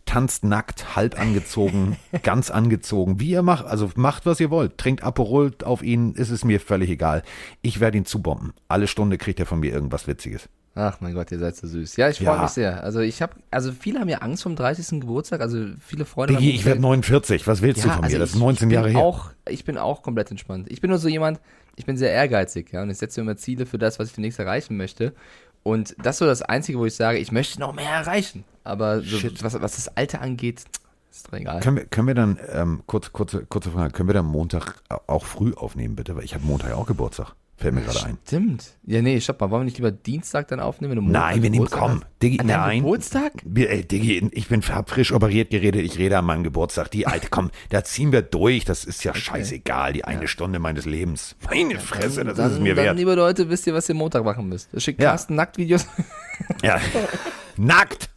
tanzt 0.09 0.43
nackt, 0.45 0.97
halb 0.97 1.21
angezogen, 1.21 1.97
ganz 2.23 2.51
angezogen, 2.51 3.21
wie 3.21 3.31
ihr 3.31 3.43
macht. 3.43 3.67
Also 3.67 3.91
macht, 3.95 4.27
was 4.27 4.41
ihr 4.41 4.51
wollt. 4.51 4.79
Trinkt 4.79 5.03
Aperol 5.03 5.53
auf 5.65 5.83
ihn, 5.83 6.15
ist 6.15 6.31
es 6.31 6.45
mir 6.45 6.61
völlig 6.61 6.91
egal. 6.91 7.23
Ich 7.63 7.81
werde 7.81 7.99
ihn 7.99 8.05
zubomben. 8.07 8.53
Alle 8.69 8.87
Stunde 8.87 9.19
kriegt 9.19 9.39
er 9.41 9.47
von 9.47 9.61
mir 9.61 9.73
irgendwas 9.73 10.07
Witziges. 10.07 10.49
Ach 10.75 11.01
mein 11.01 11.13
Gott, 11.15 11.33
ihr 11.33 11.39
seid 11.41 11.57
so 11.57 11.67
süß. 11.67 11.97
Ja, 11.97 12.09
ich 12.09 12.19
freue 12.19 12.37
Ja. 12.37 12.43
mich 12.43 12.51
sehr. 12.53 12.85
Also 12.85 13.01
ich 13.01 13.21
habe, 13.21 13.35
also 13.51 13.73
viele 13.73 13.99
haben 13.99 14.09
ja 14.09 14.19
Angst 14.19 14.45
vom 14.45 14.55
30. 14.55 15.01
Geburtstag. 15.01 15.41
Also 15.41 15.67
viele 15.85 16.05
Freunde. 16.05 16.35
Digi, 16.35 16.51
haben 16.51 16.55
ich 16.55 16.65
werde 16.65 16.81
49. 16.81 17.47
Was 17.49 17.63
willst 17.63 17.83
du 17.83 17.89
Ja, 17.89 17.95
von 17.95 18.03
mir? 18.03 18.07
also 18.07 18.19
das 18.19 18.31
ist 18.31 18.35
ich- 18.37 18.41
19 18.41 18.71
ich 18.71 18.75
Jahre 18.75 18.91
her. 18.91 18.99
Auch, 19.01 19.31
ich 19.49 19.65
bin 19.65 19.77
auch 19.77 20.03
komplett 20.03 20.31
entspannt. 20.31 20.69
Ich 20.71 20.81
bin 20.81 20.91
nur 20.91 20.99
so 21.01 21.09
jemand, 21.09 21.41
ich 21.75 21.85
bin 21.85 21.97
sehr 21.97 22.13
ehrgeizig, 22.13 22.73
ja, 22.73 22.83
und 22.83 22.91
ich 22.91 22.99
setze 22.99 23.21
mir 23.21 23.31
immer 23.31 23.37
Ziele 23.37 23.67
für 23.67 23.79
das, 23.79 23.99
was 23.99 24.09
ich 24.09 24.15
demnächst 24.15 24.39
erreichen 24.39 24.77
möchte. 24.77 25.15
Und 25.63 25.95
das 26.03 26.17
ist 26.17 26.19
so 26.19 26.27
das 26.27 26.43
Einzige, 26.43 26.79
wo 26.79 26.87
ich 26.87 26.95
sage, 26.95 27.19
ich 27.19 27.33
möchte 27.33 27.61
noch 27.61 27.75
mehr 27.75 27.91
erreichen. 27.91 28.45
Aber 28.65 29.01
so, 29.01 29.19
was, 29.41 29.61
was 29.61 29.77
das 29.77 29.97
Alter 29.97 30.21
angeht, 30.21 30.65
ist 31.11 31.29
doch 31.29 31.33
egal. 31.33 31.61
Können 31.61 31.77
wir, 31.77 31.85
können 31.87 32.07
wir 32.07 32.15
dann, 32.15 32.39
ähm, 32.53 32.83
kurz, 32.87 33.13
kurze, 33.13 33.45
kurze 33.47 33.71
Frage, 33.71 33.93
können 33.93 34.09
wir 34.09 34.15
dann 34.15 34.27
Montag 34.27 34.83
auch 35.07 35.25
früh 35.25 35.55
aufnehmen, 35.55 35.97
bitte? 35.97 36.17
Weil 36.17 36.25
ich 36.25 36.35
habe 36.35 36.45
Montag 36.45 36.73
auch 36.73 36.87
Geburtstag. 36.87 37.35
Fällt 37.59 37.75
mir 37.75 37.81
gerade 37.81 38.05
ein. 38.05 38.19
Stimmt. 38.25 38.75
Ja, 38.87 39.03
nee, 39.03 39.21
stopp 39.21 39.41
mal. 39.41 39.51
Wollen 39.51 39.63
wir 39.63 39.65
nicht 39.65 39.79
lieber 39.79 39.91
Dienstag 39.91 40.47
dann 40.47 40.61
aufnehmen, 40.61 40.97
wenn 40.97 41.05
du 41.05 41.11
Nein, 41.11 41.43
wir 41.43 41.51
nehmen, 41.51 41.67
komm. 41.69 42.05
Diggi, 42.23 42.39
An 42.39 42.47
nein. 42.47 42.79
Geburtstag? 42.83 43.33
Ey, 43.53 43.85
Diggi, 43.85 44.29
ich 44.33 44.47
bin 44.47 44.63
hab 44.63 44.89
frisch 44.89 45.11
operiert 45.13 45.51
geredet, 45.51 45.83
ich 45.85 45.99
rede 45.99 46.17
an 46.19 46.25
meinem 46.25 46.45
Geburtstag. 46.45 46.89
Die 46.93 47.09
alte, 47.09 47.27
komm, 47.31 47.51
da 47.71 47.83
ziehen 47.83 48.13
wir 48.13 48.23
durch. 48.23 48.65
Das 48.65 48.85
ist 48.85 49.03
ja 49.03 49.13
scheißegal, 49.13 49.93
die 49.93 50.05
eine 50.05 50.29
Stunde 50.29 50.61
meines 50.61 50.85
Lebens. 50.87 51.35
Meine 51.51 51.81
Fresse, 51.81 52.23
das 52.25 52.37
dann, 52.37 52.47
ist 52.47 52.53
es 52.55 52.61
mir 52.61 52.77
dann, 52.77 52.85
wert. 52.85 52.97
liebe 52.97 53.15
Leute, 53.17 53.51
wisst 53.51 53.67
ihr, 53.67 53.75
was 53.75 53.89
ihr 53.89 53.97
Montag 53.97 54.25
machen 54.25 54.49
müsst. 54.49 54.69
Schickt 54.81 55.03
Ja. 55.03 55.11
Carsten 55.11 55.35
Nacktvideos. 55.35 55.87
Ja. 56.63 56.81
Nackt! 57.57 58.09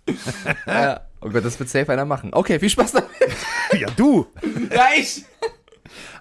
ja. 0.68 1.02
Oh 1.22 1.30
Gott, 1.30 1.44
das 1.44 1.60
wird 1.60 1.70
safe 1.70 1.92
einer 1.92 2.06
machen. 2.06 2.30
Okay, 2.34 2.60
viel 2.60 2.70
Spaß 2.70 2.92
damit. 2.92 3.10
Ja, 3.74 3.88
du! 3.96 4.28
Ja, 4.72 4.86
ich. 4.96 5.26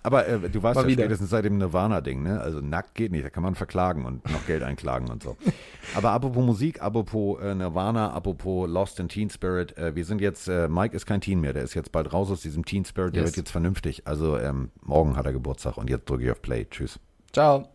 Aber 0.02 0.26
äh, 0.26 0.48
du 0.50 0.62
weißt 0.62 0.76
Mal 0.76 0.82
ja 0.82 0.88
wieder. 0.88 1.02
spätestens 1.04 1.30
seit 1.30 1.44
dem 1.44 1.58
Nirvana-Ding, 1.58 2.22
ne? 2.22 2.40
Also 2.40 2.60
nackt 2.60 2.94
geht 2.94 3.12
nicht, 3.12 3.24
da 3.24 3.30
kann 3.30 3.42
man 3.42 3.54
verklagen 3.54 4.04
und 4.04 4.28
noch 4.30 4.46
Geld 4.46 4.62
einklagen 4.62 5.08
und 5.10 5.22
so. 5.22 5.36
Aber 5.94 6.10
apropos 6.12 6.44
Musik, 6.44 6.82
apropos 6.82 7.40
äh, 7.42 7.54
Nirvana, 7.54 8.12
apropos 8.12 8.68
Lost 8.68 9.00
in 9.00 9.08
Teen 9.08 9.30
Spirit, 9.30 9.76
äh, 9.78 9.94
wir 9.94 10.04
sind 10.04 10.20
jetzt, 10.20 10.48
äh, 10.48 10.68
Mike 10.68 10.94
ist 10.96 11.06
kein 11.06 11.20
Teen 11.20 11.40
mehr, 11.40 11.52
der 11.52 11.62
ist 11.62 11.74
jetzt 11.74 11.92
bald 11.92 12.12
raus 12.12 12.30
aus 12.30 12.40
diesem 12.42 12.64
Teen 12.64 12.84
Spirit, 12.84 13.14
der 13.14 13.22
Yes. 13.22 13.30
wird 13.30 13.36
jetzt 13.38 13.50
vernünftig. 13.50 14.06
Also 14.06 14.38
ähm, 14.38 14.70
morgen 14.82 15.16
hat 15.16 15.26
er 15.26 15.32
Geburtstag 15.32 15.76
und 15.76 15.90
jetzt 15.90 16.08
drücke 16.08 16.24
ich 16.24 16.30
auf 16.30 16.40
Play. 16.42 16.66
Tschüss. 16.70 16.98
Ciao. 17.32 17.68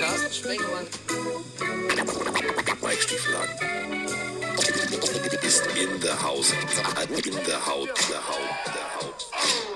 Carsten. 0.00 0.58
Mike 2.82 3.00
Stieflagen. 3.00 3.83
Ist 5.42 5.66
in 5.76 6.00
der 6.00 6.22
Haus. 6.22 6.52
In 7.24 7.34
der 7.44 7.66
Haut. 7.66 7.88
Der 8.08 8.28
Haut. 8.28 8.48
Der 8.66 8.94
Haut. 9.00 9.64